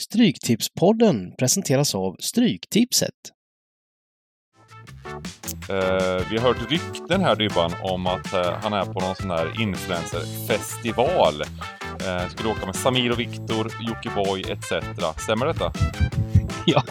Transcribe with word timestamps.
Stryktipspodden 0.00 1.32
presenteras 1.38 1.94
av 1.94 2.16
Stryktipset. 2.20 3.14
Eh, 5.68 6.26
vi 6.30 6.38
har 6.38 6.40
hört 6.40 6.70
rykten 6.70 7.20
här 7.20 7.36
Dybban 7.36 7.72
om 7.82 8.06
att 8.06 8.32
eh, 8.32 8.52
han 8.62 8.72
är 8.72 8.84
på 8.84 9.00
någon 9.00 9.14
sån 9.14 9.30
här 9.30 9.60
influencerfestival. 9.60 11.42
Eh, 12.06 12.28
skulle 12.28 12.48
åka 12.48 12.66
med 12.66 12.76
Samir 12.76 13.12
och 13.12 13.20
Viktor, 13.20 13.72
Jockiboi 13.80 14.42
etc. 14.52 14.72
Stämmer 15.16 15.46
detta? 15.46 15.72
Ja, 16.66 16.82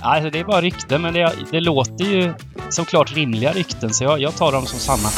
alltså 0.00 0.30
det 0.30 0.38
är 0.38 0.44
bara 0.44 0.60
rykten, 0.60 1.02
men 1.02 1.14
det, 1.14 1.32
det 1.50 1.60
låter 1.60 2.04
ju 2.04 2.32
som 2.70 2.84
klart 2.84 3.16
rimliga 3.16 3.52
rykten, 3.52 3.90
så 3.90 4.04
jag, 4.04 4.20
jag 4.20 4.36
tar 4.36 4.52
dem 4.52 4.66
som 4.66 4.78
sanna. 4.78 5.08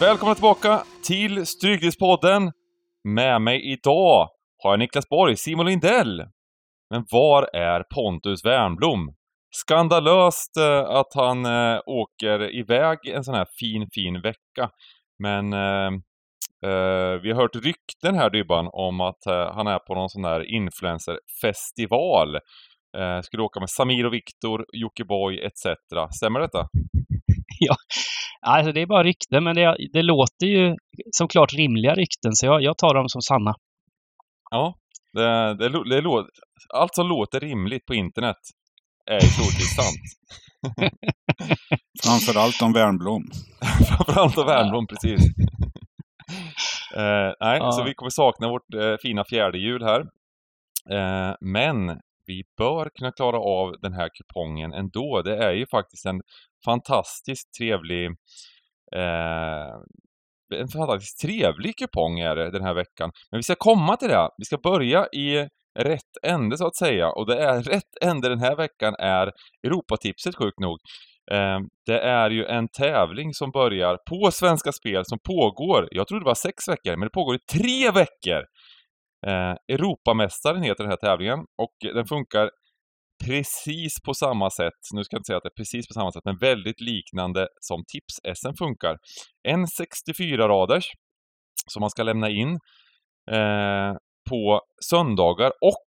Välkomna 0.00 0.34
tillbaka 0.34 0.82
till 1.04 1.46
Stryktipspodden. 1.46 2.52
Med 3.04 3.42
mig 3.42 3.72
idag 3.72 4.28
har 4.62 4.70
jag 4.70 4.78
Niklas 4.78 5.08
Borg, 5.08 5.36
Simon 5.36 5.66
Lindell. 5.66 6.24
Men 6.90 7.04
var 7.10 7.56
är 7.56 7.82
Pontus 7.94 8.44
Wernblom? 8.44 9.14
Skandalöst 9.50 10.56
eh, 10.56 10.80
att 10.80 11.14
han 11.14 11.46
eh, 11.46 11.80
åker 11.86 12.54
iväg 12.54 12.98
en 13.08 13.24
sån 13.24 13.34
här 13.34 13.46
fin, 13.60 13.88
fin 13.94 14.20
vecka. 14.20 14.70
Men 15.18 15.52
eh, 15.52 15.92
eh 16.70 17.20
vi 17.22 17.32
har 17.32 17.34
hört 17.34 17.56
rykten 17.56 18.14
här 18.14 18.30
Dybban 18.30 18.70
om 18.72 19.00
att 19.00 19.24
han 19.26 19.66
är 19.66 19.78
på 19.78 19.94
någon 19.94 20.08
sån 20.08 20.24
här 20.24 20.54
influencerfestival. 20.54 22.38
Eh, 22.98 23.20
skulle 23.22 23.42
åka 23.42 23.60
med 23.60 23.70
Samir 23.70 24.06
och 24.06 24.14
Viktor, 24.14 24.66
Jockiboi 24.72 25.40
etc. 25.46 25.60
Stämmer 26.16 26.40
detta? 26.40 26.58
Ja, 27.58 27.76
alltså 28.40 28.72
det 28.72 28.80
är 28.80 28.86
bara 28.86 29.02
rykten, 29.02 29.44
men 29.44 29.56
det, 29.56 29.76
det 29.92 30.02
låter 30.02 30.46
ju 30.46 30.76
som 31.10 31.28
klart 31.28 31.52
rimliga 31.52 31.94
rykten, 31.94 32.32
så 32.32 32.46
jag, 32.46 32.62
jag 32.62 32.78
tar 32.78 32.94
dem 32.94 33.08
som 33.08 33.22
sanna. 33.22 33.54
Ja, 34.50 34.74
det, 35.12 35.54
det, 35.54 35.68
det, 35.68 36.00
det, 36.00 36.26
allt 36.74 36.94
som 36.94 37.08
låter 37.08 37.40
rimligt 37.40 37.86
på 37.86 37.94
internet 37.94 38.36
är 39.10 39.20
troligtvis 39.20 39.76
sant. 39.76 40.04
Framförallt 42.04 42.62
om 42.62 42.72
Värnblom. 42.72 43.22
Framförallt 43.88 44.38
om 44.38 44.46
Värnblom, 44.46 44.86
precis. 44.86 45.20
eh, 46.96 47.32
nej, 47.40 47.58
ja. 47.58 47.72
så 47.72 47.84
vi 47.84 47.94
kommer 47.94 48.10
sakna 48.10 48.48
vårt 48.48 48.74
eh, 48.74 48.96
fina 49.02 49.24
fjärde 49.24 49.58
hjul 49.58 49.82
här. 49.82 50.00
Eh, 50.90 51.34
men 51.40 52.00
vi 52.26 52.42
bör 52.58 52.90
kunna 52.98 53.12
klara 53.12 53.38
av 53.38 53.76
den 53.82 53.92
här 53.92 54.08
kupongen 54.14 54.72
ändå. 54.72 55.22
Det 55.22 55.36
är 55.36 55.52
ju 55.52 55.66
faktiskt 55.66 56.06
en 56.06 56.20
fantastiskt 56.64 57.54
trevlig 57.58 58.06
eh, 58.96 59.74
en 60.54 60.68
fantastiskt 60.68 61.20
trevlig 61.20 61.76
kupong 61.76 62.18
är 62.18 62.36
det 62.36 62.50
den 62.50 62.64
här 62.64 62.74
veckan. 62.74 63.10
Men 63.30 63.38
vi 63.38 63.42
ska 63.42 63.54
komma 63.54 63.96
till 63.96 64.08
det. 64.08 64.28
Vi 64.38 64.44
ska 64.44 64.58
börja 64.58 65.06
i 65.06 65.48
rätt 65.78 66.16
ände 66.22 66.58
så 66.58 66.66
att 66.66 66.76
säga. 66.76 67.08
Och 67.08 67.26
det 67.26 67.38
är 67.38 67.62
rätt 67.72 68.02
ände 68.04 68.28
den 68.28 68.40
här 68.40 68.56
veckan 68.56 68.94
är 68.98 69.32
Europatipset 69.66 70.36
sjukt 70.36 70.60
nog. 70.60 70.78
Eh, 71.30 71.58
det 71.86 72.00
är 72.00 72.30
ju 72.30 72.44
en 72.44 72.68
tävling 72.68 73.34
som 73.34 73.50
börjar 73.50 73.98
på 74.10 74.30
Svenska 74.30 74.72
Spel 74.72 75.02
som 75.04 75.18
pågår, 75.18 75.88
jag 75.90 76.08
tror 76.08 76.20
det 76.20 76.26
var 76.26 76.34
sex 76.34 76.68
veckor, 76.68 76.96
men 76.96 77.06
det 77.06 77.12
pågår 77.12 77.34
i 77.34 77.38
tre 77.52 77.90
veckor. 77.90 78.44
Eh, 79.26 79.54
Europamästaren 79.74 80.62
heter 80.62 80.84
den 80.84 80.90
här 80.90 80.96
tävlingen 80.96 81.38
och 81.38 81.74
den 81.94 82.06
funkar 82.06 82.50
precis 83.24 84.02
på 84.04 84.14
samma 84.14 84.50
sätt, 84.50 84.80
nu 84.94 85.04
ska 85.04 85.14
jag 85.14 85.20
inte 85.20 85.26
säga 85.26 85.36
att 85.36 85.42
det 85.42 85.48
är 85.48 85.62
precis 85.62 85.88
på 85.88 85.94
samma 85.94 86.12
sätt, 86.12 86.24
men 86.24 86.38
väldigt 86.38 86.80
liknande 86.80 87.48
som 87.60 87.84
Tips-SM 87.84 88.54
funkar. 88.58 88.98
En 89.48 89.66
64-raders 89.66 90.86
som 91.70 91.80
man 91.80 91.90
ska 91.90 92.02
lämna 92.02 92.30
in 92.30 92.58
eh, 93.30 93.92
på 94.30 94.60
söndagar 94.90 95.52
och 95.60 95.86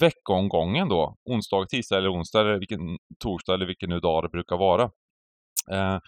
veckomgången 0.00 0.88
då, 0.88 1.16
onsdag, 1.24 1.66
tisdag 1.70 1.98
eller 1.98 2.12
onsdag, 2.12 2.40
eller 2.40 2.58
vilken 2.58 2.80
torsdag 3.18 3.54
eller 3.54 3.66
vilken 3.66 3.90
nu 3.90 4.00
dag 4.00 4.24
det 4.24 4.28
brukar 4.28 4.56
vara. 4.56 4.82
Eh, 5.72 5.98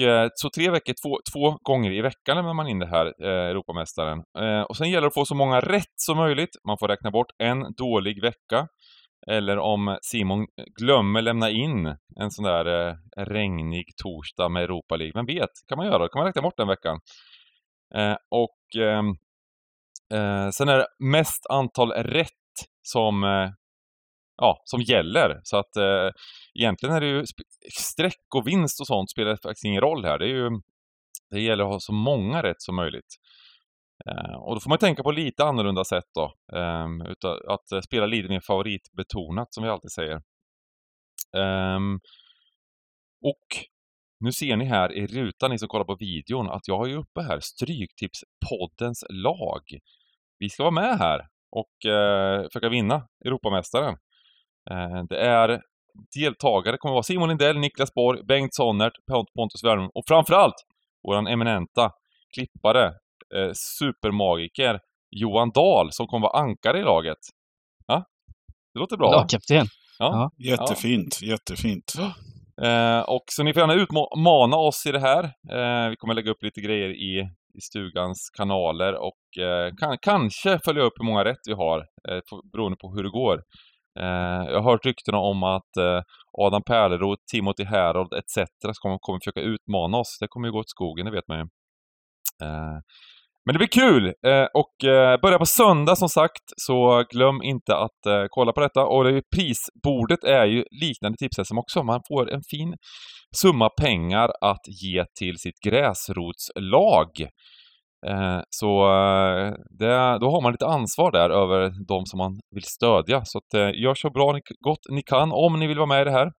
Eh, 0.00 0.28
så 0.34 0.50
tre 0.50 0.70
veckor, 0.70 0.94
två, 1.02 1.18
två 1.32 1.58
gånger 1.62 1.92
i 1.92 2.00
veckan 2.00 2.36
lämnar 2.36 2.54
man 2.54 2.68
in 2.68 2.78
det 2.78 2.86
här, 2.86 3.06
eh, 3.06 3.50
Europamästaren. 3.50 4.18
Eh, 4.38 4.62
och 4.62 4.76
sen 4.76 4.90
gäller 4.90 5.00
det 5.00 5.06
att 5.06 5.14
få 5.14 5.24
så 5.24 5.34
många 5.34 5.60
rätt 5.60 5.94
som 5.96 6.16
möjligt. 6.16 6.50
Man 6.66 6.78
får 6.78 6.88
räkna 6.88 7.10
bort 7.10 7.30
en 7.38 7.74
dålig 7.76 8.22
vecka. 8.22 8.68
Eller 9.26 9.58
om 9.58 9.98
Simon 10.02 10.46
glömmer 10.80 11.22
lämna 11.22 11.50
in 11.50 11.86
en 12.20 12.30
sån 12.30 12.44
där 12.44 12.88
eh, 12.88 12.94
regnig 13.16 13.84
torsdag 14.02 14.48
med 14.48 14.62
Europa 14.62 14.96
League. 14.96 15.12
Vem 15.14 15.26
vet? 15.26 15.50
kan 15.68 15.78
man 15.78 15.86
göra? 15.86 16.08
kan 16.08 16.18
man 16.18 16.26
räkna 16.26 16.42
bort 16.42 16.56
den 16.56 16.68
veckan. 16.68 17.00
Eh, 17.94 18.16
och 18.30 18.82
ehm, 18.82 19.08
eh, 20.12 20.50
sen 20.50 20.68
är 20.68 20.78
det 20.78 20.86
mest 20.98 21.46
antal 21.50 21.92
rätt 21.92 22.28
som, 22.82 23.24
eh, 23.24 23.50
ja, 24.40 24.62
som 24.64 24.80
gäller. 24.80 25.40
Så 25.42 25.56
att 25.56 25.76
eh, 25.76 26.10
egentligen 26.54 26.94
är 26.94 27.00
det 27.00 27.06
ju 27.06 27.24
streck 27.78 28.34
och 28.34 28.46
vinst 28.46 28.80
och 28.80 28.86
sånt 28.86 29.10
spelar 29.10 29.36
faktiskt 29.36 29.64
ingen 29.64 29.80
roll 29.80 30.04
här. 30.04 30.18
Det, 30.18 30.24
är 30.24 30.34
ju, 30.34 30.50
det 31.30 31.40
gäller 31.40 31.64
att 31.64 31.70
ha 31.70 31.80
så 31.80 31.92
många 31.92 32.42
rätt 32.42 32.62
som 32.62 32.76
möjligt. 32.76 33.16
Eh, 34.06 34.34
och 34.34 34.54
då 34.54 34.60
får 34.60 34.68
man 34.68 34.78
tänka 34.78 35.02
på 35.02 35.10
lite 35.10 35.44
annorlunda 35.44 35.84
sätt 35.84 36.04
då. 36.14 36.56
Ehm, 36.58 37.00
eh, 37.00 37.10
utan 37.10 37.38
att 37.48 37.84
spela 37.84 38.06
lite 38.06 38.28
mer 38.28 38.40
favoritbetonat 38.40 39.54
som 39.54 39.64
vi 39.64 39.70
alltid 39.70 39.92
säger. 39.92 40.20
Ehm, 41.36 42.00
och 43.22 43.46
nu 44.20 44.32
ser 44.32 44.56
ni 44.56 44.64
här 44.64 44.92
i 44.92 45.06
rutan, 45.06 45.50
ni 45.50 45.58
som 45.58 45.68
kollar 45.68 45.84
på 45.84 45.96
videon, 45.96 46.50
att 46.50 46.68
jag 46.68 46.78
har 46.78 46.86
ju 46.86 46.96
uppe 46.96 47.22
här 47.22 47.40
Stryktipspoddens 47.40 49.04
lag. 49.08 49.62
Vi 50.38 50.50
ska 50.50 50.62
vara 50.62 50.74
med 50.74 50.98
här 50.98 51.28
och 51.50 51.90
eh, 51.90 52.42
försöka 52.42 52.68
vinna 52.68 53.08
Europamästaren. 53.24 53.96
Eh, 54.70 55.02
det 55.08 55.18
är 55.20 55.60
deltagare 56.14 56.76
kommer 56.76 56.92
vara 56.92 57.02
Simon 57.02 57.28
Lindell, 57.28 57.58
Niklas 57.58 57.94
Borg, 57.94 58.24
Bengt 58.24 58.54
Sonnert, 58.54 58.92
Pontus 59.36 59.64
Wernbloom 59.64 59.90
och 59.94 60.04
framförallt 60.08 60.54
våran 61.08 61.26
eminenta 61.26 61.90
klippare 62.34 62.86
eh, 63.34 63.50
supermagiker 63.54 64.80
Johan 65.10 65.50
Dahl 65.50 65.92
som 65.92 66.06
kommer 66.06 66.26
vara 66.26 66.42
ankare 66.42 66.80
i 66.80 66.82
laget. 66.82 67.18
Ja, 67.86 68.04
det 68.74 68.80
låter 68.80 68.96
bra. 68.96 69.10
Lagkapten. 69.10 69.66
Ja. 69.98 70.30
Jättefint, 70.38 71.18
ja. 71.22 71.28
jättefint. 71.28 71.94
Eh, 72.62 73.00
och 73.00 73.24
så 73.30 73.42
ni 73.42 73.52
får 73.52 73.60
gärna 73.60 73.74
utmana 73.74 74.56
oss 74.56 74.86
i 74.86 74.92
det 74.92 75.00
här. 75.00 75.24
Eh, 75.24 75.90
vi 75.90 75.96
kommer 75.96 76.14
lägga 76.14 76.30
upp 76.30 76.42
lite 76.42 76.60
grejer 76.60 76.88
i, 76.88 77.28
i 77.54 77.60
stugans 77.60 78.30
kanaler 78.36 78.94
och 78.94 79.42
eh, 79.44 79.74
kan, 79.80 79.98
kanske 80.02 80.58
följa 80.64 80.82
upp 80.82 80.92
hur 80.96 81.04
många 81.04 81.24
rätt 81.24 81.40
vi 81.46 81.52
har, 81.52 81.78
eh, 81.78 82.20
beroende 82.52 82.76
på 82.76 82.94
hur 82.94 83.02
det 83.02 83.10
går. 83.10 83.42
Eh, 83.98 84.50
jag 84.52 84.62
har 84.62 84.70
hört 84.70 84.86
ryktena 84.86 85.18
om 85.18 85.42
att 85.42 85.76
eh, 85.76 86.00
Adam 86.38 86.62
Pärleroth, 86.62 87.22
Timothy 87.32 87.64
Herold 87.64 88.12
etc. 88.12 88.36
kommer, 88.82 88.98
kommer 88.98 89.18
försöka 89.20 89.40
utmana 89.40 89.98
oss. 89.98 90.18
Det 90.20 90.28
kommer 90.28 90.48
ju 90.48 90.52
gå 90.52 90.58
åt 90.58 90.70
skogen, 90.70 91.06
det 91.06 91.12
vet 91.12 91.28
man 91.28 91.38
ju. 91.38 91.44
Eh, 92.46 92.78
men 93.44 93.54
det 93.54 93.58
blir 93.58 93.68
kul! 93.68 94.06
Eh, 94.06 94.46
och 94.54 94.84
eh, 94.84 95.20
börjar 95.20 95.38
på 95.38 95.46
söndag 95.46 95.96
som 95.96 96.08
sagt, 96.08 96.44
så 96.56 97.04
glöm 97.10 97.42
inte 97.42 97.76
att 97.76 98.06
eh, 98.06 98.24
kolla 98.28 98.52
på 98.52 98.60
detta. 98.60 98.84
Och 98.84 99.04
det, 99.04 99.22
prisbordet 99.36 100.24
är 100.24 100.46
ju 100.46 100.64
liknande 100.70 101.18
Tips-SM 101.18 101.58
också. 101.58 101.82
Man 101.82 102.00
får 102.08 102.30
en 102.30 102.42
fin 102.50 102.74
summa 103.36 103.68
pengar 103.68 104.30
att 104.40 104.64
ge 104.82 105.04
till 105.18 105.38
sitt 105.38 105.60
gräsrotslag. 105.66 107.08
Eh, 108.06 108.40
så 108.50 108.82
eh, 108.82 109.54
det, 109.70 110.18
då 110.18 110.30
har 110.30 110.42
man 110.42 110.52
lite 110.52 110.66
ansvar 110.66 111.12
där 111.12 111.30
över 111.30 111.86
de 111.88 112.06
som 112.06 112.18
man 112.18 112.40
vill 112.50 112.64
stödja. 112.64 113.24
Så 113.24 113.38
att, 113.38 113.54
eh, 113.54 113.70
gör 113.82 113.94
så 113.94 114.10
bra 114.10 114.32
ni, 114.32 114.40
gott 114.60 114.80
ni 114.90 115.02
kan 115.02 115.32
om 115.32 115.58
ni 115.58 115.66
vill 115.66 115.78
vara 115.78 115.86
med 115.86 116.02
i 116.02 116.04
det 116.04 116.10
här. 116.10 116.32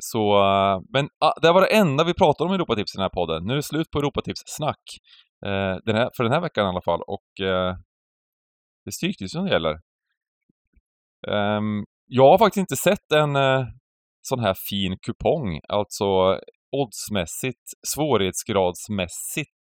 Så, 0.00 0.34
men 0.92 1.08
ah, 1.20 1.32
det 1.42 1.52
var 1.52 1.60
det 1.60 1.66
enda 1.76 2.04
vi 2.04 2.14
pratade 2.14 2.48
om 2.48 2.52
i 2.52 2.54
Europatips 2.54 2.94
i 2.94 2.96
den 2.96 3.02
här 3.02 3.08
podden. 3.08 3.44
Nu 3.44 3.52
är 3.52 3.56
det 3.56 3.62
slut 3.62 3.90
på 3.90 3.98
Europatips-snack. 3.98 4.80
Den 5.84 5.96
här, 5.96 6.10
för 6.16 6.24
den 6.24 6.32
här 6.32 6.40
veckan 6.40 6.66
i 6.66 6.68
alla 6.68 6.82
fall. 6.82 7.00
Och 7.06 7.24
det 7.36 8.88
är 8.88 8.90
Stryktips 8.90 9.32
som 9.32 9.48
gäller. 9.48 9.80
Ehm, 11.28 11.84
jag 12.06 12.30
har 12.30 12.38
faktiskt 12.38 12.60
inte 12.60 12.76
sett 12.76 13.12
en 13.12 13.36
sån 14.22 14.40
här 14.40 14.54
fin 14.68 14.98
kupong, 15.06 15.60
alltså 15.68 16.40
oddsmässigt, 16.72 17.66
svårighetsgradsmässigt 17.88 19.60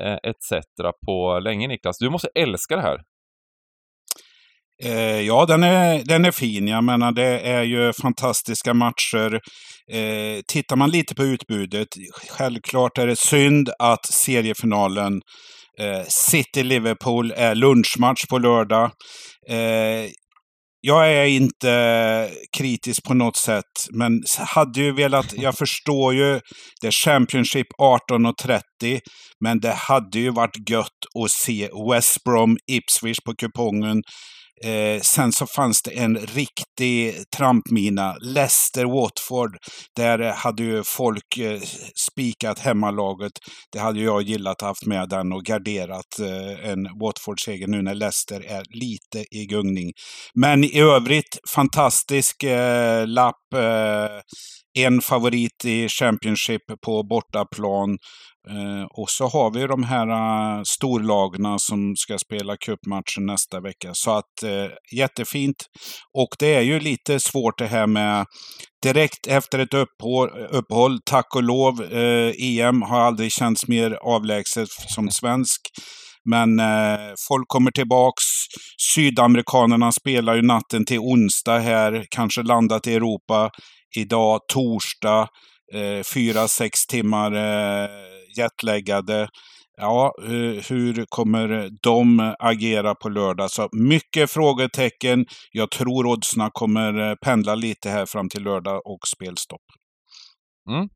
eh, 0.00 0.18
etc. 0.30 0.64
på 1.06 1.40
länge 1.40 1.68
Niklas. 1.68 1.98
Du 1.98 2.10
måste 2.10 2.28
älska 2.34 2.76
det 2.76 2.82
här. 2.82 2.98
Eh, 4.84 5.20
ja, 5.20 5.46
den 5.46 5.62
är, 5.62 6.02
den 6.04 6.24
är 6.24 6.30
fin. 6.30 6.68
Jag 6.68 6.84
menar, 6.84 7.12
det 7.12 7.40
är 7.40 7.62
ju 7.62 7.92
fantastiska 7.92 8.74
matcher. 8.74 9.40
Eh, 9.92 10.40
tittar 10.48 10.76
man 10.76 10.90
lite 10.90 11.14
på 11.14 11.24
utbudet, 11.24 11.88
självklart 12.30 12.98
är 12.98 13.06
det 13.06 13.18
synd 13.18 13.70
att 13.78 14.06
seriefinalen 14.06 15.20
eh, 15.80 16.02
City-Liverpool 16.08 17.32
är 17.36 17.54
lunchmatch 17.54 18.26
på 18.30 18.38
lördag. 18.38 18.90
Eh, 19.48 20.10
jag 20.84 21.12
är 21.12 21.24
inte 21.24 22.30
kritisk 22.56 23.04
på 23.04 23.14
något 23.14 23.36
sätt, 23.36 23.88
men 23.90 24.22
hade 24.38 24.80
ju 24.80 24.92
velat, 24.92 25.32
jag 25.32 25.58
förstår 25.58 26.14
ju, 26.14 26.40
det 26.80 26.86
är 26.86 26.90
Championship 26.90 27.66
18.30, 27.80 29.00
men 29.40 29.60
det 29.60 29.72
hade 29.72 30.18
ju 30.18 30.30
varit 30.30 30.70
gött 30.70 31.24
att 31.24 31.30
se 31.30 31.68
West 31.90 32.24
Brom, 32.24 32.56
Ipswich 32.66 33.18
på 33.24 33.34
kupongen. 33.34 34.02
Eh, 34.64 35.00
sen 35.00 35.32
så 35.32 35.46
fanns 35.46 35.82
det 35.82 35.90
en 35.90 36.18
riktig 36.18 37.14
trampmina, 37.36 38.16
Leicester-Watford. 38.22 39.56
Där 39.96 40.18
hade 40.18 40.62
ju 40.62 40.82
folk 40.84 41.38
eh, 41.38 41.60
spikat 41.94 42.58
hemmalaget. 42.58 43.32
Det 43.72 43.78
hade 43.78 44.00
jag 44.00 44.22
gillat 44.22 44.62
att 44.62 44.72
haft 44.72 44.86
med 44.86 45.08
den 45.08 45.32
och 45.32 45.44
garderat 45.44 46.18
eh, 46.20 46.70
en 46.70 46.84
Watford-seger 47.00 47.66
nu 47.66 47.82
när 47.82 47.94
Leicester 47.94 48.40
är 48.40 48.64
lite 48.70 49.36
i 49.36 49.46
gungning. 49.46 49.92
Men 50.34 50.64
i 50.64 50.80
övrigt, 50.80 51.38
fantastisk 51.54 52.42
eh, 52.42 53.06
lapp. 53.06 53.54
Eh, 53.54 54.20
en 54.78 55.00
favorit 55.00 55.64
i 55.64 55.88
Championship 55.88 56.62
på 56.86 57.02
bortaplan. 57.02 57.98
Eh, 58.50 58.84
och 58.90 59.10
så 59.10 59.28
har 59.28 59.50
vi 59.50 59.66
de 59.66 59.82
här 59.82 60.08
uh, 60.08 60.62
storlagna 60.64 61.58
som 61.58 61.96
ska 61.96 62.18
spela 62.18 62.56
cupmatchen 62.56 63.26
nästa 63.26 63.60
vecka. 63.60 63.90
Så 63.92 64.10
att 64.10 64.42
eh, 64.44 64.98
jättefint. 64.98 65.56
Och 66.18 66.28
det 66.38 66.54
är 66.54 66.60
ju 66.60 66.80
lite 66.80 67.20
svårt 67.20 67.58
det 67.58 67.66
här 67.66 67.86
med 67.86 68.26
direkt 68.82 69.26
efter 69.26 69.58
ett 69.58 69.74
uppehåll, 69.74 70.30
uppehåll 70.50 70.98
tack 71.04 71.36
och 71.36 71.42
lov. 71.42 71.82
Eh, 71.82 72.32
EM 72.38 72.82
har 72.82 73.00
aldrig 73.00 73.32
känts 73.32 73.68
mer 73.68 73.90
avlägset 74.02 74.68
som 74.68 75.10
svensk. 75.10 75.60
Men 76.30 76.60
eh, 76.60 77.12
folk 77.28 77.48
kommer 77.48 77.70
tillbaks. 77.70 78.24
Sydamerikanerna 78.94 79.92
spelar 79.92 80.34
ju 80.34 80.42
natten 80.42 80.84
till 80.84 80.98
onsdag 80.98 81.58
här, 81.58 82.04
kanske 82.10 82.42
landat 82.42 82.86
i 82.86 82.94
Europa 82.94 83.50
idag, 83.96 84.40
torsdag. 84.48 85.28
Eh, 85.74 86.02
fyra, 86.14 86.48
sex 86.48 86.86
timmar 86.86 87.32
eh, 87.32 87.88
jetlaggade. 88.36 89.28
Ja, 89.76 90.14
eh, 90.22 90.64
hur 90.68 91.04
kommer 91.08 91.70
de 91.82 92.34
agera 92.38 92.94
på 92.94 93.08
lördag? 93.08 93.50
Så 93.50 93.68
mycket 93.72 94.30
frågetecken. 94.30 95.26
Jag 95.52 95.70
tror 95.70 96.06
oddsna 96.06 96.50
kommer 96.52 97.10
eh, 97.10 97.14
pendla 97.14 97.54
lite 97.54 97.90
här 97.90 98.06
fram 98.06 98.28
till 98.28 98.42
lördag 98.42 98.86
och 98.86 99.08
spelstopp. 99.08 99.62
Mm. 100.70 100.88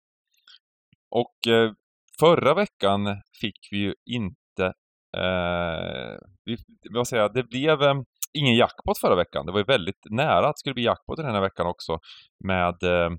Och 1.10 1.52
eh, 1.52 1.72
förra 2.20 2.54
veckan 2.54 3.22
fick 3.40 3.68
vi 3.70 3.78
ju 3.78 3.94
inte... 4.10 4.64
Eh, 5.16 6.18
vi, 6.44 6.56
vad 6.90 7.08
säger 7.08 7.22
jag, 7.22 7.34
det 7.34 7.44
blev 7.44 7.82
eh, 7.82 7.94
ingen 8.38 8.54
jackpot 8.54 8.98
förra 8.98 9.16
veckan. 9.16 9.46
Det 9.46 9.52
var 9.52 9.58
ju 9.58 9.64
väldigt 9.64 10.00
nära 10.10 10.48
att 10.48 10.54
det 10.54 10.58
skulle 10.58 10.74
bli 10.74 10.84
jackpot 10.84 11.16
den 11.16 11.26
här 11.34 11.40
veckan 11.40 11.66
också. 11.66 11.98
Med 12.44 12.82
eh, 12.82 13.10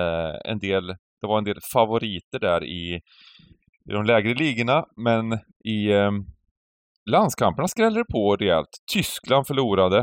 eh, 0.00 0.34
en 0.44 0.58
del, 0.58 0.86
det 1.20 1.26
var 1.26 1.38
en 1.38 1.44
del 1.44 1.58
favoriter 1.72 2.38
där 2.38 2.64
i 2.64 3.00
i 3.90 3.92
de 3.92 4.04
lägre 4.04 4.34
ligorna, 4.34 4.84
men 4.96 5.32
i 5.64 5.92
eh, 5.92 6.10
landskamperna 7.10 7.68
skrällde 7.68 8.00
det 8.00 8.12
på 8.12 8.36
rejält. 8.36 8.68
Tyskland 8.92 9.46
förlorade 9.46 9.98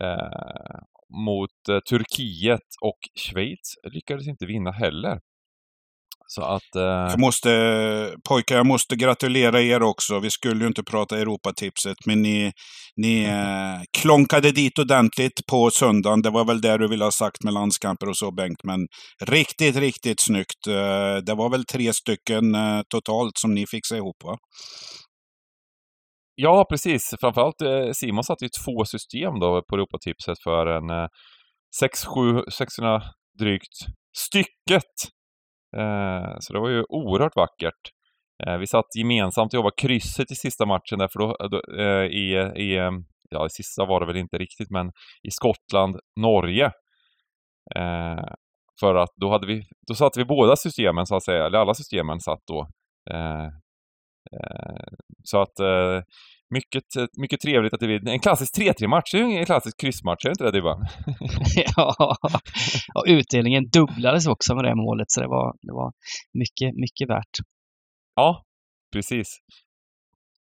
eh, 0.00 0.78
mot 1.26 1.68
eh, 1.70 1.78
Turkiet 1.78 2.68
och 2.82 2.98
Schweiz 3.14 3.74
lyckades 3.92 4.28
inte 4.28 4.46
vinna 4.46 4.70
heller. 4.70 5.20
Så 6.34 6.42
att... 6.42 6.76
Eh... 6.76 6.82
Jag 6.82 7.20
måste, 7.20 7.50
pojkar, 8.28 8.56
jag 8.56 8.66
måste 8.66 8.96
gratulera 8.96 9.62
er 9.62 9.82
också. 9.82 10.18
Vi 10.18 10.30
skulle 10.30 10.60
ju 10.60 10.66
inte 10.66 10.82
prata 10.82 11.18
Europatipset, 11.18 11.96
men 12.06 12.22
ni, 12.22 12.52
ni 12.96 13.24
eh, 13.24 13.82
klonkade 13.98 14.52
dit 14.52 14.78
ordentligt 14.78 15.46
på 15.50 15.70
söndagen. 15.70 16.22
Det 16.22 16.30
var 16.30 16.44
väl 16.44 16.60
det 16.60 16.78
du 16.78 16.88
ville 16.88 17.04
ha 17.04 17.10
sagt 17.10 17.44
med 17.44 17.52
landskamper 17.52 18.08
och 18.08 18.16
så, 18.16 18.30
Bengt. 18.30 18.64
Men 18.64 18.80
riktigt, 19.24 19.76
riktigt 19.76 20.20
snyggt. 20.20 20.66
Eh, 20.68 21.16
det 21.26 21.34
var 21.34 21.50
väl 21.50 21.64
tre 21.64 21.92
stycken 21.92 22.54
eh, 22.54 22.80
totalt 22.88 23.38
som 23.38 23.54
ni 23.54 23.66
fixade 23.66 23.98
ihop, 23.98 24.16
va? 24.24 24.36
Ja, 26.34 26.66
precis. 26.70 27.14
Framförallt 27.20 27.62
eh, 27.62 27.92
Simon 27.92 28.24
satte 28.24 28.44
ju 28.44 28.48
två 28.64 28.84
system 28.84 29.40
då 29.40 29.62
på 29.68 29.76
Europatipset 29.76 30.38
för 30.44 30.66
en 30.66 30.90
eh, 30.90 31.08
6-7, 31.82 32.50
600 32.50 33.02
drygt 33.38 33.76
stycket 34.16 34.92
Eh, 35.76 36.36
så 36.40 36.52
det 36.52 36.60
var 36.60 36.68
ju 36.68 36.84
oerhört 36.88 37.36
vackert. 37.36 37.92
Eh, 38.46 38.56
vi 38.56 38.66
satt 38.66 38.96
gemensamt 38.98 39.52
och 39.52 39.56
jobbade 39.56 39.74
krysset 39.76 40.30
i 40.30 40.34
sista 40.34 40.66
matchen 40.66 40.98
där, 40.98 41.08
för 41.08 41.18
då, 41.18 41.36
då 41.50 41.82
eh, 41.82 42.04
i, 42.04 42.32
i, 42.56 42.74
ja, 43.30 43.46
i 43.46 43.50
sista 43.50 43.84
var 43.84 44.00
det 44.00 44.06
väl 44.06 44.16
inte 44.16 44.38
riktigt, 44.38 44.70
men 44.70 44.92
i 45.22 45.30
Skottland, 45.30 45.96
Norge. 46.20 46.66
Eh, 47.76 48.24
för 48.80 48.94
att 48.94 49.10
då 49.16 49.30
hade 49.30 49.46
vi, 49.46 49.62
då 49.88 49.94
satte 49.94 50.18
vi 50.18 50.24
båda 50.24 50.56
systemen 50.56 51.06
så 51.06 51.16
att 51.16 51.24
säga, 51.24 51.46
eller 51.46 51.58
alla 51.58 51.74
systemen 51.74 52.20
satt 52.20 52.40
då. 52.46 52.68
Eh, 53.10 53.48
så 55.24 55.42
att 55.42 55.60
mycket, 56.52 56.84
mycket 57.16 57.40
trevligt 57.40 57.74
att 57.74 57.80
det 57.80 57.86
blir 57.86 58.08
en 58.08 58.20
klassisk 58.20 58.58
3-3-match. 58.58 59.12
Det 59.12 59.18
är 59.18 59.28
ju 59.28 59.38
en 59.38 59.44
klassisk 59.44 59.80
kryssmatch, 59.80 60.24
är 60.24 60.28
det 60.28 60.32
inte 60.32 60.44
det 60.44 60.50
Dybban? 60.50 60.86
ja, 61.76 62.16
och 62.94 63.04
utdelningen 63.06 63.64
dubblades 63.72 64.26
också 64.26 64.54
med 64.54 64.64
det 64.64 64.74
målet, 64.74 65.10
så 65.10 65.20
det 65.20 65.28
var, 65.28 65.54
det 65.62 65.72
var 65.72 65.92
mycket, 66.32 66.76
mycket 66.80 67.08
värt. 67.08 67.34
Ja, 68.14 68.42
precis. 68.92 69.28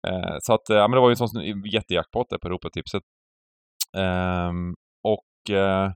Eh, 0.09 0.37
så 0.41 0.53
att, 0.55 0.69
ja 0.69 0.89
men 0.89 0.91
det 0.91 1.01
var 1.01 1.09
ju 1.09 1.13
en 1.13 1.29
sån 1.29 1.65
jättejackpot 1.73 2.27
där 2.31 2.39
på 2.39 2.49
Europatipset. 2.49 3.03
Eh, 3.97 4.53
och 5.03 5.57
eh, 5.57 5.93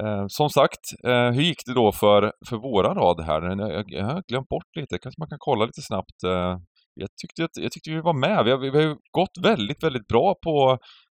eh, 0.00 0.24
som 0.28 0.50
sagt, 0.50 0.84
eh, 1.04 1.30
hur 1.30 1.42
gick 1.42 1.66
det 1.66 1.74
då 1.74 1.92
för, 1.92 2.32
för 2.48 2.56
våra 2.56 2.94
rad 2.94 3.20
här? 3.20 3.42
Jag, 3.72 3.84
jag 3.88 4.04
har 4.04 4.22
glömt 4.28 4.48
bort 4.48 4.76
lite, 4.76 4.98
kanske 4.98 5.20
man 5.20 5.28
kan 5.28 5.38
kolla 5.40 5.64
lite 5.64 5.82
snabbt 5.82 6.22
eh, 6.24 6.56
jag 7.00 7.08
tyckte, 7.16 7.44
att, 7.44 7.50
jag 7.54 7.72
tyckte 7.72 7.90
vi 7.90 8.00
var 8.00 8.14
med. 8.14 8.44
Vi 8.44 8.50
har, 8.50 8.58
vi 8.58 8.68
har 8.68 8.96
gått 9.10 9.38
väldigt, 9.42 9.82
väldigt 9.82 10.06
bra 10.08 10.34
på 10.42 10.78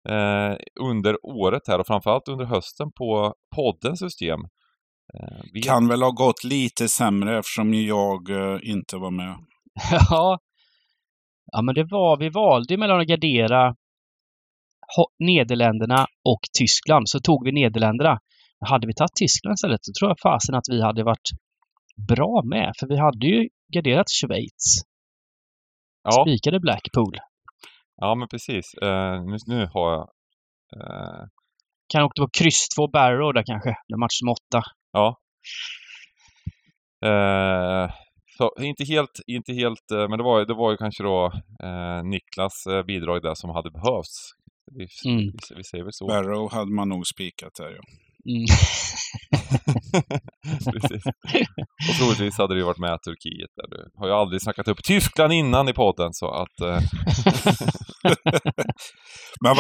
eh, 0.09 0.57
under 0.81 1.27
året 1.27 1.63
här 1.69 1.79
och 1.79 1.87
framförallt 1.87 2.29
under 2.29 2.45
hösten 2.45 2.93
på 2.93 3.35
poddens 3.57 3.99
system. 3.99 4.41
Eh, 5.15 5.41
vi... 5.53 5.63
Kan 5.63 5.89
väl 5.89 6.03
ha 6.03 6.11
gått 6.11 6.45
lite 6.45 6.89
sämre 6.89 7.39
eftersom 7.39 7.75
jag 7.75 8.31
eh, 8.31 8.59
inte 8.63 8.97
var 8.97 9.11
med. 9.11 9.37
ja. 10.11 10.39
ja, 11.53 11.63
men 11.63 11.75
det 11.75 11.85
var, 11.85 12.19
vi 12.19 12.29
valde 12.29 12.77
mellan 12.77 13.01
att 13.01 13.07
gardera 13.07 13.75
Nederländerna 15.19 16.07
och 16.25 16.41
Tyskland, 16.59 17.09
så 17.09 17.21
tog 17.21 17.45
vi 17.45 17.53
Nederländerna. 17.53 18.19
Hade 18.67 18.87
vi 18.87 18.95
tagit 18.95 19.15
Tyskland 19.15 19.55
istället 19.55 19.85
så 19.85 19.93
tror 19.99 20.11
jag 20.11 20.19
fasen 20.23 20.55
att 20.55 20.69
vi 20.71 20.83
hade 20.83 21.05
varit 21.05 21.29
bra 22.09 22.43
med, 22.45 22.73
för 22.79 22.87
vi 22.87 22.97
hade 22.97 23.27
ju 23.27 23.49
garderat 23.75 24.07
Schweiz 24.11 24.88
ja. 26.11 26.25
spikade 26.25 26.61
Blackpool. 26.61 27.17
Ja, 27.97 28.15
men 28.15 28.29
precis. 28.29 28.75
Uh, 28.83 29.25
nu, 29.25 29.37
nu 29.47 29.69
har 29.75 29.93
jag... 29.93 30.09
Uh... 30.77 31.27
Kan 31.93 32.03
åka 32.03 32.23
på 32.23 32.29
kryss 32.39 32.69
2 32.69 32.89
Barrow 32.89 33.35
där 33.35 33.43
kanske, 33.47 33.69
med 33.89 33.99
match 33.99 34.19
som 34.19 34.29
åtta. 34.29 34.63
Ja. 34.93 35.17
Uh, 37.07 37.91
så 38.39 38.53
inte 38.61 38.85
helt, 38.85 39.21
inte 39.27 39.53
helt, 39.53 39.91
men 39.91 40.19
det 40.19 40.25
var, 40.25 40.45
det 40.45 40.55
var 40.55 40.71
ju 40.71 40.77
kanske 40.77 41.03
då 41.03 41.33
Niklas 42.05 42.67
bidrag 42.87 43.23
där 43.23 43.35
som 43.35 43.51
hade 43.51 43.71
behövts. 43.71 44.33
Vi, 44.73 44.87
mm. 45.11 45.25
vi, 45.27 45.55
vi 45.57 45.65
säger 45.65 45.85
väl 45.85 45.93
så. 45.93 46.07
Barrow 46.07 46.53
hade 46.53 46.73
man 46.73 46.89
nog 46.89 47.07
spikat 47.07 47.55
där 47.55 47.71
ja. 47.71 47.81
Mm. 48.27 48.47
Precis. 50.73 51.03
Och 51.89 51.95
troligtvis 51.99 52.39
hade 52.39 52.57
ju 52.57 52.63
varit 52.63 52.79
med 52.79 53.03
Turkiet 53.03 53.51
där. 53.57 53.69
Du 53.71 53.91
har 53.95 54.07
ju 54.07 54.13
aldrig 54.13 54.43
snackat 54.43 54.69
upp 54.69 54.85
Tyskland 54.85 55.33
innan 55.33 55.69
i 55.69 55.73
podden 55.73 56.13
så 56.13 56.31
att... 56.31 56.61
Eh... 56.61 56.81
men, 59.43 59.57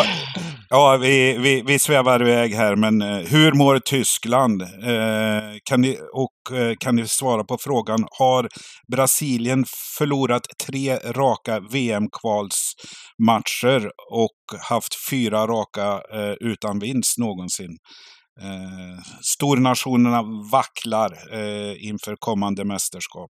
ja, 0.69 0.97
vi, 0.97 1.38
vi, 1.38 1.62
vi 1.67 1.79
svävar 1.79 2.23
iväg 2.23 2.55
här, 2.55 2.77
men 2.77 3.03
eh, 3.03 3.19
hur 3.19 3.53
mår 3.53 3.79
Tyskland? 3.79 4.62
Eh, 4.62 4.69
kan, 5.65 5.81
ni, 5.81 5.99
och, 6.12 6.53
eh, 6.57 6.75
kan 6.81 6.97
ni 6.97 7.07
svara 7.07 7.45
på 7.45 7.59
frågan, 7.61 8.07
har 8.19 8.49
Brasilien 8.93 9.65
förlorat 9.99 10.43
tre 10.67 10.97
raka 10.97 11.61
VM-kvalsmatcher 11.61 13.91
och 14.12 14.59
haft 14.61 15.09
fyra 15.11 15.47
raka 15.47 16.03
eh, 16.15 16.35
utan 16.41 16.79
vinst 16.79 17.19
någonsin? 17.19 17.79
Eh, 18.42 19.02
stornationerna 19.23 20.23
vacklar 20.52 21.11
eh, 21.33 21.88
inför 21.88 22.16
kommande 22.18 22.64
mästerskap. 22.64 23.30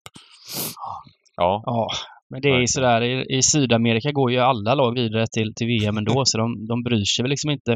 Ja. 1.35 1.63
ja. 1.65 1.89
Men 2.29 2.41
det 2.41 2.50
är 2.50 2.59
ju 2.59 2.67
sådär, 2.67 3.01
i, 3.01 3.38
i 3.38 3.43
Sydamerika 3.43 4.12
går 4.12 4.31
ju 4.31 4.39
alla 4.39 4.75
lag 4.75 4.93
vidare 4.93 5.25
till, 5.27 5.53
till 5.55 5.67
VM 5.67 5.97
ändå, 5.97 6.25
så 6.25 6.38
de, 6.38 6.67
de 6.67 6.83
bryr 6.83 7.05
sig 7.05 7.24
väl 7.24 7.29
liksom 7.29 7.50
inte. 7.50 7.71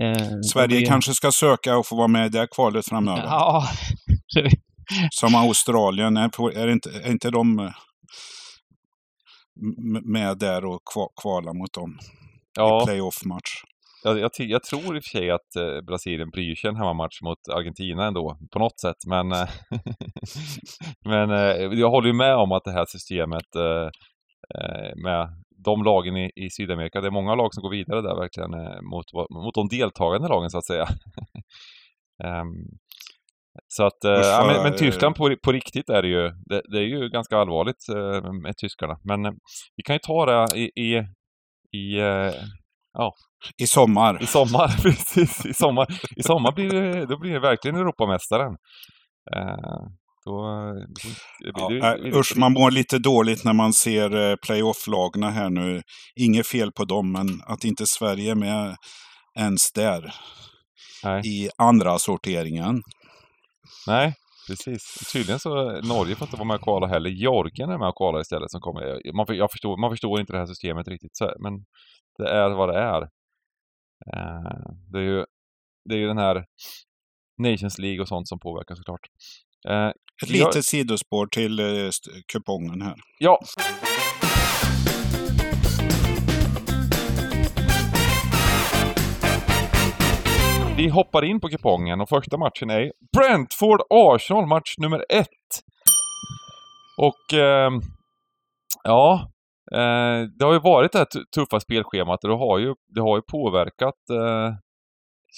Eh, 0.00 0.40
Sverige 0.52 0.80
det... 0.80 0.86
kanske 0.86 1.14
ska 1.14 1.32
söka 1.32 1.76
och 1.76 1.86
få 1.86 1.96
vara 1.96 2.08
med 2.08 2.26
i 2.26 2.28
det 2.28 2.48
kvalet 2.54 2.88
framöver. 2.88 3.22
Ja. 3.24 3.64
Som 5.10 5.34
Australien, 5.34 6.16
är, 6.16 6.58
är, 6.58 6.68
inte, 6.68 6.90
är 6.90 7.10
inte 7.10 7.30
de 7.30 7.58
eh, 7.58 7.72
med 10.04 10.38
där 10.38 10.64
och 10.64 10.80
kvala 11.22 11.52
mot 11.52 11.72
dem? 11.72 11.98
Ja. 12.56 12.82
I 12.82 12.86
playoff-match. 12.86 13.62
Jag, 14.02 14.18
jag, 14.18 14.30
jag, 14.38 14.62
tror 14.62 14.96
i 14.96 14.98
och 14.98 15.04
för 15.04 15.18
sig 15.18 15.30
att 15.30 15.56
eh, 15.56 15.80
Brasilien 15.86 16.30
bryr 16.30 16.54
sig 16.54 16.70
en 16.70 16.76
hemmamatch 16.76 17.22
mot 17.22 17.38
Argentina 17.52 18.06
ändå, 18.06 18.38
på 18.52 18.58
något 18.58 18.80
sätt. 18.80 18.96
Men, 19.06 19.32
eh, 19.32 19.48
men 21.04 21.30
eh, 21.30 21.78
jag 21.80 21.90
håller 21.90 22.08
ju 22.08 22.14
med 22.14 22.36
om 22.36 22.52
att 22.52 22.64
det 22.64 22.72
här 22.72 22.86
systemet 22.88 23.46
med 25.04 25.28
de 25.64 25.84
lagen 25.84 26.16
i, 26.16 26.30
i, 26.36 26.50
Sydamerika, 26.50 27.00
det 27.00 27.06
är 27.06 27.10
många 27.10 27.34
lag 27.34 27.54
som 27.54 27.62
går 27.62 27.70
vidare 27.70 28.02
där 28.02 28.16
verkligen 28.16 28.50
mot, 28.84 29.04
mot 29.30 29.54
de 29.54 29.68
deltagande 29.68 30.28
lagen 30.28 30.50
så 30.50 30.58
att 30.58 30.66
säga. 30.66 30.86
um, 32.24 32.66
så 33.68 33.84
att, 33.84 34.04
Usch, 34.04 34.26
ja, 34.26 34.44
men, 34.46 34.62
men, 34.62 34.78
Tyskland 34.78 35.14
på, 35.14 35.36
på 35.42 35.52
riktigt 35.52 35.88
är 35.90 36.02
det 36.02 36.08
ju, 36.08 36.30
det, 36.46 36.62
det 36.72 36.78
är 36.78 36.86
ju 36.86 37.08
ganska 37.08 37.36
allvarligt 37.36 37.88
med 38.42 38.56
tyskarna. 38.56 38.98
Men 39.04 39.22
vi 39.76 39.82
kan 39.84 39.94
ju 39.94 39.98
ta 39.98 40.26
det 40.26 40.58
i, 40.58 40.64
i, 40.64 40.96
i 41.78 42.00
ja, 42.92 43.12
i 43.62 43.66
sommar. 43.66 44.22
I 44.22 44.26
sommar, 44.26 44.68
precis. 44.82 45.46
I 45.46 45.54
sommar, 45.54 45.86
I 46.16 46.22
sommar 46.22 46.52
blir 46.52 46.68
det, 46.68 47.06
då 47.06 47.18
blir 47.18 47.32
det 47.32 47.40
verkligen 47.40 47.76
Europamästaren. 47.76 48.56
Eh, 49.36 49.86
då, 50.24 50.42
då 51.54 51.68
blir 51.68 51.80
det, 51.80 52.08
ja, 52.08 52.18
usch, 52.18 52.36
man 52.36 52.52
mår 52.52 52.70
lite 52.70 52.98
dåligt 52.98 53.44
när 53.44 53.52
man 53.52 53.72
ser 53.72 54.30
eh, 54.30 54.36
playoff-lagna 54.46 55.30
här 55.30 55.50
nu. 55.50 55.82
Inget 56.16 56.46
fel 56.46 56.72
på 56.72 56.84
dem, 56.84 57.12
men 57.12 57.26
att 57.46 57.64
inte 57.64 57.86
Sverige 57.86 58.30
är 58.30 58.34
med 58.34 58.76
ens 59.38 59.72
där. 59.72 60.14
Nej. 61.04 61.22
I 61.24 61.50
andra 61.58 61.98
sorteringen. 61.98 62.82
Nej, 63.86 64.14
precis. 64.48 65.10
Tydligen 65.12 65.40
så 65.40 65.80
Norge 65.80 66.16
får 66.16 66.26
inte 66.26 66.36
vara 66.36 66.46
med 66.46 66.54
och 66.54 66.62
kvala 66.62 66.86
heller. 66.86 67.10
Georgien 67.10 67.70
är 67.70 67.78
med 67.78 67.88
och 67.88 67.96
kvala 67.96 68.20
istället. 68.20 68.50
Som 68.50 68.60
kommer. 68.60 69.14
Man, 69.16 69.36
jag 69.36 69.50
förstår, 69.52 69.80
man 69.80 69.90
förstår 69.90 70.20
inte 70.20 70.32
det 70.32 70.38
här 70.38 70.46
systemet 70.46 70.88
riktigt, 70.88 71.18
men 71.38 71.52
det 72.20 72.30
är 72.30 72.50
vad 72.50 72.68
det 72.68 72.78
är. 72.78 73.02
Eh, 74.12 74.70
det 74.92 74.98
är 74.98 75.02
ju, 75.02 75.24
det 75.84 75.94
är 75.94 75.98
ju 75.98 76.06
den 76.06 76.18
här 76.18 76.44
Nations 77.42 77.78
League 77.78 78.00
och 78.00 78.08
sånt 78.08 78.28
som 78.28 78.38
påverkar 78.38 78.74
såklart. 78.74 79.06
Eh, 79.68 79.88
Ett 80.22 80.30
litet 80.30 80.54
jag... 80.54 80.64
sidospår 80.64 81.26
till 81.26 81.60
eh, 81.60 81.90
kupongen 82.32 82.82
här. 82.82 82.96
Ja. 83.18 83.40
Vi 90.76 90.88
hoppar 90.88 91.24
in 91.24 91.40
på 91.40 91.48
kupongen 91.48 92.00
och 92.00 92.08
första 92.08 92.36
matchen 92.38 92.70
är 92.70 92.92
Brentford-Arsenal, 93.16 94.46
match 94.46 94.74
nummer 94.78 95.04
ett. 95.08 95.26
Och 96.98 97.38
eh, 97.38 97.70
ja, 98.84 99.30
Eh, 99.74 100.22
det 100.38 100.44
har 100.44 100.52
ju 100.52 100.60
varit 100.60 100.92
det 100.92 100.98
här 100.98 101.06
tuffa 101.34 101.60
spelschemat 101.60 102.24
och 102.24 102.30
det 102.30 102.36
har 102.36 102.58
ju, 102.58 102.74
det 102.94 103.00
har 103.00 103.16
ju 103.16 103.22
påverkat, 103.22 104.10
eh, 104.10 104.54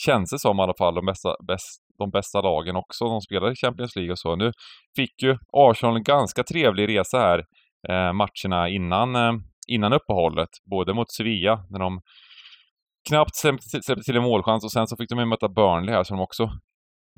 känns 0.04 0.30
det 0.30 0.38
som 0.38 0.58
i 0.58 0.62
alla 0.62 0.74
fall, 0.78 0.94
de 0.94 1.06
bästa, 1.06 1.36
bäst, 1.46 1.82
de 1.98 2.10
bästa 2.10 2.40
lagen 2.40 2.76
också. 2.76 3.04
De 3.04 3.20
spelar 3.20 3.52
i 3.52 3.56
Champions 3.56 3.96
League 3.96 4.12
och 4.12 4.18
så. 4.18 4.36
Nu 4.36 4.52
fick 4.96 5.22
ju 5.22 5.38
Arsenal 5.52 5.96
en 5.96 6.02
ganska 6.02 6.42
trevlig 6.44 6.88
resa 6.88 7.18
här 7.18 7.44
eh, 7.88 8.12
matcherna 8.12 8.68
innan, 8.68 9.16
eh, 9.16 9.32
innan 9.68 9.92
uppehållet. 9.92 10.50
Både 10.70 10.94
mot 10.94 11.12
Sevilla, 11.12 11.64
när 11.70 11.78
de 11.78 12.00
knappt 13.08 13.36
släppte 13.36 14.02
till 14.04 14.16
en 14.16 14.22
målchans 14.22 14.64
och 14.64 14.72
sen 14.72 14.86
så 14.86 14.96
fick 14.96 15.10
de 15.10 15.18
ju 15.18 15.24
möta 15.24 15.48
Burnley 15.48 15.94
här 15.94 16.04
som 16.04 16.16
de 16.16 16.22
också, 16.22 16.50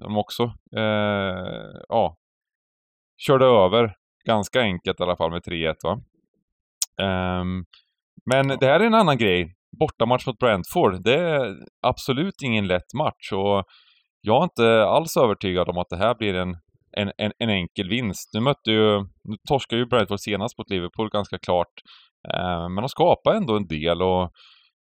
de 0.02 0.16
också, 0.16 0.42
eh, 0.76 1.80
ja, 1.88 2.16
körde 3.26 3.44
över 3.44 3.94
ganska 4.26 4.61
enkelt 4.61 5.00
i 5.00 5.02
alla 5.02 5.16
fall 5.16 5.30
med 5.30 5.42
3-1 5.42 5.75
va. 5.83 6.00
Um, 7.03 7.65
men 8.31 8.49
det 8.49 8.67
här 8.67 8.81
är 8.81 8.87
en 8.87 8.95
annan 8.95 9.19
grej. 9.19 9.55
Bortamatch 9.81 10.27
mot 10.27 10.39
Brentford, 10.39 11.05
det 11.05 11.15
är 11.15 11.57
absolut 11.87 12.43
ingen 12.43 12.67
lätt 12.67 12.95
match 12.95 13.33
och 13.33 13.65
jag 14.21 14.39
är 14.39 14.45
inte 14.45 14.85
alls 14.85 15.17
övertygad 15.17 15.69
om 15.69 15.79
att 15.79 15.89
det 15.89 15.97
här 15.97 16.15
blir 16.15 16.35
en, 16.35 16.57
en, 16.97 17.13
en, 17.19 17.33
en 17.39 17.51
enkel 17.51 17.89
vinst. 17.89 18.31
Nu 18.35 18.41
mötte 18.41 18.71
ju, 18.71 19.01
nu 19.01 19.37
torskade 19.49 19.81
ju 19.81 19.87
Brentford 19.87 20.21
senast 20.21 20.59
mot 20.59 20.71
Liverpool 20.71 21.11
ganska 21.11 21.39
klart. 21.39 21.73
Uh, 22.35 22.69
men 22.69 22.77
de 22.83 22.89
skapar 22.89 23.35
ändå 23.35 23.57
en 23.57 23.67
del 23.67 24.03
och 24.03 24.23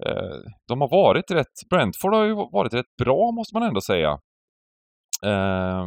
uh, 0.07 0.41
de 0.69 0.81
har 0.81 0.91
varit 0.91 1.31
rätt, 1.31 1.55
Brentford 1.71 2.15
har 2.15 2.25
ju 2.25 2.35
varit 2.35 2.75
rätt 2.75 2.97
bra 3.03 3.33
måste 3.33 3.57
man 3.57 3.69
ändå 3.69 3.81
säga. 3.81 4.11
Uh, 5.27 5.87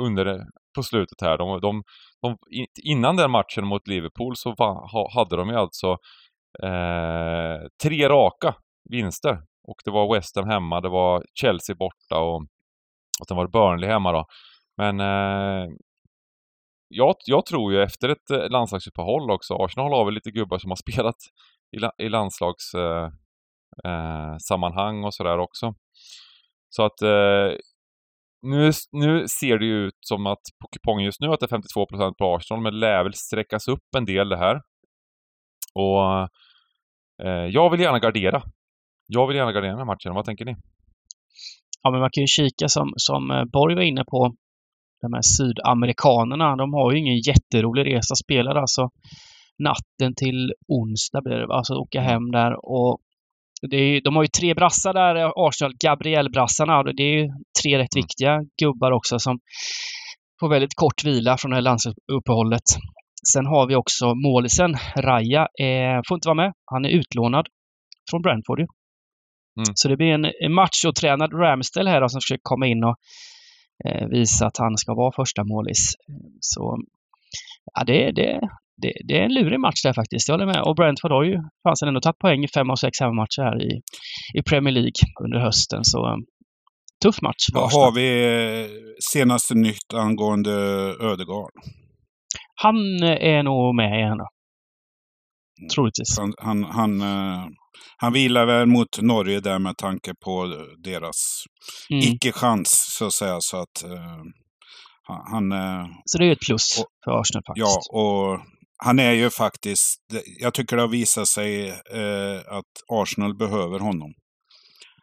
under, 0.00 0.26
på 0.76 0.82
slutet 0.82 1.20
här. 1.20 1.38
De, 1.38 1.60
de, 1.60 1.82
de, 2.22 2.36
innan 2.82 3.16
den 3.16 3.30
matchen 3.30 3.66
mot 3.66 3.88
Liverpool 3.88 4.36
så 4.36 4.54
va, 4.54 4.88
hade 5.14 5.36
de 5.36 5.48
ju 5.48 5.56
alltså 5.56 5.90
eh, 6.62 7.58
tre 7.82 8.08
raka 8.08 8.54
vinster. 8.90 9.38
Och 9.68 9.76
det 9.84 9.90
var 9.90 10.14
West 10.14 10.36
Ham 10.36 10.48
hemma, 10.48 10.80
det 10.80 10.88
var 10.88 11.24
Chelsea 11.34 11.76
borta 11.76 12.18
och, 12.18 12.42
och 13.20 13.26
sen 13.28 13.36
var 13.36 13.44
det 13.44 13.50
Burnley 13.50 13.90
hemma 13.90 14.12
då. 14.12 14.26
Men 14.76 15.00
eh, 15.00 15.68
jag, 16.88 17.14
jag, 17.26 17.46
tror 17.46 17.72
ju 17.72 17.82
efter 17.82 18.08
ett 18.08 18.30
eh, 18.30 18.48
landslagsuppehåll 18.48 19.30
också, 19.30 19.54
Arsenal 19.54 19.92
har 19.92 20.04
väl 20.04 20.14
lite 20.14 20.30
gubbar 20.30 20.58
som 20.58 20.70
har 20.70 20.76
spelat 20.92 21.16
i, 21.76 21.78
i 22.04 22.08
landslagssammanhang 22.08 24.96
eh, 24.96 25.02
eh 25.02 25.06
och 25.06 25.14
sådär 25.14 25.38
också. 25.38 25.74
Så 26.68 26.82
att 26.82 27.02
eh, 27.02 27.52
nu, 28.46 28.72
nu 28.92 29.24
ser 29.40 29.58
det 29.58 29.66
ju 29.66 29.86
ut 29.86 29.98
som 30.00 30.26
att 30.26 30.42
på 30.62 30.68
kupongen 30.72 31.04
just 31.04 31.20
nu 31.20 31.28
att 31.28 31.40
det 31.40 31.52
är 31.52 31.58
52% 31.58 32.14
på 32.18 32.34
Arsenal, 32.34 32.62
men 32.62 32.72
det 32.72 32.78
lär 32.78 33.02
väl 33.02 33.14
sträckas 33.14 33.68
upp 33.68 33.94
en 33.96 34.04
del 34.04 34.28
det 34.28 34.36
här. 34.36 34.60
Och 35.74 36.28
eh, 37.26 37.46
jag 37.50 37.70
vill 37.70 37.80
gärna 37.80 37.98
gardera. 37.98 38.42
Jag 39.06 39.26
vill 39.26 39.36
gärna 39.36 39.52
gardera 39.52 39.70
den 39.70 39.78
här 39.78 39.86
matchen. 39.86 40.14
Vad 40.14 40.24
tänker 40.24 40.44
ni? 40.44 40.56
Ja, 41.82 41.90
men 41.90 42.00
man 42.00 42.10
kan 42.12 42.22
ju 42.22 42.26
kika 42.26 42.68
som, 42.68 42.92
som 42.96 43.30
eh, 43.30 43.44
Borg 43.44 43.74
var 43.74 43.82
inne 43.82 44.04
på. 44.04 44.34
De 45.00 45.12
här 45.12 45.22
sydamerikanerna, 45.22 46.56
de 46.56 46.72
har 46.72 46.92
ju 46.92 46.98
ingen 46.98 47.20
jätterolig 47.20 47.86
resa. 47.86 48.14
Spelar 48.14 48.54
alltså 48.54 48.90
natten 49.58 50.14
till 50.16 50.52
onsdag 50.68 51.20
blir 51.22 51.36
det, 51.36 51.54
alltså 51.54 51.74
åka 51.74 52.00
hem 52.00 52.30
där 52.30 52.66
och 52.66 52.98
är, 53.62 54.00
de 54.04 54.16
har 54.16 54.22
ju 54.22 54.28
tre 54.28 54.54
brassar 54.54 54.92
där, 54.92 55.48
Arsenal, 55.48 55.74
Gabriel-brassarna. 55.84 56.82
Det 56.82 57.02
är 57.02 57.14
ju 57.18 57.28
tre 57.62 57.78
rätt 57.78 57.94
mm. 57.94 58.02
viktiga 58.02 58.40
gubbar 58.62 58.92
också 58.92 59.18
som 59.18 59.38
får 60.40 60.48
väldigt 60.48 60.74
kort 60.74 61.04
vila 61.04 61.36
från 61.38 61.50
det 61.50 61.56
här 61.56 61.62
landslagsuppehållet. 61.62 62.62
Sen 63.32 63.46
har 63.46 63.66
vi 63.66 63.74
också 63.74 64.14
målisen, 64.14 64.76
Raja, 64.96 65.40
eh, 65.40 66.00
får 66.08 66.14
inte 66.14 66.28
vara 66.28 66.34
med. 66.34 66.52
Han 66.64 66.84
är 66.84 66.88
utlånad 66.88 67.46
från 68.10 68.22
Brentford. 68.22 68.60
Mm. 68.60 69.72
Så 69.74 69.88
det 69.88 69.96
blir 69.96 70.12
en, 70.12 70.24
en 70.24 70.54
machotränad 70.54 71.32
Ramsdale 71.32 71.90
här 71.90 72.00
då, 72.00 72.08
som 72.08 72.20
försöker 72.20 72.42
komma 72.42 72.66
in 72.66 72.84
och 72.84 72.96
eh, 73.84 74.08
visa 74.08 74.46
att 74.46 74.58
han 74.58 74.76
ska 74.76 74.94
vara 74.94 75.12
första 75.12 75.44
målis. 75.44 75.94
Så 76.40 76.78
ja, 77.74 77.84
det, 77.84 78.12
det, 78.12 78.40
det, 78.82 78.92
det, 79.08 79.18
är 79.18 79.24
en 79.24 79.34
lurig 79.34 79.60
match 79.60 79.82
där 79.82 79.92
faktiskt. 79.92 80.28
Jag 80.28 80.34
håller 80.34 80.46
med. 80.46 80.62
Och 80.62 80.76
Brentford 80.76 81.12
har 81.12 81.24
ju 81.24 81.36
fasen 81.68 81.88
ändå 81.88 82.00
tagit 82.00 82.18
poäng 82.18 82.44
i 82.44 82.48
fem 82.48 82.70
av 82.70 82.76
sex 82.76 83.00
hemmamatcher 83.00 83.42
här 83.42 83.62
i, 83.62 83.70
i 84.38 84.42
Premier 84.42 84.74
League 84.74 85.00
under 85.24 85.38
hösten. 85.38 85.84
Så 85.84 85.98
um, 86.12 86.24
tuff 87.02 87.22
match. 87.22 87.44
Vad 87.52 87.72
har 87.72 87.92
vi 87.92 88.08
eh, 88.62 88.70
senaste 89.12 89.54
nytt 89.54 89.94
angående 89.94 90.52
Ödegaard? 91.00 91.52
Han 92.54 92.76
är 93.02 93.42
nog 93.42 93.74
med 93.74 93.98
igen 93.98 94.18
då. 94.18 94.28
Troligtvis. 95.74 96.18
Han, 96.18 96.32
han, 96.38 96.64
han, 96.64 97.02
han 97.96 98.12
vilar 98.12 98.46
väl 98.46 98.66
mot 98.66 99.02
Norge 99.02 99.40
där 99.40 99.58
med 99.58 99.76
tanke 99.76 100.12
på 100.24 100.46
deras 100.84 101.16
mm. 101.90 102.02
icke-chans 102.02 102.86
så 102.98 103.06
att 103.06 103.12
säga. 103.12 103.36
Så 103.40 103.56
att 103.56 103.84
han... 105.30 105.52
Så 106.04 106.18
det 106.18 106.24
är 106.24 106.32
ett 106.32 106.46
plus 106.46 106.78
och, 106.78 106.86
för 107.04 107.20
Arsenal 107.20 107.42
faktiskt. 107.46 107.90
Ja, 107.92 108.00
och 108.00 108.40
han 108.84 108.98
är 108.98 109.12
ju 109.12 109.30
faktiskt, 109.30 110.00
jag 110.40 110.54
tycker 110.54 110.76
det 110.76 110.82
har 110.82 110.88
visat 110.88 111.28
sig 111.28 111.68
eh, 111.68 112.38
att 112.46 112.72
Arsenal 112.92 113.36
behöver 113.36 113.78
honom. 113.78 114.12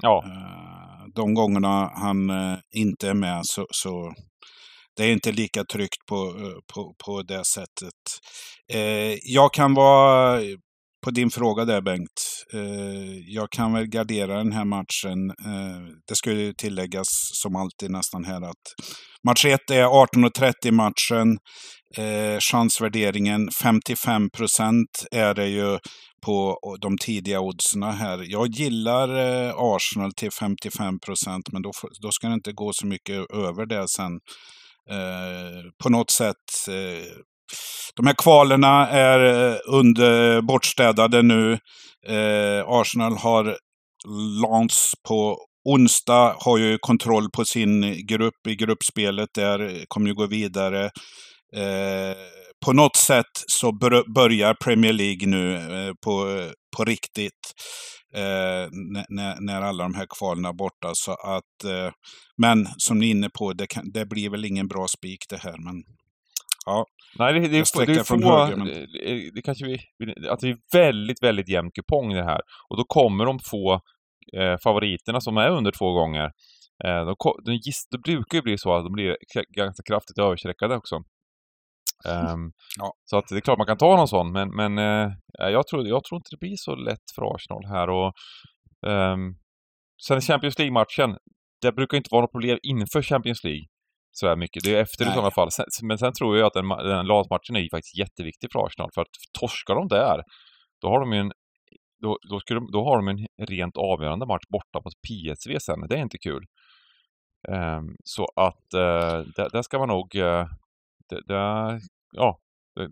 Ja. 0.01 0.23
Eh, 0.25 1.13
de 1.15 1.33
gångerna 1.33 1.91
han 1.95 2.29
eh, 2.29 2.57
inte 2.75 3.09
är 3.09 3.13
med 3.13 3.41
så, 3.43 3.67
så 3.71 4.13
det 4.97 5.03
är 5.03 5.11
inte 5.11 5.31
lika 5.31 5.63
tryggt 5.63 6.05
på, 6.09 6.15
eh, 6.15 6.73
på, 6.73 6.95
på 7.05 7.21
det 7.21 7.45
sättet. 7.45 7.99
Eh, 8.73 9.17
jag 9.23 9.53
kan 9.53 9.73
vara, 9.73 10.41
på 11.05 11.11
din 11.11 11.29
fråga 11.29 11.65
där 11.65 11.81
Bengt, 11.81 12.45
eh, 12.53 13.17
jag 13.27 13.51
kan 13.51 13.73
väl 13.73 13.87
gardera 13.87 14.37
den 14.37 14.51
här 14.51 14.65
matchen. 14.65 15.33
det 16.07 16.15
ska 16.15 16.31
ju 16.31 16.53
tilläggas 16.53 17.07
som 17.33 17.55
alltid 17.55 17.91
nästan 17.91 18.23
här 18.23 18.41
att 18.41 18.65
match 19.27 19.45
1 19.45 19.69
är 19.71 19.85
18.30 19.85 20.71
matchen. 20.71 21.37
Eh, 21.97 22.39
chansvärderingen 22.39 23.49
55 23.63 24.29
procent 24.29 25.05
är 25.11 25.33
det 25.33 25.47
ju 25.47 25.79
på 26.25 26.59
de 26.81 26.97
tidiga 26.97 27.39
oddsen 27.39 27.83
här. 27.83 28.23
Jag 28.25 28.47
gillar 28.47 29.09
eh, 29.09 29.53
Arsenal 29.57 30.13
till 30.13 30.31
55 30.31 30.99
procent, 30.99 31.51
men 31.51 31.61
då, 31.61 31.71
då 32.01 32.11
ska 32.11 32.27
det 32.27 32.33
inte 32.33 32.51
gå 32.51 32.73
så 32.73 32.87
mycket 32.87 33.31
över 33.33 33.65
det 33.65 33.87
sen. 33.87 34.19
Eh, 34.89 35.71
på 35.83 35.89
något 35.89 36.11
sätt 36.11 36.67
eh, 36.69 37.05
de 37.95 38.07
här 38.07 38.15
kvalerna 38.17 38.87
är 38.87 39.49
eh, 39.51 39.57
under 39.67 40.41
bortstädade 40.41 41.21
nu. 41.21 41.53
Eh, 42.07 42.63
Arsenal 42.67 43.17
har 43.17 43.57
Lans 44.41 44.93
på 45.07 45.37
onsdag 45.65 46.35
har 46.39 46.57
ju 46.57 46.77
kontroll 46.77 47.29
på 47.29 47.45
sin 47.45 48.05
grupp 48.07 48.47
i 48.47 48.55
gruppspelet 48.55 49.29
där, 49.35 49.85
kommer 49.87 50.07
ju 50.07 50.15
gå 50.15 50.27
vidare. 50.27 50.89
Eh, 51.55 52.17
på 52.65 52.73
något 52.73 52.95
sätt 52.95 53.33
så 53.47 53.71
börjar 54.15 54.53
Premier 54.53 54.93
League 54.93 55.27
nu 55.27 55.55
eh, 55.55 55.93
på, 56.05 56.47
på 56.77 56.85
riktigt. 56.85 57.53
Eh, 58.15 58.67
när, 59.09 59.45
när 59.45 59.61
alla 59.61 59.83
de 59.83 59.95
här 59.95 60.07
kvalen 60.19 60.45
är 60.45 60.53
borta. 60.53 60.91
Så 60.93 61.11
att, 61.11 61.71
men 62.37 62.67
som 62.77 62.99
ni 62.99 63.07
är 63.07 63.11
inne 63.11 63.29
på, 63.29 63.53
det, 63.53 63.67
kan, 63.67 63.91
det 63.91 64.05
blir 64.05 64.29
väl 64.29 64.45
ingen 64.45 64.67
bra 64.67 64.87
spik 64.87 65.19
det 65.29 65.37
här. 65.37 65.57
Men, 65.65 65.83
ja. 66.65 66.85
Nej, 67.19 67.33
det, 67.33 67.39
det, 67.39 67.47
det, 67.47 67.85
det 67.85 67.99
är 67.99 68.03
få, 68.03 68.15
höger, 68.15 68.57
men... 68.57 68.67
det, 68.67 69.31
det, 69.35 69.41
kanske 69.41 69.65
vi, 69.65 69.79
att 70.29 70.39
det 70.39 70.49
är 70.49 70.57
väldigt, 70.73 71.23
väldigt 71.23 71.49
jämn 71.49 71.71
kupong 71.71 72.13
det 72.13 72.23
här. 72.23 72.41
Och 72.69 72.77
då 72.77 72.83
kommer 72.87 73.25
de 73.25 73.39
få 73.39 73.73
eh, 74.37 74.55
favoriterna 74.63 75.21
som 75.21 75.37
är 75.37 75.49
under 75.49 75.71
två 75.71 75.93
gånger. 75.93 76.25
Eh, 76.85 77.05
de, 77.05 77.15
de, 77.45 77.59
det 77.91 77.97
brukar 77.97 78.37
ju 78.37 78.41
bli 78.41 78.57
så 78.57 78.75
att 78.75 78.83
de 78.83 78.93
blir 78.93 79.17
ganska 79.55 79.83
kraftigt 79.83 80.17
överstreckade 80.19 80.75
också. 80.75 80.95
Um, 82.05 82.51
ja. 82.79 82.93
Så 83.05 83.17
att 83.17 83.27
det 83.27 83.35
är 83.35 83.41
klart 83.41 83.57
man 83.57 83.67
kan 83.67 83.77
ta 83.77 83.95
någon 83.95 84.07
sån, 84.07 84.31
men, 84.31 84.49
men 84.55 84.77
eh, 84.77 85.11
jag, 85.37 85.67
tror, 85.67 85.87
jag 85.87 86.03
tror 86.03 86.17
inte 86.17 86.29
det 86.31 86.39
blir 86.39 86.55
så 86.55 86.75
lätt 86.75 87.11
för 87.15 87.35
Arsenal 87.35 87.65
här. 87.65 87.89
Och, 87.89 88.13
um, 88.87 89.35
sen 90.07 90.21
Champions 90.21 90.59
League-matchen, 90.59 91.17
det 91.61 91.71
brukar 91.71 91.97
inte 91.97 92.09
vara 92.11 92.21
något 92.21 92.31
problem 92.31 92.59
inför 92.63 93.01
Champions 93.01 93.43
League 93.43 93.65
så 94.11 94.27
här 94.27 94.35
mycket. 94.35 94.63
Det 94.63 94.75
är 94.75 94.81
efter 94.81 95.05
Nej. 95.05 95.11
i 95.11 95.15
sådana 95.15 95.31
fall. 95.31 95.51
Sen, 95.51 95.65
men 95.83 95.97
sen 95.97 96.13
tror 96.13 96.37
jag 96.37 96.47
att 96.47 96.53
den, 96.53 96.69
den 96.69 97.07
matchen 97.07 97.55
är 97.55 97.69
faktiskt 97.75 97.97
jätteviktig 97.97 98.49
för 98.51 98.65
Arsenal. 98.65 98.89
För 98.93 99.01
att 99.01 99.15
torskar 99.39 99.75
de 99.75 99.87
där, 99.87 100.23
då 100.81 100.87
har 100.87 100.99
de 100.99 101.13
ju 101.13 101.19
en 101.19 101.31
då, 102.01 102.17
då, 102.29 102.39
skulle 102.39 102.59
då 102.71 102.83
har 102.85 102.95
de 102.97 103.07
en 103.07 103.27
rent 103.47 103.77
avgörande 103.77 104.25
match 104.25 104.47
borta 104.49 104.79
mot 104.85 104.93
PSV 105.05 105.59
sen. 105.59 105.87
Det 105.89 105.95
är 105.95 106.01
inte 106.01 106.17
kul. 106.17 106.43
Um, 107.47 107.95
så 108.03 108.25
att 108.35 108.67
uh, 108.75 109.25
där, 109.35 109.49
där, 109.51 109.61
ska 109.61 109.79
man 109.79 109.87
nog... 109.87 110.15
Uh, 110.15 110.45
det, 111.13 111.21
det, 111.27 111.79
ja, 112.11 112.39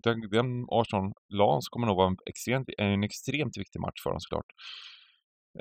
den, 0.03 0.29
den 0.31 0.65
Arsenal-Lans 0.71 1.69
kommer 1.69 1.87
nog 1.87 1.97
vara 1.97 2.07
en 2.07 2.17
extremt, 2.29 2.67
en 2.77 3.03
extremt 3.03 3.57
viktig 3.57 3.79
match 3.79 3.99
för 4.03 4.09
dem 4.09 4.19
såklart. 4.19 4.49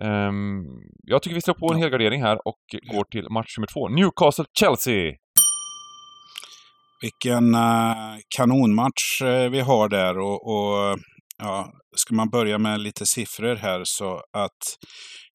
Um, 0.02 0.64
jag 1.02 1.22
tycker 1.22 1.34
vi 1.34 1.40
slår 1.40 1.54
på 1.54 1.72
en 1.72 1.78
helgardering 1.78 2.22
här 2.22 2.48
och 2.48 2.60
går 2.92 3.04
till 3.04 3.30
match 3.30 3.58
nummer 3.58 3.66
två. 3.66 3.88
Newcastle-Chelsea! 3.88 5.16
Vilken 7.02 7.54
uh, 7.54 8.16
kanonmatch 8.36 9.22
uh, 9.22 9.50
vi 9.50 9.60
har 9.60 9.88
där 9.88 10.18
och, 10.18 10.46
och 10.46 10.98
ja, 11.38 11.72
ska 11.96 12.14
man 12.14 12.30
börja 12.30 12.58
med 12.58 12.80
lite 12.80 13.06
siffror 13.06 13.56
här 13.56 13.82
så 13.84 14.22
att 14.32 14.76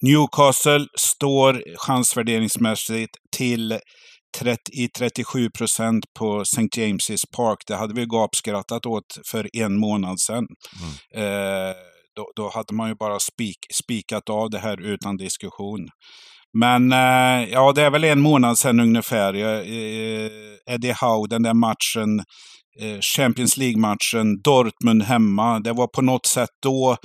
Newcastle 0.01 0.88
står 0.98 1.63
chansvärderingsmässigt 1.77 3.17
till 3.38 3.70
30, 3.70 3.79
i 4.71 4.87
37 4.97 5.49
procent 5.57 6.05
på 6.19 6.41
St. 6.41 6.61
James's 6.61 7.23
Park. 7.35 7.57
Det 7.67 7.75
hade 7.75 7.93
vi 7.93 8.05
gapskrattat 8.05 8.85
åt 8.85 9.17
för 9.31 9.49
en 9.53 9.79
månad 9.79 10.19
sedan. 10.19 10.47
Mm. 10.81 11.23
Eh, 11.23 11.75
då, 12.15 12.31
då, 12.35 12.49
hade 12.49 12.73
man 12.73 12.89
ju 12.89 12.95
bara 12.95 13.19
spik, 13.19 13.57
spikat 13.73 14.29
av 14.29 14.49
det 14.49 14.59
här 14.59 14.81
utan 14.81 15.17
diskussion. 15.17 15.87
Men 16.53 16.91
eh, 16.91 17.49
ja, 17.51 17.71
det 17.75 17.81
är 17.81 17.91
väl 17.91 18.03
en 18.03 18.21
månad 18.21 18.57
sedan 18.57 18.79
ungefär. 18.79 19.33
Eh, 19.33 20.29
Eddie 20.73 20.95
Howe, 21.01 21.27
den 21.29 21.43
där 21.43 21.53
matchen 21.53 22.23
Eh, 22.79 22.99
Champions 23.15 23.57
League-matchen, 23.57 24.41
Dortmund 24.43 25.03
hemma. 25.03 25.59
Det 25.59 25.73
var 25.73 25.87
på 25.87 26.01
något 26.01 26.25
sätt 26.25 26.49
då 26.63 26.97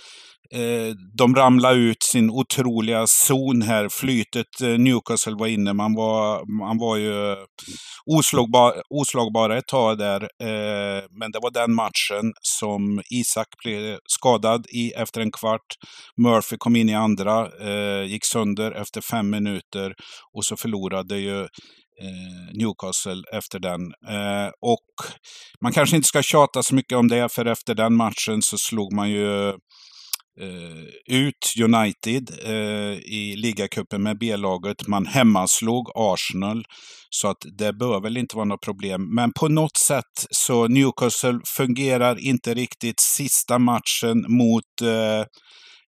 eh, 0.54 0.94
de 1.18 1.34
ramlade 1.34 1.76
ut 1.76 2.02
sin 2.02 2.30
otroliga 2.30 3.06
zon 3.06 3.62
här. 3.62 3.88
Flytet 3.88 4.60
eh, 4.62 4.68
Newcastle 4.68 5.34
var 5.38 5.46
inne. 5.46 5.72
Man 5.72 5.94
var, 5.94 6.44
man 6.58 6.78
var 6.78 6.96
ju 6.96 7.36
oslagbar, 8.06 8.82
oslagbara 8.90 9.58
ett 9.58 9.66
tag 9.66 9.98
där. 9.98 10.22
Eh, 10.22 11.04
men 11.10 11.32
det 11.32 11.38
var 11.42 11.50
den 11.50 11.74
matchen 11.74 12.32
som 12.42 13.02
Isak 13.10 13.46
blev 13.64 13.98
skadad 14.06 14.66
i 14.66 14.90
efter 14.90 15.20
en 15.20 15.32
kvart. 15.32 15.76
Murphy 16.16 16.56
kom 16.58 16.76
in 16.76 16.88
i 16.88 16.94
andra, 16.94 17.48
eh, 17.60 18.02
gick 18.04 18.24
sönder 18.24 18.72
efter 18.72 19.00
fem 19.00 19.30
minuter 19.30 19.94
och 20.36 20.44
så 20.44 20.56
förlorade 20.56 21.18
ju 21.18 21.40
eh, 22.02 22.54
Newcastle 22.54 23.22
efter 23.32 23.58
den. 23.58 23.80
Eh, 24.08 24.50
och 24.60 24.88
man 25.60 25.72
kanske 25.72 25.96
inte 25.96 26.08
ska 26.08 26.22
tjata 26.22 26.62
så 26.62 26.74
mycket 26.74 26.98
om 26.98 27.08
det, 27.08 27.32
för 27.32 27.44
efter 27.44 27.74
den 27.74 27.96
matchen 27.96 28.42
så 28.42 28.58
slog 28.58 28.92
man 28.92 29.10
ju 29.10 29.54
Eh, 30.42 31.16
ut 31.16 31.54
United 31.64 32.30
eh, 32.44 32.98
i 32.98 33.34
ligacupen 33.36 34.02
med 34.02 34.18
B-laget. 34.18 34.88
Man 34.88 35.06
hemmaslog 35.06 35.90
Arsenal. 35.94 36.64
Så 37.10 37.28
att 37.28 37.44
det 37.58 37.72
bör 37.72 38.00
väl 38.00 38.16
inte 38.16 38.36
vara 38.36 38.44
något 38.44 38.60
problem. 38.60 39.14
Men 39.14 39.32
på 39.32 39.48
något 39.48 39.76
sätt 39.76 40.26
så 40.30 40.68
Newcastle 40.68 41.40
fungerar 41.56 42.18
inte 42.18 42.54
riktigt 42.54 43.00
sista 43.00 43.58
matchen 43.58 44.24
mot 44.28 44.80
eh, 44.82 45.24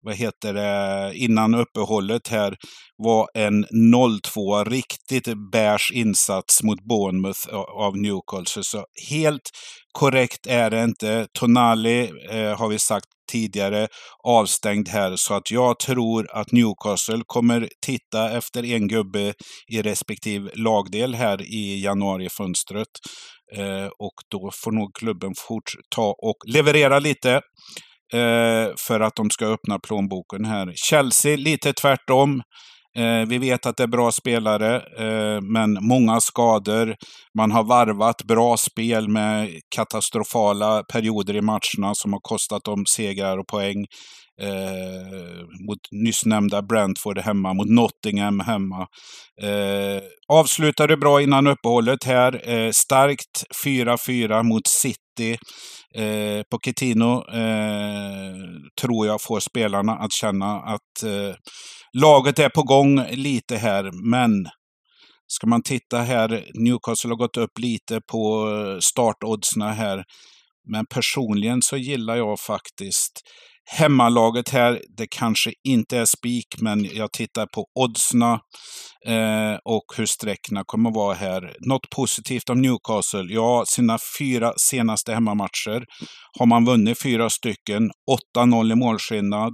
vad 0.02 0.16
heter 0.16 0.54
det, 0.54 1.12
innan 1.16 1.56
uppehållet 1.56 2.28
här 2.28 2.56
var 2.98 3.28
en 3.34 3.66
0-2 3.66 4.66
riktigt 4.66 5.52
bärs 5.52 5.92
insats 5.92 6.64
mot 6.64 6.80
Bournemouth 6.82 7.54
av 7.78 7.98
Newcastle. 7.98 8.64
Så 8.64 8.86
helt 9.10 9.50
korrekt 9.92 10.48
är 10.48 10.70
det 10.70 10.84
inte. 10.84 11.28
Tonali 11.40 12.12
eh, 12.32 12.58
har 12.58 12.68
vi 12.68 12.80
sagt 12.80 13.06
tidigare 13.32 13.88
avstängd 14.24 14.90
här 14.90 15.16
så 15.16 15.34
att 15.34 15.52
jag 15.52 15.80
tror 15.80 16.28
att 16.32 16.52
Newcastle 16.52 17.22
kommer 17.26 17.70
titta 17.86 18.32
efter 18.32 18.66
en 18.66 18.88
gubbe 18.88 19.34
i 19.68 19.82
respektive 19.82 20.52
lagdel 20.54 21.16
här 21.16 21.42
i 21.42 21.84
januarifönstret. 21.84 22.88
Eh, 23.56 23.86
och 23.86 24.14
då 24.32 24.52
får 24.64 24.72
nog 24.72 24.96
klubben 24.96 25.34
fort 25.38 25.72
ta 25.96 26.16
och 26.22 26.38
leverera 26.48 27.00
lite 27.00 27.42
eh, 28.14 28.74
för 28.78 29.00
att 29.00 29.16
de 29.16 29.30
ska 29.30 29.46
öppna 29.46 29.80
plånboken 29.80 30.46
här. 30.46 30.72
Chelsea 30.76 31.38
lite 31.38 31.74
tvärtom. 31.74 32.42
Eh, 32.98 33.28
vi 33.28 33.38
vet 33.38 33.66
att 33.66 33.78
det 33.78 33.84
är 33.84 33.88
bra 33.88 34.12
spelare, 34.12 34.76
eh, 34.76 35.42
men 35.42 35.78
många 35.82 36.20
skador. 36.20 36.96
Man 37.38 37.52
har 37.52 37.64
varvat 37.64 38.24
bra 38.24 38.58
spel 38.58 39.08
med 39.10 39.50
katastrofala 39.76 40.84
perioder 40.84 41.36
i 41.36 41.42
matcherna 41.42 41.96
som 41.96 42.14
har 42.14 42.20
kostat 42.24 42.64
dem 42.64 42.86
segrar 42.86 43.38
och 43.38 43.48
poäng. 43.48 43.86
Eh, 44.42 45.46
mot 45.68 45.80
nyss 45.92 46.26
nämnda 46.26 46.62
Brentford 46.62 47.20
hemma, 47.20 47.54
mot 47.54 47.70
Nottingham 47.70 48.40
hemma. 48.40 48.88
Eh, 49.42 50.02
avslutade 50.28 50.98
bra 50.98 51.22
innan 51.22 51.48
uppehållet 51.48 52.04
här. 52.04 52.50
Eh, 52.50 52.72
starkt 52.72 53.44
4-4 53.64 54.44
mot 54.44 54.68
City. 54.68 55.00
Eh, 55.96 56.42
Pochettino 56.52 57.24
eh, 57.34 58.36
tror 58.82 59.08
jag 59.08 59.22
får 59.22 59.40
spelarna 59.40 59.92
att 59.92 60.14
känna 60.14 60.56
att 60.56 61.04
eh, 61.04 61.36
laget 61.94 62.40
är 62.40 62.50
på 62.50 62.64
gång 62.64 63.06
lite 63.12 63.58
här, 63.58 64.12
men 64.12 64.32
ska 65.28 65.48
man 65.48 65.64
titta 65.64 65.98
här, 65.98 66.46
Newcastle 66.54 67.10
har 67.10 67.18
gått 67.18 67.38
upp 67.38 67.60
lite 67.60 68.02
på 68.12 68.50
eh, 68.50 68.80
startoddsna 68.80 69.72
här. 69.72 70.04
Men 70.72 70.86
personligen 70.86 71.62
så 71.62 71.78
gillar 71.78 72.16
jag 72.16 72.40
faktiskt 72.40 73.22
hemmalaget 73.72 74.50
här. 74.50 74.82
Det 74.98 75.08
kanske 75.08 75.54
inte 75.68 75.98
är 75.98 76.06
spik, 76.06 76.48
men 76.58 76.86
jag 76.86 77.12
tittar 77.12 77.46
på 77.46 77.66
oddsna 77.80 78.40
eh, 79.08 79.58
och 79.66 79.84
hur 79.98 80.06
sträckna 80.06 80.64
kommer 80.66 80.90
att 80.90 80.96
vara 80.96 81.14
här. 81.14 81.56
Något 81.60 81.90
positivt 81.96 82.50
om 82.50 82.62
Newcastle? 82.62 83.26
Ja, 83.30 83.64
sina 83.68 83.98
fyra 84.20 84.54
senaste 84.58 85.14
hemmamatcher 85.14 85.84
har 86.40 86.46
man 86.46 86.66
vunnit 86.66 87.02
fyra 87.02 87.30
stycken. 87.30 87.92
8-0 88.38 88.72
i 88.72 88.76
målskillnad. 88.76 89.54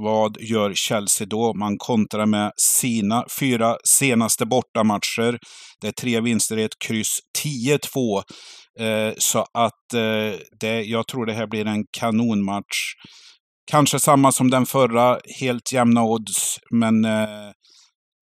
Vad 0.00 0.36
gör 0.40 0.72
Chelsea 0.74 1.26
då? 1.26 1.54
Man 1.54 1.78
kontrar 1.78 2.26
med 2.26 2.52
sina 2.56 3.24
fyra 3.40 3.76
senaste 3.98 4.46
bortamatcher. 4.46 5.38
Det 5.80 5.88
är 5.88 5.92
tre 5.92 6.20
vinster 6.20 6.56
i 6.56 6.62
ett 6.62 6.78
kryss, 6.86 7.18
10-2. 7.44 8.22
Eh, 8.80 9.14
så 9.18 9.38
att 9.38 9.94
eh, 9.94 10.38
det, 10.60 10.82
jag 10.82 11.06
tror 11.06 11.26
det 11.26 11.32
här 11.32 11.46
blir 11.46 11.66
en 11.66 11.84
kanonmatch. 11.98 12.94
Kanske 13.70 13.98
samma 13.98 14.32
som 14.32 14.50
den 14.50 14.66
förra, 14.66 15.18
helt 15.40 15.72
jämna 15.72 16.04
odds. 16.04 16.58
Men 16.70 17.04
eh, 17.04 17.50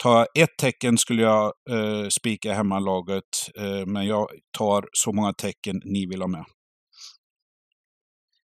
ta 0.03 0.27
ett 0.39 0.57
tecken 0.59 0.99
skulle 0.99 1.23
jag 1.23 1.53
eh, 1.71 2.09
spika 2.09 2.55
hemmalaget. 2.55 3.25
Eh, 3.59 3.87
men 3.87 4.07
jag 4.07 4.29
tar 4.59 4.85
så 4.93 5.13
många 5.13 5.33
tecken 5.33 5.81
ni 5.85 6.07
vill 6.07 6.21
ha 6.21 6.29
med. 6.29 6.45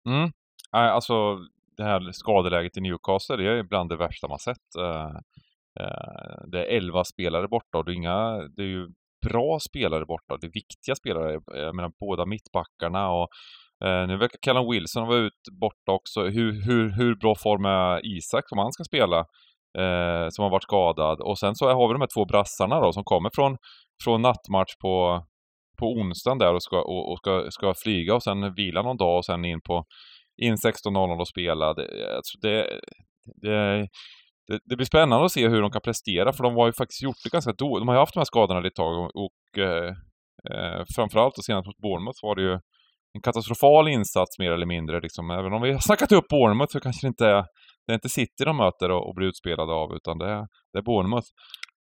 Mm. 0.10 0.32
Alltså 0.72 1.38
det 1.78 1.84
här 1.84 2.12
skadeläget 2.12 2.78
i 2.78 2.82
Newcastle, 2.82 3.36
det 3.36 3.60
är 3.60 3.64
bland 3.64 3.90
det 3.90 3.98
värsta 3.98 4.28
man 4.28 4.40
sett. 4.40 4.76
Eh, 4.80 5.16
eh, 5.80 6.48
det 6.52 6.66
är 6.66 6.78
elva 6.78 7.04
spelare 7.04 7.48
borta 7.48 7.78
och 7.78 7.86
det 7.86 7.92
är, 7.92 7.96
inga, 7.96 8.48
det 8.56 8.62
är 8.62 8.68
ju 8.68 8.88
bra 9.30 9.60
spelare 9.60 10.06
borta. 10.06 10.38
Det 10.42 10.48
är 10.48 10.52
viktiga 10.52 10.96
spelare. 10.96 11.40
Jag 11.46 11.76
menar 11.76 11.92
båda 12.00 12.26
mittbackarna 12.26 13.10
och 13.10 13.28
Eh, 13.86 14.08
nu 14.08 14.18
verkar 14.18 14.40
Callum 14.42 14.72
Wilson 14.72 15.08
vara 15.08 15.18
ut 15.18 15.42
borta 15.62 15.92
också. 15.92 16.22
Hur, 16.22 16.66
hur, 16.66 16.90
hur 16.98 17.16
bra 17.16 17.36
form 17.36 17.66
är 17.66 18.18
Isak 18.18 18.50
som 18.50 18.58
han 18.58 18.74
ska 18.74 18.84
spela? 18.84 19.26
eh, 19.78 20.28
som 20.30 20.44
har 20.44 20.50
varit 20.50 20.64
skadad. 20.64 21.22
Och 21.22 21.40
sen 21.40 21.56
så 21.56 21.66
har 21.70 21.88
vi 21.88 21.94
de 21.94 22.02
här 22.02 22.14
två 22.16 22.26
brassarna 22.26 22.80
då 22.80 22.94
som 22.94 23.04
kommer 23.04 23.30
från, 23.36 23.58
från 24.04 24.22
nattmatch 24.22 24.76
på, 24.82 25.24
på 25.80 25.86
onsdagen 25.86 26.38
där 26.38 26.54
och, 26.54 26.64
ska, 26.64 26.82
och, 26.82 27.12
och 27.12 27.18
ska, 27.18 27.52
ska 27.52 27.74
flyga 27.84 28.16
och 28.16 28.24
sen 28.24 28.54
vila 28.54 28.82
någon 28.82 28.98
dag 28.98 29.18
och 29.18 29.26
sen 29.26 29.46
in 29.46 29.62
på 29.62 29.86
in 30.42 30.56
16.00 30.56 31.20
och 31.20 31.28
spela. 31.28 31.74
Det, 31.74 32.16
alltså 32.16 32.38
det, 32.42 32.80
det, 33.42 33.88
det, 34.48 34.60
det, 34.66 34.76
blir 34.76 34.86
spännande 34.86 35.26
att 35.26 35.32
se 35.32 35.48
hur 35.48 35.62
de 35.62 35.72
kan 35.72 35.82
prestera 35.82 36.34
för 36.34 36.44
de 36.44 36.56
har 36.56 36.66
ju 36.68 36.74
faktiskt 36.74 37.04
gjort 37.04 37.24
det 37.24 37.30
ganska 37.30 37.54
dåligt. 37.54 37.82
De 37.82 37.88
har 37.88 37.96
ju 37.96 38.00
haft 38.00 38.14
de 38.14 38.20
här 38.20 38.26
skadorna 38.26 38.68
ett 38.68 38.76
tag 38.76 38.98
och, 39.00 39.12
och 39.26 39.60
eh, 39.64 39.94
eh, 40.52 40.84
framförallt 40.96 41.38
och 41.38 41.46
senast 41.46 41.68
mot 41.68 41.78
Bournemouth 41.78 42.20
var 42.22 42.36
det 42.36 42.42
ju 42.42 42.60
en 43.14 43.22
katastrofal 43.22 43.88
insats 43.88 44.40
mer 44.40 44.52
eller 44.52 44.66
mindre. 44.66 45.00
Liksom. 45.00 45.32
Även 45.32 45.54
om 45.54 45.62
vi 45.62 45.72
har 45.72 45.80
snackat 45.80 46.12
upp 46.12 46.28
Bournemouth 46.28 46.72
så 46.72 46.80
kanske 46.80 47.08
det 47.08 47.10
inte 47.10 47.26
är, 47.26 47.46
det 47.88 47.92
är 47.92 47.94
inte 47.94 48.10
City 48.10 48.44
de 48.46 48.58
möter 48.58 48.92
och, 48.92 49.08
och 49.08 49.16
blir 49.16 49.28
utspelade 49.28 49.74
av 49.74 49.96
utan 49.96 50.18
det 50.18 50.26
är, 50.26 50.48
det 50.74 50.80
är 50.80 50.84
Bournemouth. 50.84 51.28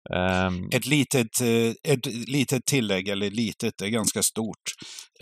Um... 0.10 0.70
Ett, 0.74 0.86
litet, 0.86 1.42
eh, 1.42 1.94
ett 1.94 2.06
litet 2.28 2.66
tillägg, 2.66 3.08
eller 3.08 3.30
litet, 3.30 3.74
det 3.78 3.86
är 3.86 3.90
ganska 3.90 4.24
stort. 4.24 4.64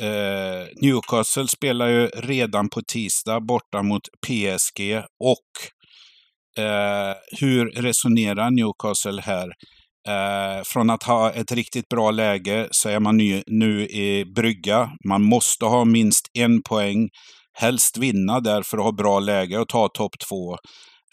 Uh, 0.02 0.68
Newcastle 0.82 1.48
spelar 1.48 1.88
ju 1.88 2.08
redan 2.08 2.70
på 2.70 2.82
tisdag 2.82 3.40
borta 3.40 3.84
mot 3.84 4.02
PSG 4.28 5.04
och 5.20 5.50
uh, 6.60 7.16
hur 7.40 7.66
resonerar 7.66 8.52
Newcastle 8.52 9.22
här? 9.22 9.50
Eh, 10.08 10.64
från 10.66 10.90
att 10.90 11.04
ha 11.04 11.32
ett 11.32 11.52
riktigt 11.52 11.90
bra 11.90 12.12
läge 12.12 12.68
så 12.72 12.90
är 12.90 13.00
man 13.00 13.18
nu, 13.18 13.44
nu 13.48 13.88
i 13.88 14.26
brygga. 14.36 14.90
Man 15.08 15.24
måste 15.24 15.66
ha 15.66 15.86
minst 15.86 16.28
en 16.34 16.64
poäng, 16.64 17.10
helst 17.54 17.98
vinna 17.98 18.40
där 18.40 18.64
för 18.64 18.78
att 18.78 18.84
ha 18.84 18.92
bra 18.92 19.20
läge 19.20 19.60
och 19.60 19.70
ta 19.70 19.88
topp 19.88 20.12
två. 20.30 20.58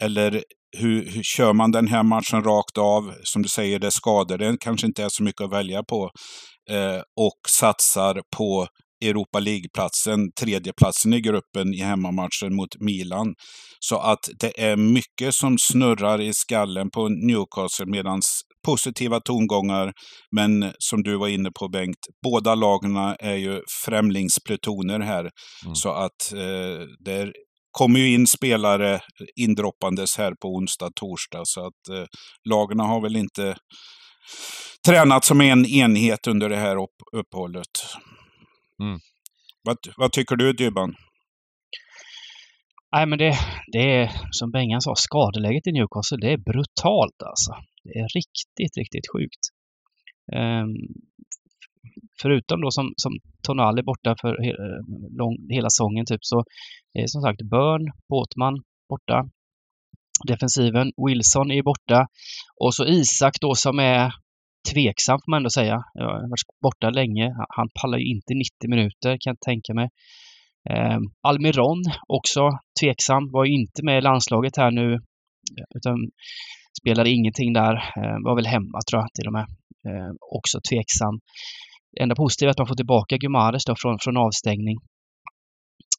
Eller 0.03 0.42
hur, 0.77 1.11
hur, 1.11 1.22
kör 1.22 1.53
man 1.53 1.70
den 1.70 1.88
här 1.88 2.03
matchen 2.03 2.44
rakt 2.44 2.79
av? 2.79 3.14
Som 3.22 3.42
du 3.42 3.48
säger, 3.48 3.79
det 3.79 3.87
är 3.87 3.90
skador. 3.90 4.38
Det 4.38 4.57
kanske 4.61 4.87
inte 4.87 5.05
är 5.05 5.09
så 5.09 5.22
mycket 5.22 5.40
att 5.40 5.53
välja 5.53 5.83
på. 5.83 6.11
Eh, 6.70 7.01
och 7.16 7.38
satsar 7.48 8.22
på 8.37 8.66
Europa 9.05 9.38
League-platsen, 9.38 10.33
tredjeplatsen 10.40 11.12
i 11.12 11.20
gruppen 11.20 11.74
i 11.74 11.83
hemmamatchen 11.83 12.55
mot 12.57 12.81
Milan. 12.81 13.35
Så 13.81 13.98
att 13.98 14.29
det 14.40 14.62
är 14.62 14.77
mycket 14.77 15.35
som 15.35 15.59
snurrar 15.59 16.20
i 16.20 16.33
skallen 16.33 16.90
på 16.90 17.09
Newcastle 17.09 17.87
medan 17.87 18.20
positiva 18.68 19.20
tongångar. 19.20 19.92
Men 20.37 20.72
som 20.78 21.02
du 21.02 21.16
var 21.16 21.28
inne 21.28 21.50
på 21.50 21.68
Bengt, 21.68 22.02
båda 22.22 22.54
lagen 22.54 22.96
är 23.18 23.35
ju 23.35 23.62
främlingsplutoner 23.85 25.00
här. 25.00 25.20
Mm. 25.64 25.74
Så 25.74 25.90
att 25.90 26.33
eh, 26.33 26.87
det 27.04 27.12
är 27.12 27.33
kommer 27.70 28.00
ju 28.00 28.14
in 28.14 28.26
spelare 28.26 29.00
indroppandes 29.40 30.18
här 30.18 30.33
på 30.42 30.48
onsdag, 30.48 30.90
torsdag. 30.94 31.42
Så 31.44 31.61
att 31.61 31.88
eh, 31.98 32.07
lagarna 32.50 32.85
har 32.85 33.00
väl 33.02 33.16
inte 33.16 33.57
tränat 34.87 35.24
som 35.24 35.40
en 35.40 35.66
enhet 35.66 36.26
under 36.26 36.48
det 36.48 36.57
här 36.57 36.76
upp 36.76 36.98
uppehållet. 37.12 37.74
Mm. 38.83 38.98
Vad, 39.62 39.76
vad 39.96 40.12
tycker 40.12 40.37
du 40.37 40.52
Dybban? 40.52 40.94
Nej 42.96 43.07
men 43.07 43.18
det, 43.18 43.38
det 43.72 43.78
är 43.78 44.11
som 44.31 44.50
Bengan 44.50 44.81
sa, 44.81 44.94
skadeläget 44.94 45.66
i 45.66 45.72
Newcastle 45.72 46.18
det 46.20 46.33
är 46.33 46.38
brutalt 46.52 47.22
alltså. 47.31 47.52
Det 47.85 47.99
är 47.99 48.09
riktigt, 48.19 48.77
riktigt 48.77 49.07
sjukt. 49.12 49.43
Um, 50.37 50.77
förutom 52.23 52.61
då 52.61 52.71
som, 52.71 52.93
som 52.97 53.12
Tonali 53.43 53.83
borta 53.83 54.17
för 54.21 54.43
he, 54.45 54.53
lång, 55.19 55.37
hela 55.51 55.71
säsongen 55.71 56.07
typ 56.07 56.25
så 56.25 56.45
är 56.93 57.07
som 57.07 57.23
sagt 57.23 57.43
Börn, 57.43 57.93
Båtman 58.09 58.62
borta. 58.88 59.29
Defensiven, 60.29 60.93
Wilson 61.07 61.51
är 61.51 61.62
borta. 61.62 62.07
Och 62.57 62.75
så 62.75 62.87
Isak 62.87 63.35
då 63.41 63.55
som 63.55 63.79
är 63.79 64.12
tveksam 64.73 65.19
får 65.19 65.31
man 65.31 65.38
ändå 65.38 65.51
säga. 65.51 65.83
Jag 65.95 66.05
har 66.05 66.31
varit 66.31 66.61
borta 66.62 66.91
länge. 66.91 67.35
Han 67.49 67.69
pallar 67.81 67.99
ju 67.99 68.05
inte 68.05 68.35
90 68.35 68.71
minuter 68.71 69.17
kan 69.21 69.31
jag 69.31 69.41
tänka 69.41 69.75
mig. 69.75 69.88
Eh, 70.71 70.99
Almiron 71.23 71.83
också 72.09 72.51
tveksam. 72.81 73.31
Var 73.33 73.45
ju 73.45 73.53
inte 73.53 73.85
med 73.85 73.99
i 73.99 74.01
landslaget 74.01 74.57
här 74.57 74.71
nu. 74.71 74.99
Utan 75.77 75.97
spelade 76.81 77.11
ingenting 77.11 77.53
där. 77.53 77.75
Eh, 77.75 78.17
var 78.25 78.35
väl 78.37 78.47
hemma 78.47 78.79
tror 78.91 79.03
jag 79.03 79.12
till 79.14 79.27
och 79.27 79.33
med. 79.33 79.47
Eh, 79.88 80.11
också 80.37 80.61
tveksam. 80.71 81.21
Det 81.93 82.03
enda 82.03 82.14
positiva 82.14 82.49
är 82.49 82.51
att 82.51 82.59
man 82.59 82.67
får 82.67 82.75
tillbaka 82.75 83.17
Gumares 83.17 83.64
då 83.64 83.75
från, 83.77 83.99
från 84.01 84.17
avstängning. 84.17 84.79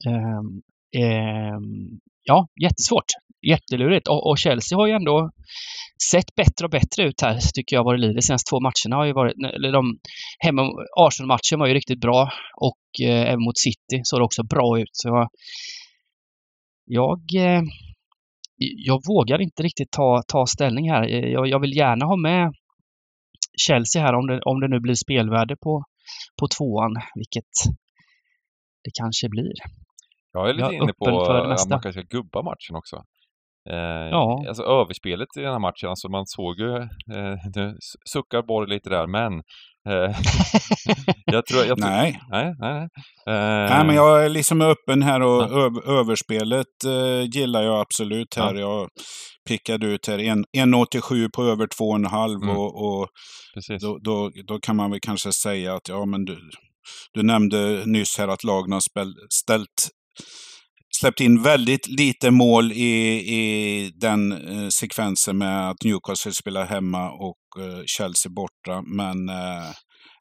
Ehm, 0.06 0.62
ehm, 1.02 2.00
ja, 2.22 2.48
jättesvårt. 2.62 3.10
Jättelurigt. 3.46 4.08
Och, 4.08 4.30
och, 4.30 4.38
Chelsea 4.38 4.78
har 4.78 4.86
ju 4.86 4.92
ändå 4.92 5.30
sett 6.10 6.34
bättre 6.34 6.64
och 6.64 6.70
bättre 6.70 7.02
ut 7.04 7.20
här, 7.20 7.38
tycker 7.54 7.76
jag, 7.76 7.84
vad 7.84 7.94
det 7.94 8.00
lider. 8.00 8.14
De 8.14 8.22
senaste 8.22 8.50
två 8.50 8.60
matcherna 8.60 8.96
har 8.96 9.04
ju 9.04 9.12
varit, 9.12 9.34
eller 9.54 9.72
de 9.72 9.98
hemma, 10.38 10.62
Arsenal-matchen 10.96 11.58
var 11.58 11.66
ju 11.66 11.74
riktigt 11.74 12.00
bra 12.00 12.32
och 12.56 13.06
eh, 13.06 13.30
även 13.30 13.44
mot 13.44 13.58
City 13.58 14.00
såg 14.02 14.20
det 14.20 14.24
också 14.24 14.42
bra 14.42 14.80
ut. 14.80 14.90
Så 14.92 15.28
jag, 16.84 17.20
eh, 17.36 17.62
jag 18.60 19.00
vågar 19.08 19.40
inte 19.40 19.62
riktigt 19.62 19.90
ta, 19.90 20.22
ta 20.28 20.46
ställning 20.46 20.90
här. 20.90 21.02
Jag, 21.08 21.46
jag 21.48 21.60
vill 21.60 21.76
gärna 21.76 22.04
ha 22.06 22.16
med 22.16 22.52
Chelsea 23.66 24.02
här 24.02 24.14
om 24.14 24.26
det, 24.26 24.40
om 24.40 24.60
det 24.60 24.68
nu 24.68 24.80
blir 24.80 24.94
spelvärde 24.94 25.56
på, 25.56 25.84
på 26.40 26.46
tvåan, 26.58 26.94
vilket 27.14 27.52
det 28.84 28.90
kanske 29.00 29.28
blir. 29.28 29.52
Jag 30.32 30.48
är 30.48 30.54
lite 30.54 30.64
jag 30.64 30.74
är 30.74 30.82
inne 30.82 30.92
på 30.92 31.22
att 31.22 31.68
man 31.70 31.80
kanske 31.80 31.92
ska 31.92 32.16
gubba 32.16 32.42
matchen 32.42 32.76
också. 32.76 32.96
Eh, 33.70 34.08
ja. 34.10 34.44
Alltså 34.48 34.62
överspelet 34.62 35.28
i 35.36 35.40
den 35.40 35.52
här 35.52 35.58
matchen, 35.58 35.88
alltså 35.88 36.08
man 36.08 36.26
såg 36.26 36.58
ju, 36.58 36.76
eh, 37.16 37.36
nu 37.56 37.76
suckar 38.12 38.42
Borg 38.42 38.70
lite 38.70 38.90
där, 38.90 39.06
men 39.06 39.32
eh, 39.34 39.42
jag 41.24 41.46
tror, 41.46 41.64
jag 41.64 41.78
nej. 41.78 42.20
Nej, 42.30 42.54
nej, 42.58 42.74
nej. 42.74 42.88
Eh, 43.28 43.70
nej, 43.70 43.86
men 43.86 43.96
jag 43.96 44.24
är 44.24 44.28
liksom 44.28 44.60
öppen 44.60 45.02
här 45.02 45.22
och 45.22 45.42
ja. 45.42 45.82
överspelet 46.00 46.66
eh, 46.86 47.22
gillar 47.34 47.62
jag 47.62 47.80
absolut 47.80 48.36
här. 48.36 48.54
Ja. 48.54 48.60
Jag 48.60 48.88
pickade 49.48 49.86
ut 49.86 50.06
här 50.06 50.18
1,87 50.18 51.28
på 51.32 51.44
över 51.44 51.66
2,5 51.66 52.42
mm. 52.42 52.56
och, 52.56 52.84
och 52.84 53.08
då, 53.80 53.98
då, 54.02 54.30
då, 54.46 54.58
kan 54.58 54.76
man 54.76 54.90
väl 54.90 55.00
kanske 55.02 55.32
säga 55.32 55.74
att 55.74 55.88
ja, 55.88 56.04
men 56.04 56.24
du, 56.24 56.38
du 57.12 57.22
nämnde 57.22 57.82
nyss 57.86 58.18
här 58.18 58.28
att 58.28 58.44
lagen 58.44 58.72
har 58.72 58.82
ställt 59.32 59.90
släppt 61.00 61.20
in 61.20 61.42
väldigt 61.42 61.86
lite 61.86 62.30
mål 62.30 62.72
i, 62.72 62.94
i 63.36 63.92
den 63.94 64.32
eh, 64.32 64.68
sekvensen 64.68 65.38
med 65.38 65.70
att 65.70 65.84
Newcastle 65.84 66.32
spelar 66.32 66.66
hemma 66.66 67.10
och 67.10 67.62
eh, 67.62 67.82
Chelsea 67.86 68.32
borta. 68.32 68.82
Men 68.86 69.28
eh, 69.28 69.70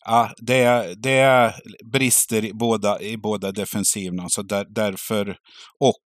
ja, 0.05 0.31
det, 0.37 0.63
är, 0.63 0.95
det 1.03 1.17
är 1.19 1.53
brister 1.91 2.45
i 2.45 2.53
båda, 2.53 3.01
i 3.01 3.17
båda 3.17 3.51
defensiverna. 3.51 4.25
Så 4.29 4.41
där, 4.41 4.65
därför, 4.69 5.27
och 5.79 6.05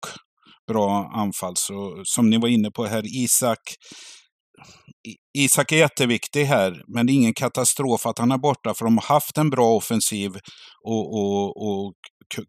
bra 0.68 1.10
anfall. 1.14 1.54
Så 1.56 2.02
som 2.04 2.30
ni 2.30 2.38
var 2.38 2.48
inne 2.48 2.70
på 2.70 2.84
här, 2.84 3.02
Isak 3.06 3.58
Isak 5.38 5.72
är 5.72 5.76
jätteviktig 5.76 6.44
här, 6.44 6.82
men 6.94 7.06
det 7.06 7.12
är 7.12 7.14
ingen 7.14 7.34
katastrof 7.34 8.06
att 8.06 8.18
han 8.18 8.32
är 8.32 8.38
borta, 8.38 8.74
för 8.74 8.84
de 8.84 8.98
har 8.98 9.14
haft 9.14 9.38
en 9.38 9.50
bra 9.50 9.74
offensiv 9.74 10.30
och, 10.84 11.14
och, 11.14 11.68
och 11.68 11.94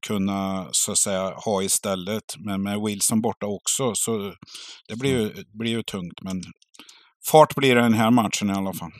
kunna 0.08 0.67
så 0.72 0.91
att 0.91 0.98
säga 0.98 1.34
ha 1.46 1.63
istället. 1.63 2.24
Men 2.46 2.63
med 2.63 2.82
Wilson 2.82 3.22
borta 3.22 3.46
också, 3.46 3.96
så 3.96 4.34
det 4.88 4.96
blir 4.96 5.12
ju, 5.12 5.43
blir 5.60 5.72
ju 5.72 5.84
tungt. 5.84 6.22
Men 6.22 6.41
fart 7.32 7.56
blir 7.56 7.76
det 7.76 7.82
den 7.82 7.93
här 7.93 8.12
matchen 8.12 8.50
i 8.50 8.54
alla 8.54 8.74
fall. 8.74 8.91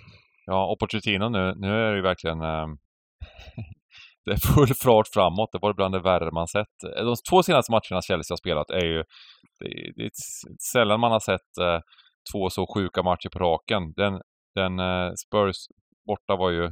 Ja, 0.46 0.72
och 0.72 0.80
Pochettino 0.80 1.30
nu, 1.30 1.54
nu 1.58 1.68
är 1.68 1.92
det 1.92 1.96
ju 1.96 2.02
verkligen 2.02 2.42
äh, 2.42 2.68
det 4.26 4.32
är 4.32 4.54
full 4.54 4.76
fart 4.76 5.08
framåt. 5.14 5.50
Det 5.52 5.60
var 5.62 5.74
bland 5.74 5.94
det 5.94 6.00
värre 6.00 6.32
man 6.32 6.48
sett. 6.48 6.76
De 6.96 7.16
två 7.30 7.44
senaste 7.44 7.72
matcherna 7.72 8.02
Chelsea 8.02 8.34
har 8.34 8.38
spelat 8.38 8.70
är 8.70 8.86
ju 8.86 9.04
det, 9.60 9.92
det 9.96 10.04
är 10.04 10.12
sällan 10.72 11.00
man 11.00 11.12
har 11.12 11.20
sett 11.20 11.58
äh, 11.62 11.80
två 12.32 12.50
så 12.50 12.68
sjuka 12.76 13.04
matcher 13.04 13.30
på 13.30 13.40
raken. 13.40 13.94
Den, 13.96 14.22
den 14.56 14.80
äh, 14.80 15.12
Spurs 15.28 15.58
borta 16.08 16.36
var 16.36 16.50
ju 16.50 16.72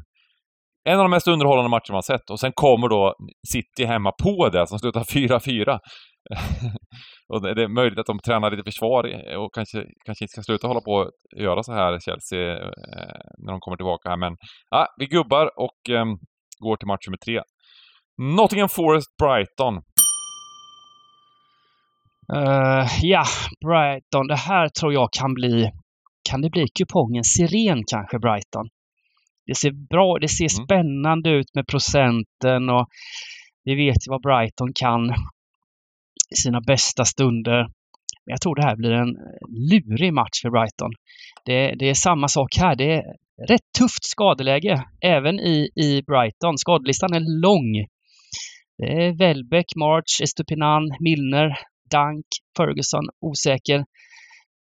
en 0.90 0.98
av 0.98 1.04
de 1.04 1.12
mest 1.12 1.28
underhållande 1.28 1.70
matcher 1.70 1.92
man 1.92 2.04
sett. 2.04 2.30
Och 2.30 2.40
sen 2.40 2.52
kommer 2.56 2.88
då 2.90 3.16
City 3.52 3.86
hemma 3.86 4.12
på 4.24 4.50
det 4.50 4.68
som 4.68 4.80
slutar 4.80 5.04
4-4. 5.04 5.80
och 7.34 7.42
det 7.42 7.64
är 7.64 7.68
möjligt 7.68 8.00
att 8.00 8.06
de 8.06 8.20
tränar 8.20 8.52
lite 8.52 8.64
försvar 8.64 9.04
och 9.38 9.54
kanske, 9.54 9.86
kanske 10.06 10.24
inte 10.24 10.32
ska 10.32 10.42
sluta 10.42 10.68
hålla 10.68 10.82
på 10.82 10.92
och 10.92 11.12
göra 11.42 11.64
så 11.64 11.74
här, 11.74 12.00
Chelsea, 12.00 12.54
eh, 12.54 13.22
när 13.38 13.52
de 13.52 13.60
kommer 13.60 13.78
tillbaka 13.78 14.10
här. 14.10 14.18
Men 14.18 14.34
ah, 14.76 14.86
vi 14.98 15.06
gubbar 15.06 15.52
och 15.60 15.90
eh, 15.90 16.06
går 16.60 16.76
till 16.76 16.88
match 16.88 17.08
nummer 17.08 17.18
tre. 17.18 17.42
Nottingham 18.38 18.70
Forest-Brighton. 18.70 19.76
Uh, 22.34 22.80
eh, 22.80 22.88
ja, 23.02 23.24
Brighton. 23.66 24.28
Det 24.28 24.36
här 24.36 24.70
tror 24.70 24.94
jag 24.94 25.10
kan 25.20 25.34
bli... 25.34 25.72
Kan 26.30 26.42
det 26.42 26.50
bli 26.50 26.68
kupongen 26.68 27.24
Siren 27.24 27.84
kanske, 27.92 28.20
Brighton? 28.20 28.70
Det 29.52 29.56
ser 29.56 29.72
bra, 29.72 30.18
det 30.18 30.28
ser 30.28 30.58
mm. 30.58 30.66
spännande 30.66 31.30
ut 31.30 31.56
med 31.56 31.68
procenten 31.68 32.70
och 32.70 32.88
vi 33.64 33.76
vet 33.76 34.08
ju 34.08 34.10
vad 34.10 34.22
Brighton 34.22 34.74
kan 34.76 35.10
i 36.34 36.36
sina 36.44 36.62
bästa 36.62 37.06
stunder. 37.06 37.68
jag 38.26 38.42
tror 38.42 38.56
det 38.56 38.62
här 38.62 38.76
blir 38.76 38.92
en 38.92 39.16
lurig 39.72 40.14
match 40.14 40.42
för 40.42 40.50
Brighton. 40.50 40.92
Det, 41.46 41.76
det 41.80 41.90
är 41.90 41.94
samma 41.94 42.28
sak 42.28 42.50
här. 42.58 42.76
Det 42.76 42.92
är 42.92 43.04
rätt 43.48 43.68
tufft 43.80 44.06
skadeläge 44.06 44.84
även 45.02 45.40
i, 45.40 45.70
i 45.76 46.02
Brighton. 46.02 46.58
Skadelistan 46.58 47.14
är 47.14 47.42
lång. 47.42 47.86
Det 48.78 49.06
är 49.06 49.18
Welbeck, 49.18 49.76
March, 49.76 50.22
Estupinan, 50.24 50.84
Milner, 51.00 51.48
Dunk, 51.92 52.26
Ferguson, 52.58 53.06
osäker. 53.22 53.86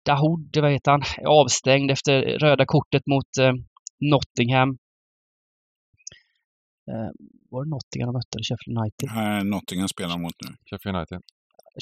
Dahoud, 0.05 0.57
vad 0.61 0.71
heter 0.71 0.91
han, 0.91 1.01
är 1.17 1.41
avstängd 1.41 1.91
efter 1.91 2.21
röda 2.21 2.65
kortet 2.65 3.07
mot 3.07 3.37
eh, 3.39 3.53
Nottingham. 4.01 4.77
Eh, 6.91 7.11
var 7.51 7.63
det 7.63 7.69
Nottingham 7.69 8.07
de 8.09 8.13
mötte? 8.19 8.37
Sheffield 8.47 8.77
United? 8.79 9.07
Nej, 9.15 9.43
Nottingham 9.43 9.87
spelar 9.87 10.17
mot 10.17 10.37
nu. 10.43 10.49
Sheffield 10.69 10.95
United. 10.97 11.19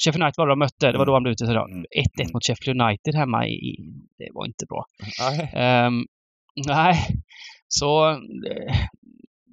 Sheffield 0.02 0.22
United 0.22 0.38
var 0.40 0.46
det 0.46 0.52
de 0.52 0.58
mötte. 0.58 0.92
Det 0.92 0.98
var 0.98 1.06
då 1.06 1.12
han 1.12 1.22
blev 1.22 1.32
utvisad. 1.32 1.56
Mm. 1.56 1.84
1-1 2.18 2.32
mot 2.32 2.44
Sheffield 2.46 2.82
United 2.82 3.14
hemma 3.14 3.46
i... 3.46 3.52
i 3.52 3.72
det 4.18 4.28
var 4.34 4.46
inte 4.46 4.64
bra. 4.68 4.84
Nej. 5.20 5.50
Ehm, 5.54 6.04
nej, 6.66 6.94
så 7.68 8.10
eh, 8.10 8.76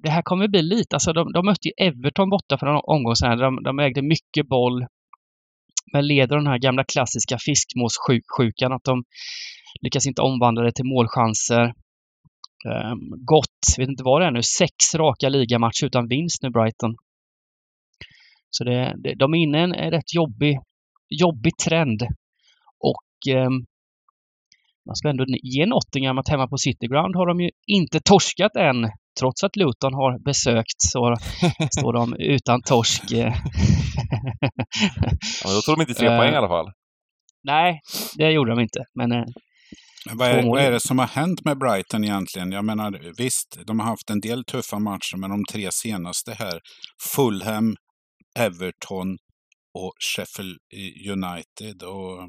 det 0.02 0.10
här 0.10 0.22
kommer 0.22 0.48
bli 0.48 0.62
lite, 0.62 0.96
alltså 0.96 1.12
de, 1.12 1.32
de 1.32 1.46
mötte 1.46 1.68
ju 1.68 1.72
Everton 1.86 2.30
borta 2.30 2.58
för 2.58 2.66
en 2.66 2.80
omgång 2.84 3.16
sedan. 3.16 3.38
De, 3.38 3.62
de 3.62 3.78
ägde 3.78 4.02
mycket 4.02 4.48
boll. 4.48 4.86
Men 5.92 6.06
leder 6.06 6.36
den 6.36 6.46
här 6.46 6.58
gamla 6.58 6.84
klassiska 6.84 7.38
fiskmåssjukan 7.38 8.72
att 8.72 8.84
de 8.84 9.04
lyckas 9.82 10.06
inte 10.06 10.22
omvandla 10.22 10.62
det 10.62 10.72
till 10.72 10.84
målchanser. 10.84 11.74
Um, 12.64 13.24
gott, 13.24 13.78
vet 13.78 13.88
inte 13.88 14.04
vad 14.04 14.20
det 14.20 14.26
är 14.26 14.30
nu, 14.30 14.42
sex 14.42 14.94
raka 14.94 15.28
ligamatcher 15.28 15.84
utan 15.84 16.08
vinst 16.08 16.42
nu 16.42 16.50
Brighton. 16.50 16.96
Så 18.50 18.64
det, 18.64 18.94
det, 18.98 19.14
de 19.14 19.34
är 19.34 19.38
inne 19.38 19.58
i 19.58 19.62
en 19.62 19.90
rätt 19.90 20.14
jobbig, 20.14 20.58
jobbig 21.08 21.52
trend. 21.64 22.02
Och 22.78 23.34
um, 23.36 23.66
man 24.86 24.96
ska 24.96 25.08
ändå 25.08 25.24
ge 25.42 25.66
Nottingham 25.66 26.18
att 26.18 26.28
hemma 26.28 26.48
på 26.48 26.58
City 26.58 26.86
Ground 26.86 27.16
har 27.16 27.26
de 27.26 27.40
ju 27.40 27.50
inte 27.66 28.00
torskat 28.00 28.56
än. 28.56 28.90
Trots 29.20 29.44
att 29.44 29.56
Luton 29.56 29.94
har 29.94 30.18
besökt 30.18 30.78
så 30.78 31.14
står 31.78 31.92
de 31.92 32.14
utan 32.18 32.62
torsk. 32.62 33.02
ja, 33.12 33.30
då 35.54 35.60
tog 35.60 35.76
de 35.76 35.80
inte 35.80 35.94
tre 35.94 36.08
poäng 36.08 36.32
i 36.32 36.36
alla 36.36 36.48
fall. 36.48 36.72
Nej, 37.42 37.80
det 38.16 38.30
gjorde 38.30 38.50
de 38.50 38.60
inte. 38.60 38.84
Men 38.94 39.12
eh, 39.12 39.24
vad 40.12 40.28
är, 40.28 40.42
vad 40.42 40.62
är 40.62 40.70
det 40.70 40.80
som 40.80 40.98
har 40.98 41.06
hänt 41.06 41.44
med 41.44 41.58
Brighton 41.58 42.04
egentligen? 42.04 42.52
Jag 42.52 42.64
menar, 42.64 43.12
visst, 43.18 43.58
de 43.66 43.80
har 43.80 43.86
haft 43.86 44.10
en 44.10 44.20
del 44.20 44.44
tuffa 44.44 44.78
matcher, 44.78 45.16
men 45.16 45.30
de 45.30 45.44
tre 45.52 45.68
senaste 45.72 46.32
här, 46.32 46.60
Fulham, 47.14 47.76
Everton 48.38 49.16
och 49.74 49.92
Sheffield 50.00 50.58
United. 51.10 51.82
Och 51.82 52.28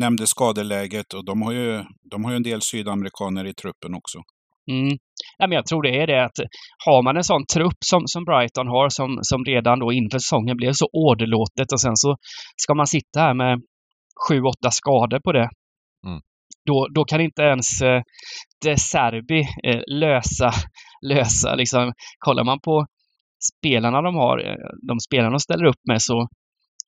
nämnde 0.00 0.26
skadeläget 0.26 1.14
och 1.14 1.24
de 1.24 1.42
har 1.42 1.52
ju, 1.52 1.84
de 2.10 2.24
har 2.24 2.30
ju 2.30 2.36
en 2.36 2.42
del 2.42 2.62
sydamerikaner 2.62 3.44
i 3.44 3.54
truppen 3.54 3.94
också. 3.94 4.18
Mm. 4.70 4.98
Ja, 5.38 5.46
men 5.46 5.52
jag 5.52 5.66
tror 5.66 5.82
det 5.82 6.02
är 6.02 6.06
det 6.06 6.24
att 6.24 6.38
har 6.86 7.02
man 7.02 7.16
en 7.16 7.24
sån 7.24 7.46
trupp 7.54 7.78
som, 7.84 8.02
som 8.06 8.24
Brighton 8.24 8.68
har 8.68 8.88
som, 8.88 9.18
som 9.22 9.44
redan 9.44 9.78
då 9.78 9.92
inför 9.92 10.18
säsongen 10.18 10.56
blev 10.56 10.72
så 10.72 10.86
åderlåtet 10.92 11.72
och 11.72 11.80
sen 11.80 11.96
så 11.96 12.16
ska 12.56 12.74
man 12.74 12.86
sitta 12.86 13.20
här 13.20 13.34
med 13.34 13.60
sju, 14.28 14.42
åtta 14.42 14.70
skador 14.70 15.20
på 15.24 15.32
det. 15.32 15.48
Mm. 16.06 16.20
Då, 16.66 16.88
då 16.94 17.04
kan 17.04 17.20
inte 17.20 17.42
ens 17.42 17.82
eh, 17.82 18.02
De 18.64 18.76
Serbi 18.76 19.40
eh, 19.64 19.80
lösa, 19.86 20.52
lösa 21.06 21.54
liksom. 21.54 21.92
Kollar 22.18 22.44
man 22.44 22.60
på 22.60 22.86
spelarna 23.52 24.02
de 24.02 24.14
har, 24.14 24.38
eh, 24.38 24.56
de 24.88 25.00
spelarna 25.00 25.30
de 25.30 25.40
ställer 25.40 25.64
upp 25.64 25.80
med 25.88 26.02
så, 26.02 26.28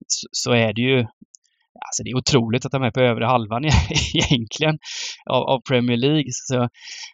så, 0.07 0.29
så 0.33 0.53
är 0.53 0.73
det 0.73 0.83
ju 0.83 1.07
Alltså 1.87 2.03
det 2.05 2.11
är 2.11 2.17
otroligt 2.17 2.67
att 2.67 2.73
de 2.73 2.83
är 2.83 2.91
på 2.91 3.01
övre 3.01 3.27
halvan 3.27 3.65
egentligen 4.15 4.79
av, 5.31 5.43
av 5.43 5.61
Premier 5.69 5.97
League. 5.97 6.31
Så 6.31 6.55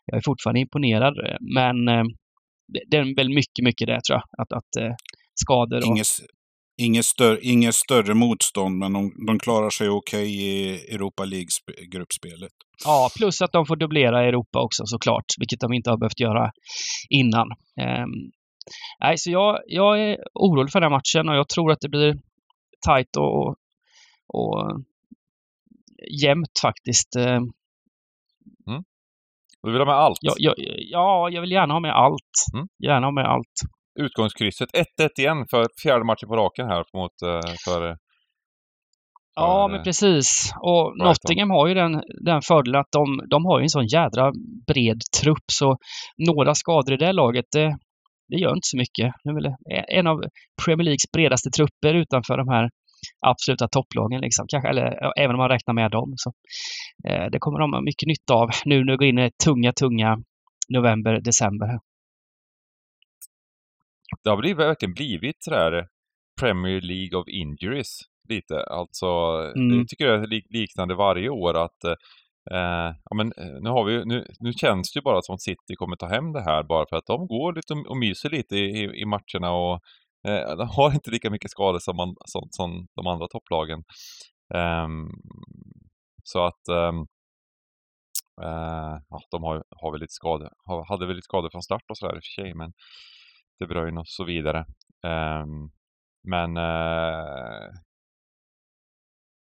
jag 0.06 0.16
är 0.16 0.22
fortfarande 0.24 0.60
imponerad. 0.60 1.14
Eh, 1.18 1.36
men 1.40 1.88
eh, 1.88 2.04
det 2.90 2.96
är 2.96 3.16
väl 3.16 3.28
mycket, 3.28 3.64
mycket 3.64 3.86
det 3.86 4.00
tror 4.06 4.18
jag. 4.18 4.24
Att, 4.42 4.52
att 4.52 4.76
eh, 4.82 4.94
skador 5.34 5.76
och... 5.76 5.96
Inges, 5.96 6.20
inget, 6.76 7.04
större, 7.04 7.38
inget 7.40 7.74
större 7.74 8.14
motstånd, 8.14 8.78
men 8.78 8.92
de, 8.92 9.12
de 9.26 9.38
klarar 9.38 9.70
sig 9.70 9.88
okej 9.88 10.22
okay 10.22 10.28
i 10.28 10.74
Europa 10.94 11.24
League-gruppspelet. 11.24 12.52
Ja, 12.84 13.10
plus 13.16 13.42
att 13.42 13.52
de 13.52 13.66
får 13.66 13.76
dubblera 13.76 14.24
Europa 14.24 14.60
också 14.60 14.82
såklart, 14.86 15.24
vilket 15.38 15.60
de 15.60 15.72
inte 15.72 15.90
har 15.90 15.96
behövt 15.96 16.20
göra 16.20 16.50
innan. 17.10 17.48
Um, 17.80 18.30
nej, 19.00 19.18
så 19.18 19.30
jag, 19.30 19.58
jag 19.66 20.00
är 20.00 20.16
orolig 20.34 20.72
för 20.72 20.80
den 20.80 20.92
här 20.92 20.98
matchen 20.98 21.28
och 21.28 21.36
jag 21.36 21.48
tror 21.48 21.72
att 21.72 21.80
det 21.80 21.88
blir 21.88 22.18
tajt 22.86 23.16
och, 23.16 23.56
och 24.28 24.82
jämnt 26.22 26.58
faktiskt. 26.62 27.16
Eh. 27.16 27.40
Mm. 28.66 28.84
Du 29.62 29.72
vill 29.72 29.80
ha 29.80 29.86
med 29.86 29.94
allt? 29.94 30.18
Ja, 30.20 30.34
ja, 30.36 30.54
ja, 30.78 31.30
jag 31.30 31.40
vill 31.40 31.52
gärna 31.52 31.74
ha 31.74 31.80
med 31.80 31.92
allt. 31.92 32.34
Mm. 32.54 32.68
Gärna 32.78 33.06
ha 33.06 33.12
med 33.12 33.24
allt. 33.24 33.60
Utgångskrysset 34.00 34.68
1-1 35.00 35.08
igen 35.18 35.46
för 35.50 35.66
fjärde 35.82 36.04
matchen 36.04 36.28
på 36.28 36.36
raken 36.36 36.66
här 36.66 36.84
mot 36.94 37.22
eh, 37.22 37.52
för, 37.64 37.80
för 37.80 37.96
Ja, 39.34 39.68
men 39.68 39.82
precis. 39.82 40.52
Och. 40.60 40.98
Nottingham 40.98 41.50
har 41.50 41.68
ju 41.68 41.74
den, 41.74 42.02
den 42.24 42.42
fördelen 42.42 42.80
att 42.80 42.92
de, 42.92 43.26
de 43.30 43.44
har 43.44 43.58
ju 43.58 43.62
en 43.62 43.68
sån 43.68 43.86
jädra 43.86 44.32
bred 44.66 45.00
trupp 45.20 45.48
så 45.52 45.76
några 46.28 46.54
skador 46.54 46.92
i 46.92 46.96
det 46.96 47.12
laget, 47.12 47.44
det, 47.52 47.76
det 48.28 48.36
gör 48.36 48.50
inte 48.50 48.68
så 48.72 48.76
mycket. 48.76 49.12
Det 49.24 49.30
är 49.30 49.34
väl 49.34 49.54
en 49.98 50.06
av 50.06 50.22
Premier 50.64 50.84
Leagues 50.84 51.12
bredaste 51.12 51.50
trupper 51.50 51.94
utanför 51.94 52.36
de 52.36 52.48
här 52.48 52.70
absoluta 53.26 53.68
topplagen. 53.68 54.20
Liksom. 54.20 54.46
Kanske, 54.48 54.68
eller, 54.68 55.18
även 55.18 55.34
om 55.34 55.38
man 55.38 55.48
räknar 55.48 55.74
med 55.74 55.90
dem. 55.90 56.12
Så, 56.16 56.32
eh, 57.08 57.26
det 57.32 57.38
kommer 57.38 57.58
de 57.58 57.72
ha 57.72 57.80
mycket 57.80 58.06
nytta 58.06 58.34
av 58.34 58.48
nu 58.64 58.84
när 58.84 58.92
vi 58.92 58.96
går 58.96 59.08
in 59.08 59.18
i 59.18 59.30
tunga, 59.44 59.72
tunga 59.72 60.18
november, 60.68 61.20
december. 61.20 61.68
Det 64.24 64.30
har 64.30 64.36
blivit, 64.36 64.58
verkligen 64.58 64.94
blivit 64.94 65.44
sådär 65.44 65.86
Premier 66.40 66.80
League 66.80 67.20
of 67.20 67.28
Injuries 67.28 68.00
lite. 68.28 68.64
Alltså, 68.64 69.06
mm. 69.56 69.78
jag 69.78 69.88
tycker 69.88 70.06
det 70.06 70.36
är 70.36 70.52
liknande 70.52 70.94
varje 70.94 71.28
år 71.28 71.64
att 71.64 71.84
eh, 72.50 72.94
ja, 73.04 73.14
men, 73.16 73.32
eh, 73.36 73.60
nu, 73.60 73.70
har 73.70 73.84
vi, 73.84 74.04
nu, 74.04 74.26
nu 74.40 74.52
känns 74.52 74.92
det 74.92 74.98
ju 74.98 75.02
bara 75.02 75.22
som 75.22 75.34
att 75.34 75.42
City 75.42 75.74
kommer 75.76 75.96
ta 75.96 76.06
hem 76.06 76.32
det 76.32 76.42
här 76.42 76.62
bara 76.62 76.86
för 76.88 76.96
att 76.96 77.06
de 77.06 77.26
går 77.26 77.52
lite 77.52 77.74
och 77.74 77.96
myser 77.96 78.30
lite 78.30 78.56
i, 78.56 79.00
i 79.00 79.04
matcherna 79.04 79.52
och 79.52 79.80
Eh, 80.28 80.56
de 80.56 80.68
har 80.68 80.94
inte 80.94 81.10
lika 81.10 81.30
mycket 81.30 81.50
skador 81.50 81.78
som, 81.78 81.96
man, 81.96 82.16
som, 82.24 82.48
som 82.50 82.86
de 82.96 83.06
andra 83.06 83.28
topplagen. 83.28 83.84
Um, 84.54 85.10
så 86.24 86.46
att 86.46 86.68
um, 86.68 87.00
uh, 88.42 88.98
ja, 89.08 89.20
de 89.30 89.42
har, 89.42 89.64
har 89.70 89.92
väl 89.92 90.00
lite 90.00 90.12
skador, 90.12 90.50
hade 90.88 91.06
väl 91.06 91.16
lite 91.16 91.24
skador 91.24 91.50
från 91.50 91.62
start 91.62 91.82
och 91.88 91.98
sådär 91.98 92.16
i 92.16 92.18
och 92.18 92.24
för 92.24 92.42
sig, 92.42 92.54
men 92.54 92.72
De 93.62 93.74
Bruyne 93.74 94.00
och 94.00 94.08
så 94.08 94.24
vidare. 94.24 94.64
Um, 95.06 95.70
men 96.28 96.56
uh, 96.56 97.70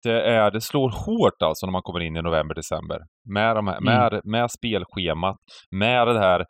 det, 0.02 0.22
är, 0.22 0.50
det 0.50 0.60
slår 0.60 0.90
hårt 0.90 1.42
alltså 1.42 1.66
när 1.66 1.72
man 1.72 1.82
kommer 1.82 2.00
in 2.00 2.16
i 2.16 2.22
november, 2.22 2.54
december. 2.54 2.98
Med, 3.24 3.56
de 3.56 3.66
här, 3.66 3.76
mm. 3.76 3.84
med, 3.84 4.20
med 4.24 4.50
spelschemat, 4.50 5.36
med 5.70 6.06
det 6.06 6.18
här 6.18 6.44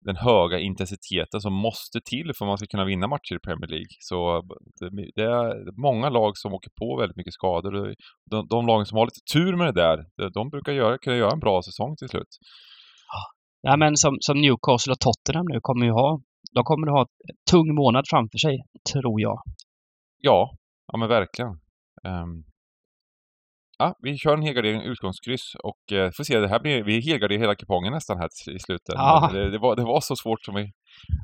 den 0.00 0.16
höga 0.16 0.58
intensiteten 0.58 1.40
som 1.40 1.52
måste 1.52 2.00
till 2.10 2.32
för 2.34 2.44
att 2.44 2.48
man 2.48 2.58
ska 2.58 2.66
kunna 2.66 2.84
vinna 2.84 3.06
matcher 3.08 3.34
i 3.36 3.46
Premier 3.46 3.68
League. 3.68 3.94
Så 4.00 4.42
det, 4.80 4.88
det 5.14 5.22
är 5.22 5.80
många 5.80 6.08
lag 6.08 6.32
som 6.36 6.54
åker 6.54 6.70
på 6.80 6.96
väldigt 7.00 7.16
mycket 7.16 7.32
skador. 7.32 7.94
De, 8.30 8.46
de 8.48 8.66
lagen 8.66 8.86
som 8.86 8.98
har 8.98 9.06
lite 9.06 9.24
tur 9.32 9.56
med 9.56 9.66
det 9.66 9.80
där, 9.82 9.96
de 10.30 10.50
brukar 10.50 10.72
göra, 10.72 10.98
kunna 10.98 11.16
göra 11.16 11.32
en 11.32 11.40
bra 11.40 11.62
säsong 11.62 11.96
till 11.96 12.08
slut. 12.08 12.32
Ja, 13.62 13.76
men 13.76 13.96
som, 13.96 14.16
som 14.20 14.40
Newcastle 14.40 14.92
och 14.92 15.00
Tottenham 15.00 15.46
nu 15.52 15.58
kommer 15.62 15.86
ju 15.86 15.92
ha, 15.92 16.20
de 16.54 16.64
kommer 16.64 16.86
att 16.86 16.92
ha 16.92 17.00
en 17.00 17.36
tung 17.50 17.74
månad 17.74 18.04
framför 18.10 18.38
sig, 18.38 18.58
tror 18.92 19.20
jag. 19.20 19.42
Ja, 20.20 20.50
ja 20.92 20.98
men 20.98 21.08
verkligen. 21.08 21.50
Um, 22.04 22.44
Ja, 23.80 23.94
vi 24.02 24.18
kör 24.18 24.34
en 24.34 24.42
helgardering 24.42 24.82
utgångskryss 24.82 25.54
och 25.62 25.92
eh, 25.92 26.10
får 26.16 26.24
se, 26.24 26.38
det 26.38 26.48
här 26.48 26.60
blir, 26.60 26.84
vi 26.84 27.00
helgarderar 27.00 27.40
hela 27.40 27.54
kupongen 27.54 27.92
nästan 27.92 28.18
här 28.18 28.28
i 28.54 28.58
slutet. 28.58 28.94
Ja. 28.94 29.30
Det, 29.32 29.50
det, 29.50 29.58
var, 29.58 29.76
det 29.76 29.82
var 29.82 30.00
så 30.00 30.16
svårt 30.16 30.44
som 30.44 30.54
vi 30.54 30.70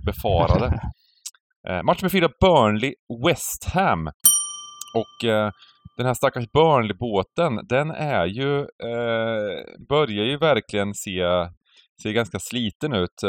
befarade. 0.07 0.81
eh, 1.69 1.83
match 1.83 2.03
med 2.03 2.13
fyra 2.13 2.29
Burnley 2.41 2.95
West 3.27 3.65
Ham. 3.75 4.07
Och 4.95 5.29
eh, 5.29 5.51
den 5.97 6.07
här 6.07 6.15
stackars 6.15 6.45
Burnley-båten, 6.53 7.67
den 7.69 7.91
är 7.91 8.27
ju, 8.27 8.67
börjar 9.89 10.25
ju 10.25 10.37
verkligen 10.39 10.95
se, 10.95 11.23
se 12.03 12.13
ganska 12.13 12.39
sliten 12.39 12.93
ut. 12.93 13.23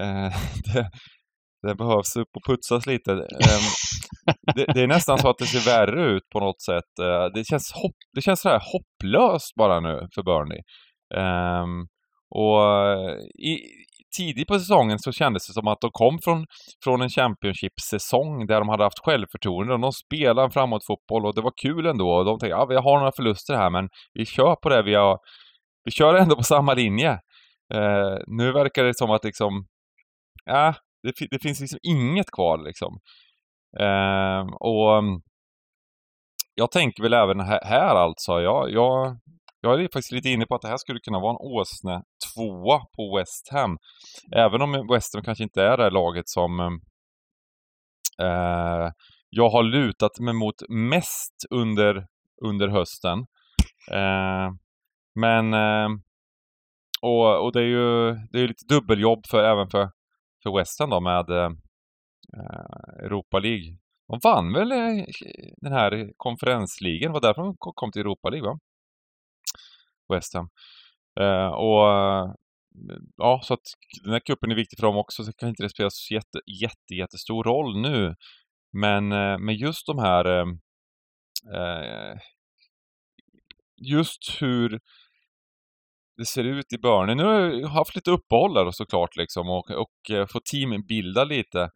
Eh, 0.00 0.32
det, 0.74 0.90
det 1.62 1.74
behövs 1.74 2.16
upp 2.16 2.28
och 2.36 2.44
putsas 2.46 2.86
lite. 2.86 3.12
Ehm, 3.12 3.68
det, 4.54 4.64
det, 4.74 4.82
är 4.82 4.86
nästan 4.86 5.18
så 5.18 5.28
att 5.28 5.38
det 5.38 5.46
ser 5.46 5.70
värre 5.70 6.04
ut 6.04 6.22
på 6.32 6.40
något 6.40 6.62
sätt. 6.62 6.98
Eh, 7.00 7.24
det 7.34 7.44
känns, 7.44 7.72
hopp, 7.72 7.96
det 8.14 8.22
känns 8.22 8.40
så 8.40 8.48
här 8.48 8.62
hopplöst 8.72 9.54
bara 9.54 9.80
nu 9.80 10.08
för 10.14 10.22
Burnley. 10.22 10.60
Ehm, 11.14 11.86
och 12.34 12.62
eh, 12.62 13.16
i, 13.50 13.58
tidigt 14.16 14.48
på 14.48 14.58
säsongen 14.58 14.98
så 14.98 15.12
kändes 15.12 15.46
det 15.46 15.52
som 15.52 15.68
att 15.68 15.80
de 15.80 15.90
kom 15.92 16.18
från, 16.24 16.46
från 16.84 17.02
en 17.02 17.08
Championship-säsong 17.08 18.46
där 18.46 18.58
de 18.58 18.68
hade 18.68 18.84
haft 18.84 19.04
självförtroende 19.04 19.74
och 19.74 19.80
de 19.80 19.92
spelade 19.92 20.50
framåt-fotboll 20.50 21.26
och 21.26 21.34
det 21.34 21.40
var 21.40 21.52
kul 21.62 21.86
ändå. 21.86 22.10
Och 22.10 22.24
de 22.24 22.38
tänkte, 22.38 22.56
ja 22.56 22.66
vi 22.66 22.76
har 22.76 22.98
några 22.98 23.12
förluster 23.16 23.54
här 23.54 23.70
men 23.70 23.88
vi 24.14 24.26
kör 24.26 24.54
på 24.62 24.68
det 24.68 24.82
vi 24.82 24.94
har... 24.94 25.18
Vi 25.84 25.90
kör 25.90 26.14
ändå 26.14 26.36
på 26.36 26.42
samma 26.42 26.74
linje. 26.74 27.10
Eh, 27.74 28.16
nu 28.26 28.52
verkar 28.52 28.84
det 28.84 28.96
som 28.96 29.10
att 29.10 29.24
liksom... 29.24 29.66
Ja, 30.44 30.74
det, 31.02 31.12
det 31.30 31.38
finns 31.42 31.60
liksom 31.60 31.78
inget 31.82 32.30
kvar 32.30 32.58
liksom. 32.64 32.98
Eh, 33.80 34.54
och 34.60 34.98
mm, 34.98 35.20
jag 36.54 36.70
tänker 36.70 37.02
väl 37.02 37.14
även 37.14 37.40
här, 37.40 37.64
här 37.64 37.94
alltså. 37.94 38.40
Jag, 38.40 38.70
jag, 38.70 39.18
jag 39.60 39.74
är 39.74 39.82
faktiskt 39.82 40.12
lite 40.12 40.28
inne 40.28 40.46
på 40.46 40.54
att 40.54 40.62
det 40.62 40.68
här 40.68 40.76
skulle 40.76 41.00
kunna 41.00 41.20
vara 41.20 41.30
en 41.30 41.36
åsne 41.58 42.02
tvåa 42.34 42.78
på 42.96 43.16
West 43.16 43.48
Ham. 43.52 43.78
Även 44.36 44.62
om 44.62 44.86
West 44.92 45.14
Ham 45.14 45.24
kanske 45.24 45.44
inte 45.44 45.62
är 45.62 45.76
det 45.76 45.90
laget 45.90 46.28
som 46.28 46.60
mm, 46.60 46.80
eh, 48.20 48.90
jag 49.30 49.50
har 49.50 49.62
lutat 49.62 50.18
mig 50.20 50.34
mot 50.34 50.68
mest 50.68 51.34
under, 51.50 52.06
under 52.44 52.68
hösten. 52.68 53.18
Eh, 53.92 54.50
men 55.14 55.54
eh, 55.54 55.88
och, 57.02 57.44
och 57.44 57.52
det 57.52 57.60
är 57.60 57.66
ju 57.66 58.12
det 58.32 58.40
är 58.40 58.48
lite 58.48 58.66
dubbeljobb 58.68 59.26
för, 59.30 59.44
även 59.44 59.70
för, 59.70 59.90
för 60.42 60.58
West 60.58 60.80
Ham 60.80 60.90
då 60.90 61.00
med 61.00 61.30
eh, 61.30 61.50
eh 62.36 63.04
Europa 63.04 63.38
League. 63.38 63.76
De 64.08 64.18
vann 64.22 64.52
väl 64.52 64.72
eh, 64.72 65.04
den 65.56 65.72
här 65.72 66.12
konferensligan, 66.16 67.12
det 67.12 67.20
var 67.20 67.20
därför 67.20 67.42
de 67.42 67.56
kom 67.58 67.92
till 67.92 68.00
Europa 68.00 68.30
League 68.30 68.48
va? 68.48 68.58
West 70.14 70.34
Ham. 70.34 70.48
Eh, 71.20 71.48
och 71.48 71.86
ja, 73.16 73.40
så 73.42 73.54
att 73.54 73.66
den 74.04 74.12
här 74.12 74.20
kuppen 74.20 74.50
är 74.50 74.54
viktig 74.54 74.78
för 74.78 74.86
dem 74.86 74.96
också, 74.96 75.24
så 75.24 75.32
kan 75.32 75.48
inte 75.48 75.62
det 75.62 75.70
spela 75.70 75.90
så 75.90 76.14
jätte, 76.14 76.40
jätte, 76.46 76.94
jättestor 76.94 77.44
roll 77.44 77.80
nu. 77.80 78.14
Men 78.72 79.12
eh, 79.12 79.38
med 79.38 79.54
just 79.54 79.86
de 79.86 79.98
här 79.98 80.24
eh, 80.24 80.46
eh 81.54 82.18
just 83.76 84.42
hur 84.42 84.80
det 86.16 86.26
ser 86.26 86.44
ut 86.44 86.72
i 86.72 86.78
Burnley. 86.78 87.14
Nu 87.14 87.24
har 87.24 87.40
jag 87.40 87.68
haft 87.68 87.94
lite 87.94 88.10
uppehåll 88.10 88.54
där 88.54 88.70
såklart 88.70 89.16
liksom 89.16 89.48
och, 89.48 89.70
och 89.70 90.16
eh, 90.16 90.26
fått 90.26 90.44
team 90.44 90.82
bilda 90.88 91.24
lite. 91.24 91.70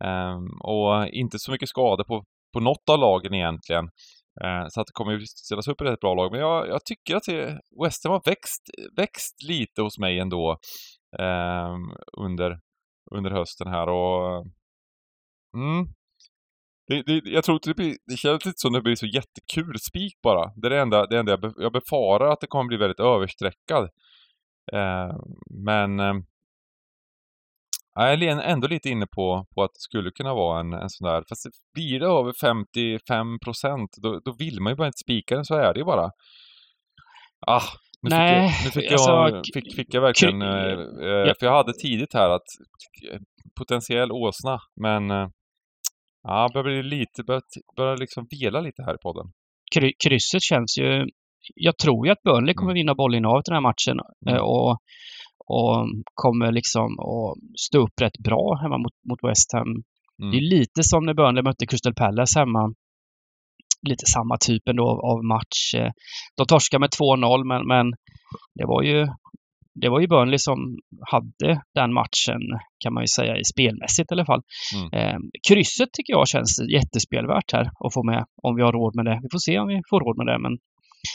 Um, 0.00 0.60
och 0.60 1.08
inte 1.08 1.38
så 1.38 1.52
mycket 1.52 1.68
skador 1.68 2.04
på, 2.04 2.24
på 2.52 2.60
något 2.60 2.88
av 2.90 2.98
lagen 2.98 3.34
egentligen. 3.34 3.84
Uh, 4.44 4.66
så 4.68 4.80
att 4.80 4.86
det 4.86 4.92
kommer 4.92 5.12
ju 5.12 5.26
ställas 5.26 5.68
upp 5.68 5.82
i 5.82 5.88
ett 5.88 6.00
bra 6.00 6.14
lag. 6.14 6.32
Men 6.32 6.40
jag, 6.40 6.68
jag 6.68 6.84
tycker 6.84 7.16
att 7.16 7.28
West 7.84 8.04
Ham 8.04 8.12
har 8.12 8.22
växt, 8.24 8.62
växt 8.96 9.42
lite 9.48 9.82
hos 9.82 9.98
mig 9.98 10.18
ändå 10.18 10.58
um, 11.18 11.96
under, 12.18 12.58
under 13.10 13.30
hösten 13.30 13.66
här 13.66 13.88
och 13.88 14.46
mm, 15.56 15.86
det, 16.88 17.02
det, 17.02 17.20
jag 17.24 17.44
tror 17.44 17.56
att 17.56 17.62
det, 17.62 17.74
blir, 17.74 17.96
det 18.06 18.16
känns 18.16 18.44
lite 18.44 18.58
som 18.58 18.72
det 18.72 18.82
blir 18.82 18.96
så 18.96 19.06
jättekul 19.06 19.78
spik 19.80 20.14
bara. 20.22 20.52
Det 20.56 20.68
är 20.68 20.70
det 20.70 20.80
enda, 20.80 21.06
det 21.06 21.18
enda 21.18 21.32
jag, 21.32 21.54
jag 21.56 21.72
befarar 21.72 22.32
att 22.32 22.40
det 22.40 22.46
kommer 22.46 22.68
bli 22.68 22.76
väldigt 22.76 23.00
överstreckad. 23.00 23.88
Uh, 24.74 25.16
men 25.64 25.98
jag 27.94 28.22
är 28.22 28.40
ändå 28.40 28.68
lite 28.68 28.88
inne 28.88 29.06
på, 29.06 29.46
på 29.54 29.62
att 29.62 29.70
det 29.74 29.80
skulle 29.80 30.10
kunna 30.10 30.34
vara 30.34 30.60
en, 30.60 30.72
en 30.72 30.90
sån 30.90 31.08
där, 31.08 31.24
fast 31.28 31.46
blir 31.74 32.00
det 32.00 32.06
över 32.06 32.32
55 32.40 33.38
procent 33.44 33.90
då, 34.02 34.20
då 34.24 34.32
vill 34.38 34.60
man 34.60 34.72
ju 34.72 34.76
bara 34.76 34.86
inte 34.86 34.98
spika 34.98 35.34
den, 35.34 35.44
så 35.44 35.54
är 35.54 35.74
det 35.74 35.80
ju 35.80 35.84
bara. 35.84 36.10
Ah, 37.46 37.62
nu 38.02 38.10
Nej, 38.10 38.50
fick 38.50 38.58
jag, 38.58 38.64
nu 38.64 38.80
fick 38.80 38.92
alltså, 38.92 39.10
jag, 39.10 39.42
fick, 39.54 39.76
fick 39.76 39.94
jag 39.94 40.00
verkligen, 40.00 40.42
eh, 40.42 40.48
eh, 40.48 41.28
ja. 41.28 41.34
för 41.38 41.46
jag 41.46 41.52
hade 41.52 41.72
tidigt 41.72 42.14
här 42.14 42.30
att 42.30 42.46
potentiell 43.58 44.12
åsna, 44.12 44.58
men 44.80 45.10
eh, 45.10 45.28
ja, 46.24 46.48
börjar 46.54 46.64
bli 46.82 46.82
lite, 46.98 47.22
börjar, 47.26 47.42
börjar 47.76 47.96
liksom 47.96 48.26
vela 48.30 48.60
lite 48.60 48.82
här 48.82 48.94
i 48.94 48.98
podden. 49.02 49.26
Kry, 49.74 49.92
krysset 50.04 50.42
känns 50.42 50.78
ju, 50.78 51.06
jag 51.54 51.78
tror 51.78 52.06
ju 52.06 52.12
att 52.12 52.22
Burnley 52.22 52.54
kommer 52.54 52.70
Mm. 52.70 52.80
vinna 52.80 52.94
bollinnehavet 52.94 53.44
den 53.44 53.54
här 53.54 53.60
matchen 53.70 53.98
Mm. 54.26 54.34
eh, 54.36 54.42
och 54.42 54.78
och 55.46 55.86
kommer 56.14 56.52
liksom 56.52 56.98
att 57.00 57.60
stå 57.60 57.78
upp 57.78 58.00
rätt 58.00 58.18
bra 58.24 58.58
hemma 58.62 58.78
mot, 58.78 58.92
mot 59.10 59.30
West 59.30 59.52
Ham. 59.52 59.62
Mm. 60.22 60.30
Det 60.30 60.36
är 60.36 60.50
lite 60.58 60.82
som 60.82 61.04
när 61.06 61.14
Burnley 61.14 61.42
mötte 61.42 61.66
Crystal 61.66 61.94
Palace 61.94 62.38
hemma. 62.38 62.74
Lite 63.88 64.06
samma 64.06 64.36
typ 64.40 64.68
ändå 64.68 64.86
av, 65.10 65.24
match. 65.24 65.74
Eh, 65.76 65.90
De 66.36 66.46
torskade 66.46 66.80
med 66.80 66.90
2-0 66.90 67.44
men, 67.44 67.66
men 67.66 67.86
det 68.54 68.66
var 68.66 68.82
ju 68.82 69.06
det 69.74 69.88
var 69.88 70.00
ju 70.00 70.06
Burnley 70.06 70.38
som 70.38 70.78
hade 71.10 71.62
den 71.74 71.92
matchen 71.92 72.40
kan 72.82 72.94
man 72.94 73.02
ju 73.02 73.06
säga 73.06 73.36
i 73.36 73.44
spelmässigt 73.44 74.10
i 74.10 74.14
alla 74.14 74.24
fall. 74.24 74.42
Mm. 74.74 74.86
Eh, 74.98 75.18
krysset 75.48 75.88
tycker 75.92 76.12
jag 76.12 76.28
känns 76.28 76.52
jättespelvärt 76.72 77.52
här 77.52 77.66
att 77.84 77.94
få 77.94 78.02
med 78.02 78.24
om 78.42 78.56
vi 78.56 78.62
har 78.62 78.72
råd 78.72 78.96
med 78.96 79.04
det. 79.04 79.18
Vi 79.22 79.28
får 79.32 79.38
se 79.38 79.58
om 79.58 79.68
vi 79.68 79.82
får 79.90 80.00
råd 80.00 80.16
med 80.16 80.26
det 80.26 80.38
men 80.38 80.58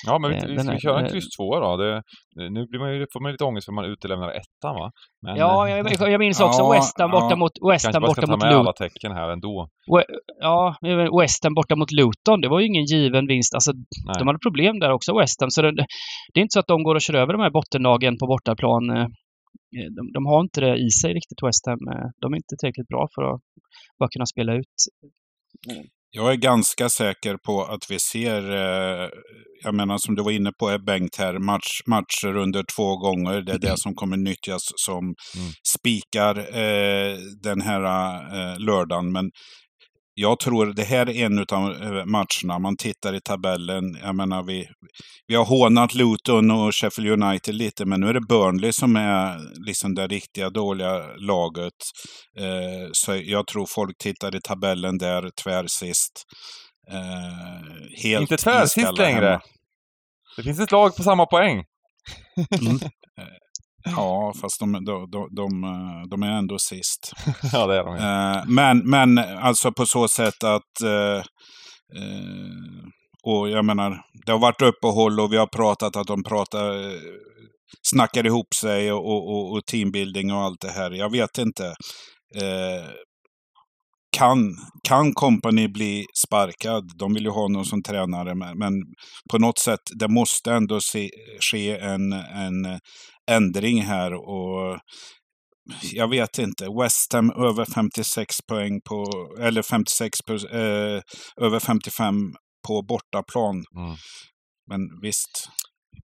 Ja, 0.05 0.19
men 0.19 0.31
vi, 0.31 0.37
Eh, 0.37 0.45
vi 0.47 0.55
den 0.55 0.63
ska 0.63 0.71
är- 0.71 0.75
vi 0.75 0.81
köra 0.81 0.99
en 0.99 1.05
eh, 1.05 1.11
kryss 1.11 1.29
tvåa 1.37 1.59
då? 1.59 1.77
Det, 1.77 2.01
nu 2.49 2.65
blir 2.69 2.79
man 2.79 2.89
ju, 2.95 3.05
får 3.13 3.19
man 3.23 3.31
lite 3.31 3.43
ångest 3.43 3.65
för 3.65 3.73
man 3.73 3.85
utelämnar 3.85 4.29
ettan 4.29 4.73
va? 4.81 4.91
Men, 5.25 5.35
Ja, 5.37 5.67
eh, 5.69 5.77
jag, 5.77 6.11
jag 6.13 6.19
minns 6.19 6.39
också 6.41 6.61
Ja, 6.61 6.71
West 6.73 6.99
Ham 6.99 7.11
borta 7.11 7.27
ja. 7.29 7.35
mot, 7.35 7.51
West 7.71 7.85
kanske 7.85 7.95
Ham 7.97 8.03
borta 8.09 8.21
ta 8.21 8.31
mot 8.31 8.41
med 8.43 8.49
Luton. 8.51 8.59
alla 8.61 8.73
tecken 8.73 9.11
här 9.11 9.29
ändå. 9.29 9.69
Ja, 10.39 10.75
West 11.21 11.43
Ham 11.43 11.53
borta 11.53 11.75
mot 11.75 11.91
Luton, 11.91 12.41
det 12.41 12.49
var 12.49 12.59
ju 12.59 12.65
ingen 12.67 12.85
given 12.85 13.27
vinst. 13.27 13.53
Alltså, 13.53 13.71
Nej. 14.07 14.15
de 14.19 14.27
hade 14.27 14.39
problem 14.47 14.79
där 14.79 14.91
också, 14.91 15.17
West 15.19 15.41
Ham. 15.41 15.49
Så 15.51 15.61
det, 15.61 15.71
det 16.33 16.39
är 16.39 16.41
inte 16.41 16.53
så 16.53 16.59
att 16.59 16.67
de 16.73 16.83
går 16.83 16.95
och 16.95 17.01
kör 17.01 17.13
över 17.13 17.33
de 17.33 17.41
här 17.41 17.49
bottenlagen 17.51 18.17
på 18.17 18.27
bortaplan. 18.27 18.89
eh, 18.89 19.07
De, 19.97 20.11
de 20.13 20.25
har 20.25 20.41
inte 20.41 20.61
det 20.61 20.75
i 20.87 20.89
sig 21.01 21.13
riktigt, 21.13 21.43
West 21.47 21.65
Ham. 21.67 21.79
Eh, 21.93 22.07
De 22.21 22.33
är 22.33 22.37
inte 22.37 22.55
tillräckligt 22.59 22.87
bra 22.87 23.07
för 23.15 23.21
att 23.33 23.39
bara 23.99 24.09
kunna 24.09 24.25
spela 24.25 24.53
ut. 24.53 24.75
Jag 26.11 26.31
är 26.31 26.35
ganska 26.35 26.89
säker 26.89 27.37
på 27.45 27.63
att 27.63 27.91
vi 27.91 27.99
ser, 27.99 28.51
eh, 28.51 29.09
jag 29.63 29.75
menar 29.75 29.97
som 29.97 30.15
du 30.15 30.23
var 30.23 30.31
inne 30.31 30.51
på 30.59 30.69
är 30.69 30.79
Bengt 30.79 31.15
här, 31.15 31.39
match, 31.39 31.81
matcher 31.87 32.35
under 32.37 32.63
två 32.75 32.97
gånger. 32.97 33.41
Det 33.41 33.51
är 33.51 33.59
det 33.59 33.77
som 33.77 33.95
kommer 33.95 34.17
nyttjas 34.17 34.61
som 34.75 35.03
Mm. 35.03 35.51
spikar 35.77 36.35
eh, 36.37 37.17
den 37.43 37.61
här 37.61 37.81
eh, 38.37 38.59
lördagen. 38.59 39.11
Men 39.11 39.31
jag 40.19 40.39
tror 40.39 40.65
det 40.65 40.83
här 40.83 41.09
är 41.09 41.25
en 41.25 41.39
av 41.39 41.71
eh, 41.71 42.05
matcherna. 42.05 42.59
Man 42.59 42.77
tittar 42.77 43.15
i 43.15 43.21
tabellen. 43.21 43.83
Jag 44.01 44.15
menar, 44.15 44.43
vi, 44.43 44.67
vi 45.27 45.35
har 45.35 45.45
hånat 45.45 45.93
Luton 45.93 46.51
och 46.51 46.75
Sheffield 46.75 47.23
United 47.23 47.55
lite, 47.55 47.85
men 47.85 47.99
nu 48.01 48.07
är 48.07 48.13
det 48.13 48.27
Burnley 48.29 48.71
som 48.73 48.95
är 48.95 49.39
liksom 49.67 49.95
det 49.95 50.07
riktiga 50.07 50.49
dåliga 50.49 51.15
laget. 51.17 51.73
Eh, 52.39 52.89
så 52.91 53.15
jag 53.15 53.47
tror 53.47 53.65
folk 53.65 53.97
tittar 53.97 54.35
i 54.35 54.41
tabellen 54.41 54.97
där 54.97 55.29
tvärsist. 55.43 56.23
Eh, 56.91 58.03
helt 58.03 58.21
Inte 58.21 58.37
tvärsist 58.37 58.97
längre. 58.97 59.25
hemma. 59.25 59.41
Det 60.37 60.43
finns 60.43 60.59
ett 60.59 60.71
lag 60.71 60.95
på 60.95 61.03
samma 61.03 61.25
poäng. 61.25 61.63
Ja, 63.95 64.33
fast 64.41 64.59
de, 64.59 64.71
de, 64.71 65.09
de, 65.11 65.27
de, 66.09 66.23
eh, 66.23 66.29
är 66.29 66.37
ändå 66.37 66.59
sist. 66.59 67.13
ja, 67.53 67.67
det 67.67 67.75
är 67.75 67.83
de 67.83 67.95
ju. 67.95 68.01
Eh, 68.01 68.43
men, 68.47 68.89
men 68.89 69.17
alltså 69.17 69.71
på 69.71 69.85
så 69.85 70.07
sätt 70.07 70.43
att... 70.43 70.81
Eh, 70.83 71.23
och 73.23 73.49
jag 73.49 73.65
menar, 73.65 74.01
det 74.25 74.31
har 74.31 74.39
varit 74.39 74.61
uppehåll 74.61 75.19
och 75.19 75.33
vi 75.33 75.37
har 75.37 75.47
pratat 75.47 75.95
att 75.95 76.07
de 76.07 76.23
pratar, 76.23 76.93
snackar 77.81 78.25
ihop 78.25 78.53
sig 78.53 78.91
och, 78.91 79.05
och, 79.05 79.29
och, 79.29 79.53
och 79.53 79.65
teambuilding 79.65 80.33
och 80.33 80.39
allt 80.39 80.61
det 80.61 80.71
här. 80.71 80.91
Jag 80.91 81.11
vet 81.11 81.37
inte. 81.37 81.73
Kan, 84.17 84.55
kan 84.87 85.13
Company 85.13 85.67
bli 85.67 86.05
sparkad? 86.27 86.91
De 86.99 87.13
vill 87.13 87.23
ju 87.23 87.29
ha 87.29 87.47
någon 87.47 87.65
som 87.65 87.83
tränare, 87.83 88.35
men, 88.35 88.73
på 89.31 89.37
något 89.37 89.59
sätt, 89.59 89.79
det 89.99 90.07
måste 90.07 90.51
ändå 90.51 90.81
se, 90.81 91.09
ske 91.51 91.77
en, 91.79 92.13
en 92.13 92.79
ändring 93.31 93.81
här. 93.81 94.13
och 94.13 94.79
jag 95.93 96.07
vet 96.09 96.37
inte. 96.39 96.67
West 96.83 97.13
Ham 97.13 97.31
över 97.31 97.65
56 97.65 98.35
poäng 98.49 98.81
på, 98.89 99.05
eller 99.41 99.61
56, 99.61 100.19
på- 100.27 100.33
eh, 100.57 101.01
över 101.41 101.59
55 101.59 102.15
på 102.67 102.81
bortaplan. 102.81 103.55
Mm. 103.55 103.95
Men 104.69 104.81
visst, 105.01 105.49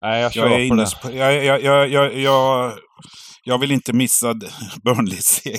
Nej, 0.03 0.23
jag 0.23 0.33
kör 0.33 0.49
jag 0.49 0.61
är 0.61 0.68
på 0.68 0.75
det. 0.75 0.87
på, 1.03 1.16
jag, 1.16 1.45
jag, 1.45 1.62
jag, 1.62 1.89
jag, 1.89 2.14
jag, 2.18 2.72
jag 3.45 3.59
vill 3.59 3.72
inte 3.72 3.93
missa 3.93 4.35
Burnleys 4.85 5.24
seger. 5.26 5.59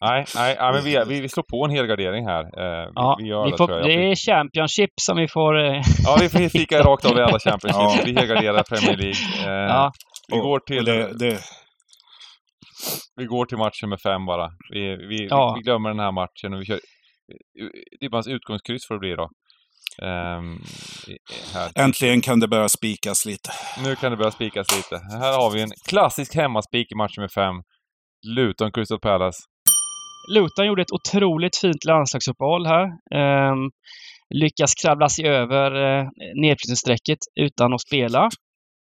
Nej, 0.00 0.24
nej, 0.34 0.56
nej 0.60 0.72
men 0.72 0.84
vi, 0.84 1.04
vi, 1.08 1.20
vi 1.20 1.28
slår 1.28 1.44
på 1.50 1.64
en 1.64 1.70
helgardering 1.70 2.26
här. 2.26 2.40
Eh, 2.42 2.86
vi, 2.86 2.92
Ja, 2.94 3.16
vi 3.20 3.26
gör 3.28 3.44
vi 3.44 3.50
det 3.50 3.56
får, 3.56 3.68
det 3.68 3.92
är 4.10 4.14
Championship 4.14 4.90
som 5.00 5.16
vi 5.16 5.28
får... 5.28 5.64
eh, 5.64 5.82
Ja, 6.04 6.18
vi 6.20 6.28
får 6.28 6.48
fika 6.48 6.82
rakt 6.82 7.04
av 7.04 7.18
i 7.18 7.20
alla 7.20 7.38
Championship. 7.38 7.98
Ja. 7.98 8.02
Vi 8.04 8.14
helgarderar 8.14 8.62
Premier 8.62 8.96
League. 8.96 9.22
Eh, 9.46 9.68
Ja, 9.74 9.92
vi, 10.32 10.38
går 10.38 10.58
till, 10.60 10.84
det, 10.84 11.18
det, 11.18 11.40
vi 13.16 13.24
går 13.24 13.46
till 13.46 13.58
match 13.58 13.82
nummer 13.82 13.96
fem 13.96 14.26
bara. 14.26 14.48
Vi, 14.72 14.96
vi, 14.96 15.26
Ja. 15.30 15.54
vi 15.56 15.62
glömmer 15.62 15.88
den 15.90 15.98
här 15.98 16.12
matchen 16.12 16.54
och 16.54 16.60
vi 16.60 16.64
kör... 16.64 16.80
Det 18.00 18.06
är 18.06 18.10
bara 18.10 18.20
ett 18.20 18.26
utgångskryss 18.26 18.86
får 18.88 18.94
det 18.94 18.98
bli 18.98 19.14
då. 19.14 19.28
Här. 21.54 21.70
äntligen 21.74 22.20
kan 22.20 22.40
det 22.40 22.48
börja 22.48 22.68
spikas 22.68 23.26
lite. 23.26 23.50
Nu 23.84 23.96
kan 23.96 24.10
det 24.10 24.16
börja 24.16 24.30
spikas 24.30 24.76
lite. 24.76 24.96
Här 25.20 25.38
har 25.38 25.50
vi 25.50 25.62
en 25.62 25.70
klassisk 25.88 26.34
hemmaspik 26.34 26.92
i 26.92 26.94
match 26.94 27.16
nummer 27.16 27.28
fem. 27.28 27.54
Luton 28.26 28.72
Crystal 28.72 29.00
Palace. 29.00 29.38
Luton 30.34 30.66
gjorde 30.66 30.82
ett 30.82 30.92
otroligt 30.92 31.56
fint 31.56 31.84
landslagsuppehåll 31.84 32.66
här. 32.66 32.84
Um, 33.50 33.70
lyckas 34.34 34.74
kravla 34.74 35.08
sig 35.08 35.26
över 35.26 35.76
uh, 35.76 36.08
nedflyttningsstrecket 36.42 37.18
utan 37.40 37.74
att 37.74 37.80
spela. 37.80 38.28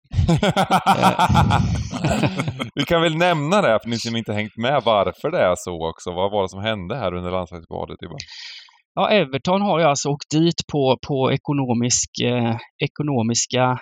Vi 2.75 2.85
kan 2.85 3.01
väl 3.01 3.17
nämna 3.17 3.61
det 3.61 3.79
för 3.83 3.89
ni 3.89 3.97
som 3.97 4.15
inte 4.15 4.33
hängt 4.33 4.57
med 4.57 4.81
varför 4.85 5.31
det 5.31 5.39
är 5.39 5.55
så 5.57 5.89
också. 5.89 6.11
Vad 6.11 6.31
var 6.31 6.41
det 6.41 6.49
som 6.49 6.61
hände 6.61 6.95
här 6.95 7.13
under 7.13 7.31
landslagsuppehållet? 7.31 7.97
Ja, 8.97 9.09
Everton 9.09 9.61
har 9.61 9.79
ju 9.79 9.85
alltså 9.85 10.09
åkt 10.09 10.29
dit 10.31 10.59
på, 10.71 10.97
på 11.07 11.31
ekonomisk, 11.31 12.09
eh, 12.23 12.55
ekonomiska 12.87 13.79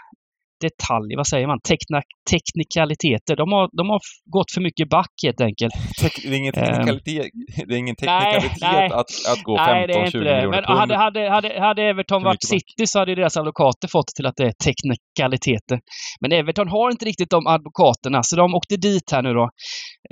detaljer, 0.62 1.18
vad 1.18 1.28
säger 1.28 1.48
man, 1.48 1.60
Tekna, 1.70 2.02
teknikaliteter. 2.32 3.36
De 3.36 3.52
har, 3.52 3.70
de 3.80 3.90
har 3.90 4.00
gått 4.26 4.52
för 4.54 4.62
mycket 4.62 4.90
back 4.90 5.14
helt 5.26 5.42
enkelt. 5.42 5.74
Det, 6.02 6.28
är 6.28 6.34
ingen 6.34 6.54
ehm. 6.56 6.66
teknikalitet, 6.66 7.32
det 7.68 7.74
är 7.76 7.78
ingen 7.78 7.96
teknikalitet 7.96 8.58
nej, 8.62 8.86
att, 8.86 9.12
att 9.32 9.44
gå 9.44 9.58
15-20 9.58 10.18
miljoner 10.18 10.50
Men 10.50 10.64
pund. 10.64 10.78
Hade, 10.80 10.98
hade, 10.98 11.30
hade, 11.30 11.60
hade 11.60 11.82
Everton 11.84 12.24
varit 12.24 12.44
City 12.44 12.84
så 12.86 13.00
hade 13.00 13.16
deras 13.16 13.38
advokater 13.38 13.88
fått 13.88 14.08
till 14.16 14.26
att 14.26 14.36
det 14.36 14.46
är 14.52 14.54
teknikaliteter. 14.68 15.80
Men 16.22 16.32
Everton 16.32 16.68
har 16.68 16.92
inte 16.92 17.06
riktigt 17.06 17.30
de 17.30 17.48
advokaterna, 17.48 18.24
så 18.24 18.36
de 18.36 18.56
åkte 18.56 18.78
dit 18.78 19.12
här 19.12 19.22
nu 19.22 19.34
då 19.34 19.50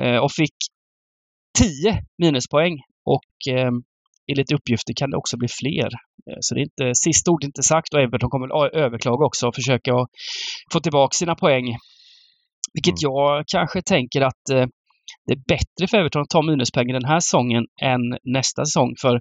eh, 0.01 0.17
och 0.17 0.31
fick 0.31 0.57
10 1.59 2.01
minuspoäng. 2.17 2.73
Och 3.05 3.53
eh, 3.53 3.71
enligt 4.31 4.51
uppgifter 4.51 4.93
kan 4.93 5.09
det 5.11 5.17
också 5.17 5.37
bli 5.37 5.47
fler. 5.61 5.89
Eh, 6.27 6.37
så 6.39 6.55
det 6.55 6.61
är 6.61 6.67
inte, 6.71 6.85
sista 6.95 7.31
ordet 7.31 7.47
inte 7.47 7.63
sagt 7.63 7.93
och 7.93 8.01
Everton 8.01 8.29
kommer 8.29 8.65
att 8.65 8.73
överklaga 8.73 9.25
också 9.25 9.47
och 9.47 9.55
försöka 9.55 9.91
få 10.73 10.79
tillbaka 10.79 11.13
sina 11.13 11.35
poäng. 11.35 11.65
Vilket 12.73 12.97
mm. 13.03 13.03
jag 13.07 13.43
kanske 13.47 13.81
tänker 13.81 14.21
att 14.21 14.49
eh, 14.51 14.65
det 15.25 15.33
är 15.33 15.43
bättre 15.47 15.87
för 15.89 15.97
Everton 15.97 16.21
att 16.21 16.29
ta 16.29 16.41
minuspoäng 16.41 16.87
den 16.87 17.05
här 17.05 17.19
säsongen 17.19 17.63
än 17.81 18.03
nästa 18.23 18.65
säsong. 18.65 18.93
För 19.01 19.19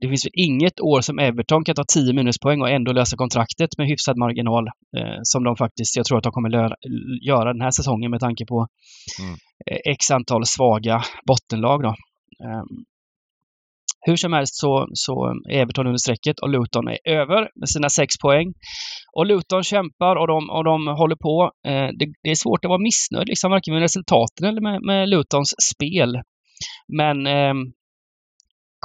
det 0.00 0.08
finns 0.08 0.26
väl 0.26 0.44
inget 0.48 0.80
år 0.80 1.00
som 1.00 1.18
Everton 1.18 1.64
kan 1.64 1.74
ta 1.74 1.84
10 1.94 2.12
minuspoäng 2.12 2.60
och 2.60 2.70
ändå 2.70 2.92
lösa 2.92 3.16
kontraktet 3.16 3.70
med 3.78 3.86
hyfsad 3.86 4.16
marginal. 4.18 4.66
Eh, 4.96 5.18
som 5.22 5.44
de 5.44 5.56
faktiskt, 5.56 5.96
jag 5.96 6.06
tror 6.06 6.18
att 6.18 6.24
de 6.24 6.32
kommer 6.32 6.50
göra 7.28 7.52
den 7.52 7.62
här 7.62 7.70
säsongen 7.70 8.10
med 8.10 8.20
tanke 8.20 8.44
på 8.46 8.66
mm. 9.20 9.36
x 9.96 10.10
antal 10.10 10.46
svaga 10.46 11.02
bottenlag. 11.26 11.82
Då. 11.82 11.94
Hur 14.06 14.16
som 14.16 14.32
helst 14.32 14.54
så, 14.54 14.88
så 14.92 15.26
är 15.50 15.56
Everton 15.60 15.86
under 15.86 15.98
strecket 15.98 16.38
och 16.38 16.48
Luton 16.48 16.88
är 16.88 16.98
över 17.04 17.48
med 17.60 17.68
sina 17.68 17.88
sex 17.88 18.18
poäng. 18.22 18.52
Och 19.16 19.26
Luton 19.26 19.62
kämpar 19.62 20.16
och 20.16 20.26
de, 20.26 20.50
och 20.50 20.64
de 20.64 20.86
håller 20.86 21.16
på. 21.16 21.50
Eh, 21.66 21.88
det, 21.98 22.06
det, 22.22 22.30
är 22.30 22.34
svårt 22.34 22.64
att 22.64 22.68
vara 22.68 22.78
missnöjd, 22.78 23.28
liksom, 23.28 23.50
varken 23.50 23.74
med 23.74 23.80
resultaten 23.80 24.46
eller 24.48 24.60
med, 24.60 24.82
med 24.82 25.08
Lutons 25.08 25.54
spel. 25.72 26.20
Men 26.98 27.26
eh, 27.26 27.54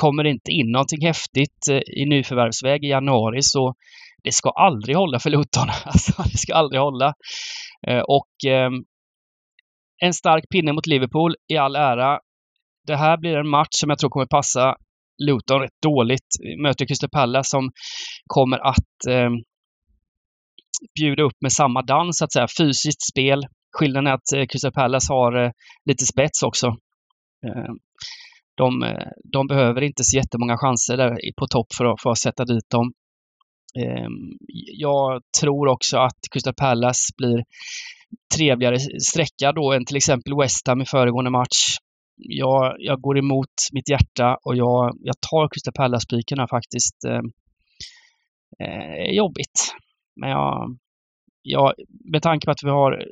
kommer 0.01 0.24
det 0.24 0.30
inte 0.30 0.51
in 0.51 0.72
någonting 0.72 1.05
häftigt 1.05 1.68
eh, 1.72 2.01
i 2.01 2.05
nyförvärvsväg 2.05 2.84
i 2.84 2.88
januari 2.88 3.41
så 3.41 3.74
det 4.24 4.32
ska 4.32 4.49
aldrig 4.49 4.95
hålla 4.95 5.20
för 5.20 5.30
Luton. 5.30 5.68
Alltså, 5.86 6.24
det 6.32 6.38
ska 6.38 6.53
aldrig 6.53 6.82
hålla. 6.82 7.13
Eh, 7.88 7.99
och 7.99 8.30
ehm, 8.47 8.74
en 10.01 10.13
stark 10.13 10.43
pinne 10.49 10.74
mot 10.74 10.88
Liverpool 10.88 11.36
i 11.47 11.57
all 11.57 11.76
ära. 11.76 12.20
Det 12.88 12.95
här 12.95 13.18
blir 13.18 13.38
en 13.38 13.49
match 13.49 13.70
som 13.72 13.89
jag 13.89 13.99
tror 13.99 14.09
kommer 14.09 14.26
passa 14.26 14.76
Luton 15.18 15.61
rätt 15.61 15.82
dåligt. 15.82 16.28
Möter 16.63 16.86
Crystal 16.86 17.09
Palace 17.09 17.49
som 17.49 17.72
kommer 18.28 18.57
att 18.57 19.07
eh, 19.09 19.30
bjuda 20.99 21.24
upp 21.24 21.41
med 21.41 21.51
samma 21.51 21.82
dans, 21.82 22.18
så 22.18 22.26
att 22.26 22.34
säga. 22.34 22.47
Fysiskt 22.57 23.07
spel. 23.11 23.45
Skillnaden 23.78 24.07
är 24.07 24.13
att 24.13 24.34
eh, 24.36 24.45
Crystal 24.45 24.72
Palace 24.72 25.13
har 25.13 25.45
eh, 25.45 25.51
lite 25.86 26.05
spets 26.05 26.43
också. 26.43 26.68
Eh, 27.47 27.74
de, 28.57 28.84
eh, 28.84 29.07
de, 29.34 29.47
behöver 29.47 29.82
inte 29.82 30.03
så 30.03 30.18
jättemånga 30.18 30.57
chanser 30.57 30.97
där 30.97 31.18
på 31.38 31.47
topp 31.47 31.68
för 31.78 31.86
att, 31.86 32.01
för 32.01 32.09
att 32.09 32.18
sätta 32.18 32.45
dit 32.45 32.70
dem. 32.70 32.93
Eh, 33.80 34.07
jag 34.78 35.22
tror 35.41 35.68
också 35.68 35.97
att 35.97 36.20
Crystal 36.32 36.53
Palace 36.53 37.13
blir 37.18 37.43
trevligare 38.36 38.80
sträcka 38.80 39.51
då 39.51 39.74
än 39.74 39.86
till 39.86 39.97
exempel 39.97 40.38
West 40.41 40.68
Ham 40.68 40.82
i 40.82 40.86
föregående 40.86 41.32
match 41.32 41.78
jag, 42.18 42.76
jag 42.80 43.01
går 43.01 43.18
emot 43.18 43.53
mitt 43.74 43.89
hjärta 43.89 44.38
och 44.43 44.55
jag, 44.55 44.97
jag 44.99 45.15
tar 45.22 45.49
Crystal 45.49 45.74
Palace-spiken 45.74 46.39
här 46.39 46.47
faktiskt. 46.47 47.05
Eh, 47.05 47.22
eh, 48.68 49.15
jobbigt. 49.15 49.76
Men 50.15 50.30
jag, 50.30 50.78
jag, 51.41 51.74
med 52.11 52.22
tanke 52.22 52.45
på 52.45 52.51
att 52.51 52.63
vi 52.63 52.70
har 52.70 53.05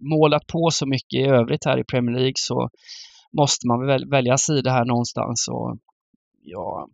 målat 0.00 0.46
på 0.46 0.70
så 0.72 0.86
mycket 0.86 1.20
i 1.20 1.22
övrigt 1.22 1.64
här 1.64 1.78
i 1.78 1.84
Premier 1.84 2.16
League 2.16 2.32
så 2.36 2.68
måste 3.38 3.68
man 3.68 3.86
väl 3.86 4.10
välja 4.10 4.38
sida 4.38 4.70
här 4.70 4.84
någonstans 4.84 5.48
och 5.48 5.78
jag, 6.42 6.90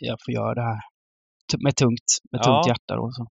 jag 0.00 0.18
får 0.24 0.34
göra 0.34 0.54
det 0.54 0.62
här 0.62 0.80
med 1.64 1.76
tungt, 1.76 2.08
med 2.32 2.42
tungt 2.42 2.66
ja. 2.66 2.68
hjärta 2.68 2.96
då. 2.96 3.10
Så. 3.12 3.26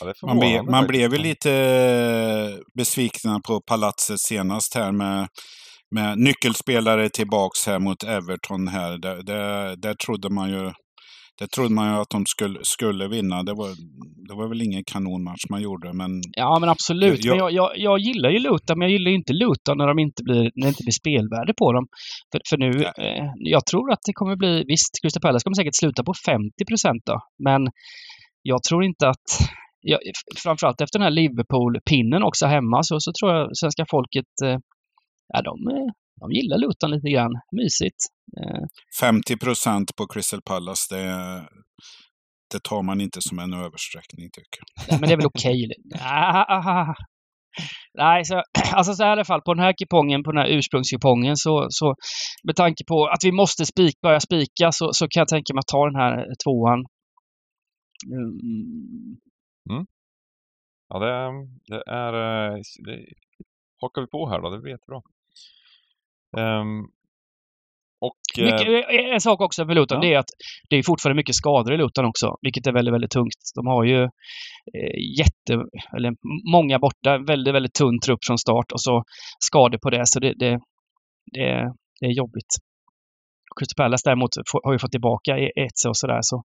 Ja, 0.00 0.12
man, 0.22 0.38
be, 0.38 0.62
man 0.62 0.86
blev 0.86 1.12
ju 1.12 1.18
lite 1.18 2.58
besvikna 2.74 3.40
på 3.40 3.60
palatset 3.60 4.20
senast 4.20 4.74
här 4.74 4.92
med 4.92 5.28
med 5.90 6.18
nyckelspelare 6.18 7.08
tillbaks 7.08 7.66
här 7.66 7.78
mot 7.78 8.02
Everton 8.04 8.68
här. 8.68 8.98
Där, 8.98 9.22
där, 9.22 9.76
där 9.76 9.94
trodde 9.94 10.30
man 10.30 10.50
ju 10.50 10.72
det 11.38 11.46
trodde 11.46 11.74
man 11.74 11.92
ju 11.92 12.00
att 12.00 12.10
de 12.10 12.26
skulle, 12.26 12.58
skulle 12.62 13.08
vinna. 13.08 13.42
Det 13.42 13.54
var, 13.54 13.68
det 14.28 14.34
var 14.34 14.48
väl 14.48 14.62
ingen 14.62 14.84
kanonmatch 14.84 15.44
man 15.50 15.62
gjorde, 15.62 15.92
men... 15.92 16.10
Ja, 16.32 16.58
men 16.60 16.68
absolut. 16.68 17.24
Jag, 17.24 17.32
men 17.32 17.38
jag, 17.38 17.52
jag, 17.52 17.70
jag 17.76 17.98
gillar 17.98 18.30
ju 18.30 18.38
Luton, 18.38 18.78
men 18.78 18.88
jag 18.88 18.90
gillar 18.90 19.10
ju 19.10 19.16
inte 19.16 19.32
Luton 19.32 19.78
när, 19.78 19.86
de 19.86 19.98
inte 19.98 20.22
blir, 20.22 20.42
när 20.54 20.66
det 20.66 20.68
inte 20.68 20.82
blir 20.82 21.00
spelvärde 21.02 21.54
på 21.58 21.72
dem. 21.72 21.86
För, 22.32 22.40
för 22.50 22.56
nu, 22.58 22.70
eh, 22.84 23.26
jag 23.34 23.66
tror 23.66 23.92
att 23.92 24.02
det 24.06 24.12
kommer 24.12 24.36
bli... 24.36 24.64
Visst, 24.66 24.92
Crystal 25.02 25.20
Palace 25.20 25.44
kommer 25.44 25.54
säkert 25.54 25.76
sluta 25.82 26.04
på 26.04 26.14
50 26.26 26.64
procent 26.68 27.02
då, 27.06 27.20
men 27.48 27.62
jag 28.42 28.62
tror 28.62 28.84
inte 28.84 29.08
att... 29.08 29.26
Jag, 29.80 30.00
framförallt 30.42 30.80
efter 30.80 30.98
den 30.98 31.04
här 31.04 31.18
Liverpool-pinnen 31.20 32.22
också 32.22 32.46
hemma 32.46 32.82
så, 32.82 33.00
så 33.00 33.12
tror 33.20 33.32
jag 33.32 33.56
svenska 33.56 33.84
folket 33.90 34.32
eh, 34.44 34.58
ja, 35.28 35.42
de, 35.42 35.54
de 36.20 36.32
gillar 36.32 36.58
Luton 36.58 36.90
lite 36.90 37.08
grann. 37.08 37.32
Mysigt. 37.52 37.96
50 39.00 39.32
eh. 39.32 39.38
procent 39.38 39.96
på 39.96 40.06
Crystal 40.06 40.42
Palace, 40.42 40.94
det, 40.94 41.04
det 42.52 42.62
tar 42.62 42.82
man 42.82 43.00
inte 43.00 43.22
som 43.22 43.38
en 43.38 43.52
översträckning 43.54 44.30
tycker 44.32 44.60
jag. 44.60 44.84
Nej, 44.88 45.00
men 45.00 45.08
det 45.08 45.12
är 45.12 45.16
väl 45.16 45.26
okej. 45.26 45.68
Okay. 45.94 46.94
Nej, 47.94 48.24
så, 48.24 48.42
alltså 48.74 48.94
så 48.94 49.02
här 49.02 49.10
i 49.10 49.12
alla 49.12 49.24
fall 49.24 49.42
på 49.42 49.54
den 49.54 49.64
här 49.64 49.74
kupongen, 49.78 50.22
på 50.22 50.32
den 50.32 50.42
här 50.42 50.48
ursprungskupongen 50.48 51.36
så, 51.36 51.66
så 51.70 51.94
med 52.44 52.56
tanke 52.56 52.84
på 52.88 53.06
att 53.06 53.24
vi 53.24 53.32
måste 53.32 53.66
spik, 53.66 54.00
börja 54.00 54.20
spika 54.20 54.72
så, 54.72 54.92
så 54.92 55.08
kan 55.08 55.20
jag 55.20 55.28
tänka 55.28 55.54
mig 55.54 55.60
att 55.60 55.66
ta 55.66 55.86
den 55.86 56.00
här 56.00 56.26
tvåan. 56.44 56.84
Mm. 58.06 59.18
Mm. 59.70 59.86
Ja, 60.88 60.98
det, 60.98 61.46
det 61.68 61.82
är 61.86 62.12
eh, 62.14 62.60
det 62.84 63.06
hakar 63.80 64.00
vi 64.00 64.06
på 64.06 64.28
här 64.28 64.40
då, 64.40 64.50
det 64.50 64.58
blir 64.58 64.72
jättebra. 64.72 65.02
Um, 66.36 66.90
och, 68.00 68.16
mycket, 68.36 68.68
eh, 68.68 69.14
en 69.14 69.20
sak 69.20 69.40
också 69.40 69.64
med 69.64 69.74
Luton, 69.76 70.02
ja. 70.02 70.08
det 70.08 70.14
är 70.14 70.18
att 70.18 70.30
det 70.68 70.76
är 70.76 70.82
fortfarande 70.82 71.20
mycket 71.20 71.34
skador 71.34 71.74
i 71.74 71.76
Luton 71.76 72.04
också, 72.04 72.36
vilket 72.42 72.66
är 72.66 72.72
väldigt, 72.72 72.94
väldigt 72.94 73.10
tungt. 73.10 73.40
De 73.54 73.66
har 73.66 73.84
ju 73.84 74.02
eh, 74.02 75.18
jätte, 75.18 75.52
eller 75.96 76.14
många 76.52 76.78
borta, 76.78 77.18
väldigt, 77.18 77.54
väldigt 77.54 77.74
tunn 77.74 78.00
trupp 78.00 78.24
från 78.26 78.38
start 78.38 78.72
och 78.72 78.80
så 78.80 79.04
skador 79.38 79.78
på 79.78 79.90
det, 79.90 80.02
så 80.06 80.20
det, 80.20 80.34
det, 80.38 80.60
det, 81.32 81.72
det 82.00 82.06
är 82.06 82.12
jobbigt. 82.12 82.52
Crystal 83.56 83.84
Palace 83.84 84.08
däremot 84.08 84.30
har 84.64 84.72
ju 84.72 84.78
fått 84.78 84.90
tillbaka 84.90 85.38
Etze 85.38 85.88
och 85.88 85.96
sådär, 85.96 86.18
så 86.20 86.42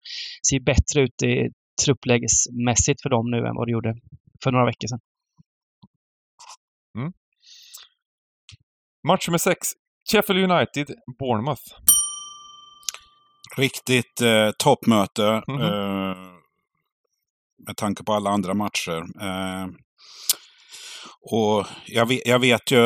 ser 0.49 0.59
bättre 0.59 1.01
ut 1.01 1.23
i 1.23 1.49
trupplägesmässigt 1.85 3.01
för 3.01 3.09
dem 3.09 3.31
nu 3.31 3.37
än 3.37 3.55
vad 3.55 3.67
det 3.67 3.71
gjorde 3.71 3.93
för 4.43 4.51
några 4.51 4.65
veckor 4.65 4.87
sedan. 4.87 4.99
Mm. 6.97 7.13
Match 9.07 9.27
nummer 9.27 9.37
6. 9.37 9.67
Sheffield 10.11 10.51
United, 10.51 10.87
Bournemouth. 11.19 11.63
Riktigt 13.57 14.21
eh, 14.21 14.51
toppmöte. 14.57 15.27
Mm 15.27 15.43
-hmm. 15.47 16.11
eh, 16.11 16.17
med 17.67 17.77
tanke 17.77 18.03
på 18.03 18.13
alla 18.13 18.29
andra 18.29 18.53
matcher. 18.53 18.97
Eh, 19.21 19.67
och 21.31 21.65
jag 21.85 22.05
vet, 22.05 22.21
jag 22.25 22.39
vet 22.39 22.71
ju, 22.71 22.77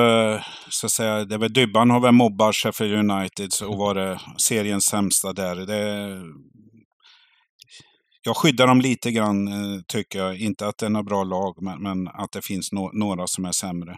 så 0.69 0.85
att 0.85 0.91
säga, 0.91 1.25
det 1.25 1.37
väl 1.37 1.53
Dybban 1.53 1.89
har 1.89 1.99
väl 1.99 2.11
mobbat 2.11 2.55
Sheffield 2.55 3.11
United 3.11 3.49
och 3.63 3.77
varit 3.77 4.21
seriens 4.37 4.85
sämsta 4.85 5.33
där. 5.33 5.55
Det, 5.55 6.21
jag 8.25 8.37
skyddar 8.37 8.67
dem 8.67 8.81
lite 8.81 9.11
grann, 9.11 9.47
eh, 9.47 9.81
tycker 9.87 10.19
jag. 10.19 10.37
Inte 10.37 10.67
att 10.67 10.77
det 10.77 10.85
är 10.85 10.89
några 10.89 11.03
bra 11.03 11.23
lag, 11.23 11.53
men, 11.61 11.83
men 11.83 12.07
att 12.07 12.31
det 12.31 12.45
finns 12.45 12.71
no 12.71 12.89
några 12.93 13.27
som 13.27 13.45
är 13.45 13.51
sämre. 13.51 13.95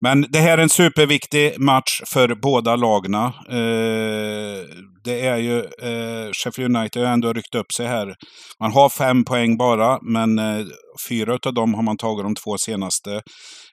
Men 0.00 0.26
det 0.28 0.38
här 0.38 0.58
är 0.58 0.62
en 0.62 0.68
superviktig 0.68 1.60
match 1.60 2.00
för 2.06 2.34
båda 2.34 2.76
lagna. 2.76 3.24
Eh, 3.48 4.66
det 5.04 5.26
är 5.26 5.36
ju, 5.36 5.58
eh, 5.58 6.30
Sheffield 6.32 6.76
United 6.76 7.02
har 7.02 7.12
ändå 7.12 7.32
ryckt 7.32 7.54
upp 7.54 7.72
sig 7.72 7.86
här. 7.86 8.14
Man 8.60 8.72
har 8.72 8.88
fem 8.88 9.24
poäng 9.24 9.56
bara, 9.56 9.98
men 10.02 10.38
eh, 10.38 10.66
fyra 11.08 11.38
av 11.46 11.54
dem 11.54 11.74
har 11.74 11.82
man 11.82 11.96
tagit 11.96 12.24
de 12.24 12.34
två 12.34 12.58
senaste 12.58 13.12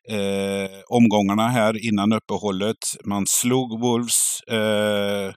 eh, 0.10 0.70
omgångarna 0.90 1.48
här 1.48 1.88
innan 1.88 2.14
uppehållet. 2.14 2.78
Man 3.06 3.24
slog 3.28 3.82
Wolves. 3.82 4.40
Eh, 4.52 5.34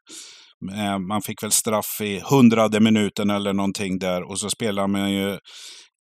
Eh, 0.76 0.98
man 0.98 1.22
fick 1.22 1.42
väl 1.42 1.52
straff 1.52 2.00
i 2.00 2.22
hundrade 2.30 2.80
minuten 2.80 3.30
eller 3.30 3.52
någonting 3.52 3.98
där 3.98 4.22
och 4.30 4.38
så 4.38 4.50
spelar 4.50 4.86
man 4.86 5.12
ju 5.12 5.38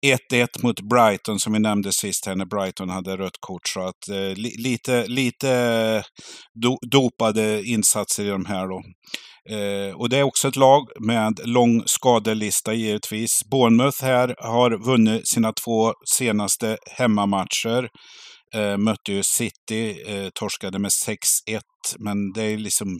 1-1 0.05 0.47
mot 0.63 0.81
Brighton 0.81 1.39
som 1.39 1.53
vi 1.53 1.59
nämnde 1.59 1.91
sist 1.93 2.25
här 2.25 2.35
när 2.35 2.45
Brighton 2.45 2.89
hade 2.89 3.17
rött 3.17 3.37
kort. 3.39 3.67
Så 3.67 3.81
att 3.81 4.09
eh, 4.09 4.35
lite, 4.35 5.07
lite 5.07 5.49
eh, 5.49 6.03
do 6.61 6.77
dopade 6.91 7.63
insatser 7.63 8.25
i 8.25 8.29
de 8.29 8.45
här 8.45 8.67
då. 8.67 8.81
Eh, 9.55 9.95
och 9.95 10.09
det 10.09 10.17
är 10.17 10.23
också 10.23 10.47
ett 10.47 10.55
lag 10.55 10.83
med 10.99 11.39
lång 11.43 11.83
skadelista 11.85 12.73
givetvis. 12.73 13.39
Bournemouth 13.51 14.03
här 14.03 14.35
har 14.37 14.85
vunnit 14.85 15.27
sina 15.27 15.53
två 15.53 15.93
senaste 16.17 16.77
hemmamatcher. 16.97 17.89
Eh, 18.55 18.77
mötte 18.77 19.11
ju 19.13 19.23
City, 19.23 20.03
eh, 20.07 20.29
torskade 20.29 20.79
med 20.79 20.91
6-1. 20.91 21.61
Men 21.99 22.31
det 22.33 22.43
är 22.43 22.57
liksom 22.57 22.99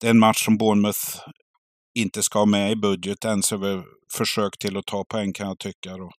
det 0.00 0.06
är 0.06 0.10
en 0.10 0.18
match 0.18 0.44
som 0.44 0.58
Bournemouth 0.58 1.20
inte 1.98 2.22
ska 2.22 2.38
ha 2.38 2.46
med 2.46 2.72
i 2.72 2.76
budgeten, 2.76 3.42
så 3.42 3.56
vi 3.56 3.82
försök 4.16 4.58
till 4.58 4.76
att 4.76 4.86
ta 4.86 5.04
poäng 5.04 5.32
kan 5.32 5.48
jag 5.48 5.58
tycka. 5.58 5.96
Då. 5.96 6.10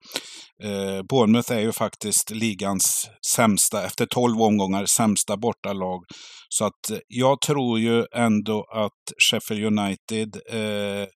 Eh, 0.69 1.03
Bournemouth 1.09 1.53
är 1.53 1.61
ju 1.61 1.73
faktiskt 1.73 2.31
ligans 2.31 3.09
sämsta, 3.35 3.87
efter 3.87 4.07
12 4.07 4.43
omgångar, 4.43 4.87
sämsta 4.87 5.37
bortalag. 5.37 6.05
Så 6.49 6.65
att 6.65 6.91
eh, 6.91 6.99
jag 7.09 7.41
tror 7.41 7.81
ju 7.81 8.05
ändå 8.15 8.65
att 8.73 9.31
Sheffield 9.31 9.65
United 9.65 10.37
eh, 10.51 11.09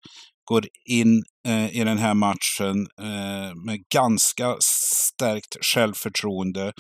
går 0.45 0.66
in 0.91 1.22
eh, 1.49 1.76
i 1.76 1.85
den 1.85 1.99
här 1.99 2.14
matchen 2.14 2.87
eh, 3.01 3.55
med 3.66 3.78
ganska 3.95 4.57
stärkt 4.61 5.57
självförtroende. 5.61 6.72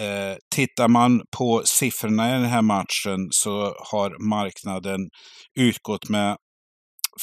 Eh, 0.00 0.36
tittar 0.54 0.88
man 0.88 1.22
på 1.36 1.62
siffrorna 1.64 2.28
i 2.28 2.32
den 2.32 2.50
här 2.50 2.62
matchen 2.62 3.28
så 3.30 3.74
har 3.92 4.28
marknaden 4.28 5.00
utgått 5.60 6.08
med 6.08 6.36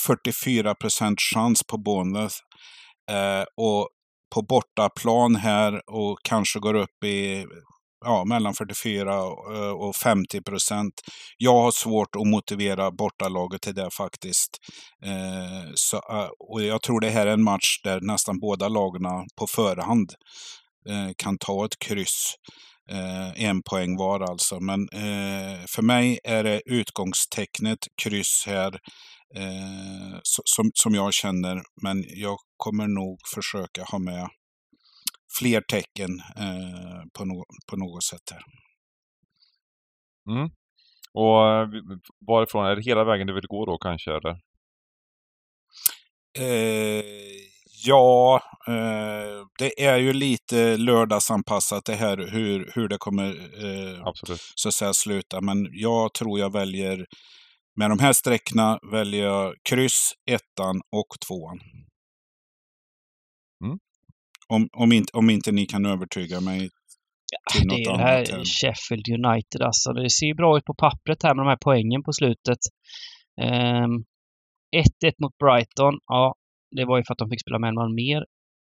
44 0.07 0.75
chans 1.33 1.63
på 1.67 1.77
Bournemouth. 1.77 2.35
Eh, 3.11 3.45
och 3.57 3.89
på 4.35 4.41
bortaplan 4.41 5.35
här 5.35 5.81
och 5.91 6.17
kanske 6.23 6.59
går 6.59 6.73
upp 6.73 7.03
i 7.05 7.45
ja, 8.05 8.25
mellan 8.25 8.53
44 8.53 9.13
eh, 9.55 9.71
och 9.71 9.95
50 9.95 10.41
procent. 10.41 10.93
Jag 11.37 11.61
har 11.61 11.71
svårt 11.71 12.15
att 12.15 12.27
motivera 12.27 12.91
bortalaget 12.91 13.61
till 13.61 13.75
det 13.75 13.89
faktiskt. 13.97 14.49
Eh, 15.05 15.71
så, 15.75 15.97
eh, 15.97 16.29
och 16.49 16.61
jag 16.63 16.81
tror 16.81 16.99
det 16.99 17.09
här 17.09 17.27
är 17.27 17.33
en 17.33 17.43
match 17.43 17.81
där 17.83 18.01
nästan 18.01 18.39
båda 18.39 18.67
lagarna 18.67 19.25
på 19.39 19.47
förhand 19.47 20.13
kan 21.17 21.37
ta 21.37 21.65
ett 21.65 21.79
kryss. 21.79 22.35
Eh, 22.89 23.43
en 23.43 23.61
poäng 23.69 23.97
var 23.97 24.19
alltså. 24.19 24.59
Men 24.59 24.89
eh, 24.93 25.65
för 25.75 25.81
mig 25.81 26.19
är 26.23 26.43
det 26.43 26.61
utgångstecknet 26.65 27.79
kryss 28.03 28.43
här 28.45 28.79
som, 30.23 30.71
som 30.73 30.93
jag 30.93 31.13
känner. 31.13 31.61
Men 31.83 32.03
jag 32.07 32.37
kommer 32.57 32.87
nog 32.87 33.19
försöka 33.35 33.83
ha 33.83 33.99
med 33.99 34.27
fler 35.39 35.61
tecken 35.61 36.09
på, 37.13 37.25
no 37.25 37.43
på 37.69 37.77
något 37.77 38.03
sätt 38.03 38.31
här. 38.31 38.41
Mm. 40.35 40.49
Och 41.13 41.41
varifrån, 42.27 42.65
är 42.65 42.75
det 42.75 42.81
hela 42.81 43.03
vägen 43.03 43.27
du 43.27 43.33
vill 43.33 43.47
gå 43.47 43.65
då 43.65 43.77
kanske? 43.77 44.11
Eller? 44.11 44.35
Ja, 47.83 48.41
eh, 48.67 49.45
det 49.59 49.85
är 49.85 49.97
ju 49.97 50.13
lite 50.13 50.77
lördagsanpassat 50.77 51.85
det 51.85 51.95
här 51.95 52.17
hur, 52.17 52.71
hur 52.75 52.87
det 52.87 52.97
kommer 52.97 53.29
eh, 53.65 54.11
så 54.55 54.67
att 54.67 54.73
säga 54.73 54.93
sluta. 54.93 55.41
Men 55.41 55.67
jag 55.71 56.13
tror 56.13 56.39
jag 56.39 56.53
väljer, 56.53 57.05
med 57.75 57.89
de 57.89 57.99
här 57.99 58.13
sträckorna 58.13 58.79
väljer 58.91 59.25
jag 59.25 59.55
kryss, 59.69 60.11
ettan 60.31 60.81
och 60.91 61.07
tvåan. 61.27 61.59
Mm. 63.63 63.77
Om, 64.47 64.69
om, 64.73 64.91
inte, 64.91 65.17
om 65.17 65.29
inte 65.29 65.51
ni 65.51 65.65
kan 65.65 65.85
övertyga 65.85 66.41
mig 66.41 66.69
annat. 67.53 67.77
Det 67.77 67.83
är 67.83 67.97
det 67.97 68.03
här 68.03 68.25
Sheffield 68.45 69.25
United 69.25 69.61
alltså. 69.61 69.93
Det 69.93 70.09
ser 70.09 70.25
ju 70.25 70.35
bra 70.35 70.57
ut 70.57 70.65
på 70.65 70.73
pappret 70.73 71.23
här 71.23 71.35
med 71.35 71.45
de 71.45 71.49
här 71.49 71.57
poängen 71.61 72.03
på 72.03 72.13
slutet. 72.13 72.59
Um, 73.41 74.03
1-1 75.05 75.13
mot 75.21 75.37
Brighton. 75.37 75.93
Ja, 76.05 76.35
det 76.71 76.85
var 76.85 76.97
ju 76.97 77.03
för 77.03 77.13
att 77.13 77.17
de 77.17 77.29
fick 77.29 77.41
spela 77.41 77.59
med 77.59 77.67
en 77.67 77.75
man 77.75 77.95
mer 77.95 78.17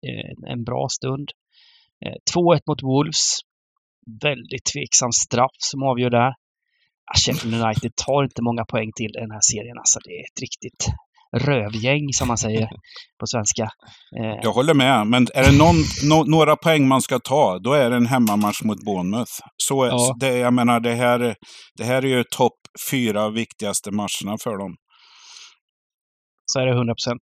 eh, 0.07 0.51
en 0.51 0.63
bra 0.63 0.87
stund. 0.89 1.29
2-1 2.35 2.55
eh, 2.55 2.59
mot 2.67 2.83
Wolves. 2.83 3.39
Väldigt 4.21 4.65
tveksam 4.73 5.11
straff 5.11 5.55
som 5.57 5.83
avgör 5.83 6.09
där. 6.09 6.33
Sheffield 7.17 7.63
United 7.63 7.91
tar 7.95 8.23
inte 8.23 8.41
många 8.41 8.65
poäng 8.65 8.91
till 8.95 9.11
i 9.17 9.19
den 9.19 9.31
här 9.31 9.45
serien. 9.51 9.77
Alltså 9.77 9.99
det 10.03 10.11
är 10.11 10.23
ett 10.31 10.41
riktigt 10.41 10.85
rövgäng 11.37 12.13
som 12.13 12.27
man 12.27 12.37
säger 12.37 12.69
på 13.19 13.27
svenska. 13.27 13.63
Eh. 14.19 14.39
Jag 14.41 14.51
håller 14.51 14.73
med, 14.73 15.07
men 15.07 15.27
är 15.33 15.43
det 15.51 15.57
någon, 15.57 15.75
no, 16.09 16.29
några 16.29 16.55
poäng 16.55 16.87
man 16.87 17.01
ska 17.01 17.19
ta, 17.19 17.59
då 17.59 17.73
är 17.73 17.89
det 17.89 17.95
en 17.95 18.05
hemmamatch 18.05 18.63
mot 18.63 18.85
Bournemouth. 18.85 19.31
Så, 19.57 19.85
ja. 19.85 20.15
det, 20.19 20.37
jag 20.37 20.53
menar, 20.53 20.79
det 20.79 20.95
här, 20.95 21.35
det 21.77 21.83
här 21.83 22.05
är 22.05 22.07
ju 22.07 22.23
topp 22.23 22.57
fyra 22.91 23.29
viktigaste 23.29 23.91
matcherna 23.91 24.37
för 24.43 24.57
dem. 24.57 24.75
Så 26.45 26.59
är 26.59 26.65
det 26.65 26.71
100 26.71 26.93
procent. 26.93 27.21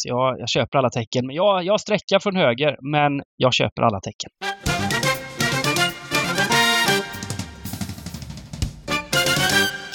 Så 0.00 0.08
jag, 0.08 0.40
jag 0.40 0.48
köper 0.48 0.78
alla 0.78 0.90
tecken. 0.90 1.26
Men 1.26 1.36
jag, 1.36 1.64
jag 1.64 1.80
sträckar 1.80 2.18
från 2.18 2.36
höger, 2.36 2.76
men 2.92 3.22
jag 3.36 3.54
köper 3.54 3.82
alla 3.82 4.00
tecken. 4.00 4.30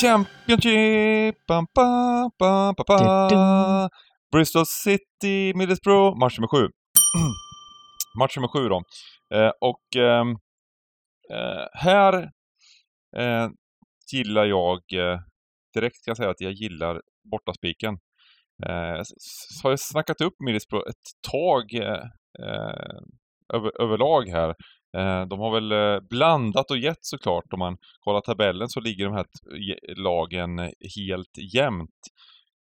Championship! 0.02 1.36
Bam, 1.48 1.68
bam, 1.76 2.30
bam, 2.40 2.74
bam, 2.78 2.86
bam. 2.88 3.90
Bristol 4.32 4.66
City, 4.66 5.54
Middlesbrough, 5.56 6.20
match 6.20 6.38
nummer 6.38 6.48
sju. 6.48 6.68
match 8.20 8.38
nummer 8.38 8.48
sju 8.48 8.70
då. 8.70 8.82
Eh, 9.38 9.52
och 9.62 9.96
ehm, 9.96 10.30
eh, 11.32 11.66
här 11.74 12.14
eh, 13.18 13.50
gillar 14.14 14.46
jag, 14.46 14.78
eh, 14.94 15.20
direkt 15.74 15.96
ska 15.96 16.10
jag 16.10 16.18
säga 16.18 16.30
att 16.30 16.42
jag 16.42 16.52
gillar 16.52 17.02
bortaspiken. 17.32 17.98
Eh, 18.64 19.02
har 19.64 19.70
jag 19.70 19.80
snackat 19.80 20.22
upp 20.22 20.34
Middlesbrough 20.40 20.90
ett 20.90 21.32
tag 21.32 21.74
eh, 21.74 22.04
eh, 22.40 23.00
över, 23.54 23.82
överlag 23.82 24.30
här. 24.30 24.50
Eh, 24.98 25.28
de 25.28 25.40
har 25.40 25.52
väl 25.52 25.72
eh, 25.72 26.00
blandat 26.10 26.72
och 26.72 26.78
gett 26.78 27.06
såklart. 27.06 27.54
Om 27.54 27.60
man 27.60 27.78
kollar 28.00 28.22
tabellen 28.22 28.70
så 28.70 28.80
ligger 28.80 29.06
de 29.06 29.14
här 29.14 29.26
eh, 29.26 30.04
lagen 30.04 30.60
helt 30.98 31.54
jämnt. 31.54 32.00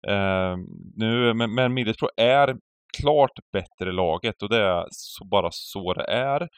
Eh, 0.09 0.57
nu, 0.97 1.34
men, 1.34 1.55
men 1.55 1.74
Middlesbrough 1.74 2.14
är 2.16 2.57
klart 3.01 3.39
bättre 3.53 3.93
laget 3.93 4.43
och 4.43 4.49
det 4.49 4.62
är 4.62 4.84
så, 4.91 5.24
bara 5.24 5.49
så 5.53 5.95
det 5.95 6.05
är. 6.05 6.49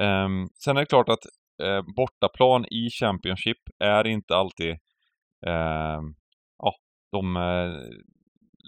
Ehm, 0.00 0.48
sen 0.64 0.76
är 0.76 0.80
det 0.80 0.86
klart 0.86 1.08
att 1.08 1.24
bortaplan 1.96 2.64
i 2.64 2.90
Championship 2.90 3.56
är 3.84 4.06
inte 4.06 4.36
alltid 4.36 4.70
ehm, 5.46 6.14
ja, 6.58 6.74
de, 7.12 7.36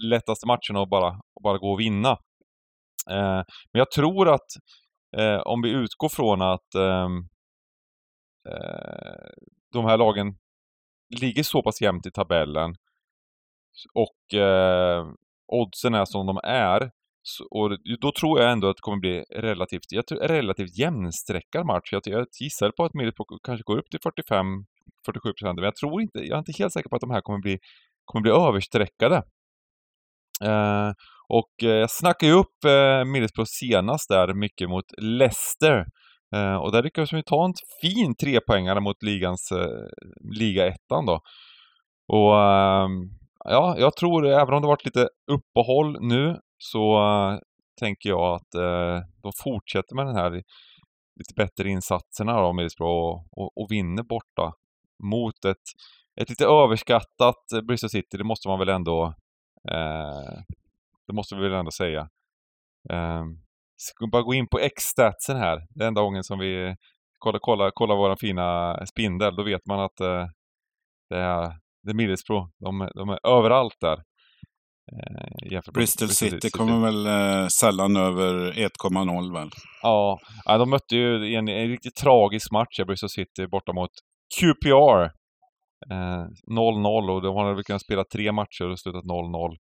lättaste 0.05 0.47
matcherna 0.47 0.81
och 0.81 0.89
bara, 0.89 1.09
och 1.09 1.43
bara 1.43 1.59
gå 1.59 1.73
och 1.73 1.81
vinna. 1.81 2.11
Eh, 3.11 3.43
men 3.73 3.79
jag 3.79 3.91
tror 3.91 4.35
att 4.35 4.51
eh, 5.17 5.39
om 5.39 5.63
vi 5.63 5.71
utgår 5.71 6.09
från 6.09 6.43
att 6.43 6.75
ehm, 6.75 7.19
eh, 8.49 9.31
de 9.73 9.85
här 9.85 9.99
lagen 9.99 10.39
ligger 11.21 11.43
så 11.43 11.63
pass 11.63 11.81
jämnt 11.81 12.07
i 12.07 12.11
tabellen 12.11 12.75
och 13.95 14.39
eh, 14.39 15.07
oddsen 15.47 15.95
är 15.95 16.05
som 16.05 16.27
de 16.27 16.41
är 16.45 16.91
så, 17.23 17.45
och 17.51 17.79
då 18.01 18.13
tror 18.13 18.41
jag 18.41 18.53
ändå 18.53 18.69
att 18.69 18.77
det 18.77 18.81
kommer 18.81 18.99
bli 18.99 19.25
relativt, 19.31 19.93
jag 19.93 20.07
tror, 20.07 20.19
relativt 20.19 20.79
jämnsträckad 20.79 21.67
match. 21.67 21.93
Jag, 21.93 22.03
jag 22.05 22.27
gissar 22.41 22.71
på 22.71 22.85
att 22.85 22.95
Middlesbrough 22.95 23.41
kanske 23.43 23.63
går 23.63 23.79
upp 23.79 23.91
till 23.91 24.01
45-47% 24.01 24.65
men 25.55 25.65
jag 25.65 25.77
tror 25.77 26.03
inte, 26.03 26.19
jag 26.19 26.35
är 26.35 26.39
inte 26.39 26.53
helt 26.59 26.73
säker 26.73 26.89
på 26.89 26.97
att 26.97 27.01
de 27.01 27.11
här 27.11 27.21
kommer 27.21 27.39
bli, 27.39 27.59
kommer 28.05 28.23
bli 28.23 28.31
översträckade. 28.33 29.23
Eh, 30.43 30.93
och 31.29 31.63
eh, 31.63 31.69
jag 31.69 31.91
snackade 31.91 32.33
ju 32.33 32.39
upp 32.39 32.65
eh, 32.65 33.05
Middlesbrough 33.05 33.49
senast 33.49 34.09
där 34.09 34.35
mycket 34.35 34.69
mot 34.69 34.85
Leicester. 34.99 35.87
Eh, 36.35 36.57
och 36.57 36.73
där 36.73 36.83
lyckades 36.83 37.13
vi 37.13 37.23
ta 37.23 37.45
en 37.45 37.55
fin 37.81 38.15
trepoängare 38.17 38.81
mot 38.81 39.03
ligans, 39.03 39.53
eh, 39.53 39.87
liga 40.39 40.67
ettan 40.67 41.07
då. 41.07 41.21
Och 42.09 42.41
ehm, 42.41 42.93
ja, 43.45 43.75
jag 43.79 43.97
tror, 43.97 44.27
även 44.27 44.55
om 44.55 44.63
det 44.63 44.69
varit 44.69 44.85
lite 44.85 45.09
uppehåll 45.31 45.99
nu, 46.01 46.37
så 46.59 46.97
eh, 46.97 47.39
tänker 47.81 48.09
jag 48.09 48.35
att 48.35 48.55
eh, 48.55 49.07
de 49.23 49.33
fortsätter 49.45 49.95
med 49.95 50.07
den 50.07 50.17
här 50.17 50.31
lite 51.17 51.35
bättre 51.37 51.69
insatserna 51.69 52.41
då, 52.41 52.53
Middlesbrough 52.53 52.93
och, 52.93 53.27
och, 53.31 53.59
och 53.59 53.67
vinner 53.71 54.03
borta 54.03 54.53
mot 55.05 55.45
ett, 55.45 55.67
ett 56.21 56.29
lite 56.29 56.47
överskattat 56.47 57.45
Bristol 57.69 57.91
City, 57.91 58.17
det 58.17 58.25
måste 58.25 58.49
man 58.49 58.59
väl 58.59 58.69
ändå 58.69 59.15
eh, 59.71 60.43
det 61.07 61.13
måste 61.13 61.35
vi 61.35 61.43
väl 61.43 61.53
ändå 61.53 61.71
säga. 61.71 62.01
Eh, 62.91 63.25
ska 63.77 64.07
bara 64.07 64.23
gå 64.23 64.35
in 64.35 64.49
på 64.49 64.59
X-statsen 64.59 65.37
här, 65.37 65.67
det 65.71 65.87
enda 65.87 66.03
gången 66.03 66.25
som 66.25 66.39
vi 66.39 66.77
kollar, 67.19 67.39
kollar, 67.39 67.71
kollar 67.71 67.97
våra 67.97 68.17
fina 68.17 68.77
spindel, 68.87 69.37
då 69.37 69.43
vet 69.43 69.67
man 69.67 69.81
att 69.81 70.01
eh, 70.01 70.27
det 71.11 71.19
är, 71.19 71.53
det 71.83 71.91
är 71.91 71.95
Middlesbrough, 71.95 72.49
de, 72.59 72.91
de 72.95 73.09
är 73.09 73.27
överallt 73.27 73.77
där. 73.81 74.03
Eh, 74.93 75.61
Bristol 75.75 76.09
City, 76.09 76.31
City 76.31 76.51
kommer 76.51 76.81
väl 76.81 77.07
eh, 77.07 77.49
sällan 77.49 77.97
över 77.97 78.53
1,0 78.53 79.33
väl? 79.33 79.51
Ja, 79.83 80.19
de 80.47 80.71
mötte 80.71 80.97
ju 80.97 81.35
en, 81.35 81.49
en 81.49 81.69
riktigt 81.69 81.97
tragisk 81.97 82.53
match, 82.53 82.81
Bristol 82.87 83.09
City, 83.11 83.47
borta 83.47 83.73
mot 83.73 83.91
QPR. 84.41 85.22
0-0 85.87 87.09
eh, 87.09 87.15
och 87.15 87.23
de 87.23 87.37
har 87.37 87.55
väl 87.55 87.65
kunnat 87.65 87.83
spela 87.83 88.05
tre 88.13 88.33
matcher 88.33 88.71
och 88.71 88.81
slutat 88.81 89.05
0-0. 89.05 89.57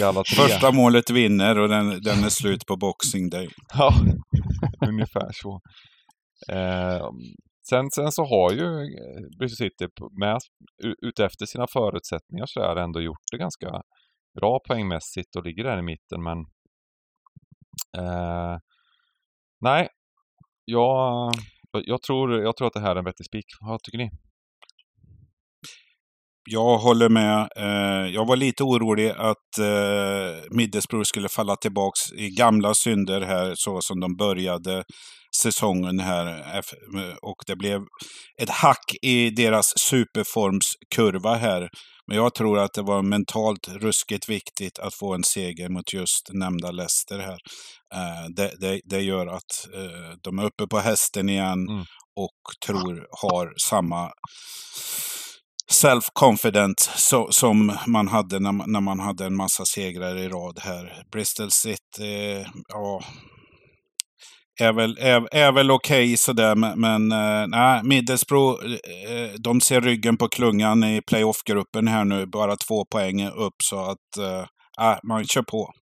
Eh, 0.00 0.22
Första 0.36 0.72
målet 0.72 1.10
vinner 1.10 1.58
och 1.58 1.68
den, 1.68 1.88
den 1.88 2.24
är 2.24 2.28
slut 2.28 2.66
på 2.66 2.76
Boxing 2.76 3.30
Day. 3.30 3.48
ja, 3.74 3.92
ungefär 4.88 5.30
så. 5.32 5.60
Eh, 6.52 7.10
sen, 7.68 7.90
sen 7.90 8.12
så 8.12 8.24
har 8.24 8.52
ju 8.52 8.66
eh, 8.82 9.38
Bristol 9.38 9.56
City 9.56 9.86
med, 10.20 10.38
utefter 11.02 11.46
sina 11.46 11.66
förutsättningar 11.72 12.46
så 12.46 12.60
är 12.60 12.74
det 12.74 12.82
ändå 12.82 13.00
gjort 13.00 13.22
det 13.32 13.38
ganska 13.38 13.82
bra 14.40 14.60
poängmässigt 14.68 15.36
och 15.36 15.44
ligger 15.44 15.64
där 15.64 15.78
i 15.78 15.82
mitten 15.82 16.22
men 16.22 16.38
eh, 17.98 18.58
Nej, 19.60 19.88
jag, 20.64 21.32
jag, 21.72 22.02
tror, 22.02 22.42
jag 22.42 22.56
tror 22.56 22.66
att 22.66 22.72
det 22.72 22.80
här 22.80 22.90
är 22.90 22.96
en 22.96 23.04
vettig 23.04 23.26
spik. 23.26 23.44
Vad 23.60 23.82
tycker 23.82 23.98
ni? 23.98 24.10
Jag 26.50 26.78
håller 26.78 27.08
med. 27.08 27.48
Eh, 27.56 28.14
jag 28.14 28.26
var 28.26 28.36
lite 28.36 28.62
orolig 28.62 29.10
att 29.10 29.58
eh, 29.58 30.42
Middlesbrough 30.50 31.04
skulle 31.04 31.28
falla 31.28 31.56
tillbaks 31.56 32.12
i 32.16 32.28
gamla 32.30 32.74
synder 32.74 33.20
här 33.20 33.52
så 33.56 33.80
som 33.80 34.00
de 34.00 34.16
började 34.16 34.84
säsongen 35.42 36.00
här. 36.00 36.26
Eh, 36.26 37.16
och 37.22 37.36
det 37.46 37.56
blev 37.56 37.80
ett 38.42 38.50
hack 38.50 38.94
i 39.02 39.30
deras 39.30 39.72
superformskurva 39.78 41.34
här. 41.34 41.68
Men 42.08 42.16
jag 42.16 42.34
tror 42.34 42.58
att 42.58 42.72
det 42.72 42.82
var 42.82 43.02
mentalt 43.02 43.68
ruskigt 43.68 44.28
viktigt 44.28 44.78
att 44.78 44.94
få 44.94 45.14
en 45.14 45.24
seger 45.24 45.68
mot 45.68 45.92
just 45.92 46.30
nämnda 46.32 46.70
Leicester 46.70 47.18
här. 47.18 47.38
Eh, 47.94 48.28
det, 48.36 48.52
det, 48.60 48.80
det 48.84 49.00
gör 49.00 49.26
att 49.26 49.74
eh, 49.74 50.16
de 50.22 50.38
är 50.38 50.44
uppe 50.44 50.66
på 50.66 50.78
hästen 50.78 51.28
igen 51.28 51.68
mm. 51.68 51.84
och 52.16 52.66
tror 52.66 53.06
har 53.22 53.52
samma 53.68 54.10
self-confident 55.72 56.90
so, 56.96 57.32
som 57.32 57.76
man 57.86 58.08
hade 58.08 58.38
när, 58.38 58.66
när 58.66 58.80
man 58.80 59.00
hade 59.00 59.24
en 59.24 59.36
massa 59.36 59.64
segrar 59.64 60.16
i 60.16 60.28
rad 60.28 60.58
här. 60.62 61.02
Bristol 61.12 61.50
City, 61.50 62.46
ja, 62.68 63.00
är 64.60 64.72
väl, 64.72 64.98
är, 65.00 65.34
är 65.34 65.52
väl 65.52 65.70
okej 65.70 66.04
okay, 66.04 66.16
sådär, 66.16 66.54
men, 66.54 66.80
men 66.80 67.12
äh, 67.12 67.46
nej, 67.48 67.80
Middlesbrough, 67.84 68.64
äh, 68.64 69.30
de 69.38 69.60
ser 69.60 69.80
ryggen 69.80 70.16
på 70.16 70.28
klungan 70.28 70.84
i 70.84 71.02
playoff-gruppen 71.02 71.88
här 71.88 72.04
nu, 72.04 72.26
bara 72.26 72.56
två 72.56 72.84
poäng 72.84 73.26
upp, 73.26 73.54
så 73.62 73.78
att 73.80 74.16
äh, 74.80 74.98
man 75.02 75.24
kör 75.24 75.42
på. 75.42 75.72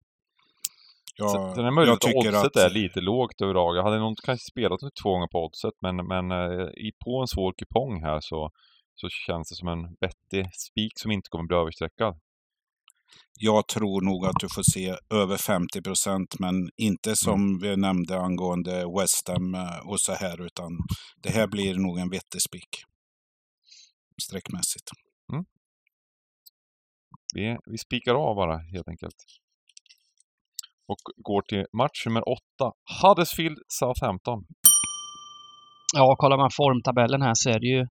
Jag, 1.18 1.30
Sen 1.30 1.64
är 1.64 1.64
det 1.64 1.70
möjligt 1.70 1.94
att 1.94 2.14
oddset 2.14 2.34
att... 2.34 2.56
är 2.56 2.70
lite 2.70 3.00
lågt 3.00 3.40
överlag. 3.40 3.76
Jag 3.76 3.82
hade 3.82 3.98
nog 3.98 4.16
kanske 4.24 4.44
spelat 4.50 4.80
två 5.02 5.12
gånger 5.12 5.26
på 5.26 5.44
oddset, 5.44 5.74
men, 5.80 5.96
men 5.96 6.28
på 7.04 7.20
en 7.20 7.26
svår 7.26 7.52
kupong 7.58 8.02
här 8.02 8.20
så, 8.20 8.50
så 8.94 9.08
känns 9.08 9.48
det 9.48 9.56
som 9.56 9.68
en 9.68 9.82
vettig 10.00 10.54
spik 10.54 10.92
som 10.94 11.10
inte 11.10 11.28
kommer 11.30 11.46
bli 11.46 11.56
överstreckad. 11.56 12.14
Jag 13.38 13.68
tror 13.68 14.00
nog 14.02 14.26
att 14.26 14.40
du 14.40 14.48
får 14.48 14.62
se 14.72 14.96
över 15.10 15.36
50 15.36 15.82
procent, 15.82 16.38
men 16.38 16.54
inte 16.76 17.08
mm. 17.10 17.16
som 17.16 17.40
mm. 17.40 17.58
vi 17.58 17.76
nämnde 17.76 18.18
angående 18.18 18.84
West 19.00 19.28
Ham 19.28 19.54
eh, 19.54 19.88
och 19.88 20.00
så 20.00 20.12
här, 20.12 20.46
utan 20.46 20.70
det 21.22 21.30
här 21.30 21.46
blir 21.46 21.74
nog 21.74 21.98
en 21.98 22.10
vettig 22.10 22.42
spik. 22.42 22.68
Sträckmässigt. 24.22 24.90
Mm. 25.32 25.44
Vi, 27.34 27.56
vi 27.70 27.78
spikar 27.78 28.14
av 28.14 28.36
bara 28.36 28.58
helt 28.58 28.88
enkelt. 28.88 29.16
Och 30.88 31.02
går 31.16 31.42
till 31.42 31.64
match 31.72 32.06
nummer 32.06 32.28
åtta. 32.28 32.72
Huddersfield 33.02 33.58
Southampton. 33.68 34.44
Ja, 35.94 36.16
kollar 36.18 36.36
man 36.36 36.50
formtabellen 36.50 37.22
här 37.22 37.34
så 37.34 37.50
är 37.50 37.60
det 37.60 37.66
ju, 37.66 37.86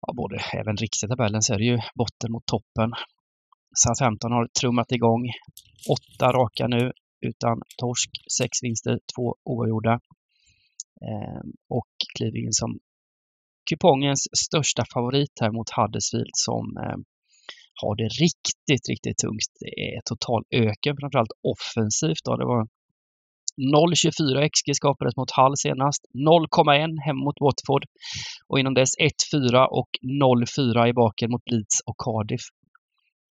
ja, 0.00 0.12
både 0.16 0.36
även 0.60 0.76
riktiga 0.76 1.08
tabellen 1.08 1.42
så 1.42 1.54
är 1.54 1.58
det 1.58 1.64
ju 1.64 1.78
botten 1.94 2.32
mot 2.32 2.46
toppen. 2.46 2.90
Southampton 3.82 4.32
har 4.32 4.48
trummat 4.60 4.92
igång 4.92 5.22
åtta 5.96 6.32
raka 6.32 6.66
nu 6.66 6.92
utan 7.28 7.56
torsk, 7.76 8.10
sex 8.38 8.50
vinster, 8.62 8.98
två 9.16 9.36
oavgjorda. 9.44 9.94
Eh, 11.06 11.42
och 11.68 11.92
kliver 12.16 12.38
in 12.44 12.52
som 12.52 12.78
kupongens 13.70 14.22
största 14.44 14.82
favorit 14.94 15.34
här 15.40 15.50
mot 15.50 15.70
Huddersfield 15.76 16.34
som 16.48 16.64
eh, 16.84 16.98
har 17.80 17.94
det 18.00 18.08
riktigt, 18.24 18.88
riktigt 18.92 19.18
tungt. 19.18 19.50
Det 19.60 19.74
är 19.88 20.00
total 20.04 20.42
öken, 20.50 20.96
framförallt 21.00 21.34
offensivt. 21.52 22.24
Då. 22.24 22.36
Det 22.36 22.48
var 22.54 22.62
0,24 23.56 24.48
XG 24.54 24.68
skapades 24.80 25.16
mot 25.16 25.30
Hull 25.38 25.56
senast, 25.56 26.02
0,1 26.14 27.00
hem 27.06 27.16
mot 27.16 27.38
Watford 27.44 27.84
och 28.48 28.58
inom 28.60 28.74
dess 28.74 28.92
1,4 28.98 29.66
och 29.80 29.90
0,4 30.02 30.88
i 30.90 30.92
baken 30.92 31.30
mot 31.30 31.50
Leeds 31.50 31.76
och 31.88 31.96
Cardiff. 32.04 32.44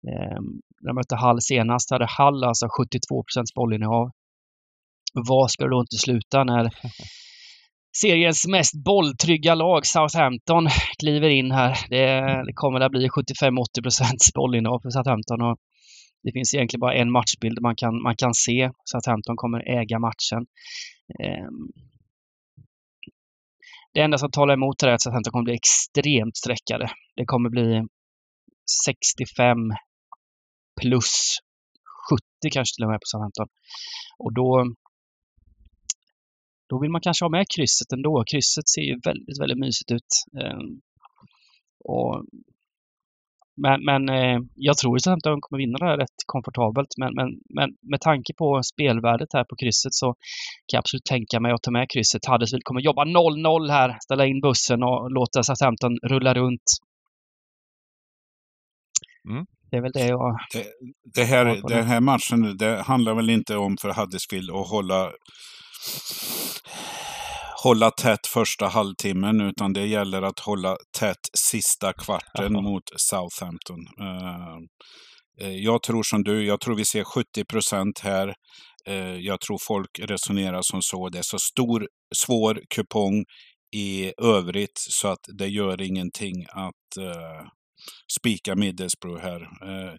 Eh, 0.08 0.40
när 0.82 0.88
de 0.90 0.96
mötte 0.96 1.16
Hall 1.16 1.42
senast 1.42 1.92
hade 1.92 2.06
Hall 2.06 2.44
alltså 2.44 2.66
72% 2.66 3.44
bollinnehav. 3.56 4.12
Vad 5.14 5.52
ska 5.52 5.64
det 5.64 5.70
då 5.70 5.80
inte 5.82 5.98
sluta 5.98 6.44
när 6.44 6.70
seriens 8.02 8.48
mest 8.48 8.84
bolltrygga 8.86 9.56
lag, 9.56 9.86
Southampton, 9.86 10.68
kliver 11.00 11.30
in 11.30 11.52
här. 11.52 11.78
Det, 11.90 12.22
det 12.46 12.54
kommer 12.54 12.80
att 12.80 12.92
bli 12.92 13.08
75-80 13.08 14.36
bollinnehav 14.36 14.80
för 14.80 14.90
Southampton. 14.90 15.42
Och 15.42 15.58
det 16.24 16.32
finns 16.32 16.54
egentligen 16.54 16.80
bara 16.80 16.96
en 16.96 17.12
matchbild 17.12 17.62
man 17.62 17.76
kan, 17.76 18.02
man 18.02 18.16
kan 18.16 18.34
se. 18.34 18.72
Southampton 18.92 19.36
kommer 19.36 19.70
äga 19.80 20.00
matchen. 20.00 20.46
Eh, 21.20 21.50
det 23.94 24.02
enda 24.02 24.18
som 24.18 24.32
talar 24.32 24.54
emot 24.54 24.84
är 24.84 24.88
att 24.88 25.02
Southampton 25.02 25.32
kommer 25.32 25.44
bli 25.44 25.54
extremt 25.54 26.38
sträckade. 26.38 26.92
Det 27.16 27.26
kommer 27.26 27.50
bli 27.50 27.88
65 28.86 29.58
plus 30.82 31.38
70 32.10 32.24
kanske 32.54 32.76
till 32.76 32.84
och 32.86 32.92
med 32.92 33.00
på 33.00 33.08
Southampton. 33.12 33.48
Och 34.18 34.34
då, 34.34 34.66
då 36.70 36.80
vill 36.80 36.92
man 36.92 37.02
kanske 37.02 37.26
ha 37.26 37.30
med 37.30 37.46
krysset 37.56 37.92
ändå. 37.92 38.24
Krysset 38.32 38.70
ser 38.70 38.82
ju 38.82 39.00
väldigt, 39.06 39.40
väldigt 39.42 39.60
mysigt 39.60 39.92
ut. 39.92 40.12
Ehm, 40.42 40.82
och, 41.84 42.26
men, 43.56 43.86
men 43.86 44.10
eh, 44.10 44.40
jag 44.56 44.78
tror 44.78 44.96
att 44.96 45.04
Southampton 45.04 45.42
kommer 45.42 45.64
vinna 45.64 45.78
det 45.78 45.86
här 45.86 45.98
rätt 45.98 46.20
komfortabelt. 46.26 46.92
Men, 46.98 47.14
men, 47.14 47.28
men 47.58 47.70
med 47.92 48.02
tanke 48.02 48.34
på 48.34 48.64
spelvärdet 48.64 49.34
här 49.34 49.44
på 49.44 49.56
krysset 49.56 49.94
så 49.94 50.08
kan 50.68 50.78
jag 50.78 50.80
absolut 50.80 51.06
tänka 51.06 51.40
mig 51.40 51.52
att 51.52 51.64
ta 51.64 51.72
med 51.72 51.90
krysset. 51.90 52.26
Huddersfield 52.26 52.64
kommer 52.64 52.82
jobba 52.82 53.06
0-0 53.06 53.72
här, 53.72 53.98
ställa 54.02 54.26
in 54.26 54.42
bussen 54.42 54.84
och 54.84 55.12
låta 55.12 55.44
Southampton 55.44 55.98
rulla 56.04 56.34
runt. 56.34 56.68
Mm. 59.30 59.46
Det 59.74 59.78
är 59.78 59.82
väl 59.82 59.92
det 59.92 60.06
jag... 60.06 60.38
Det, 60.54 60.66
det 61.14 61.24
här, 61.24 61.62
den 61.68 61.86
här 61.86 62.02
matchen, 62.02 62.58
det 62.58 62.82
handlar 62.82 63.14
väl 63.16 63.30
inte 63.30 63.56
om 63.58 63.78
för 63.78 63.94
Huddersfield 63.94 64.52
att 64.52 64.68
hålla 64.68 65.12
hålla 67.64 67.92
tätt 67.92 68.28
första 68.28 68.68
halvtimmen, 68.68 69.42
utan 69.42 69.74
det 69.74 69.86
gäller 69.86 70.22
att 70.22 70.40
hålla 70.40 70.78
tätt 71.00 71.30
sista 71.38 71.94
kvarten 71.94 72.54
Jaha. 72.54 72.62
mot 72.62 72.84
Southampton. 72.96 73.80
Uh, 74.02 75.56
jag 75.56 75.84
tror 75.84 76.04
som 76.04 76.24
du, 76.24 76.46
jag 76.46 76.60
tror 76.60 76.76
vi 76.76 76.86
ser 76.86 77.04
70 77.04 77.46
procent 77.46 78.00
här. 78.00 78.34
Uh, 78.90 79.20
jag 79.20 79.42
tror 79.42 79.58
folk 79.68 80.00
resonerar 80.00 80.62
som 80.62 80.82
så. 80.82 81.10
Det 81.10 81.18
är 81.18 81.24
så 81.24 81.40
stor, 81.40 81.88
svår 82.16 82.62
kupong 82.76 83.26
i 83.76 84.14
övrigt 84.22 84.78
så 84.90 85.08
att 85.08 85.26
det 85.38 85.48
gör 85.48 85.82
ingenting 85.82 86.46
att 86.50 87.04
spika 88.20 88.56
Middlesbrough 88.56 89.22
här. 89.22 89.42
Eh, 89.42 89.94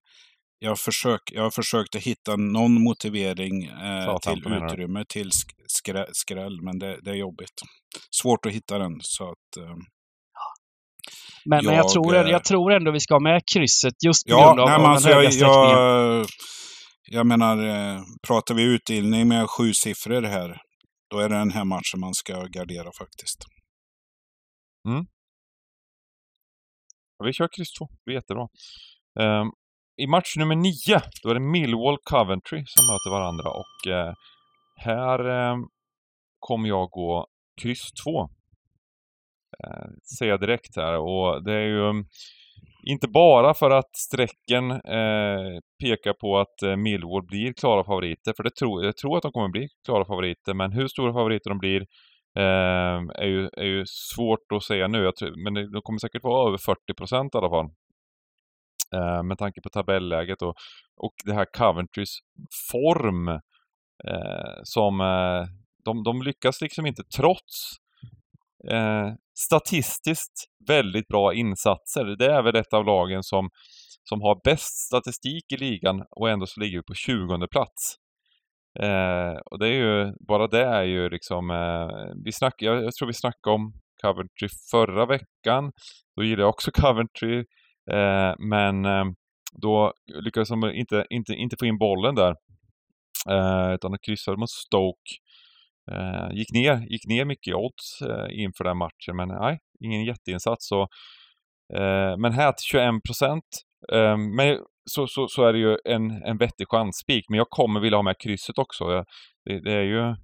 jag, 0.58 0.78
försök, 0.78 1.20
jag 1.32 1.54
försökte 1.54 1.98
hitta 1.98 2.36
någon 2.36 2.82
motivering 2.82 3.64
eh, 3.64 4.18
till 4.18 4.52
utrymme 4.52 5.04
till 5.08 5.30
skrä, 5.66 6.06
skräll, 6.12 6.62
men 6.62 6.78
det, 6.78 6.98
det, 7.02 7.10
är 7.10 7.14
jobbigt. 7.14 7.62
Svårt 8.10 8.46
att 8.46 8.52
hitta 8.52 8.78
den. 8.78 8.92
Så 9.00 9.24
att, 9.24 9.56
eh, 9.56 9.76
Men 11.44 11.56
jag, 11.56 11.64
men 11.64 11.74
jag, 11.74 11.88
tror, 11.88 12.14
Jag, 12.14 12.24
eh, 12.26 12.30
jag 12.30 12.44
tror 12.44 12.72
ändå 12.72 12.90
vi 12.92 13.00
ska 13.00 13.14
ha 13.14 13.20
med 13.20 13.42
krysset 13.54 13.94
just 14.06 14.26
på 14.26 14.32
Ja, 14.32 14.46
grund 14.46 14.60
av, 14.60 14.66
nej, 14.66 14.74
av 14.74 14.80
men 14.80 14.88
den 14.88 14.92
alltså 14.92 15.08
höga 15.08 15.30
jag, 15.30 15.70
jag, 15.70 16.26
jag 17.10 17.26
menar, 17.26 17.66
eh, 17.66 18.00
pratar 18.26 18.54
vi 18.54 18.62
utdelning 18.62 19.28
med 19.28 19.50
sju 19.50 19.74
siffror 19.74 20.22
här, 20.22 20.56
då 21.10 21.18
är 21.18 21.28
det 21.28 21.38
den 21.38 21.50
här 21.50 21.64
matchen 21.64 22.00
man 22.00 22.14
ska 22.14 22.46
gardera 22.46 22.90
faktiskt. 22.98 23.44
Ja, 27.18 27.24
Vi 27.24 27.32
kör 27.32 27.48
kryss 27.56 27.72
2, 27.78 27.88
det 27.90 28.04
blir 28.04 28.14
jättebra. 28.14 28.48
Um, 29.20 29.52
I 29.96 30.06
match 30.06 30.36
nummer 30.36 30.56
9, 30.56 30.72
då 31.22 31.30
är 31.30 31.34
det 31.34 31.40
Millwall 31.40 31.98
Coventry 32.04 32.64
som 32.66 32.86
möter 32.86 33.10
varandra 33.10 33.50
och 33.50 33.92
uh, 33.92 34.14
här 34.76 35.50
um, 35.52 35.68
kommer 36.38 36.68
jag 36.68 36.90
gå 36.90 37.26
kryss 37.62 37.92
2. 38.04 38.20
Uh, 38.20 38.28
eh, 39.64 39.88
säger 40.18 40.30
jag 40.32 40.40
direkt 40.40 40.76
här 40.76 40.98
och 40.98 41.44
det 41.44 41.52
är 41.52 41.66
ju 41.66 41.80
um, 41.80 42.06
inte 42.86 43.08
bara 43.08 43.54
för 43.54 43.70
att 43.70 43.96
strecken 43.96 44.70
eh, 44.70 45.60
pekar 45.82 46.12
på 46.12 46.38
att 46.38 46.62
eh, 46.62 46.76
Millwall 46.76 47.26
blir 47.26 47.52
klara 47.52 47.84
favoriter, 47.84 48.32
för 48.36 48.42
det 48.42 48.54
tror, 48.56 48.84
jag 48.84 48.96
tror 48.96 49.16
att 49.16 49.22
de 49.22 49.32
kommer 49.32 49.48
bli 49.48 49.68
klara 49.84 50.04
favoriter, 50.04 50.54
men 50.54 50.72
hur 50.72 50.88
stora 50.88 51.12
favoriter 51.12 51.50
de 51.50 51.58
blir 51.58 51.86
Ehm, 52.38 53.10
är, 53.10 53.26
ju, 53.26 53.48
är 53.52 53.64
ju 53.64 53.84
svårt 53.86 54.52
att 54.54 54.64
säga 54.64 54.88
nu, 54.88 54.98
jag 55.04 55.16
tror, 55.16 55.44
men 55.44 55.54
det- 55.54 55.70
de 55.72 55.82
kommer 55.82 55.98
säkert 55.98 56.22
vara 56.24 56.48
över 56.48 56.58
40 56.58 56.94
procent 56.94 57.34
i 57.34 57.38
alla 57.38 57.50
fall. 57.50 57.70
Eh, 58.94 59.22
med 59.22 59.38
tanke 59.38 59.60
på 59.60 59.68
tabelläget 59.68 60.42
och, 60.42 60.54
och 60.96 61.14
det 61.24 61.34
här 61.34 61.46
Coventrys 61.58 62.18
form 62.72 63.28
eh, 64.08 64.60
som 64.62 65.00
eh, 65.00 65.46
de, 65.84 66.02
de 66.04 66.22
lyckas 66.22 66.60
liksom 66.60 66.86
inte 66.86 67.02
trots 67.16 67.72
eh, 68.70 69.12
statistiskt 69.38 70.44
väldigt 70.68 71.08
bra 71.08 71.34
insatser. 71.34 72.04
Det 72.04 72.26
är 72.32 72.42
väl 72.42 72.56
ett 72.56 72.72
av 72.72 72.84
lagen 72.84 73.22
som, 73.22 73.50
som 74.08 74.22
har 74.22 74.40
bäst 74.44 74.76
statistik 74.86 75.52
i 75.52 75.56
ligan 75.56 76.04
och 76.10 76.30
ändå 76.30 76.46
så 76.46 76.60
ligger 76.60 76.78
vi 76.78 76.82
på 76.82 76.94
20 76.94 77.48
plats. 77.48 77.96
Eh, 78.80 79.36
och 79.50 79.58
det 79.58 79.68
är 79.68 79.72
ju, 79.72 80.12
bara 80.28 80.46
det 80.46 80.64
är 80.64 80.82
ju 80.82 81.08
liksom, 81.08 81.50
eh, 81.50 82.14
vi 82.24 82.32
snack, 82.32 82.54
jag, 82.58 82.84
jag 82.84 82.94
tror 82.94 83.06
vi 83.06 83.14
snackade 83.14 83.54
om 83.54 83.72
Coventry 84.02 84.48
förra 84.70 85.06
veckan. 85.06 85.72
Då 86.16 86.24
gillade 86.24 86.42
jag 86.42 86.48
också 86.48 86.70
Coventry, 86.74 87.38
eh, 87.90 88.34
men 88.38 88.84
eh, 88.84 89.04
då 89.62 89.92
lyckades 90.24 90.48
de 90.48 90.64
inte, 90.64 91.06
inte, 91.10 91.32
inte 91.32 91.56
få 91.56 91.66
in 91.66 91.78
bollen 91.78 92.14
där. 92.14 92.34
Eh, 93.28 93.74
utan 93.74 93.90
de 93.90 93.98
kryssade 94.06 94.36
mot 94.36 94.50
Stoke. 94.50 95.10
Eh, 95.90 96.28
gick, 96.32 96.52
ner, 96.52 96.86
gick 96.88 97.06
ner 97.06 97.24
mycket 97.24 97.50
i 97.50 97.54
odds 97.54 98.02
eh, 98.02 98.42
inför 98.42 98.64
den 98.64 98.76
matchen, 98.76 99.16
men 99.16 99.28
nej, 99.28 99.58
ingen 99.80 100.04
jätteinsats. 100.04 100.68
Så, 100.68 100.82
eh, 101.74 102.16
men 102.18 102.32
här 102.32 102.52
till 102.52 102.64
21 102.64 103.02
procent. 103.08 103.44
Eh, 103.92 104.16
men 104.16 104.58
så, 104.90 105.06
så, 105.06 105.28
så 105.28 105.44
är 105.44 105.52
det 105.52 105.58
ju 105.58 105.76
en, 105.84 106.10
en 106.10 106.38
vettig 106.38 106.68
chansspik, 106.68 107.24
men 107.28 107.38
jag 107.38 107.50
kommer 107.50 107.80
vilja 107.80 107.98
ha 107.98 108.02
med 108.02 108.16
krysset 108.18 108.58
också. 108.58 108.84
Jag, 108.84 109.04
det, 109.44 109.60
det 109.60 109.72
är 109.72 109.82
ju 109.82 110.14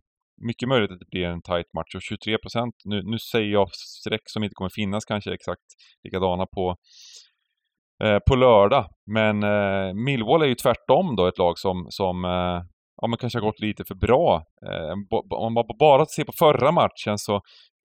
mycket 0.48 0.68
möjligt 0.68 0.90
att 0.90 0.98
det 0.98 1.10
blir 1.10 1.24
en 1.24 1.42
tight 1.42 1.72
match 1.74 1.94
och 1.94 2.02
23 2.02 2.38
procent. 2.38 2.74
Nu, 2.84 3.02
nu 3.02 3.18
säger 3.18 3.52
jag 3.52 3.68
streck 3.74 4.22
som 4.24 4.44
inte 4.44 4.54
kommer 4.54 4.70
finnas 4.74 5.04
kanske 5.04 5.34
exakt 5.34 5.66
likadana 6.04 6.46
på, 6.46 6.76
eh, 8.04 8.18
på 8.28 8.36
lördag. 8.36 8.86
Men 9.06 9.42
eh, 9.42 9.94
Millwall 9.94 10.42
är 10.42 10.46
ju 10.46 10.54
tvärtom 10.54 11.16
då 11.16 11.26
ett 11.26 11.38
lag 11.38 11.58
som, 11.58 11.86
som 11.88 12.24
eh, 12.24 12.60
ja, 13.00 13.08
men 13.08 13.18
kanske 13.18 13.38
har 13.38 13.46
gått 13.46 13.60
lite 13.60 13.84
för 13.84 13.94
bra. 13.94 14.42
Eh, 14.66 14.92
om 15.30 15.54
man 15.54 15.64
bara 15.78 16.06
ser 16.06 16.24
på 16.24 16.32
förra 16.38 16.72
matchen 16.72 17.18
så, 17.18 17.40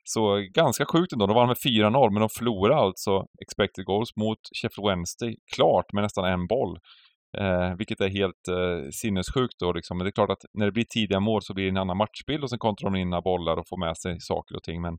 så 0.04 0.48
ganska 0.54 0.86
sjukt 0.86 1.14
ändå. 1.14 1.28
De 1.28 1.36
vann 1.36 1.48
med 1.48 1.58
4-0 1.58 2.12
men 2.12 2.20
de 2.20 2.30
förlorade 2.30 2.82
alltså 2.82 3.26
expected 3.42 3.86
goals 3.86 4.16
mot 4.16 4.40
Sheffield 4.62 4.90
Wednesday 4.90 5.36
klart 5.56 5.94
med 5.94 6.04
nästan 6.04 6.26
en 6.26 6.48
boll. 6.48 6.78
Eh, 7.38 7.76
vilket 7.78 8.02
är 8.02 8.10
helt 8.10 8.48
eh, 8.48 8.90
sinnessjukt 8.92 9.60
då 9.60 9.74
liksom. 9.74 9.98
Men 9.98 10.06
det 10.06 10.10
är 10.10 10.12
klart 10.12 10.30
att 10.30 10.46
när 10.54 10.66
det 10.66 10.72
blir 10.72 10.84
tidiga 10.84 11.20
mål 11.20 11.42
så 11.42 11.54
blir 11.54 11.64
det 11.64 11.70
en 11.70 11.78
annan 11.78 11.98
matchbild 11.98 12.44
och 12.44 12.50
sen 12.50 12.60
kontrar 12.60 12.90
de 12.90 13.00
in 13.00 13.10
några 13.10 13.22
bollar 13.22 13.58
och 13.58 13.68
får 13.68 13.78
med 13.78 13.98
sig 13.98 14.20
saker 14.20 14.56
och 14.56 14.64
ting. 14.64 14.82
Men, 14.82 14.98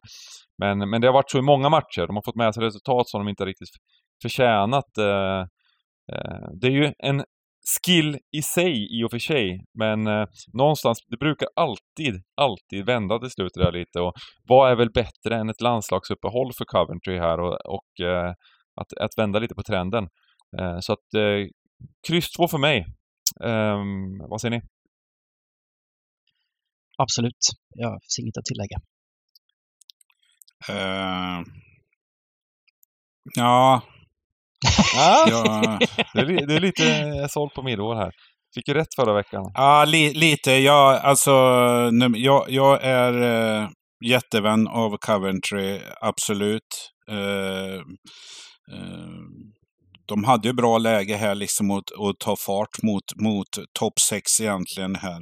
men, 0.58 0.90
men 0.90 1.00
det 1.00 1.06
har 1.06 1.14
varit 1.14 1.30
så 1.30 1.38
i 1.38 1.42
många 1.42 1.68
matcher. 1.68 2.06
De 2.06 2.16
har 2.16 2.22
fått 2.22 2.36
med 2.36 2.54
sig 2.54 2.62
resultat 2.62 3.08
som 3.08 3.20
de 3.20 3.28
inte 3.28 3.44
riktigt 3.44 3.68
förtjänat. 4.22 4.98
Eh, 4.98 5.40
eh, 6.12 6.48
det 6.60 6.66
är 6.66 6.70
ju 6.70 6.92
en 6.98 7.24
skill 7.64 8.18
i 8.36 8.42
sig 8.42 9.00
i 9.00 9.04
och 9.04 9.10
för 9.10 9.18
sig, 9.18 9.64
men 9.78 10.06
eh, 10.06 10.26
någonstans, 10.52 10.98
det 11.10 11.16
brukar 11.16 11.48
alltid, 11.56 12.22
alltid 12.36 12.86
vända 12.86 13.18
till 13.18 13.30
slut 13.30 13.52
det 13.54 13.64
där 13.64 13.72
lite. 13.72 14.00
Och 14.00 14.12
vad 14.48 14.70
är 14.70 14.76
väl 14.76 14.90
bättre 14.90 15.36
än 15.36 15.50
ett 15.50 15.60
landslagsuppehåll 15.60 16.52
för 16.58 16.64
Coventry 16.64 17.18
här 17.18 17.40
och, 17.40 17.58
och 17.66 18.06
eh, 18.06 18.32
att, 18.80 18.92
att 19.00 19.18
vända 19.18 19.38
lite 19.38 19.54
på 19.54 19.62
trenden. 19.62 20.08
Eh, 20.58 20.78
så 20.80 20.92
att 20.92 21.14
eh, 21.16 21.48
kryss 22.08 22.30
2 22.30 22.48
för 22.48 22.58
mig. 22.58 22.86
Ehm, 23.44 24.18
vad 24.30 24.40
säger 24.40 24.50
ni? 24.50 24.62
Absolut. 26.98 27.44
Jag 27.68 27.88
har 27.88 27.98
inget 28.20 28.36
att 28.36 28.44
tillägga. 28.44 28.78
Eh, 30.68 31.42
ja, 33.34 33.82
Ah, 34.96 35.28
ja, 35.28 35.78
det, 36.14 36.20
är, 36.20 36.26
li- 36.26 36.46
det 36.46 36.54
är 36.54 36.60
lite 36.60 37.26
såld 37.30 37.52
på 37.54 37.62
Millwall 37.62 37.96
här. 37.96 38.10
Fick 38.54 38.68
ju 38.68 38.74
rätt 38.74 38.94
förra 38.96 39.14
veckan. 39.14 39.42
ja 39.54 39.84
li, 39.84 40.14
lite. 40.14 40.52
Ja, 40.52 40.98
alltså, 41.02 41.30
nu- 41.92 42.18
jag, 42.18 42.44
jag 42.50 42.82
är 42.84 43.22
eh, 43.62 43.68
jättevän 44.06 44.68
av 44.68 44.96
Coventry, 44.96 45.80
absolut. 46.00 46.90
Eh, 47.10 47.74
eh, 48.72 49.08
de 50.08 50.24
hade 50.24 50.48
ju 50.48 50.54
bra 50.54 50.78
läge 50.78 51.16
här 51.16 51.34
liksom 51.34 51.70
att, 51.70 51.78
att 52.00 52.18
ta 52.18 52.36
fart 52.46 52.82
mot, 52.82 53.02
mot 53.22 53.46
topp 53.78 53.98
6 54.08 54.40
egentligen 54.40 54.94
här. 54.94 55.20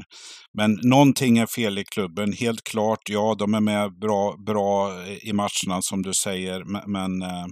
Men 0.58 0.78
någonting 0.82 1.38
är 1.38 1.46
fel 1.46 1.78
i 1.78 1.84
klubben, 1.94 2.32
helt 2.32 2.64
klart. 2.64 2.98
Ja, 3.10 3.34
de 3.38 3.54
är 3.54 3.60
med 3.60 3.98
bra, 4.00 4.34
bra 4.46 4.90
i 5.06 5.32
matcherna 5.32 5.78
som 5.82 6.02
du 6.02 6.14
säger, 6.14 6.62
men, 6.64 6.82
men 6.92 7.22
eh, 7.30 7.46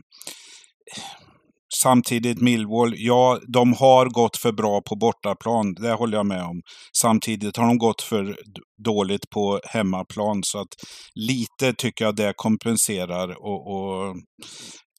Samtidigt 1.74 2.40
Millwall, 2.40 2.94
ja, 2.96 3.40
de 3.48 3.72
har 3.72 4.06
gått 4.06 4.36
för 4.36 4.52
bra 4.52 4.82
på 4.82 4.96
bortaplan. 4.96 5.74
Det 5.74 5.92
håller 5.92 6.16
jag 6.16 6.26
med 6.26 6.42
om. 6.42 6.60
Samtidigt 7.00 7.56
har 7.56 7.66
de 7.66 7.78
gått 7.78 8.02
för 8.02 8.36
dåligt 8.84 9.30
på 9.30 9.60
hemmaplan. 9.64 10.40
Så 10.44 10.58
att 10.58 10.74
lite 11.14 11.72
tycker 11.72 12.04
jag 12.04 12.16
det 12.16 12.32
kompenserar. 12.36 13.28
Och, 13.28 13.70
och 13.74 14.16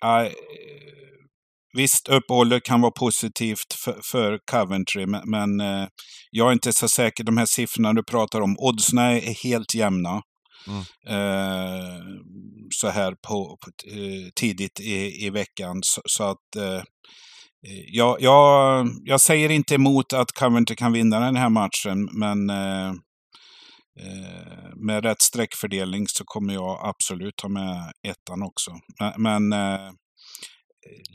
äh, 0.06 0.32
Visst, 1.78 2.10
uppehållet 2.10 2.64
kan 2.64 2.82
vara 2.82 2.92
positivt 2.92 3.74
för, 3.84 4.00
för 4.12 4.40
Coventry, 4.52 5.06
men, 5.06 5.22
men 5.26 5.60
eh, 5.60 5.88
jag 6.32 6.48
är 6.48 6.54
inte 6.54 6.74
så 6.74 6.88
säker. 6.88 7.24
De 7.24 7.38
här 7.38 7.46
siffrorna 7.46 7.94
du 7.94 8.04
pratar 8.04 8.42
om, 8.42 8.56
oddsen 8.60 8.98
är 8.98 9.44
helt 9.44 9.76
jämna. 9.76 10.22
Mm. 10.68 10.80
Eh, 11.08 12.02
så 12.76 12.88
här 12.88 13.12
på, 13.12 13.58
på, 13.58 13.90
eh, 13.92 14.30
tidigt 14.36 14.80
i, 14.80 15.26
i 15.26 15.30
veckan. 15.30 15.80
Så, 15.84 16.02
så 16.06 16.24
att 16.24 16.56
eh, 16.56 16.76
eh 17.68 17.84
jag, 17.88 18.22
jag, 18.22 18.88
jag 19.04 19.22
säger 19.22 19.50
inte 19.50 19.76
emot 19.76 20.14
att 20.14 20.32
Coventry 20.32 20.76
kan 20.76 20.94
vinna 20.94 21.20
den 21.20 21.36
här 21.36 21.50
matchen, 21.50 22.10
men 22.12 22.50
eh, 22.50 22.90
eh, 24.00 24.76
med 24.76 25.04
rätt 25.04 25.22
sträckfördelning 25.22 26.08
så 26.08 26.24
kommer 26.26 26.54
jag 26.54 26.80
absolut 26.84 27.36
ta 27.36 27.48
med 27.48 27.92
ettan 28.08 28.44
också. 28.44 28.72
Men, 29.00 29.50
men 29.50 29.94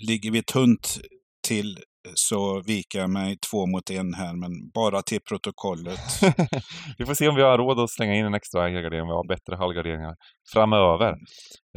ligger 0.09 0.31
vi 0.31 0.43
tunt 0.43 0.99
till 1.47 1.79
så 2.15 2.63
viker 2.63 2.99
jag 2.99 3.11
mig 3.11 3.37
två 3.51 3.67
mot 3.67 3.91
en 3.91 4.15
här, 4.15 4.35
men 4.37 4.71
bara 4.75 5.03
till 5.03 5.21
protokollet. 5.21 6.01
vi 6.99 7.07
får 7.07 7.15
se 7.15 7.29
om 7.29 7.35
vi 7.37 7.43
har 7.43 7.59
råd 7.59 7.81
att 7.81 7.91
slänga 7.91 8.15
in 8.15 8.27
en 8.27 8.35
extra 8.35 8.63
helgardering, 8.63 9.07
vi 9.07 9.13
har 9.13 9.29
bättre 9.29 9.57
halvgarderingar 9.57 10.15
framöver. 10.53 11.11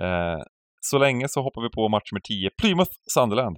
Eh, 0.01 0.41
så 0.81 0.97
länge 0.97 1.27
så 1.29 1.41
hoppar 1.41 1.61
vi 1.61 1.69
på 1.69 1.89
match 1.89 2.11
nummer 2.11 2.21
10, 2.21 2.49
Plymouth-Sunderland. 2.61 3.57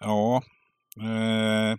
Ja. 0.00 0.42
Eh, 1.02 1.76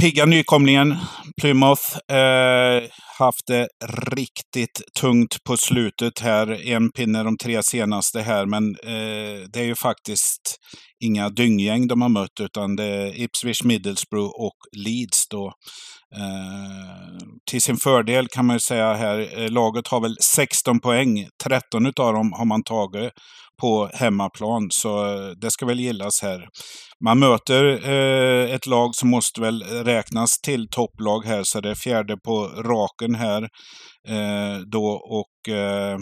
pigga 0.00 0.26
nykomlingen 0.26 0.96
Plymouth. 1.40 2.12
Eh, 2.12 2.82
haft 3.18 3.46
det 3.46 3.68
riktigt 4.12 4.82
tungt 5.00 5.44
på 5.44 5.56
slutet 5.56 6.20
här. 6.20 6.68
En 6.68 6.92
pinne 6.92 7.22
de 7.22 7.36
tre 7.36 7.62
senaste 7.62 8.20
här, 8.20 8.46
men 8.46 8.76
eh, 8.82 9.48
det 9.52 9.60
är 9.60 9.64
ju 9.64 9.74
faktiskt 9.74 10.56
inga 11.04 11.28
dynggäng 11.28 11.86
de 11.86 12.02
har 12.02 12.08
mött, 12.08 12.40
utan 12.40 12.76
det 12.76 12.84
är 12.84 13.20
Ipswich, 13.20 13.62
Middlesbrough 13.64 14.30
och 14.40 14.56
Leeds 14.76 15.28
då. 15.28 15.46
Eh, 16.16 17.18
till 17.50 17.62
sin 17.62 17.76
fördel 17.76 18.28
kan 18.28 18.46
man 18.46 18.56
ju 18.56 18.60
säga 18.60 18.94
här, 18.94 19.40
eh, 19.42 19.50
laget 19.50 19.88
har 19.88 20.00
väl 20.00 20.16
16 20.34 20.80
poäng. 20.80 21.28
13 21.44 21.86
utav 21.86 22.12
dem 22.12 22.32
har 22.32 22.44
man 22.44 22.62
tagit 22.62 23.12
på 23.60 23.90
hemmaplan, 23.94 24.68
så 24.70 25.06
eh, 25.06 25.30
det 25.40 25.50
ska 25.50 25.66
väl 25.66 25.80
gillas 25.80 26.22
här. 26.22 26.48
Man 27.04 27.18
möter 27.18 27.88
eh, 27.90 28.54
ett 28.54 28.66
lag 28.66 28.94
som 28.94 29.08
måste 29.08 29.40
väl 29.40 29.62
räknas 29.62 30.40
till 30.40 30.68
topplag 30.70 31.24
här, 31.24 31.42
så 31.44 31.60
det 31.60 31.70
är 31.70 31.74
fjärde 31.74 32.16
på 32.16 32.46
raken 32.46 33.14
här. 33.14 33.42
Eh, 34.08 34.58
då 34.72 34.86
och 34.92 35.54
eh, 35.54 35.98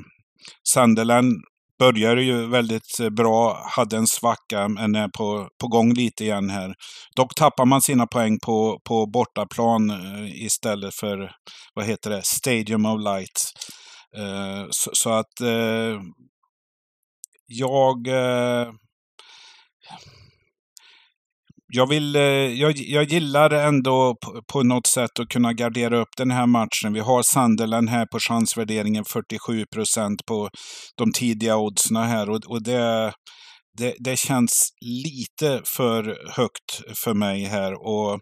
Sunderland 0.74 1.34
började 1.78 2.22
ju 2.22 2.46
väldigt 2.46 3.00
eh, 3.00 3.10
bra, 3.10 3.66
hade 3.76 3.96
en 3.96 4.06
svacka, 4.06 4.68
men 4.68 4.94
är 4.94 5.08
på, 5.08 5.48
på 5.60 5.68
gång 5.68 5.94
lite 5.94 6.24
igen 6.24 6.50
här. 6.50 6.74
Dock 7.16 7.34
tappar 7.34 7.64
man 7.64 7.82
sina 7.82 8.06
poäng 8.06 8.38
på, 8.46 8.80
på 8.88 9.06
bortaplan 9.06 9.90
eh, 9.90 10.44
istället 10.44 10.94
för, 10.94 11.30
vad 11.74 11.84
heter 11.84 12.10
det, 12.10 12.22
Stadium 12.24 12.86
of 12.86 13.00
Light. 13.00 13.40
Eh, 14.16 14.66
så, 14.70 14.90
så, 14.92 15.10
att 15.10 15.40
eh, 15.40 16.00
eh, 18.08 18.72
jag 21.72 21.86
vill, 21.86 22.16
eh, 22.16 22.22
jag, 22.22 22.76
jag 22.76 23.04
gillar 23.04 23.50
ändå 23.50 24.16
på, 24.20 24.42
på, 24.52 24.62
något 24.62 24.86
sätt 24.86 25.18
att 25.20 25.28
kunna 25.28 25.52
gardera 25.52 25.98
upp 25.98 26.16
den 26.16 26.30
här 26.30 26.46
matchen. 26.46 26.92
Vi 26.92 27.00
har 27.00 27.22
Sunderland 27.22 27.88
här 27.88 28.06
på 28.06 28.18
chansvärderingen 28.18 29.04
47 29.04 29.64
procent 29.74 30.26
på 30.26 30.48
de 30.96 31.12
tidiga 31.12 31.56
oddsen 31.56 31.96
här. 31.96 32.30
Och, 32.30 32.40
och 32.46 32.62
det, 32.62 33.12
det, 33.78 33.94
det, 33.98 34.18
känns 34.18 34.68
lite 34.80 35.62
för 35.64 36.18
högt 36.36 36.98
för 37.04 37.14
mig 37.14 37.44
här. 37.44 37.72
Och 37.86 38.20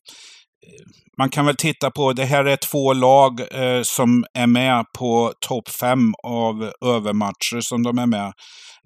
man 1.18 1.30
kan 1.30 1.46
väl 1.46 1.56
titta 1.56 1.90
på, 1.90 2.12
det 2.12 2.24
här 2.24 2.44
är 2.44 2.56
två 2.56 2.92
lag 2.92 3.40
eh, 3.40 3.82
som 3.82 4.24
är 4.34 4.46
med 4.46 4.84
på 4.98 5.32
topp 5.40 5.68
fem 5.68 6.14
av 6.22 6.72
övermatcher 6.84 7.60
som 7.60 7.82
de 7.82 7.98
är 7.98 8.06
med. 8.06 8.32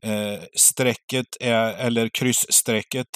Eh, 0.02 0.40
strecket 0.56 1.26
är, 1.40 1.72
eller 1.72 2.08
kryssstrecket 2.08 3.06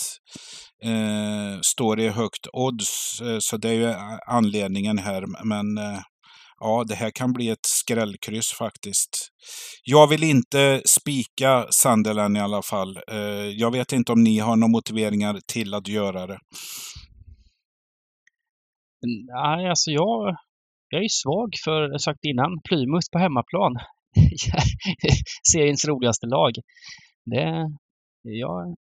eh, 0.85 1.61
står 1.63 2.01
i 2.01 2.09
högt 2.09 2.47
odds. 2.53 3.21
Eh, 3.21 3.39
så 3.41 3.57
det 3.57 3.69
är 3.69 3.73
ju 3.73 3.95
anledningen 4.27 4.99
här. 4.99 5.45
Men 5.45 5.79
eh, 5.79 6.01
ja, 6.61 6.85
det 6.89 6.95
här 6.95 7.11
kan 7.11 7.33
bli 7.33 7.49
ett 7.49 7.67
skrällkryss 7.67 8.53
faktiskt. 8.53 9.29
Jag 9.85 10.07
vill 10.07 10.23
inte 10.23 10.83
spika 10.87 11.67
Sunderland 11.71 12.37
i 12.37 12.41
alla 12.41 12.63
fall. 12.63 12.99
Eh, 13.11 13.19
jag 13.49 13.71
vet 13.71 13.93
inte 13.93 14.13
om 14.13 14.23
ni 14.23 14.39
har 14.39 14.57
några 14.57 14.73
motiveringar 14.73 15.41
till 15.53 15.75
att 15.75 15.89
göra 15.89 16.27
det. 16.27 16.39
Nej, 19.05 19.69
alltså 19.69 19.91
jag, 19.91 20.37
jag 20.89 21.05
är 21.05 21.09
svag 21.09 21.51
för, 21.65 21.91
jag 21.91 22.01
sagt 22.01 22.25
innan, 22.25 22.61
Plymouth 22.69 23.09
på 23.13 23.19
hemmaplan. 23.19 23.77
Seriens 25.53 25.85
roligaste 25.89 26.27
lag. 26.27 26.53
Det, 27.25 27.71
jag 28.23 28.69
är 28.69 28.75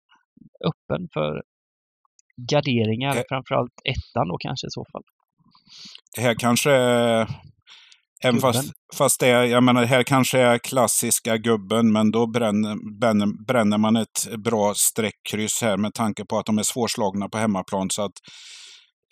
öppen 0.71 1.09
för 1.13 1.43
garderingar, 2.51 3.17
eh, 3.17 3.23
framförallt 3.29 3.73
ettan 3.85 4.29
då 4.29 4.37
kanske 4.39 4.67
i 4.67 4.71
så 4.71 4.85
fall. 4.93 5.03
Det 6.17 6.23
här 6.23 6.35
kanske 6.35 6.71
är, 6.71 7.29
även 8.25 8.41
fast, 8.41 8.73
fast 8.97 9.21
det 9.21 9.29
är, 9.29 9.45
jag 9.45 9.63
menar, 9.63 9.81
det 9.81 9.87
här 9.87 10.03
kanske 10.03 10.41
är 10.41 10.59
klassiska 10.59 11.37
gubben, 11.37 11.93
men 11.93 12.11
då 12.11 12.27
bränner, 12.27 12.99
bränner, 13.01 13.45
bränner 13.47 13.79
man 13.79 13.97
ett 13.97 14.37
bra 14.45 14.75
streckkryss 14.75 15.63
här 15.63 15.77
med 15.77 15.95
tanke 15.95 16.25
på 16.25 16.39
att 16.39 16.47
de 16.47 16.59
är 16.59 16.63
svårslagna 16.63 17.29
på 17.29 17.39
hemmaplan. 17.39 17.91
Så 17.91 18.03
att 18.03 18.13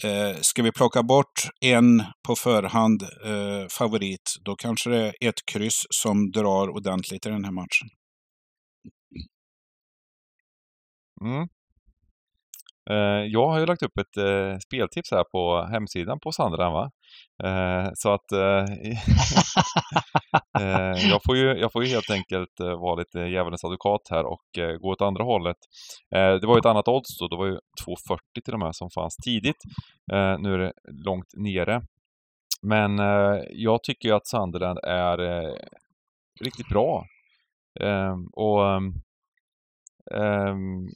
Eh, 0.04 0.36
ska 0.40 0.62
vi 0.62 0.72
plocka 0.72 1.02
bort 1.02 1.42
en 1.60 2.02
på 2.26 2.36
förhand 2.36 3.02
eh, 3.02 3.68
favorit, 3.70 4.36
då 4.44 4.56
kanske 4.56 4.90
det 4.90 5.06
är 5.06 5.28
ett 5.28 5.46
kryss 5.52 5.86
som 5.90 6.30
drar 6.30 6.68
ordentligt 6.68 7.26
i 7.26 7.28
den 7.28 7.44
här 7.44 7.52
matchen. 7.52 7.88
Mm. 11.20 11.48
Eh, 12.90 13.26
jag 13.26 13.48
har 13.48 13.60
ju 13.60 13.66
lagt 13.66 13.82
upp 13.82 13.98
ett 13.98 14.16
eh, 14.16 14.58
speltips 14.58 15.10
här 15.10 15.24
på 15.24 15.68
hemsidan 15.72 16.20
på 16.20 16.32
Sandra. 16.32 16.70
va. 16.70 16.90
Eh, 17.44 17.90
så 17.94 18.12
att 18.12 18.32
eh, 18.32 18.64
eh, 20.60 21.08
jag, 21.10 21.20
får 21.26 21.36
ju, 21.36 21.58
jag 21.58 21.72
får 21.72 21.84
ju 21.84 21.90
helt 21.90 22.10
enkelt 22.10 22.60
eh, 22.60 22.80
vara 22.80 22.94
lite 22.94 23.18
djävulens 23.18 23.64
advokat 23.64 24.02
här 24.10 24.24
och 24.24 24.44
gå 24.80 24.88
åt 24.92 25.02
andra 25.02 25.24
hållet. 25.24 25.56
det 26.10 26.46
var 26.46 26.54
ju 26.54 26.58
ett 26.58 26.66
annat 26.66 26.88
odds 26.88 27.18
då, 27.18 27.28
det 27.28 27.36
var 27.36 27.46
ju 27.46 27.58
2,40 27.86 28.18
till 28.44 28.54
och 28.54 28.60
med 28.60 28.76
som 28.76 28.90
fanns 28.90 29.16
tidigt. 29.16 29.62
nu 30.38 30.54
är 30.54 30.58
det 30.58 30.72
långt 31.04 31.32
nere. 31.36 31.82
Men 32.62 32.98
jag 33.50 33.82
tycker 33.82 34.08
ju 34.08 34.14
att 34.14 34.26
Sunderland 34.26 34.78
är 34.82 35.18
riktigt 36.40 36.68
bra. 36.68 37.04
Ehm, 37.80 38.26
och 38.32 38.70
ehm, 38.70 38.94
ehm, 40.14 40.88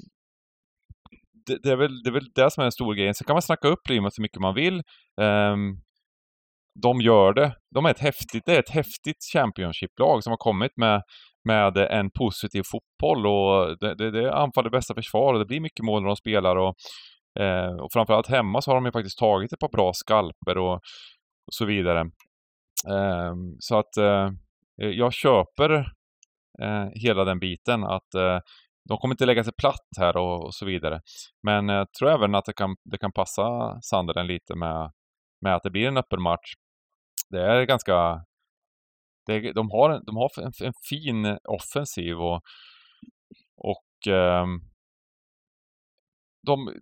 det, 1.47 1.59
det, 1.63 1.71
är 1.73 1.77
väl, 1.77 2.03
det 2.03 2.11
är 2.11 2.13
väl 2.13 2.33
det 2.35 2.51
som 2.51 2.61
är 2.61 2.65
den 2.65 2.73
stora 2.73 2.95
grejen. 2.95 3.15
Sen 3.15 3.25
kan 3.25 3.35
man 3.35 3.43
snacka 3.43 3.69
upp 3.69 3.85
Plymouth 3.85 4.15
så 4.15 4.23
mycket 4.23 4.41
man 4.41 4.55
vill. 4.55 4.83
Um, 5.17 5.81
de 6.83 7.01
gör 7.01 7.33
det. 7.33 7.55
De 7.75 7.87
är 7.87 7.91
ett 7.91 7.99
häftigt, 7.99 8.43
det 8.47 8.55
är 8.55 8.59
ett 8.59 8.71
häftigt 8.71 9.17
Championship-lag 9.33 10.23
som 10.23 10.31
har 10.31 10.37
kommit 10.37 10.77
med, 10.77 11.03
med 11.45 11.77
en 11.77 12.11
positiv 12.11 12.63
fotboll 12.73 13.27
och 13.27 13.79
det, 13.81 13.95
det, 13.95 14.11
det 14.11 14.35
anfaller 14.35 14.71
det 14.71 14.77
bästa 14.77 14.95
försvar 14.95 15.33
och 15.33 15.39
det 15.39 15.47
blir 15.47 15.61
mycket 15.61 15.85
mål 15.85 16.03
när 16.03 16.09
de 16.09 16.17
spelar 16.17 16.57
och, 16.57 16.75
eh, 17.41 17.75
och 17.77 17.93
framförallt 17.93 18.29
hemma 18.29 18.61
så 18.61 18.71
har 18.71 18.77
de 18.77 18.85
ju 18.85 18.93
faktiskt 18.93 19.19
tagit 19.19 19.53
ett 19.53 19.61
par 19.61 19.77
bra 19.77 19.93
skalper 19.95 20.59
och, 20.59 20.75
och 21.47 21.55
så 21.55 21.65
vidare. 21.65 22.01
Eh, 22.89 23.35
så 23.59 23.79
att 23.79 23.97
eh, 23.97 24.27
eh, 24.83 24.89
jag 24.89 25.13
köper 25.13 25.71
eh, 26.63 26.89
hela 26.95 27.25
den 27.25 27.39
biten 27.39 27.85
att 27.85 28.15
eh, 28.15 28.39
de 28.89 28.99
kommer 28.99 29.15
inte 29.15 29.27
lägga 29.27 29.45
sig 29.45 29.53
platt 29.59 29.89
här 29.99 30.17
och, 30.17 30.45
och 30.45 30.55
så 30.55 30.67
vidare. 30.67 31.01
Men 31.43 31.69
jag 31.69 31.93
tror 31.93 32.11
även 32.11 32.35
att 32.35 32.45
det 32.45 32.53
kan, 32.53 32.77
det 32.91 32.99
kan 32.99 33.13
passa 33.13 33.79
Sanderen 33.83 34.27
lite 34.27 34.55
med, 34.55 34.91
med 35.43 35.57
att 35.57 35.63
det 35.63 35.71
blir 35.71 35.89
en 35.89 35.97
öppen 35.97 36.23
match. 36.23 36.53
Det 37.31 37.41
är 37.41 37.65
ganska... 37.65 38.25
Det, 39.27 39.53
de 39.53 39.71
har, 39.71 40.03
de 40.07 40.17
har 40.17 40.43
en, 40.43 40.53
en 40.67 40.73
fin 40.89 41.39
offensiv 41.45 42.21
och, 42.21 42.43
och 43.57 44.13
eh, 44.13 44.47
de, 46.47 46.75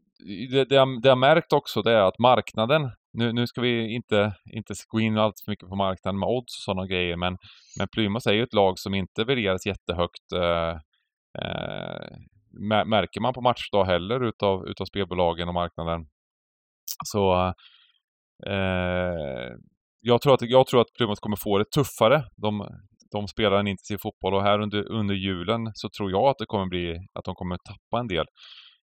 det, 0.51 0.65
det, 0.65 0.75
jag, 0.75 1.03
det 1.03 1.09
jag 1.09 1.19
märkt 1.19 1.53
också 1.53 1.83
det 1.83 1.93
är 1.93 2.03
att 2.03 2.19
marknaden, 2.19 2.91
nu, 3.13 3.33
nu 3.33 3.47
ska 3.47 3.61
vi 3.61 3.95
inte, 3.95 4.35
inte 4.53 4.75
gå 4.89 5.01
in 5.01 5.19
allt 5.19 5.41
för 5.45 5.53
mycket 5.53 5.69
på 5.69 5.77
marknaden 5.77 6.19
med 6.19 6.29
odds 6.29 6.57
och 6.57 6.63
sådana 6.65 6.87
grejer, 6.87 7.17
men, 7.17 7.39
men 7.79 7.89
Plymouth 7.89 8.29
är 8.29 8.33
ju 8.33 8.43
ett 8.43 8.55
lag 8.55 8.79
som 8.79 8.95
inte 8.95 9.25
värderas 9.25 9.67
jättehögt 9.67 10.33
eh, 10.35 10.71
eh, 11.45 12.17
märker 12.87 13.21
man 13.21 13.35
på 13.35 13.41
matchdag 13.41 13.85
heller 13.85 14.25
utav, 14.25 14.69
utav 14.69 14.85
spelbolagen 14.85 15.49
och 15.49 15.55
marknaden. 15.55 16.07
Så 17.05 17.55
eh, 18.47 19.57
jag, 20.01 20.23
tror 20.23 20.35
att, 20.35 20.43
jag 20.43 20.67
tror 20.67 20.81
att 20.81 20.93
Plymouth 20.97 21.21
kommer 21.21 21.37
få 21.37 21.59
det 21.59 21.71
tuffare. 21.71 22.25
De, 22.37 22.69
de 23.11 23.29
spelar 23.29 23.61
en 23.61 23.67
intensiv 23.67 23.99
fotboll 24.03 24.35
och 24.35 24.43
här 24.43 24.61
under, 24.61 24.93
under 24.93 25.15
julen 25.15 25.71
så 25.75 25.89
tror 25.89 26.11
jag 26.11 26.25
att 26.25 26.39
det 26.39 26.47
kommer 26.47 26.67
bli 26.67 26.99
att 27.15 27.25
de 27.25 27.35
kommer 27.35 27.57
tappa 27.57 28.01
en 28.01 28.09
del. 28.09 28.27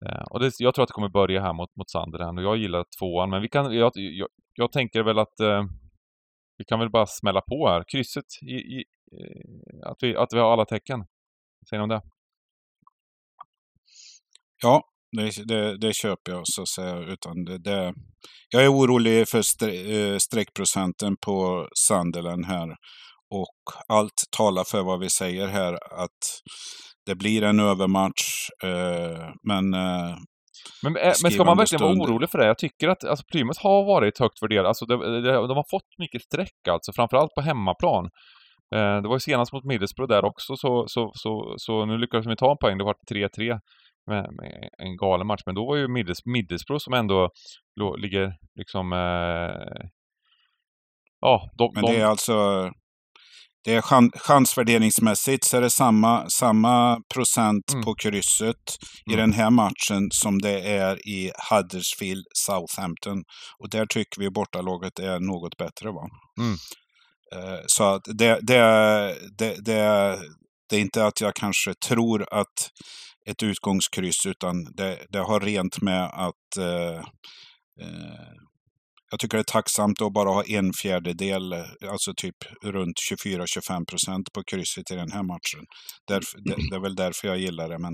Eh, 0.06 0.22
och 0.30 0.40
det, 0.40 0.50
jag 0.58 0.74
tror 0.74 0.82
att 0.82 0.88
det 0.88 0.92
kommer 0.92 1.08
börja 1.08 1.40
här 1.40 1.52
mot, 1.52 1.76
mot 1.76 1.90
Sunderland 1.90 2.38
och 2.38 2.44
jag 2.44 2.56
gillar 2.56 2.84
tvåan 2.98 3.30
men 3.30 3.42
vi 3.42 3.48
kan, 3.48 3.74
jag, 3.74 3.92
jag, 3.94 4.28
jag 4.54 4.72
tänker 4.72 5.02
väl 5.02 5.18
att 5.18 5.40
eh, 5.40 5.64
vi 6.56 6.64
kan 6.64 6.78
väl 6.78 6.90
bara 6.90 7.06
smälla 7.06 7.40
på 7.40 7.68
här. 7.68 7.84
Krysset 7.92 8.24
i, 8.42 8.54
i 8.54 8.84
eh, 9.12 9.90
att, 9.90 9.96
vi, 10.00 10.16
att 10.16 10.32
vi 10.32 10.38
har 10.38 10.52
alla 10.52 10.64
tecken. 10.64 10.98
Vad 11.60 11.68
säger 11.68 11.78
ni 11.78 11.82
om 11.82 11.88
det? 11.88 12.02
Ja, 14.62 14.82
det, 15.16 15.46
det, 15.48 15.78
det, 15.78 15.94
köper 15.94 16.32
jag 16.32 16.42
så 16.44 16.62
att 16.62 16.68
säga. 16.68 16.98
Utan 16.98 17.44
det, 17.44 17.58
det, 17.58 17.94
jag 18.50 18.64
är 18.64 18.72
orolig 18.72 19.28
för 19.28 19.38
eh, 19.38 20.18
streckprocenten 20.18 21.16
på 21.26 21.68
Sunderland 21.88 22.46
här. 22.46 22.68
Och 23.30 23.54
allt 23.88 24.22
talar 24.36 24.64
för 24.64 24.82
vad 24.82 25.00
vi 25.00 25.10
säger 25.10 25.46
här, 25.48 25.72
att 25.74 26.40
det 27.06 27.14
blir 27.14 27.42
en 27.42 27.60
övermatch. 27.60 28.48
Eh, 28.64 29.28
men 29.48 29.74
eh, 29.74 30.16
men, 30.82 30.96
eh, 30.96 31.12
men 31.22 31.32
ska 31.32 31.44
man 31.44 31.56
verkligen 31.56 31.82
vara 31.82 31.92
orolig 31.92 32.30
för 32.30 32.38
det? 32.38 32.46
Jag 32.46 32.58
tycker 32.58 32.88
att 32.88 33.04
alltså, 33.04 33.24
Plymouth 33.32 33.62
har 33.62 33.84
varit 33.84 34.18
högt 34.18 34.42
värderat. 34.42 34.66
Alltså, 34.66 34.86
de, 34.86 35.00
de, 35.00 35.22
de 35.22 35.56
har 35.56 35.70
fått 35.70 35.98
mycket 35.98 36.22
streck 36.22 36.68
alltså, 36.70 36.92
framförallt 36.92 37.34
på 37.34 37.40
hemmaplan. 37.40 38.04
Eh, 38.74 39.02
det 39.02 39.08
var 39.08 39.16
ju 39.16 39.20
senast 39.20 39.52
mot 39.52 39.64
Middlesbrough 39.64 40.14
där 40.14 40.24
också, 40.24 40.56
så, 40.56 40.84
så, 40.88 41.12
så, 41.14 41.54
så 41.56 41.84
nu 41.84 41.98
lyckades 41.98 42.26
vi 42.26 42.36
ta 42.36 42.50
en 42.50 42.58
poäng. 42.58 42.78
Det 42.78 42.84
var 42.84 42.94
3-3 43.12 43.60
med, 44.06 44.26
med, 44.32 44.68
en 44.78 44.96
galen 44.96 45.26
match. 45.26 45.42
Men 45.46 45.54
då 45.54 45.66
var 45.66 45.76
ju 45.76 45.88
Middles, 45.88 46.26
Middlesbrough 46.26 46.82
som 46.82 46.94
ändå 46.94 47.30
ligger 47.98 48.32
liksom... 48.58 48.92
Eh, 48.92 49.88
ja, 51.20 51.50
de, 51.58 51.70
Men 51.74 51.84
det 51.84 51.92
de... 51.92 52.00
är 52.00 52.04
alltså... 52.04 52.70
Det 53.64 53.74
är 53.74 53.82
chans, 53.82 54.12
chansvärderingsmässigt 54.14 55.44
så 55.44 55.56
är 55.56 55.60
det 55.60 55.70
samma, 55.70 56.28
samma 56.30 57.00
procent 57.14 57.72
mm. 57.72 57.84
på 57.84 57.94
krysset 57.94 58.76
mm. 59.06 59.18
i 59.18 59.22
den 59.22 59.32
här 59.32 59.50
matchen 59.50 60.08
som 60.10 60.38
det 60.38 60.60
är 60.60 61.08
i 61.08 61.32
Huddersfield 61.50 62.24
Southampton. 62.34 63.22
Och 63.58 63.70
där 63.70 63.86
tycker 63.86 64.20
vi 64.20 64.30
bortalaget 64.30 64.98
är 64.98 65.20
något 65.20 65.56
bättre. 65.56 65.88
va? 65.88 66.08
Mm. 66.38 66.56
Eh, 67.34 67.60
så 67.66 67.84
att 67.84 68.02
det, 68.04 68.38
det, 68.42 68.60
det, 69.38 69.64
det, 69.64 70.18
det 70.68 70.76
är 70.76 70.80
inte 70.80 71.06
att 71.06 71.20
jag 71.20 71.34
kanske 71.34 71.74
tror 71.74 72.26
att 72.30 72.70
ett 73.30 73.42
utgångskryss 73.42 74.26
utan 74.26 74.64
det, 74.64 74.98
det 75.08 75.18
har 75.18 75.40
rent 75.40 75.82
med 75.82 76.04
att 76.04 76.56
eh, 76.58 76.98
eh, 77.80 78.34
jag 79.10 79.20
tycker 79.20 79.38
det 79.38 79.40
är 79.40 79.52
tacksamt 79.52 80.02
att 80.02 80.12
bara 80.12 80.28
ha 80.28 80.44
en 80.44 80.72
fjärdedel, 80.72 81.52
alltså 81.90 82.14
typ 82.16 82.36
runt 82.64 82.96
24-25 83.26 83.86
procent 83.86 84.32
på 84.32 84.42
krysset 84.44 84.90
i 84.90 84.94
den 84.94 85.12
här 85.12 85.22
matchen. 85.22 85.66
Därför, 86.08 86.38
det, 86.44 86.54
det, 86.70 86.76
är 86.76 86.80
väl 86.80 86.94
därför 86.94 87.28
jag 87.28 87.38
gillar 87.38 87.68
det, 87.68 87.78
men... 87.78 87.92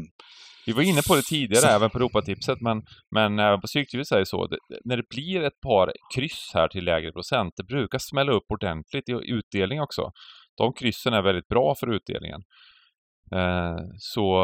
Vi 0.66 0.72
var 0.72 0.82
inne 0.82 1.02
på 1.08 1.16
det 1.16 1.22
tidigare, 1.22 1.62
så. 1.62 1.68
även 1.68 1.90
på 1.90 1.98
Europatipset, 1.98 2.60
men, 2.60 2.82
men 3.10 3.38
även 3.38 3.60
på 3.60 3.66
Stryktipset 3.66 4.16
är 4.16 4.18
det 4.18 4.26
så. 4.26 4.46
Det, 4.46 4.58
när 4.84 4.96
det 4.96 5.08
blir 5.08 5.42
ett 5.42 5.60
par 5.60 5.92
kryss 6.14 6.50
här 6.54 6.68
till 6.68 6.84
lägre 6.84 7.12
procent, 7.12 7.54
det 7.56 7.64
brukar 7.64 7.98
smälla 7.98 8.32
upp 8.32 8.44
ordentligt 8.48 9.08
i 9.08 9.12
utdelning 9.12 9.80
också. 9.80 10.12
De 10.56 10.72
kryssen 10.72 11.12
är 11.12 11.22
väldigt 11.22 11.48
bra 11.48 11.74
för 11.80 11.94
utdelningen. 11.94 12.40
Eh, 13.34 13.76
så 13.98 14.36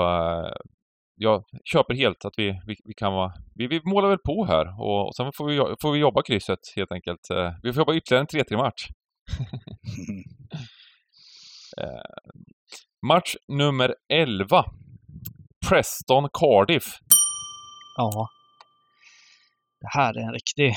jag 1.17 1.45
köper 1.65 1.95
helt 1.95 2.25
att 2.25 2.35
vi, 2.37 2.61
vi, 2.67 2.77
vi 2.85 2.95
kan 2.95 3.13
vara... 3.13 3.33
Vi, 3.55 3.67
vi 3.67 3.81
målar 3.85 4.09
väl 4.09 4.19
på 4.19 4.47
här 4.47 4.81
och, 4.81 5.07
och 5.07 5.17
sen 5.17 5.33
får 5.37 5.47
vi, 5.47 5.57
får 5.83 5.93
vi 5.93 5.99
jobba 5.99 6.23
krysset 6.23 6.59
helt 6.77 6.93
enkelt. 6.93 7.31
Eh, 7.31 7.53
vi 7.63 7.73
får 7.73 7.81
jobba 7.81 7.95
ytterligare 7.95 8.27
en 8.31 8.45
3-3-match. 8.45 8.89
eh, 11.83 12.31
match 13.07 13.35
nummer 13.49 13.95
11. 14.13 14.65
Preston 15.69 16.29
Cardiff. 16.33 16.85
Ja. 17.97 18.29
Det 19.81 19.89
här 19.99 20.15
är 20.15 20.21
en 20.21 20.33
riktig, 20.33 20.75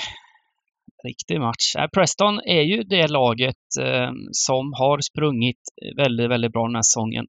riktig 1.07 1.39
match. 1.39 1.75
Äh, 1.77 1.87
Preston 1.87 2.39
är 2.39 2.61
ju 2.61 2.83
det 2.83 3.07
laget 3.07 3.65
eh, 3.81 4.11
som 4.31 4.73
har 4.73 4.99
sprungit 4.99 5.61
väldigt, 5.97 6.29
väldigt 6.29 6.51
bra 6.51 6.65
den 6.67 6.75
här 6.75 6.81
säsongen. 6.81 7.25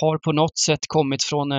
Har 0.00 0.18
på 0.18 0.32
något 0.32 0.58
sätt 0.58 0.80
kommit 0.88 1.24
från 1.24 1.52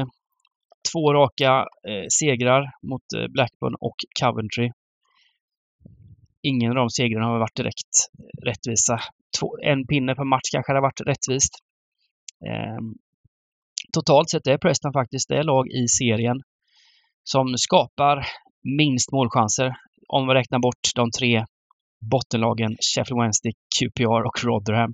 två 0.91 1.13
raka 1.13 1.65
eh, 1.87 2.05
segrar 2.19 2.71
mot 2.83 3.01
eh, 3.15 3.27
Blackburn 3.27 3.75
och 3.79 3.95
Coventry. 4.19 4.71
Ingen 6.41 6.69
av 6.69 6.75
de 6.75 6.89
segrarna 6.89 7.25
har 7.25 7.39
varit 7.39 7.55
direkt 7.55 7.95
eh, 8.19 8.45
rättvisa. 8.45 8.99
Två, 9.39 9.57
en 9.63 9.87
pinne 9.87 10.15
per 10.15 10.23
match 10.23 10.49
kanske 10.51 10.71
hade 10.71 10.81
varit 10.81 11.01
rättvist. 11.01 11.53
Eh, 12.45 12.79
totalt 13.93 14.29
sett 14.29 14.47
är 14.47 14.57
Preston 14.57 14.93
faktiskt 14.93 15.29
det 15.29 15.43
lag 15.43 15.67
i 15.67 15.87
serien 15.87 16.41
som 17.23 17.57
skapar 17.57 18.27
minst 18.77 19.11
målchanser. 19.11 19.75
Om 20.07 20.27
vi 20.27 20.33
räknar 20.33 20.59
bort 20.59 20.85
de 20.95 21.11
tre 21.11 21.45
bottenlagen 22.11 22.75
Sheffield 22.95 23.21
Wednesday, 23.21 23.53
QPR 23.79 24.23
och 24.25 24.43
Rotherham. 24.43 24.93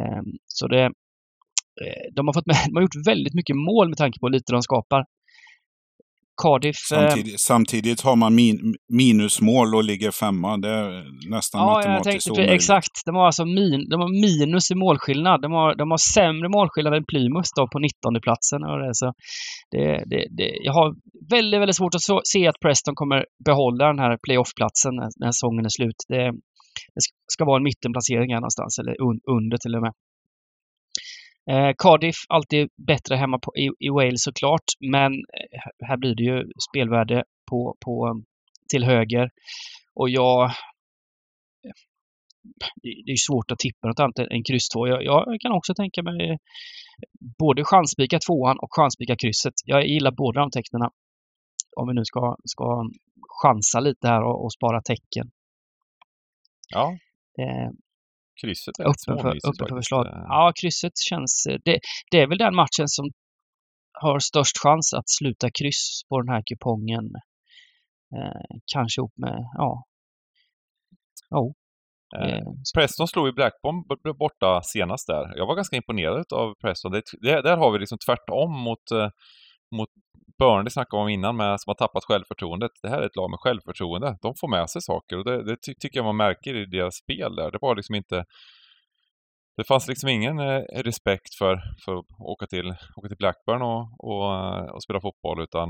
Ehm, 0.00 0.24
så 0.46 0.66
det, 0.68 0.90
de 2.16 2.26
har, 2.26 2.34
fått 2.34 2.46
med, 2.46 2.56
de 2.66 2.74
har 2.76 2.82
gjort 2.82 3.06
väldigt 3.06 3.34
mycket 3.34 3.56
mål 3.56 3.88
med 3.88 3.98
tanke 3.98 4.18
på 4.20 4.26
hur 4.26 4.32
lite 4.32 4.52
de 4.52 4.62
skapar. 4.62 5.04
Cardiff... 6.42 6.76
Eh, 6.92 6.98
samtidigt, 6.98 7.40
samtidigt 7.40 8.00
har 8.00 8.16
man 8.16 8.34
min, 8.34 8.74
minusmål 8.88 9.74
och 9.74 9.84
ligger 9.84 10.10
femma. 10.10 10.56
Det 10.56 10.68
är 10.68 11.30
nästan 11.30 11.60
ja, 11.60 11.66
matematiskt 11.66 12.06
jag 12.06 12.12
tänkte, 12.12 12.30
omöjligt. 12.30 12.54
Exakt. 12.54 12.94
De 13.06 13.14
har 13.14 13.26
alltså 13.26 13.44
min, 13.44 13.80
de 13.90 13.96
har 14.00 14.10
minus 14.26 14.70
i 14.70 14.74
målskillnad. 14.74 15.42
De 15.42 15.52
har, 15.52 15.74
de 15.74 15.90
har 15.90 15.98
sämre 16.14 16.48
målskillnad 16.48 16.94
än 16.94 17.04
Plymouth 17.04 17.50
då 17.56 17.68
på 17.72 17.78
19 17.78 18.20
platsen. 18.26 18.60
Och 18.68 18.78
det, 18.82 18.94
så 19.00 19.12
det, 19.70 19.86
det, 20.10 20.20
det, 20.38 20.48
jag 20.66 20.72
har 20.72 20.88
väldigt, 21.30 21.60
väldigt 21.60 21.76
svårt 21.76 21.94
att 21.94 22.06
så, 22.10 22.20
se 22.24 22.42
att 22.48 22.60
Preston 22.64 22.94
kommer 22.94 23.24
behålla 23.48 23.86
den 23.86 23.98
här 24.04 24.18
playoff-platsen 24.24 24.92
när, 24.98 25.08
när 25.20 25.30
säsongen 25.32 25.64
är 25.64 25.74
slut. 25.78 26.00
Det, 26.08 26.24
det 26.94 27.02
ska 27.34 27.44
vara 27.44 27.58
en 27.60 27.68
mittenplacering 27.70 28.28
här 28.34 28.40
någonstans, 28.40 28.78
eller 28.80 28.94
un, 29.06 29.18
under 29.36 29.56
till 29.62 29.74
och 29.76 29.82
med. 29.86 29.92
Eh, 31.50 31.72
Cardiff, 31.78 32.16
alltid 32.28 32.68
bättre 32.86 33.16
hemma 33.16 33.38
på, 33.38 33.56
i, 33.56 33.70
i 33.78 33.88
Wales 33.88 34.22
såklart, 34.22 34.64
men 34.80 35.12
eh, 35.12 35.60
här 35.88 35.96
blir 35.96 36.14
det 36.14 36.22
ju 36.22 36.44
spelvärde 36.70 37.24
på, 37.50 37.76
på, 37.84 38.22
till 38.70 38.84
höger. 38.84 39.30
Och 39.94 40.10
jag... 40.10 40.50
Det 42.82 43.12
är 43.12 43.26
svårt 43.28 43.50
att 43.50 43.58
tippa 43.58 43.88
något 43.88 44.00
annat 44.00 44.18
än 44.18 44.44
kryss 44.44 44.68
2. 44.68 44.88
Jag, 44.88 45.04
jag, 45.04 45.40
kan 45.40 45.52
också 45.52 45.74
tänka 45.74 46.02
mig 46.02 46.38
både 47.38 47.64
chanspika 47.64 48.18
tvåan 48.18 48.58
och 48.58 48.68
chanspika 48.70 49.16
krysset. 49.16 49.54
Jag 49.64 49.86
gillar 49.86 50.10
båda 50.10 50.40
de 50.40 50.50
tecknen. 50.50 50.90
Om 51.76 51.88
vi 51.88 51.94
nu 51.94 52.04
ska, 52.04 52.36
ska 52.44 52.84
chansa 53.42 53.80
lite 53.80 54.08
här 54.08 54.22
och, 54.22 54.44
och 54.44 54.52
spara 54.52 54.80
tecken. 54.82 55.30
Ja. 56.68 56.96
Eh, 57.38 57.70
Krysset 58.40 58.78
är 58.78 58.82
öppen 58.82 59.22
för, 59.22 59.28
öppen 59.28 59.68
för 59.68 59.76
förslag. 59.76 60.06
Ja, 60.06 60.52
krysset 60.60 60.98
känns... 61.08 61.46
Eh, 61.46 61.58
det, 61.64 61.80
det 62.10 62.20
är 62.20 62.26
väl 62.26 62.38
den 62.38 62.54
matchen 62.54 62.88
som 62.88 63.10
har 63.92 64.18
störst 64.18 64.58
chans 64.62 64.94
att 64.94 65.10
sluta 65.10 65.50
kryss 65.50 66.02
på 66.08 66.20
den 66.20 66.28
här 66.28 66.42
kupongen. 66.46 67.04
Eh, 68.16 68.56
kanske 68.72 69.00
ihop 69.00 69.12
med, 69.16 69.38
ja. 69.54 69.84
Oh. 71.30 71.52
Eh, 72.16 72.42
Preston 72.74 73.08
slog 73.08 73.26
ju 73.26 73.32
Blackburn 73.32 73.84
borta 74.18 74.60
senast 74.62 75.06
där. 75.06 75.36
Jag 75.36 75.46
var 75.46 75.54
ganska 75.54 75.76
imponerad 75.76 76.32
av 76.32 76.54
Preston. 76.54 76.92
Det, 76.92 77.02
det, 77.20 77.42
där 77.42 77.56
har 77.56 77.72
vi 77.72 77.78
liksom 77.78 77.98
tvärtom 78.06 78.50
mot, 78.50 78.90
eh, 78.90 79.08
mot 79.76 79.88
Burnley 80.42 80.70
snackade 80.70 81.02
om 81.02 81.08
innan 81.08 81.36
med, 81.36 81.60
som 81.60 81.70
har 81.70 81.74
tappat 81.74 82.04
självförtroendet. 82.04 82.70
Det 82.82 82.88
här 82.88 83.02
är 83.02 83.06
ett 83.06 83.16
lag 83.16 83.30
med 83.30 83.40
självförtroende. 83.40 84.18
De 84.22 84.34
får 84.40 84.48
med 84.48 84.70
sig 84.70 84.82
saker 84.82 85.18
och 85.18 85.24
det, 85.24 85.44
det 85.44 85.56
ty 85.66 85.74
tycker 85.74 85.98
jag 85.98 86.04
man 86.04 86.16
märker 86.16 86.54
i 86.54 86.66
deras 86.66 86.94
spel 86.94 87.36
där. 87.36 87.50
Det 87.50 87.58
var 87.60 87.76
liksom 87.76 87.94
inte... 87.94 88.24
Det 89.56 89.64
fanns 89.64 89.88
liksom 89.88 90.08
ingen 90.08 90.38
eh, 90.38 90.62
respekt 90.74 91.34
för, 91.34 91.62
för 91.84 91.96
att 91.96 92.04
åka 92.18 92.46
till, 92.46 92.68
åka 92.96 93.08
till 93.08 93.16
Blackburn 93.16 93.62
och, 93.62 93.82
och, 93.98 94.34
eh, 94.34 94.64
och 94.74 94.82
spela 94.82 95.00
fotboll 95.00 95.42
utan, 95.42 95.68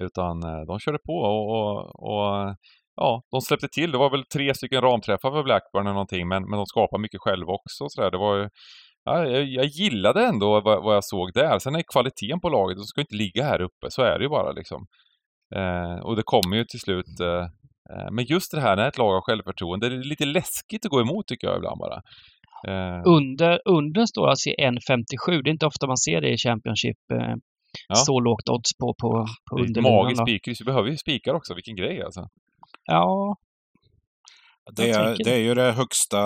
utan 0.00 0.42
eh, 0.42 0.60
de 0.66 0.78
körde 0.78 0.98
på 0.98 1.12
och, 1.12 1.44
och, 1.56 1.78
och 2.08 2.56
ja, 2.96 3.22
de 3.30 3.40
släppte 3.40 3.68
till. 3.68 3.92
Det 3.92 3.98
var 3.98 4.10
väl 4.10 4.24
tre 4.24 4.54
stycken 4.54 4.80
ramträffar 4.80 5.30
för 5.30 5.42
Blackburn 5.42 5.86
eller 5.86 5.92
någonting, 5.92 6.28
men, 6.28 6.42
men 6.42 6.56
de 6.56 6.66
skapade 6.66 7.02
mycket 7.02 7.20
själva 7.20 7.52
också. 7.52 7.88
Så 7.88 8.00
där. 8.00 8.10
Det 8.10 8.18
var 8.18 8.36
ju, 8.36 8.48
ja, 9.08 9.26
jag, 9.26 9.44
jag 9.44 9.66
gillade 9.66 10.26
ändå 10.26 10.60
vad, 10.60 10.82
vad, 10.84 10.96
jag 10.96 11.04
såg 11.04 11.32
där. 11.34 11.58
Sen 11.58 11.74
är 11.74 11.82
kvaliteten 11.92 12.40
på 12.40 12.48
laget, 12.48 12.76
de 12.76 12.84
ska 12.84 13.00
inte 13.00 13.16
ligga 13.16 13.44
här 13.44 13.60
uppe, 13.60 13.86
så 13.90 14.02
är 14.02 14.18
det 14.18 14.24
ju 14.24 14.28
bara 14.28 14.52
liksom. 14.52 14.86
Eh, 15.54 15.98
och 16.04 16.16
det 16.16 16.22
kommer 16.24 16.56
ju 16.56 16.64
till 16.64 16.80
slut. 16.80 17.20
Eh, 17.20 17.44
eh 17.92 18.10
men 18.12 18.24
just 18.24 18.52
det 18.52 18.60
här 18.60 18.76
när 18.76 18.88
ett 18.88 18.98
lag 18.98 19.12
har 19.12 19.20
självförtroende, 19.20 19.88
det 19.88 19.96
är 19.96 20.02
lite 20.02 20.24
läskigt 20.24 20.84
att 20.84 20.90
gå 20.90 21.00
emot 21.00 21.26
tycker 21.26 21.46
jag 21.46 21.56
ibland 21.56 21.78
bara. 21.78 22.02
Eh. 22.68 23.02
Under, 23.04 23.60
under 23.64 24.06
står 24.06 24.28
alltså 24.28 24.50
1,57. 24.50 25.42
Det 25.42 25.50
är 25.50 25.52
inte 25.52 25.66
ofta 25.66 25.86
man 25.86 25.98
ser 25.98 26.20
det 26.20 26.32
i 26.32 26.36
Championship. 26.36 26.96
Eh, 27.12 27.34
ja. 27.88 27.94
Så 27.94 28.20
lågt 28.20 28.48
odds 28.48 28.78
på, 28.80 28.94
på, 29.02 29.26
på 29.50 29.58
underlinan. 29.60 29.92
Magiskt 29.92 30.22
spikris. 30.22 30.60
Vi 30.60 30.64
behöver 30.64 30.90
ju 30.90 30.96
spikar 30.96 31.34
också. 31.34 31.54
Vilken 31.54 31.76
grej 31.76 32.02
alltså. 32.02 32.28
Ja. 32.84 33.36
Det 34.76 34.90
är, 34.90 35.16
det 35.24 35.34
är 35.34 35.38
ju 35.38 35.54
det 35.54 35.72
högsta 35.72 36.18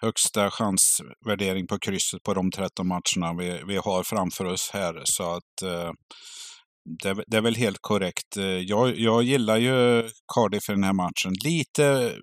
högsta 0.00 0.50
chansvärdering 0.50 1.66
på 1.66 1.78
krysset 1.78 2.22
på 2.22 2.34
de 2.34 2.50
13 2.50 2.86
matcherna 2.88 3.34
vi, 3.38 3.62
vi 3.66 3.76
har 3.76 4.02
framför 4.02 4.44
oss 4.44 4.70
här. 4.72 5.02
Så 5.04 5.22
att 5.22 5.62
eh, 5.62 5.90
det, 7.02 7.24
det, 7.26 7.36
är 7.36 7.40
väl 7.40 7.56
helt 7.56 7.78
korrekt. 7.80 8.36
Eh, 8.36 8.44
jag, 8.44 8.98
jag 8.98 9.22
gillar 9.22 9.56
ju 9.56 10.08
Cardiff 10.34 10.68
i 10.68 10.72
den 10.72 10.84
här 10.84 10.92
matchen. 10.92 11.32
Lite 11.44 12.14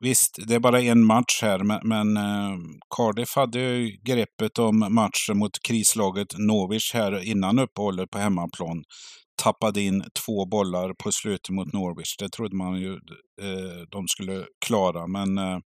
Visst, 0.00 0.38
det 0.46 0.54
är 0.54 0.58
bara 0.60 0.80
en 0.80 1.04
match 1.04 1.42
här, 1.42 1.58
men, 1.58 1.80
men 1.82 2.16
eh, 2.16 2.58
Cardiff 2.96 3.36
hade 3.36 3.60
ju 3.60 3.96
greppet 4.02 4.58
om 4.58 4.78
matchen 4.78 5.38
mot 5.38 5.62
krislaget 5.68 6.38
Norwich 6.38 6.94
här 6.94 7.24
innan 7.24 7.58
uppehållet 7.58 8.10
på 8.10 8.18
hemmaplan. 8.18 8.84
Tappade 9.42 9.80
in 9.80 10.04
två 10.26 10.46
bollar 10.46 10.94
på 10.94 11.12
slutet 11.12 11.50
mot 11.50 11.72
Norwich. 11.72 12.16
Det 12.18 12.28
trodde 12.28 12.56
man 12.56 12.80
ju 12.80 12.92
eh, 13.42 13.82
de 13.90 14.08
skulle 14.08 14.46
klara, 14.66 15.06
men 15.06 15.38
eh, 15.38 15.58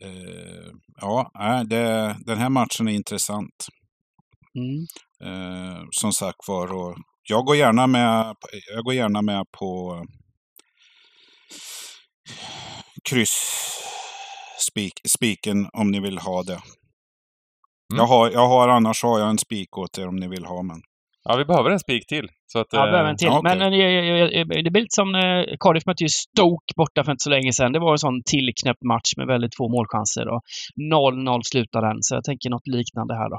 Eh, 0.00 0.72
ja, 1.00 1.30
det, 1.66 2.16
den 2.26 2.38
här 2.38 2.48
matchen 2.48 2.88
är 2.88 2.92
intressant. 2.92 3.66
Mm. 4.54 4.86
Eh, 5.24 5.82
som 5.90 6.12
sagt 6.12 6.48
var, 6.48 6.72
och 6.72 6.96
jag 7.28 7.44
går 7.44 7.56
gärna 7.56 7.86
med, 7.86 8.36
jag 8.74 8.84
går 8.84 8.94
gärna 8.94 9.22
med 9.22 9.44
på 9.58 10.04
kryss 13.10 13.68
spik, 14.68 15.00
spiken 15.08 15.68
om 15.72 15.90
ni 15.90 16.00
vill 16.00 16.18
ha 16.18 16.42
det. 16.42 16.52
Mm. 17.92 17.96
Jag, 17.96 18.06
har, 18.06 18.30
jag 18.30 18.48
har 18.48 18.68
annars 18.68 19.02
har 19.02 19.18
jag 19.18 19.30
en 19.30 19.38
spik 19.38 19.78
åt 19.78 19.98
er 19.98 20.08
om 20.08 20.16
ni 20.16 20.28
vill 20.28 20.44
ha 20.44 20.62
men. 20.62 20.82
Ja, 21.28 21.36
vi 21.36 21.44
behöver 21.44 21.70
en 21.70 21.78
spik 21.78 22.06
till. 22.06 22.28
Så 22.46 22.58
att, 22.58 22.66
ja, 22.70 22.84
vi 22.84 22.90
behöver 22.90 23.10
en 23.10 23.16
till. 23.16 23.26
Ja, 23.26 23.38
okay. 23.38 23.58
Men 23.58 23.62
eh, 23.62 24.62
det 24.64 24.70
blir 24.70 24.82
lite 24.82 24.94
som 25.00 25.12
när 25.12 25.56
Cardiff 25.60 25.86
mötte 25.86 26.04
ju 26.04 26.08
Stoke 26.08 26.72
borta 26.76 27.04
för 27.04 27.12
inte 27.12 27.22
så 27.22 27.30
länge 27.30 27.52
sedan. 27.52 27.72
Det 27.72 27.78
var 27.78 27.92
en 27.92 27.98
sån 27.98 28.22
tillknäppt 28.24 28.82
match 28.82 29.10
med 29.16 29.26
väldigt 29.26 29.56
få 29.56 29.68
målchanser. 29.68 30.26
0-0 30.26 31.40
slutade 31.50 31.86
den, 31.86 31.96
så 32.00 32.14
jag 32.14 32.24
tänker 32.24 32.50
något 32.50 32.66
liknande 32.66 33.14
här 33.14 33.30
då. 33.30 33.38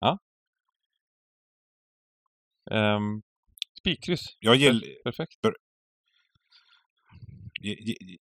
Ja. 0.00 0.18
Um, 2.96 3.22
spikkryss. 3.78 4.24
Jag 4.40 4.56
gill... 4.56 4.84
Perfekt. 5.04 5.32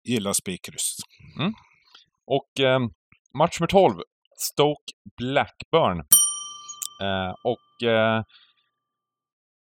Gillar 0.03 0.33
spikkryss. 0.33 0.95
Mm. 1.39 1.53
Och 2.25 2.51
um, 2.59 2.93
match 3.37 3.59
nummer 3.59 3.67
12. 3.67 3.93
Stoke 4.37 4.91
Blackburn. 5.17 6.03
Eh, 7.01 7.33
och 7.43 7.87
eh, 7.89 8.23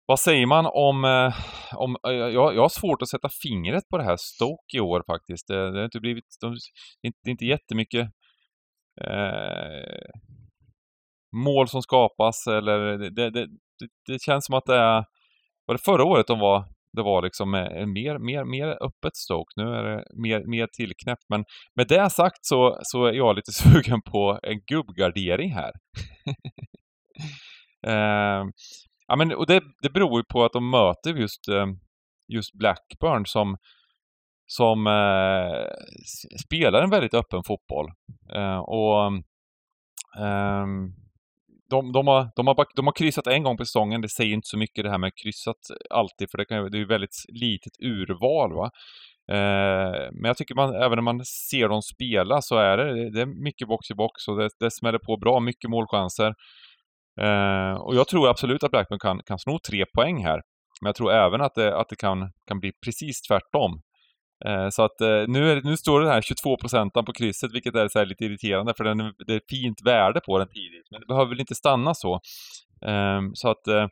vad 0.06 0.20
säger 0.20 0.46
man 0.46 0.66
om, 0.66 1.04
eh, 1.04 1.34
om, 1.76 1.96
jag, 2.02 2.32
jag 2.32 2.62
har 2.62 2.68
svårt 2.68 3.02
att 3.02 3.08
sätta 3.08 3.28
fingret 3.42 3.88
på 3.88 3.98
det 3.98 4.04
här 4.04 4.16
Stoke 4.16 4.76
i 4.76 4.80
år 4.80 5.02
faktiskt. 5.06 5.48
Det, 5.48 5.70
det 5.70 5.78
har 5.78 5.84
inte 5.84 6.00
blivit, 6.00 6.24
de, 6.40 6.52
det 7.02 7.06
är 7.06 7.08
inte, 7.08 7.30
inte 7.30 7.44
jättemycket 7.44 8.10
eh, 9.00 10.08
mål 11.36 11.68
som 11.68 11.82
skapas 11.82 12.46
eller 12.46 12.98
det, 12.98 13.10
det, 13.10 13.30
det, 13.30 13.48
det, 14.06 14.22
känns 14.22 14.46
som 14.46 14.54
att 14.54 14.66
det 14.66 14.76
är, 14.76 15.04
var 15.66 15.74
det 15.74 15.84
förra 15.84 16.04
året 16.04 16.26
de 16.26 16.38
var, 16.38 16.64
det 16.92 17.02
var 17.02 17.22
liksom 17.22 17.50
mer, 17.50 18.18
mer, 18.18 18.44
mer 18.44 18.68
öppet 18.68 19.16
Stoke. 19.16 19.52
Nu 19.56 19.62
är 19.62 19.82
det 19.84 20.04
mer, 20.22 20.44
mer 20.44 20.66
tillknäppt. 20.66 21.24
Men 21.28 21.44
med 21.74 21.88
det 21.88 22.10
sagt 22.10 22.38
så, 22.40 22.78
så 22.82 23.04
är 23.04 23.12
jag 23.12 23.36
lite 23.36 23.52
sugen 23.62 24.02
på 24.02 24.40
en 24.42 24.60
gubbgardering 24.60 25.52
här. 25.52 25.72
Ehm, 27.86 28.52
ja, 29.06 29.16
men, 29.16 29.34
och 29.34 29.46
det, 29.46 29.62
det 29.82 29.90
beror 29.90 30.20
ju 30.20 30.24
på 30.24 30.44
att 30.44 30.52
de 30.52 30.70
möter 30.70 31.14
just, 31.14 31.48
ehm, 31.48 31.78
just 32.28 32.52
Blackburn 32.52 33.26
som, 33.26 33.56
som 34.46 34.86
eh, 34.86 35.66
spelar 36.46 36.82
en 36.82 36.90
väldigt 36.90 37.14
öppen 37.14 37.42
fotboll. 37.46 37.86
Eh, 38.34 38.58
och 38.58 39.06
eh, 40.18 40.66
de, 41.70 41.92
de, 41.92 42.06
har, 42.06 42.30
de, 42.36 42.46
har, 42.46 42.66
de 42.76 42.86
har 42.86 42.92
kryssat 42.92 43.26
en 43.26 43.42
gång 43.42 43.56
på 43.56 43.64
säsongen, 43.64 44.00
det 44.00 44.08
säger 44.08 44.34
inte 44.34 44.48
så 44.48 44.58
mycket 44.58 44.84
det 44.84 44.90
här 44.90 44.98
med 44.98 45.12
kryssat 45.22 45.60
alltid, 45.90 46.30
för 46.30 46.38
det, 46.38 46.44
kan, 46.44 46.70
det 46.70 46.76
är 46.76 46.80
ju 46.80 46.86
väldigt 46.86 47.16
litet 47.28 47.72
urval. 47.82 48.52
Va? 48.54 48.70
Ehm, 49.32 50.14
men 50.14 50.24
jag 50.24 50.36
tycker 50.36 50.54
man, 50.54 50.74
även 50.74 50.96
när 50.96 51.02
man 51.02 51.24
ser 51.24 51.68
dem 51.68 51.82
spela 51.82 52.42
så 52.42 52.56
är 52.56 52.76
det, 52.76 53.10
det 53.10 53.20
är 53.20 53.26
mycket 53.26 53.68
box 53.68 53.90
i 53.90 53.94
box 53.94 54.28
och 54.28 54.38
det, 54.38 54.50
det 54.60 54.70
smäller 54.70 54.98
på 54.98 55.16
bra, 55.16 55.40
mycket 55.40 55.70
målchanser. 55.70 56.34
Eh, 57.20 57.80
och 57.80 57.94
jag 57.94 58.08
tror 58.08 58.28
absolut 58.28 58.64
att 58.64 58.70
Blackburn 58.70 58.98
kan, 58.98 59.20
kan 59.26 59.38
sno 59.38 59.58
tre 59.58 59.84
poäng 59.94 60.24
här. 60.24 60.42
Men 60.80 60.88
jag 60.88 60.96
tror 60.96 61.12
även 61.12 61.40
att 61.40 61.54
det, 61.54 61.76
att 61.76 61.88
det 61.88 61.96
kan, 61.96 62.32
kan 62.46 62.60
bli 62.60 62.72
precis 62.84 63.22
tvärtom. 63.22 63.80
Eh, 64.44 64.68
så 64.70 64.82
att 64.82 65.00
eh, 65.00 65.24
nu, 65.28 65.50
är, 65.50 65.62
nu 65.62 65.76
står 65.76 66.00
det 66.00 66.08
här 66.08 66.20
22 66.20 66.56
procenten 66.56 67.04
på 67.04 67.12
krysset, 67.12 67.52
vilket 67.52 67.74
är 67.74 67.88
så 67.88 68.04
lite 68.04 68.24
irriterande, 68.24 68.74
för 68.76 68.84
den, 68.84 68.98
det 69.26 69.34
är 69.34 69.40
fint 69.50 69.82
värde 69.84 70.20
på 70.20 70.38
den 70.38 70.48
tidigt. 70.48 70.90
Men 70.90 71.00
det 71.00 71.06
behöver 71.06 71.28
väl 71.28 71.40
inte 71.40 71.54
stanna 71.54 71.94
så. 71.94 72.20
Ehm, 72.86 73.34
så 73.34 73.48
att 73.48 73.66
eh, 73.66 73.86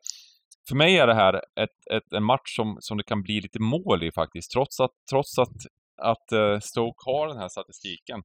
för 0.68 0.76
mig 0.76 0.98
är 0.98 1.06
det 1.06 1.14
här 1.14 1.34
ett, 1.34 1.78
ett, 1.92 2.12
en 2.12 2.24
match 2.24 2.56
som, 2.56 2.76
som 2.80 2.96
det 2.96 3.04
kan 3.04 3.22
bli 3.22 3.40
lite 3.40 3.60
mål 3.60 4.02
i 4.02 4.12
faktiskt. 4.12 4.52
Trots 4.52 4.80
att, 4.80 4.90
trots 5.10 5.38
att, 5.38 5.56
att 6.02 6.32
eh, 6.32 6.58
Stoke 6.58 7.02
har 7.06 7.28
den 7.28 7.38
här 7.38 7.48
statistiken 7.48 8.22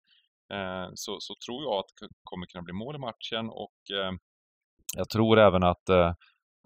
eh, 0.54 0.90
så, 0.94 1.18
så 1.20 1.34
tror 1.46 1.64
jag 1.64 1.74
att 1.80 1.92
det 2.02 2.08
kommer 2.24 2.46
kunna 2.46 2.64
bli 2.64 2.74
mål 2.74 2.96
i 2.96 3.00
matchen 3.00 3.50
och 3.50 3.80
eh, 3.98 4.12
jag 4.98 5.10
tror 5.10 5.40
även 5.40 5.64
att, 5.64 5.90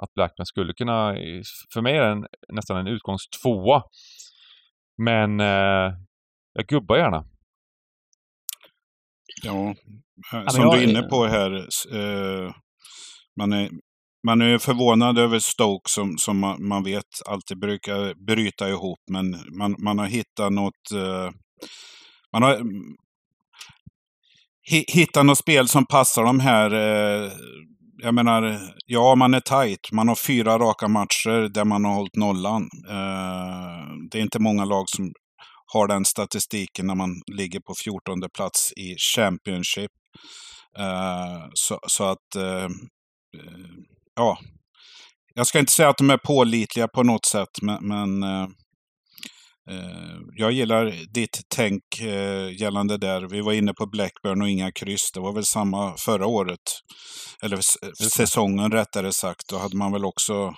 att 0.02 0.14
Blackman 0.16 0.46
skulle 0.46 0.74
kunna, 0.74 1.16
för 1.74 1.82
mig 1.82 1.98
är 1.98 2.16
det 2.16 2.28
nästan 2.54 2.78
en 2.78 2.88
utgångstvåa 2.88 3.84
men 4.98 5.40
eh, 5.40 5.94
jag 6.54 6.68
gubbar 6.68 6.98
gärna. 6.98 7.26
Ja, 9.44 9.76
som 10.52 10.62
jag, 10.62 10.74
du 10.74 10.78
är 10.78 10.90
inne 10.90 11.02
på 11.02 11.26
här. 11.26 11.52
Eh, 11.92 12.56
man, 13.40 13.54
är, 13.54 13.70
man 14.28 14.42
är 14.42 14.58
förvånad 14.58 15.18
över 15.18 15.40
Stoke 15.40 15.90
som, 15.90 16.18
som 16.18 16.40
man, 16.40 16.68
man 16.68 16.84
vet 16.84 17.22
alltid 17.26 17.60
brukar 17.60 18.26
bryta 18.26 18.70
ihop. 18.70 19.00
Men 19.12 19.58
man, 19.58 19.76
man 19.80 20.00
har 20.00 20.08
hittat 20.08 20.52
något... 20.52 20.92
Eh, 20.94 21.32
man 22.34 22.44
har 22.44 22.62
hittat 24.94 25.26
något 25.26 25.38
spel 25.38 25.68
som 25.68 25.86
passar 25.86 26.24
de 26.24 26.40
här 26.40 26.74
eh, 26.74 27.32
jag 28.04 28.14
menar, 28.14 28.60
ja 28.86 29.16
man 29.16 29.34
är 29.34 29.40
tight. 29.40 29.92
Man 29.92 30.08
har 30.08 30.16
fyra 30.16 30.58
raka 30.60 30.88
matcher 30.88 31.50
där 31.50 31.66
man 31.66 31.86
har 31.86 31.94
hållit 31.94 32.16
nollan. 32.16 32.70
Eh, 32.90 33.88
det 34.12 34.18
är 34.18 34.22
inte 34.22 34.40
många 34.40 34.66
lag 34.66 34.90
som 34.90 35.14
har 35.74 35.88
den 35.88 36.06
statistiken 36.06 36.88
när 36.88 36.96
man 36.96 37.22
ligger 37.38 37.60
på 37.60 37.74
14 37.84 38.30
plats 38.36 38.74
i 38.74 38.96
Championship. 39.16 39.92
Eh, 40.80 41.46
så, 41.54 41.80
så, 41.88 42.04
att, 42.04 42.36
eh, 42.36 42.70
ja. 44.16 44.38
Jag 45.34 45.48
ska 45.48 45.60
inte 45.60 45.72
säga 45.72 45.90
att 45.90 45.98
de 45.98 46.10
är 46.10 46.18
pålitliga 46.18 46.88
på 46.88 47.04
något 47.04 47.26
sätt, 47.26 47.62
men, 47.62 47.88
men 47.88 48.24
Eh, 48.24 48.48
jag 50.36 50.52
gillar 50.52 51.14
ditt 51.14 51.42
tänk 51.56 51.84
eh, 52.02 52.62
gällande 52.62 52.98
där. 52.98 53.22
Vi 53.22 53.42
var 53.42 53.54
inne 53.54 53.74
på 53.74 53.86
Blackburn 53.86 54.42
och 54.42 54.50
inga 54.50 54.72
kryss. 54.72 55.12
Det 55.14 55.20
var 55.20 55.34
väl 55.34 55.46
samma 55.46 55.96
förra 55.98 56.26
året. 56.28 56.60
Eller 57.44 57.60
säsongen 58.10 58.72
rättare 58.72 59.12
sagt. 59.12 59.48
Då 59.50 59.58
hade 59.58 59.78
man 59.78 59.92
väl 59.92 60.06
också 60.06 60.56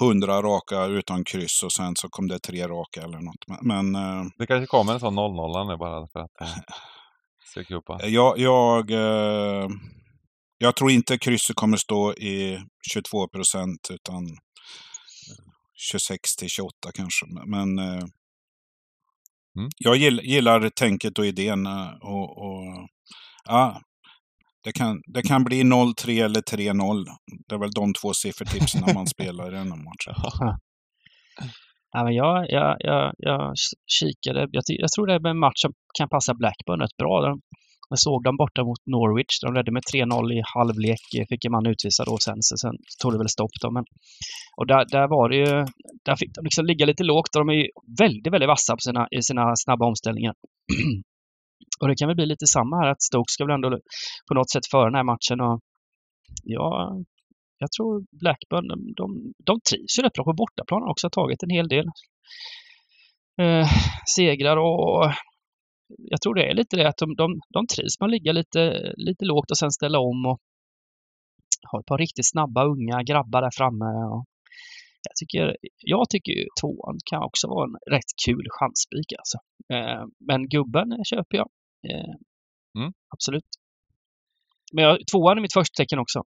hundra 0.00 0.42
raka 0.42 0.84
utan 0.84 1.24
kryss 1.24 1.62
och 1.62 1.72
sen 1.72 1.96
så 1.96 2.08
kom 2.08 2.28
det 2.28 2.38
tre 2.38 2.68
raka 2.68 3.02
eller 3.02 3.18
något. 3.18 3.62
Men, 3.62 3.94
eh, 3.94 4.24
det 4.38 4.46
kanske 4.46 4.66
kommer 4.66 4.92
en 4.92 5.00
sån 5.00 5.18
0-0 5.18 5.68
nu 5.68 5.76
bara 5.76 6.06
för 6.12 6.20
att 6.20 6.30
jag, 8.12 8.38
jag, 8.38 8.90
jag 10.58 10.76
tror 10.76 10.90
inte 10.90 11.18
krysset 11.18 11.56
kommer 11.56 11.76
stå 11.76 12.12
i 12.12 12.58
22 12.92 13.28
procent 13.28 13.88
utan 13.90 14.22
26 15.74 16.36
till 16.36 16.48
28 16.48 16.72
kanske. 16.94 17.26
Men 17.46 17.78
Mm. 19.58 19.70
Jag 19.78 19.96
gillar, 19.96 20.22
gillar 20.22 20.68
tänket 20.68 21.18
och 21.18 21.26
idén. 21.26 21.66
Eh, 21.66 21.92
och, 22.00 22.38
och, 22.38 22.88
ja, 23.44 23.80
det, 24.64 24.72
kan, 24.72 25.00
det 25.06 25.22
kan 25.22 25.44
bli 25.44 25.62
0-3 25.62 26.24
eller 26.24 26.40
3-0. 26.40 27.04
Det 27.48 27.54
är 27.54 27.58
väl 27.58 27.70
de 27.70 27.94
två 27.94 28.12
siffertipsen 28.12 28.82
när 28.86 28.94
man 28.94 29.06
spelar 29.16 29.48
i 29.48 29.50
den 29.50 29.68
matchen. 29.68 30.14
Ja, 31.92 32.04
men 32.04 32.14
jag, 32.14 32.50
jag, 32.50 32.76
jag, 32.78 33.12
jag 33.18 33.54
kikade. 33.86 34.40
Jag, 34.40 34.62
jag 34.66 34.92
tror 34.92 35.06
det 35.06 35.14
är 35.14 35.26
en 35.26 35.38
match 35.38 35.60
som 35.62 35.72
kan 35.98 36.08
passa 36.08 36.34
Blackburn 36.34 36.80
rätt 36.80 36.96
bra. 36.96 37.36
Jag 37.92 37.98
såg 38.08 38.20
dem 38.24 38.36
borta 38.36 38.60
mot 38.64 38.82
Norwich. 38.94 39.34
De 39.44 39.54
ledde 39.54 39.72
med 39.76 39.82
3-0 39.82 40.32
i 40.38 40.40
halvlek. 40.54 41.04
Fick 41.30 41.44
en 41.44 41.52
man 41.56 41.66
utvisad 41.72 42.06
då 42.06 42.16
sen, 42.26 42.40
så 42.48 42.54
sen 42.62 42.74
tog 43.00 43.12
det 43.12 43.18
väl 43.22 43.36
stopp 43.38 43.54
då. 43.62 43.68
Men, 43.76 43.84
och 44.58 44.66
där, 44.66 44.82
där 44.94 45.06
var 45.14 45.26
det 45.30 45.36
ju, 45.36 45.50
där 46.06 46.16
fick 46.20 46.32
de 46.34 46.40
liksom 46.48 46.64
ligga 46.70 46.84
lite 46.86 47.04
lågt. 47.10 47.32
De 47.32 47.48
är 47.48 47.58
ju 47.62 47.66
väldigt, 48.02 48.32
väldigt 48.32 48.52
vassa 48.54 48.72
på 48.76 48.82
sina, 48.88 49.02
i 49.18 49.22
sina 49.28 49.44
snabba 49.64 49.84
omställningar. 49.90 50.34
och 51.80 51.88
det 51.88 51.96
kan 51.98 52.08
väl 52.08 52.20
bli 52.20 52.26
lite 52.26 52.46
samma 52.56 52.74
här, 52.80 52.88
att 52.92 53.02
Stoke 53.08 53.32
ska 53.32 53.44
väl 53.44 53.54
ändå 53.58 53.68
på 54.28 54.34
något 54.34 54.50
sätt 54.54 54.66
föra 54.70 54.88
den 54.90 54.98
här 55.00 55.10
matchen. 55.12 55.38
Och 55.46 55.56
ja, 56.56 56.70
jag 57.62 57.70
tror 57.74 57.92
Blackburn, 58.22 58.66
de, 58.72 58.76
de, 59.00 59.06
de 59.48 59.54
trivs 59.68 59.98
ju 59.98 60.02
rätt 60.02 60.16
bra 60.16 60.24
på 60.24 60.40
bortaplan 60.42 60.90
också, 60.90 61.04
har 61.06 61.16
tagit 61.20 61.42
en 61.42 61.56
hel 61.56 61.68
del 61.68 61.86
eh, 63.42 63.66
segrar 64.16 64.56
och 64.56 65.12
jag 65.98 66.20
tror 66.20 66.34
det 66.34 66.50
är 66.50 66.54
lite 66.54 66.76
det 66.76 66.88
att 66.88 66.96
de, 66.96 67.16
de, 67.16 67.40
de 67.48 67.66
trivs 67.66 68.00
med 68.00 68.06
att 68.06 68.10
ligga 68.10 68.32
lite, 68.32 68.92
lite 68.96 69.24
lågt 69.24 69.50
och 69.50 69.58
sen 69.58 69.70
ställa 69.70 69.98
om 69.98 70.26
och 70.26 70.40
ha 71.70 71.80
ett 71.80 71.86
par 71.86 71.98
riktigt 71.98 72.30
snabba 72.30 72.64
unga 72.64 73.02
grabbar 73.02 73.42
där 73.42 73.50
framme. 73.56 73.84
Och 74.14 74.24
jag 75.08 75.16
tycker, 75.16 75.56
jag 75.78 76.10
tycker 76.10 76.32
ju 76.32 76.46
tvåan 76.60 76.98
kan 77.10 77.22
också 77.22 77.48
vara 77.48 77.64
en 77.64 77.76
rätt 77.94 78.10
kul 78.26 78.46
chansspik 78.50 79.12
alltså. 79.18 79.38
Eh, 79.74 80.04
men 80.28 80.48
gubben 80.48 81.04
köper 81.04 81.36
jag. 81.36 81.48
Eh, 81.90 82.14
mm. 82.78 82.92
Absolut. 83.14 83.48
Men 84.72 84.84
jag, 84.84 84.98
tvåan 85.12 85.38
är 85.38 85.42
mitt 85.42 85.52
första 85.52 85.82
tecken 85.82 85.98
också. 85.98 86.22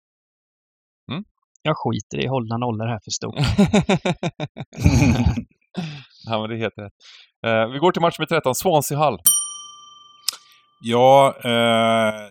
Mm. 1.11 1.23
Jag 1.61 1.77
skiter 1.77 2.25
i 2.25 2.27
hållna 2.27 2.57
nollor 2.57 2.85
här 2.85 2.99
för 3.03 3.11
stort. 3.11 3.35
ja, 6.29 6.41
men 6.41 6.49
det 6.49 6.55
är 6.55 6.59
helt 6.59 6.77
rätt. 6.77 6.93
Eh, 7.45 7.73
vi 7.73 7.79
går 7.79 7.91
till 7.91 8.01
match 8.01 8.19
med 8.19 8.29
13, 8.29 8.55
Swansea 8.55 8.97
Hall. 8.97 9.19
Ja, 10.79 11.35
eh, 11.43 12.29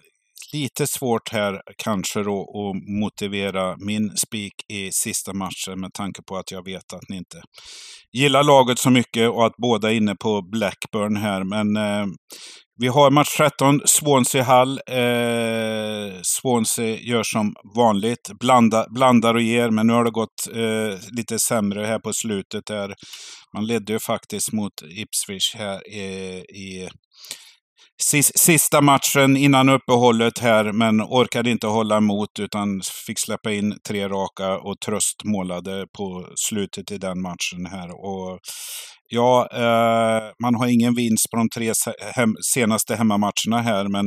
lite 0.53 0.86
svårt 0.86 1.32
här 1.32 1.62
kanske 1.78 2.22
då 2.22 2.40
att 2.40 3.01
motivera 3.01 3.76
min 3.78 4.16
spik 4.16 4.55
i 4.72 4.92
sista 4.92 5.33
matchen 5.33 5.80
med 5.80 5.92
tanke 5.92 6.22
på 6.22 6.37
att 6.37 6.50
jag 6.50 6.64
vet 6.64 6.92
att 6.92 7.08
ni 7.08 7.16
inte 7.16 7.42
gillar 8.12 8.42
laget 8.42 8.79
så 8.79 8.91
mycket 8.91 9.30
och 9.30 9.46
att 9.46 9.57
båda 9.57 9.91
är 9.91 9.95
inne 9.95 10.16
på 10.16 10.42
Blackburn 10.42 11.16
här. 11.16 11.45
Men 11.45 11.76
eh, 11.76 12.07
vi 12.80 12.88
har 12.88 13.11
match 13.11 13.37
13, 13.37 13.80
Swansea 13.84 14.42
Hall. 14.42 14.80
Eh, 14.87 16.21
Swansea 16.22 16.99
gör 16.99 17.22
som 17.22 17.54
vanligt, 17.76 18.30
Blanda, 18.41 18.87
blandar 18.91 19.34
och 19.34 19.42
ger, 19.42 19.71
men 19.71 19.87
nu 19.87 19.92
har 19.92 20.04
det 20.04 20.11
gått 20.11 20.49
eh, 20.54 21.16
lite 21.16 21.38
sämre 21.38 21.87
här 21.87 21.99
på 21.99 22.12
slutet. 22.12 22.66
Där. 22.66 22.95
Man 23.54 23.66
ledde 23.66 23.92
ju 23.92 23.99
faktiskt 23.99 24.53
mot 24.53 24.72
Ipswich 24.83 25.54
här 25.54 25.83
eh, 25.92 26.38
i, 26.38 26.45
i 26.54 26.88
sista 28.37 28.80
matchen 28.80 29.37
innan 29.37 29.68
uppehållet 29.68 30.38
här, 30.38 30.72
men 30.72 31.00
orkade 31.00 31.50
inte 31.50 31.66
hålla 31.66 31.96
emot 31.96 32.38
utan 32.41 32.80
fick 33.07 33.18
släppa 33.18 33.53
in 33.53 33.79
tre 33.88 34.08
raka 34.08 34.58
och 34.58 34.80
tröstmålade 34.87 35.87
på 35.96 36.29
slutet 36.49 36.92
i 36.92 36.99
den 36.99 37.22
matchen 37.22 37.66
här. 37.71 37.88
Och 37.91 38.41
ja, 39.08 39.49
eh, 39.53 40.22
man 40.42 40.54
har 40.54 40.66
ingen 40.66 40.95
vinst 40.95 41.30
på 41.30 41.37
de 41.37 41.49
tre 41.54 41.72
hem 42.14 42.34
senaste 42.54 42.96
hemmamatcherna 42.96 43.62
här, 43.62 43.88
men 43.88 44.07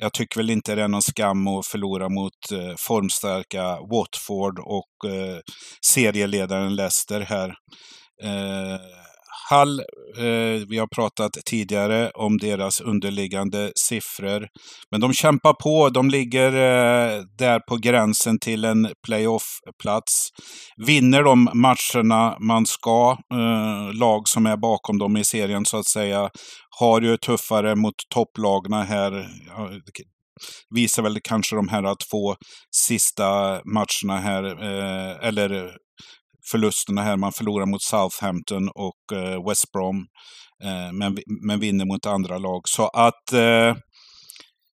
jag 0.00 0.12
tycker 0.12 0.40
väl 0.40 0.50
inte 0.50 0.74
det 0.74 0.82
är 0.82 0.88
någon 0.88 1.02
skam 1.02 1.48
att 1.48 1.66
förlora 1.66 2.08
mot 2.08 2.52
eh, 2.52 2.74
formstarka 2.78 3.64
Watford 3.90 4.58
och 4.58 5.10
eh, 5.10 5.38
serieledaren 5.86 6.74
Leicester 6.76 7.20
här. 7.20 7.48
Eh, 8.24 8.80
Hall, 9.50 9.80
eh, 10.18 10.66
vi 10.68 10.78
har 10.78 10.86
pratat 10.86 11.32
tidigare 11.44 12.10
om 12.10 12.38
deras 12.38 12.80
underliggande 12.80 13.72
siffror. 13.74 14.46
Men 14.90 15.00
de 15.00 15.12
kämpar 15.12 15.52
på, 15.52 15.88
de 15.88 16.10
ligger 16.10 16.52
eh, 16.52 17.22
där 17.38 17.60
på 17.60 17.76
gränsen 17.76 18.38
till 18.38 18.64
en 18.64 18.88
playoff-plats. 19.06 20.28
Vinner 20.86 21.22
de 21.22 21.48
matcherna 21.54 22.36
man 22.40 22.66
ska, 22.66 23.16
eh, 23.34 23.94
lag 23.94 24.28
som 24.28 24.46
är 24.46 24.56
bakom 24.56 24.98
dem 24.98 25.16
i 25.16 25.24
serien 25.24 25.64
så 25.64 25.78
att 25.78 25.88
säga, 25.88 26.30
har 26.78 27.00
ju 27.00 27.16
tuffare 27.16 27.76
mot 27.76 27.94
topplagna 28.14 28.82
här. 28.82 29.28
Ja, 29.46 29.70
visar 30.74 31.02
väl 31.02 31.18
kanske 31.24 31.56
de 31.56 31.68
här 31.68 31.96
två 32.10 32.34
sista 32.76 33.60
matcherna 33.64 34.20
här, 34.20 34.44
eh, 34.44 35.28
eller 35.28 35.76
förlusterna 36.50 37.02
här. 37.02 37.16
Man 37.16 37.32
förlorar 37.32 37.66
mot 37.66 37.82
Southampton 37.82 38.68
och 38.68 39.18
eh, 39.18 39.48
West 39.48 39.72
Brom. 39.72 39.96
Eh, 40.64 40.92
men, 40.92 41.18
men 41.46 41.60
vinner 41.60 41.84
mot 41.84 42.06
andra 42.06 42.38
lag. 42.38 42.60
Så 42.64 42.88
att 42.88 43.32
eh, 43.32 43.74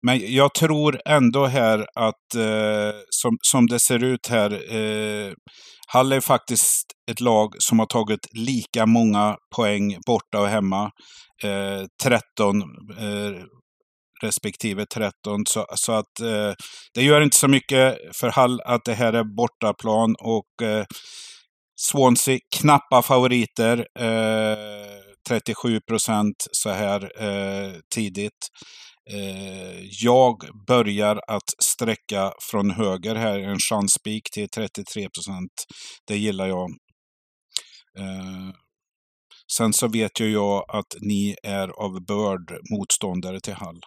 men 0.05 0.33
jag 0.33 0.53
tror 0.53 1.01
ändå 1.05 1.45
här 1.45 1.79
att 1.95 2.35
eh, 2.35 2.99
som, 3.09 3.37
som 3.41 3.67
det 3.67 3.79
ser 3.79 4.03
ut 4.03 4.27
här, 4.27 4.75
eh, 4.75 5.33
Hall 5.87 6.11
är 6.11 6.21
faktiskt 6.21 6.85
ett 7.11 7.21
lag 7.21 7.49
som 7.59 7.79
har 7.79 7.85
tagit 7.85 8.27
lika 8.37 8.85
många 8.85 9.35
poäng 9.55 9.97
borta 10.07 10.39
och 10.39 10.47
hemma. 10.47 10.91
Eh, 11.43 11.85
13 12.03 12.61
eh, 12.99 13.43
respektive 14.23 14.85
13. 14.85 15.13
Så, 15.49 15.65
så 15.75 15.91
att 15.91 16.19
eh, 16.21 16.53
det 16.93 17.03
gör 17.03 17.21
inte 17.21 17.37
så 17.37 17.47
mycket 17.47 17.97
för 18.19 18.29
Hall 18.29 18.61
att 18.65 18.85
det 18.85 18.93
här 18.93 19.13
är 19.13 19.23
bortaplan 19.37 20.15
och 20.19 20.67
eh, 20.67 20.85
Swansea 21.75 22.39
knappa 22.59 23.01
favoriter. 23.01 23.87
Eh, 23.99 25.03
37 25.27 25.79
procent 25.87 26.35
så 26.51 26.69
här 26.69 27.23
eh, 27.23 27.73
tidigt. 27.95 28.47
Eh, 29.11 29.79
jag 30.03 30.35
börjar 30.67 31.19
att 31.27 31.49
sträcka 31.63 32.31
från 32.51 32.71
höger 32.71 33.15
här, 33.15 33.39
en 33.39 33.59
chanspik 33.69 34.23
till 34.33 34.49
33 34.49 35.09
procent. 35.09 35.51
Det 36.07 36.17
gillar 36.17 36.47
jag. 36.47 36.69
Eh, 37.99 38.53
sen 39.57 39.73
så 39.73 39.87
vet 39.87 40.19
ju 40.19 40.31
jag 40.31 40.65
att 40.67 40.95
ni 41.01 41.35
är 41.43 41.67
av 41.67 42.05
börd 42.05 42.57
motståndare 42.71 43.39
till 43.39 43.53
Hall. 43.53 43.79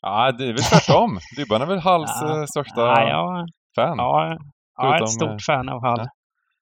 Ja, 0.00 0.32
det 0.32 0.44
är 0.44 0.52
väl 0.52 0.62
tvärtom. 0.62 1.18
Dybban 1.36 1.62
är 1.62 1.66
väl 1.66 1.78
Halls 1.78 2.10
ja. 2.20 2.40
Eh, 2.40 2.44
största 2.44 2.80
ja, 2.80 3.08
ja. 3.08 3.46
fan? 3.76 3.98
Ja, 3.98 4.38
jag 4.76 4.96
är 4.96 5.02
ett 5.02 5.10
stort 5.10 5.42
fan 5.42 5.68
av 5.68 5.82
Hall. 5.82 6.08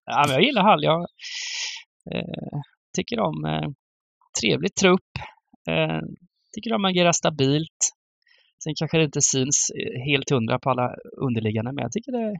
Ja. 0.05 0.23
Men 0.27 0.33
jag 0.33 0.43
gillar 0.43 0.63
Hall. 0.63 0.83
Jag 0.83 1.01
eh, 2.11 2.59
tycker 2.95 3.19
om 3.19 3.45
eh, 3.45 3.69
trevlig 4.41 4.75
trupp. 4.75 5.11
Eh, 5.69 6.01
tycker 6.55 6.69
de 6.69 6.85
agerar 6.85 7.11
stabilt. 7.11 7.79
Sen 8.63 8.73
kanske 8.75 8.97
det 8.97 9.03
inte 9.03 9.21
syns 9.21 9.69
eh, 9.69 10.11
helt 10.11 10.29
hundra 10.29 10.59
på 10.59 10.69
alla 10.69 10.95
underliggande, 11.21 11.71
men 11.71 11.81
jag 11.81 11.91
tycker 11.91 12.11
det... 12.11 12.39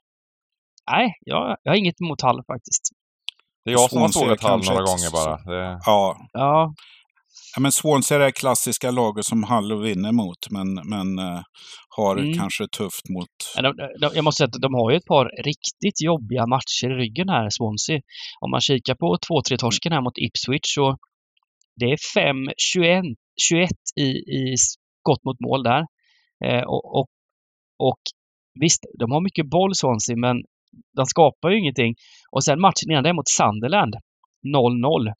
Nej, 0.91 1.13
jag, 1.19 1.57
jag 1.63 1.71
har 1.71 1.77
inget 1.77 2.01
emot 2.01 2.21
Hall 2.21 2.43
faktiskt. 2.47 2.83
Det 3.65 3.71
är 3.71 3.73
jag 3.73 3.89
som 3.89 4.01
har 4.01 4.09
sågat 4.09 4.41
Hall 4.41 4.65
några 4.65 4.83
gånger 4.83 5.11
bara. 5.11 5.35
Det... 5.51 5.79
Ja. 5.85 6.17
ja. 6.33 6.73
Ja, 7.55 7.61
men 7.61 7.71
Swansea 7.71 8.17
är 8.17 8.19
det 8.19 8.31
klassiska 8.31 8.91
laget 8.91 9.25
som 9.25 9.43
Hull 9.43 9.81
vinner 9.83 10.11
mot, 10.11 10.49
men, 10.49 10.73
men 10.73 11.19
uh, 11.19 11.41
har 11.97 12.17
mm. 12.17 12.33
kanske 12.33 12.67
tufft 12.67 13.09
mot... 13.09 13.29
De, 13.55 13.75
de, 14.01 14.11
jag 14.15 14.23
måste 14.23 14.37
säga 14.37 14.47
att 14.47 14.61
de 14.61 14.73
har 14.73 14.91
ju 14.91 14.97
ett 14.97 15.05
par 15.05 15.25
riktigt 15.43 16.01
jobbiga 16.01 16.47
matcher 16.47 16.87
i 16.91 16.95
ryggen 17.01 17.29
här, 17.29 17.49
Swansea. 17.49 18.01
Om 18.41 18.51
man 18.51 18.61
kikar 18.61 18.95
på 18.95 19.17
2-3 19.51 19.57
torsken 19.57 19.91
här 19.91 20.01
mot 20.01 20.17
Ipswich 20.17 20.73
så 20.75 20.97
det 21.79 21.85
är 21.85 21.97
5-21 22.17 23.15
21 23.41 23.69
i, 23.95 24.07
i 24.37 24.55
skott 24.57 25.23
mot 25.25 25.39
mål 25.39 25.63
där. 25.63 25.85
Eh, 26.45 26.63
och, 26.63 26.99
och, 26.99 27.07
och, 27.79 28.01
visst, 28.59 28.85
de 28.99 29.11
har 29.11 29.21
mycket 29.21 29.49
boll 29.49 29.75
Swansea, 29.75 30.15
men 30.17 30.37
de 30.97 31.05
skapar 31.05 31.49
ju 31.49 31.59
ingenting. 31.59 31.95
Och 32.31 32.43
sen 32.43 32.61
matchen 32.61 32.91
innan 32.91 33.03
det 33.03 33.13
mot 33.13 33.29
Sunderland, 33.29 33.95
0-0. 34.47 35.13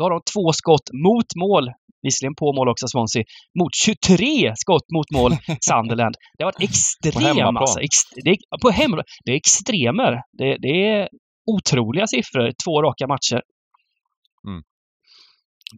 Då 0.00 0.04
har 0.04 0.10
de 0.10 0.20
två 0.34 0.52
skott 0.52 0.86
mot 1.06 1.30
mål, 1.44 1.64
visserligen 2.02 2.34
på 2.34 2.52
mål 2.52 2.68
också 2.68 2.86
Swansea, 2.88 3.24
mot 3.60 3.74
23 3.74 4.52
skott 4.62 4.86
mot 4.96 5.10
mål 5.18 5.32
Sunderland. 5.68 6.14
Det 6.34 6.44
har 6.44 6.52
varit 6.52 6.68
extrem 6.70 7.54
massa. 7.54 7.80
Ex, 7.80 7.94
det, 8.24 8.30
är, 8.30 8.36
på 8.62 8.70
hemmaplan. 8.70 9.04
Det 9.24 9.30
är 9.32 9.36
extremer. 9.36 10.12
Det, 10.38 10.56
det, 10.64 10.74
är 10.90 11.08
otroliga 11.52 12.06
siffror, 12.06 12.44
två 12.64 12.82
raka 12.82 13.06
matcher. 13.12 13.40
Mm. 14.48 14.62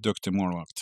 Duktig 0.07 0.33
målvakt. 0.33 0.79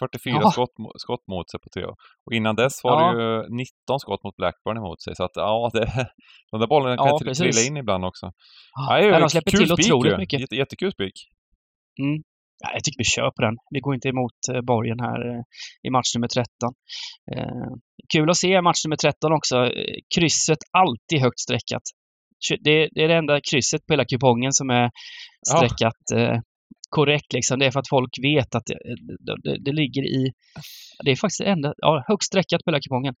44 0.00 0.38
ja. 0.42 0.50
skott, 0.50 0.74
skott 1.04 1.24
mot 1.32 1.50
sig 1.50 1.60
på 1.60 1.68
tre. 1.74 1.84
Och 2.24 2.32
innan 2.32 2.56
dess 2.56 2.84
var 2.84 2.96
ja. 3.02 3.12
det 3.12 3.22
ju 3.22 3.56
19 3.56 4.00
skott 4.00 4.22
mot 4.24 4.36
Blackburn 4.36 4.76
emot 4.76 5.02
sig. 5.02 5.16
Så 5.16 5.24
att 5.24 5.34
ja, 5.34 5.70
det, 5.72 5.86
de 6.50 6.60
där 6.60 6.66
bollarna 6.66 6.96
kan 6.96 7.06
ja, 7.06 7.34
trilla 7.34 7.62
in 7.68 7.76
ibland 7.76 8.04
också. 8.04 8.26
Ja, 8.88 9.00
ja, 9.00 9.18
de 9.18 9.30
släpper 9.30 9.50
till 9.50 9.72
otroligt 9.72 10.18
mycket. 10.18 10.40
Jätte, 10.40 10.56
jättekul 10.56 10.92
spik. 10.92 11.16
Mm. 12.02 12.22
Ja, 12.60 12.70
jag 12.72 12.84
tycker 12.84 12.98
vi 12.98 13.04
kör 13.04 13.30
på 13.30 13.42
den. 13.42 13.56
Vi 13.70 13.80
går 13.80 13.94
inte 13.94 14.08
emot 14.08 14.38
eh, 14.52 14.60
borgen 14.60 15.00
här 15.00 15.20
eh, 15.30 15.42
i 15.86 15.90
match 15.90 16.14
nummer 16.14 16.28
13. 16.28 16.46
Eh, 17.36 17.70
kul 18.12 18.30
att 18.30 18.36
se 18.36 18.62
match 18.62 18.84
nummer 18.84 18.96
13 18.96 19.32
också. 19.32 19.56
Krysset 20.14 20.62
alltid 20.72 21.20
högt 21.20 21.40
streckat. 21.40 21.82
Det, 22.60 22.88
det 22.94 23.04
är 23.04 23.08
det 23.08 23.16
enda 23.16 23.40
krysset 23.50 23.86
på 23.86 23.92
hela 23.92 24.04
kupongen 24.04 24.52
som 24.52 24.70
är 24.70 24.90
streckat 25.48 26.02
ja 26.08 26.42
korrekt 26.90 27.32
liksom. 27.32 27.58
Det 27.58 27.66
är 27.66 27.70
för 27.70 27.80
att 27.80 27.88
folk 27.88 28.10
vet 28.22 28.54
att 28.54 28.66
det, 28.66 28.78
det, 29.44 29.64
det 29.64 29.72
ligger 29.72 30.02
i... 30.02 30.32
Det 31.04 31.10
är 31.10 31.16
faktiskt 31.16 31.40
enda, 31.40 31.74
ja, 31.76 32.04
högst 32.08 32.26
streckat 32.26 32.64
på 32.64 32.70
hela 32.70 32.80
kupongen. 32.80 33.14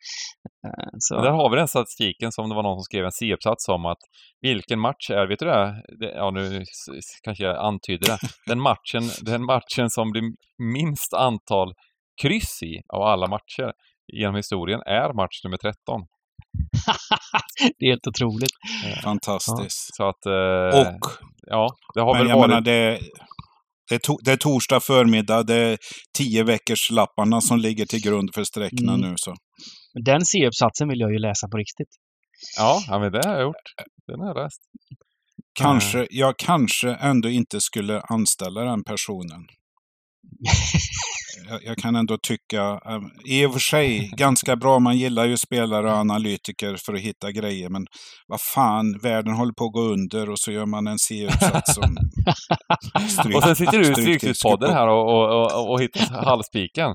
Eh, 0.66 0.90
så. 0.98 1.22
Där 1.22 1.30
har 1.30 1.50
vi 1.50 1.56
den 1.56 1.68
statistiken 1.68 2.32
som 2.32 2.48
det 2.48 2.54
var 2.54 2.62
någon 2.62 2.78
som 2.78 2.82
skrev 2.82 3.04
en 3.04 3.12
C-uppsats 3.12 3.68
om 3.68 3.86
att 3.86 4.02
vilken 4.40 4.80
match 4.80 5.10
är, 5.10 5.26
vet 5.28 5.38
du 5.38 5.46
det? 5.46 5.82
det 6.00 6.12
ja, 6.14 6.30
nu 6.30 6.64
kanske 7.24 7.44
jag 7.44 7.56
antyder 7.56 8.06
det. 8.06 8.18
Den 8.46 8.60
matchen, 8.60 9.02
den 9.22 9.44
matchen 9.44 9.90
som 9.90 10.10
blir 10.10 10.22
minst 10.58 11.14
antal 11.14 11.72
kryss 12.22 12.62
i 12.62 12.80
av 12.94 13.02
alla 13.02 13.26
matcher 13.26 13.72
genom 14.12 14.34
historien 14.34 14.80
är 14.86 15.12
match 15.12 15.44
nummer 15.44 15.56
13. 15.56 16.00
det 17.78 17.84
är 17.86 17.90
helt 17.90 18.06
otroligt. 18.06 18.52
Fantastiskt. 19.04 19.88
Ja. 19.90 19.96
Så 19.96 20.08
att, 20.08 20.26
eh, 20.26 20.80
och, 20.80 21.10
ja, 21.46 21.68
det 21.94 22.00
har 22.00 22.14
men 22.14 22.26
väl 22.26 22.36
varit... 22.36 22.48
Menar, 22.48 22.60
det, 22.60 22.98
det 23.90 23.94
är, 23.94 23.98
to 23.98 24.16
det 24.24 24.32
är 24.32 24.36
torsdag 24.36 24.80
förmiddag, 24.80 25.42
det 25.42 25.54
är 25.54 25.78
tio 26.18 26.44
veckors 26.44 26.90
lapparna 26.90 27.40
som 27.40 27.58
ligger 27.58 27.86
till 27.86 28.02
grund 28.02 28.30
för 28.34 28.44
sträckorna 28.44 28.94
mm. 28.94 29.10
nu. 29.10 29.14
Så. 29.16 29.34
Den 30.04 30.24
C-uppsatsen 30.24 30.88
vill 30.88 31.00
jag 31.00 31.12
ju 31.12 31.18
läsa 31.18 31.48
på 31.48 31.56
riktigt. 31.56 31.88
Ja, 32.58 32.82
ja 32.88 32.98
men 32.98 33.12
det 33.12 33.26
har 33.26 33.34
jag 33.34 33.42
gjort. 33.42 33.66
Den 34.06 34.20
har 34.20 34.26
jag 34.26 34.36
läst. 34.36 34.60
Kanske, 35.52 36.06
jag 36.10 36.34
kanske 36.38 36.90
ändå 36.94 37.28
inte 37.28 37.60
skulle 37.60 38.00
anställa 38.00 38.60
den 38.60 38.84
personen. 38.84 39.42
jag, 41.48 41.64
jag, 41.64 41.78
kan 41.78 41.96
ändå 41.96 42.18
tycka, 42.22 42.62
um, 42.62 43.10
i 43.24 43.46
och 43.46 43.52
för 43.52 43.60
sig 43.60 44.10
ganska 44.16 44.56
bra, 44.56 44.78
man 44.78 44.98
gillar 44.98 45.24
ju 45.24 45.36
spelare 45.36 45.90
och 45.92 45.96
analytiker 45.96 46.76
för 46.76 46.94
att 46.94 47.00
hitta 47.00 47.32
grejer, 47.32 47.68
men 47.68 47.86
vad 48.26 48.40
fan, 48.40 48.98
världen 49.02 49.34
håller 49.34 49.52
på 49.52 49.64
att 49.64 49.72
gå 49.72 49.80
under 49.80 50.30
och 50.30 50.38
så 50.38 50.52
gör 50.52 50.66
man 50.66 50.86
en 50.86 50.98
C-uppsats 50.98 51.74
som 51.74 51.96
stryk, 53.08 53.36
Och 53.36 53.42
sen 53.42 53.56
sitter 53.56 53.78
du 53.78 53.90
i 53.90 53.94
Stryktipspodden 53.94 54.72
här 54.72 54.88
och, 54.88 55.08
och, 55.08 55.54
och, 55.54 55.70
och 55.70 55.80
hittar 55.80 56.24
halvspiken. 56.24 56.94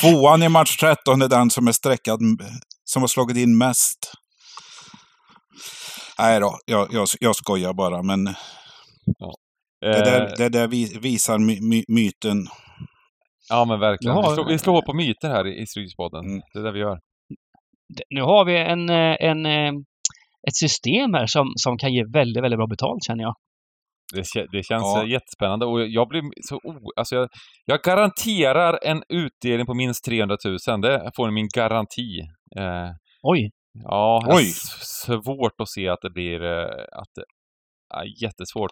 Tvåan 0.00 0.42
i 0.42 0.48
match 0.48 0.76
13 0.76 1.22
är 1.22 1.28
den 1.28 1.50
som 1.50 1.68
är 1.68 1.72
sträckad, 1.72 2.20
som 2.84 3.02
har 3.02 3.08
slagit 3.08 3.36
in 3.36 3.58
mest. 3.58 4.12
Nej 6.18 6.40
då, 6.40 6.58
jag, 6.66 6.88
jag, 6.90 7.08
jag 7.20 7.36
skojar 7.36 7.72
bara, 7.72 8.02
men 8.02 8.34
Ja. 9.18 9.34
Det, 9.92 10.04
där, 10.04 10.22
eh. 10.22 10.32
det 10.36 10.48
där 10.48 10.68
visar 11.00 11.38
my, 11.38 11.60
my, 11.60 11.84
myten. 11.88 12.46
Ja 13.48 13.64
men 13.64 13.80
verkligen. 13.80 14.16
Ja, 14.16 14.28
vi, 14.28 14.34
slår, 14.34 14.48
vi 14.48 14.58
slår 14.58 14.82
på 14.82 14.92
myter 14.94 15.28
här 15.28 15.46
i, 15.46 15.50
i. 15.50 15.86
Mm. 16.26 16.40
Det 16.52 16.58
är 16.58 16.62
det 16.62 16.72
vi 16.72 16.78
gör. 16.78 16.98
Nu 18.10 18.22
har 18.22 18.44
vi 18.44 18.56
en, 18.56 18.90
eh, 18.90 19.16
en, 19.20 19.46
eh, 19.46 19.72
ett 20.48 20.56
system 20.56 21.14
här 21.14 21.26
som, 21.26 21.52
som 21.56 21.78
kan 21.78 21.92
ge 21.92 22.04
väldigt, 22.12 22.42
väldigt 22.42 22.58
bra 22.58 22.66
betalt 22.66 23.04
känner 23.06 23.22
jag. 23.22 23.34
Det, 24.14 24.46
det 24.52 24.62
känns 24.62 24.82
ja. 24.82 25.06
jättespännande 25.06 25.66
och 25.66 25.86
jag 25.86 26.08
blir 26.08 26.22
så 26.48 26.56
o... 26.56 26.92
Alltså 26.96 27.14
jag, 27.14 27.28
jag 27.64 27.80
garanterar 27.80 28.78
en 28.82 29.02
utdelning 29.08 29.66
på 29.66 29.74
minst 29.74 30.04
300 30.04 30.36
000. 30.44 30.80
Det 30.80 31.10
får 31.16 31.26
ni 31.26 31.32
min 31.32 31.48
garanti. 31.54 32.20
Eh, 32.58 32.90
Oj! 33.22 33.50
Ja, 33.84 34.26
Oj. 34.26 34.52
svårt 35.04 35.60
att 35.60 35.68
se 35.68 35.88
att 35.88 35.98
det 36.02 36.10
blir... 36.10 36.40
Att 37.00 37.10
det, 37.14 37.24
ja, 37.88 38.04
jättesvårt. 38.22 38.70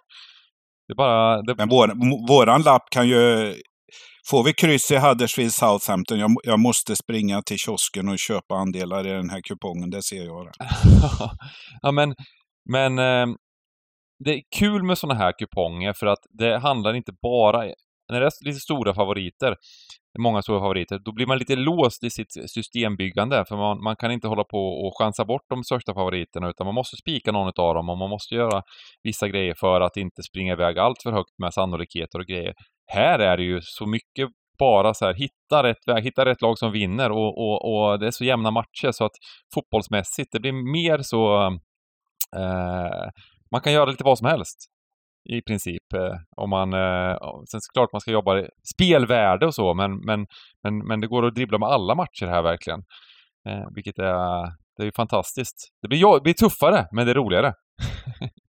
Det 0.88 0.94
bara... 0.94 1.42
Det... 1.42 1.54
Men 1.58 1.68
vår, 1.68 1.88
våran 2.28 2.62
lapp 2.62 2.90
kan 2.90 3.08
ju... 3.08 3.54
Får 4.30 4.44
vi 4.44 4.52
kryss 4.52 4.90
i 4.90 4.96
Huddersfield 4.96 5.52
Southampton, 5.52 6.18
jag, 6.18 6.30
jag 6.44 6.58
måste 6.58 6.96
springa 6.96 7.42
till 7.42 7.58
kiosken 7.58 8.08
och 8.08 8.18
köpa 8.18 8.54
andelar 8.54 9.06
i 9.06 9.10
den 9.10 9.30
här 9.30 9.40
kupongen, 9.40 9.90
det 9.90 10.02
ser 10.02 10.24
jag. 10.24 10.50
ja, 11.82 11.92
men, 11.92 12.14
men 12.70 12.98
eh, 12.98 13.26
det 14.24 14.34
är 14.34 14.42
kul 14.58 14.82
med 14.82 14.98
sådana 14.98 15.20
här 15.20 15.32
kuponger 15.38 15.92
för 15.92 16.06
att 16.06 16.18
det 16.38 16.58
handlar 16.58 16.94
inte 16.94 17.12
bara... 17.22 17.58
När 18.12 18.20
det 18.20 18.26
är 18.26 18.44
lite 18.44 18.60
stora 18.60 18.94
favoriter, 18.94 19.56
många 20.18 20.42
stora 20.42 20.60
favoriter, 20.60 20.98
då 20.98 21.12
blir 21.12 21.26
man 21.26 21.38
lite 21.38 21.56
låst 21.56 22.04
i 22.04 22.10
sitt 22.10 22.32
systembyggande 22.50 23.44
för 23.48 23.56
man, 23.56 23.82
man 23.82 23.96
kan 23.96 24.12
inte 24.12 24.28
hålla 24.28 24.44
på 24.44 24.58
och 24.58 24.98
chansa 24.98 25.24
bort 25.24 25.42
de 25.48 25.64
största 25.64 25.94
favoriterna 25.94 26.48
utan 26.48 26.66
man 26.66 26.74
måste 26.74 26.96
spika 26.96 27.32
någon 27.32 27.52
av 27.56 27.74
dem 27.74 27.88
och 27.88 27.98
man 27.98 28.10
måste 28.10 28.34
göra 28.34 28.62
vissa 29.02 29.28
grejer 29.28 29.54
för 29.60 29.80
att 29.80 29.96
inte 29.96 30.22
springa 30.22 30.52
iväg 30.52 30.78
allt 30.78 31.02
för 31.02 31.12
högt 31.12 31.38
med 31.38 31.54
sannolikheter 31.54 32.18
och 32.18 32.26
grejer. 32.26 32.54
Här 32.92 33.18
är 33.18 33.36
det 33.36 33.42
ju 33.42 33.60
så 33.62 33.86
mycket 33.86 34.28
bara 34.58 34.94
så 34.94 35.04
här, 35.04 35.14
hitta 35.14 35.62
rätt 35.62 35.88
väg, 35.88 36.04
hitta 36.04 36.24
rätt 36.24 36.42
lag 36.42 36.58
som 36.58 36.72
vinner 36.72 37.10
och, 37.10 37.38
och, 37.38 37.74
och 37.74 37.98
det 37.98 38.06
är 38.06 38.10
så 38.10 38.24
jämna 38.24 38.50
matcher 38.50 38.92
så 38.92 39.04
att 39.04 39.12
fotbollsmässigt, 39.54 40.32
det 40.32 40.40
blir 40.40 40.72
mer 40.72 40.98
så 41.02 41.46
eh, 42.36 43.08
man 43.50 43.60
kan 43.60 43.72
göra 43.72 43.90
lite 43.90 44.04
vad 44.04 44.18
som 44.18 44.28
helst. 44.28 44.73
I 45.24 45.42
princip. 45.42 45.92
Eh, 45.94 46.16
om 46.36 46.50
man, 46.50 46.72
eh, 46.72 47.16
sen 47.50 47.60
klart 47.72 47.92
man 47.92 48.00
ska 48.00 48.10
jobba 48.10 48.44
spelvärde 48.74 49.46
och 49.46 49.54
så, 49.54 49.74
men, 49.74 49.96
men, 49.96 50.26
men, 50.62 50.78
men 50.78 51.00
det 51.00 51.06
går 51.06 51.26
att 51.26 51.34
dribbla 51.34 51.58
med 51.58 51.68
alla 51.68 51.94
matcher 51.94 52.26
här 52.26 52.42
verkligen. 52.42 52.80
Eh, 53.48 53.66
vilket 53.74 53.98
är, 53.98 54.42
det 54.76 54.82
är 54.82 54.84
ju 54.84 54.92
fantastiskt. 54.92 55.56
Det 55.82 55.88
blir, 55.88 56.14
det 56.14 56.20
blir 56.20 56.34
tuffare, 56.34 56.86
men 56.92 57.06
det 57.06 57.12
är 57.12 57.14
roligare. 57.14 57.54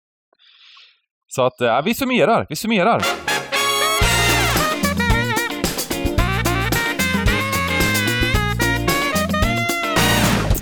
så 1.28 1.42
att, 1.42 1.62
eh, 1.62 1.82
vi 1.82 1.94
summerar, 1.94 2.46
vi 2.50 2.56
summerar. 2.56 3.02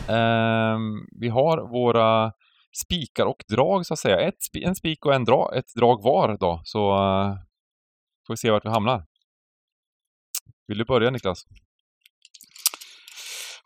Um, 0.09 1.07
vi 1.19 1.29
har 1.29 1.71
våra 1.71 2.31
spikar 2.85 3.25
och 3.25 3.43
drag 3.49 3.85
så 3.85 3.93
att 3.93 3.99
säga. 3.99 4.19
Ett, 4.19 4.35
en 4.53 4.75
spik 4.75 5.05
och 5.05 5.13
en 5.13 5.25
dra, 5.25 5.51
ett 5.55 5.75
drag 5.75 6.03
var 6.03 6.37
då, 6.37 6.61
så 6.63 6.91
uh, 6.91 7.35
får 8.27 8.33
vi 8.33 8.37
se 8.37 8.51
vart 8.51 8.65
vi 8.65 8.69
hamnar. 8.69 9.05
Vill 10.67 10.77
du 10.77 10.85
börja 10.85 11.09
Niklas? 11.09 11.45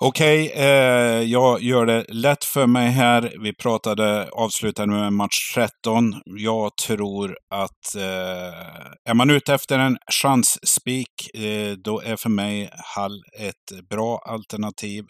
Okej, 0.03 0.49
okay, 0.49 0.63
eh, 0.63 1.23
jag 1.23 1.61
gör 1.61 1.85
det 1.85 2.05
lätt 2.09 2.43
för 2.43 2.67
mig 2.67 2.89
här. 2.89 3.33
Vi 3.41 3.53
pratade, 3.53 4.29
avslutade 4.31 4.91
med 4.91 5.13
match 5.13 5.53
13. 5.55 6.21
Jag 6.25 6.71
tror 6.87 7.37
att 7.49 7.95
eh, 7.95 9.09
är 9.09 9.13
man 9.13 9.29
ute 9.29 9.53
efter 9.53 9.79
en 9.79 9.97
chansspik, 10.21 11.35
eh, 11.35 11.71
då 11.71 12.01
är 12.01 12.15
för 12.15 12.29
mig 12.29 12.69
Hall 12.95 13.21
ett 13.39 13.87
bra 13.89 14.17
alternativ. 14.25 15.05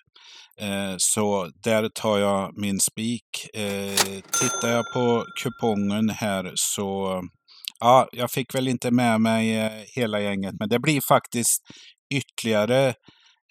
Eh, 0.62 0.96
så 0.98 1.52
där 1.64 1.90
tar 1.90 2.18
jag 2.18 2.62
min 2.62 2.80
spik. 2.80 3.50
Eh, 3.54 4.22
tittar 4.40 4.70
jag 4.70 4.86
på 4.94 5.26
kupongen 5.44 6.10
här 6.10 6.52
så 6.56 7.22
Ja, 7.84 8.08
jag 8.12 8.32
fick 8.32 8.56
väl 8.56 8.68
inte 8.68 8.92
med 8.92 9.22
mig 9.22 9.58
eh, 9.58 9.72
hela 9.96 10.20
gänget, 10.22 10.56
men 10.60 10.70
det 10.70 10.80
blir 10.80 11.02
faktiskt 11.08 11.62
ytterligare 12.14 12.88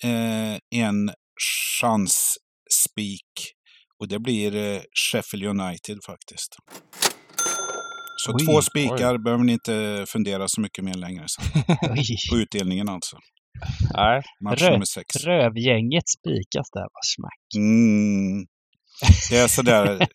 eh, 0.04 0.80
en 0.80 1.10
chansspik. 1.80 3.32
Och 3.98 4.08
det 4.08 4.18
blir 4.18 4.56
eh, 4.56 4.80
Sheffield 5.12 5.46
United 5.46 5.98
faktiskt. 6.06 6.56
Så 8.16 8.32
oj, 8.32 8.46
två 8.46 8.62
spikar 8.62 9.12
oj. 9.12 9.18
behöver 9.18 9.44
ni 9.44 9.52
inte 9.52 10.04
fundera 10.08 10.48
så 10.48 10.60
mycket 10.60 10.84
mer 10.84 10.94
längre 10.94 11.24
sen. 11.28 11.44
på 12.30 12.36
utdelningen 12.36 12.88
alltså. 12.88 13.16
Nej. 13.94 14.22
Match 14.44 14.62
Rö 14.62 14.70
nummer 14.70 14.84
sex. 14.84 15.16
Rövgänget 15.16 16.08
spikas 16.08 16.70
där, 16.72 16.80
var 16.80 17.02
smack. 17.16 17.40
Mm. 17.56 18.46
Det 19.30 19.36
är 19.36 19.48
sådär. 19.48 20.06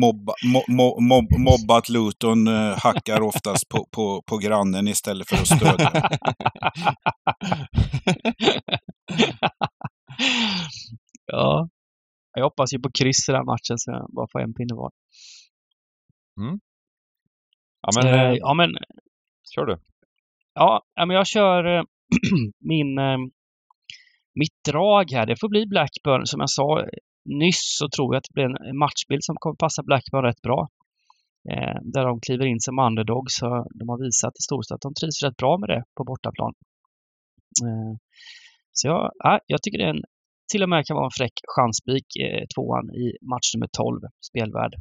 Mobba, 0.00 0.32
mo, 0.52 0.62
mo, 0.68 1.00
mob, 1.00 1.24
mobbat 1.38 1.88
Luton 1.88 2.48
uh, 2.48 2.78
hackar 2.78 3.20
oftast 3.20 3.68
på, 3.68 3.86
på, 3.90 4.22
på 4.26 4.38
grannen 4.38 4.88
istället 4.88 5.28
för 5.28 5.36
att 5.36 5.46
stödja. 5.46 5.92
ja. 11.26 11.68
Jag 12.32 12.44
hoppas 12.44 12.74
ju 12.74 12.78
på 12.78 12.90
kryss 12.98 13.28
i 13.28 13.32
den 13.32 13.44
matchen 13.44 13.78
så 13.78 13.90
jag 13.90 14.10
bara 14.14 14.26
får 14.32 14.40
en 14.40 14.54
pinne 14.54 14.74
var. 14.74 14.90
Mm. 16.40 16.60
Ja, 17.80 17.90
men, 17.96 18.06
uh, 18.14 18.36
ja, 18.36 18.54
men... 18.54 18.70
Kör 19.54 19.66
du. 19.66 19.78
Ja, 20.54 20.82
men 20.96 21.10
jag 21.10 21.26
kör 21.26 21.64
eh, 21.76 21.82
min, 22.60 22.98
eh, 22.98 23.18
mitt 24.34 24.64
drag 24.68 25.10
här. 25.10 25.26
Det 25.26 25.40
får 25.40 25.48
bli 25.48 25.66
Blackburn. 25.66 26.26
Som 26.26 26.40
jag 26.40 26.50
sa 26.50 26.80
eh, 26.80 26.86
nyss 27.24 27.78
så 27.78 27.88
tror 27.88 28.14
jag 28.14 28.18
att 28.18 28.28
det 28.28 28.34
blir 28.34 28.68
en 28.68 28.78
matchbild 28.78 29.24
som 29.24 29.36
kommer 29.38 29.56
passa 29.56 29.82
Blackburn 29.82 30.24
rätt 30.24 30.42
bra. 30.42 30.68
Eh, 31.50 31.78
där 31.94 32.04
de 32.06 32.20
kliver 32.20 32.46
in 32.46 32.60
som 32.60 32.78
underdog 32.78 33.24
så 33.30 33.46
de 33.78 33.88
har 33.88 34.04
visat 34.04 34.32
i 34.40 34.42
stort 34.42 34.66
sett 34.66 34.74
att 34.74 34.80
de 34.80 34.94
trivs 34.94 35.22
rätt 35.24 35.36
bra 35.36 35.58
med 35.58 35.68
det 35.68 35.82
på 35.96 36.04
bortaplan. 36.04 36.52
Eh, 37.64 37.94
så 38.72 38.88
jag, 38.88 39.10
ja, 39.18 39.40
jag 39.46 39.62
tycker 39.62 39.78
det 39.78 39.84
är 39.84 39.94
en, 39.96 40.04
till 40.52 40.62
och 40.62 40.68
med 40.68 40.86
kan 40.86 40.96
vara 40.96 41.10
en 41.10 41.18
fräck 41.18 41.36
chansspik, 41.56 42.06
eh, 42.24 42.44
tvåan 42.54 42.86
i 43.02 43.06
match 43.32 43.48
nummer 43.54 43.68
12, 43.72 44.00
spelvärd. 44.28 44.74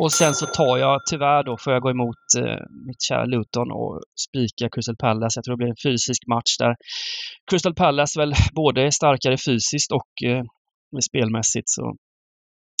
Och 0.00 0.12
sen 0.12 0.34
så 0.34 0.46
tar 0.46 0.78
jag, 0.78 1.00
tyvärr 1.10 1.42
då, 1.42 1.56
får 1.56 1.72
jag 1.72 1.82
gå 1.82 1.90
emot 1.90 2.16
eh, 2.38 2.60
mitt 2.86 3.02
kära 3.02 3.24
Luton 3.24 3.72
och 3.72 4.00
spika 4.28 4.68
Crystal 4.70 4.96
Palace. 4.96 5.38
Jag 5.38 5.44
tror 5.44 5.56
det 5.56 5.62
blir 5.62 5.68
en 5.68 5.82
fysisk 5.92 6.22
match 6.26 6.56
där 6.58 6.76
Crystal 7.50 7.74
Palace 7.74 8.20
väl 8.20 8.34
både 8.54 8.82
är 8.82 8.90
starkare 8.90 9.36
fysiskt 9.36 9.92
och 9.92 10.28
eh, 10.28 10.42
spelmässigt. 11.08 11.68
Så 11.68 11.96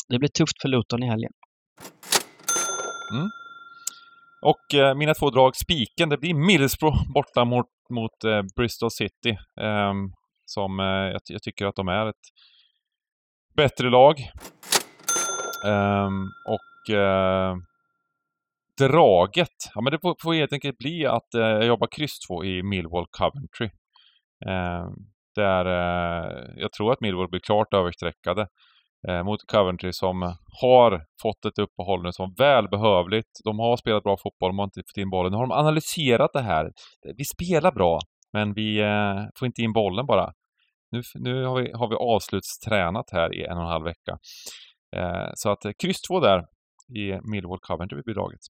det 0.08 0.18
blir 0.18 0.28
tufft 0.28 0.62
för 0.62 0.68
Luton 0.68 1.02
i 1.02 1.06
helgen. 1.06 1.32
Mm. 3.12 3.28
Och 4.42 4.74
eh, 4.74 4.94
mina 4.94 5.14
två 5.14 5.30
drag, 5.30 5.56
spiken, 5.56 6.08
det 6.08 6.18
blir 6.18 6.34
Middlesbrough 6.34 7.12
borta 7.14 7.44
mot, 7.44 7.66
mot 7.90 8.24
eh, 8.24 8.42
Bristol 8.56 8.90
City. 8.90 9.30
Eh, 9.60 9.92
som 10.44 10.80
eh, 10.80 10.86
jag, 10.86 11.20
jag, 11.24 11.42
tycker 11.42 11.66
att 11.66 11.76
de 11.76 11.88
är 11.88 12.06
ett 12.06 12.24
bättre 13.56 13.90
lag. 13.90 14.16
Ehm, 15.66 16.22
och 16.48 16.67
och 16.88 17.58
draget, 18.78 19.56
ja 19.74 19.80
men 19.80 19.90
det 19.90 19.98
får, 20.02 20.16
får 20.22 20.34
helt 20.34 20.52
enkelt 20.52 20.78
bli 20.78 21.06
att 21.06 21.28
uh, 21.36 21.42
jag 21.42 21.66
jobbar 21.66 21.88
kryss 21.90 22.18
2 22.28 22.44
i 22.44 22.62
Millwall 22.62 23.06
Coventry. 23.10 23.70
Eh, 24.46 24.86
där 25.34 25.66
eh, 25.66 26.52
jag 26.56 26.72
tror 26.72 26.92
att 26.92 27.00
Millwall 27.00 27.28
blir 27.28 27.40
klart 27.40 27.74
översträckade 27.74 28.46
mot 29.24 29.40
Coventry 29.52 29.92
som 29.92 30.22
har 30.60 31.04
fått 31.22 31.44
ett 31.44 31.58
uppehåll 31.58 32.02
nu 32.02 32.12
som 32.12 32.34
välbehövligt. 32.38 33.28
De 33.44 33.58
har 33.58 33.76
spelat 33.76 34.02
bra 34.02 34.16
fotboll, 34.22 34.50
de 34.50 34.58
har 34.58 34.64
inte 34.64 34.82
fått 34.88 34.96
in 34.96 35.10
bollen. 35.10 35.32
Nu 35.32 35.36
har 35.36 35.46
de 35.46 35.52
analyserat 35.52 36.30
det 36.32 36.40
här. 36.40 36.72
Vi 37.16 37.24
spelar 37.24 37.72
bra, 37.72 37.98
men 38.32 38.54
vi 38.54 38.82
får 39.38 39.46
inte 39.46 39.62
in 39.62 39.72
bollen 39.72 40.06
bara. 40.06 40.32
Nu, 40.90 41.02
nu 41.14 41.44
har, 41.44 41.60
vi, 41.60 41.72
har 41.72 41.88
vi 41.88 41.94
avslutstränat 41.94 43.10
här 43.12 43.34
i 43.34 43.44
en 43.44 43.56
och 43.56 43.62
en 43.62 43.68
halv 43.68 43.84
vecka. 43.84 44.18
Eh, 44.96 45.30
så 45.34 45.50
att 45.50 45.62
kryss 45.82 46.00
2 46.02 46.20
där 46.20 46.44
i 46.94 47.30
Millwall 47.30 47.58
Coventry-bidraget. 47.58 48.40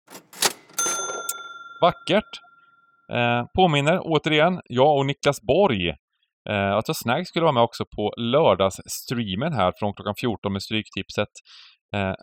Vackert! 1.80 2.40
Eh, 3.12 3.44
påminner 3.54 4.00
återigen, 4.02 4.60
jag 4.64 4.98
och 4.98 5.06
Niklas 5.06 5.42
Borg 5.42 5.88
eh, 6.48 6.72
att 6.72 6.96
Snag 6.96 7.26
skulle 7.26 7.42
vara 7.42 7.52
med 7.52 7.62
också 7.62 7.84
på 7.96 8.14
lördagsstreamen 8.16 9.52
här 9.52 9.72
från 9.78 9.94
klockan 9.94 10.14
14 10.20 10.52
med 10.52 10.62
Stryktipset. 10.62 11.28
Eh, 11.94 12.14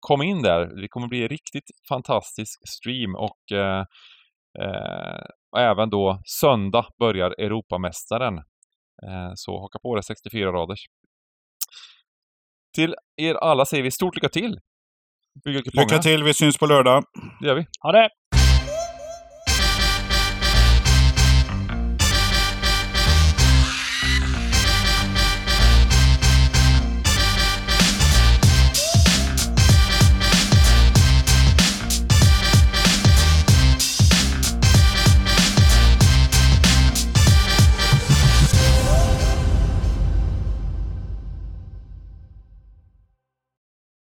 kom 0.00 0.22
in 0.22 0.42
där, 0.42 0.80
det 0.82 0.88
kommer 0.88 1.08
bli 1.08 1.22
en 1.22 1.28
riktigt 1.28 1.70
fantastisk 1.88 2.68
stream 2.68 3.14
och 3.14 3.52
eh, 3.52 3.84
eh, 4.60 5.24
även 5.58 5.90
då 5.90 6.20
söndag 6.24 6.86
börjar 6.98 7.30
Europamästaren. 7.30 8.38
Eh, 9.06 9.32
så 9.34 9.60
haka 9.60 9.78
på 9.78 9.96
det 9.96 10.02
64 10.02 10.52
raders. 10.52 10.86
Till 12.74 12.94
er 13.16 13.34
alla 13.34 13.64
säger 13.64 13.82
vi 13.82 13.90
stort 13.90 14.14
lycka 14.14 14.28
till! 14.28 14.60
Lycka 15.72 15.98
till, 15.98 16.22
vi 16.24 16.34
syns 16.34 16.58
på 16.58 16.66
lördag. 16.66 17.04
Det 17.40 17.46
gör 17.46 17.54
vi. 17.54 17.66
Ha 17.80 17.92
det! 17.92 18.08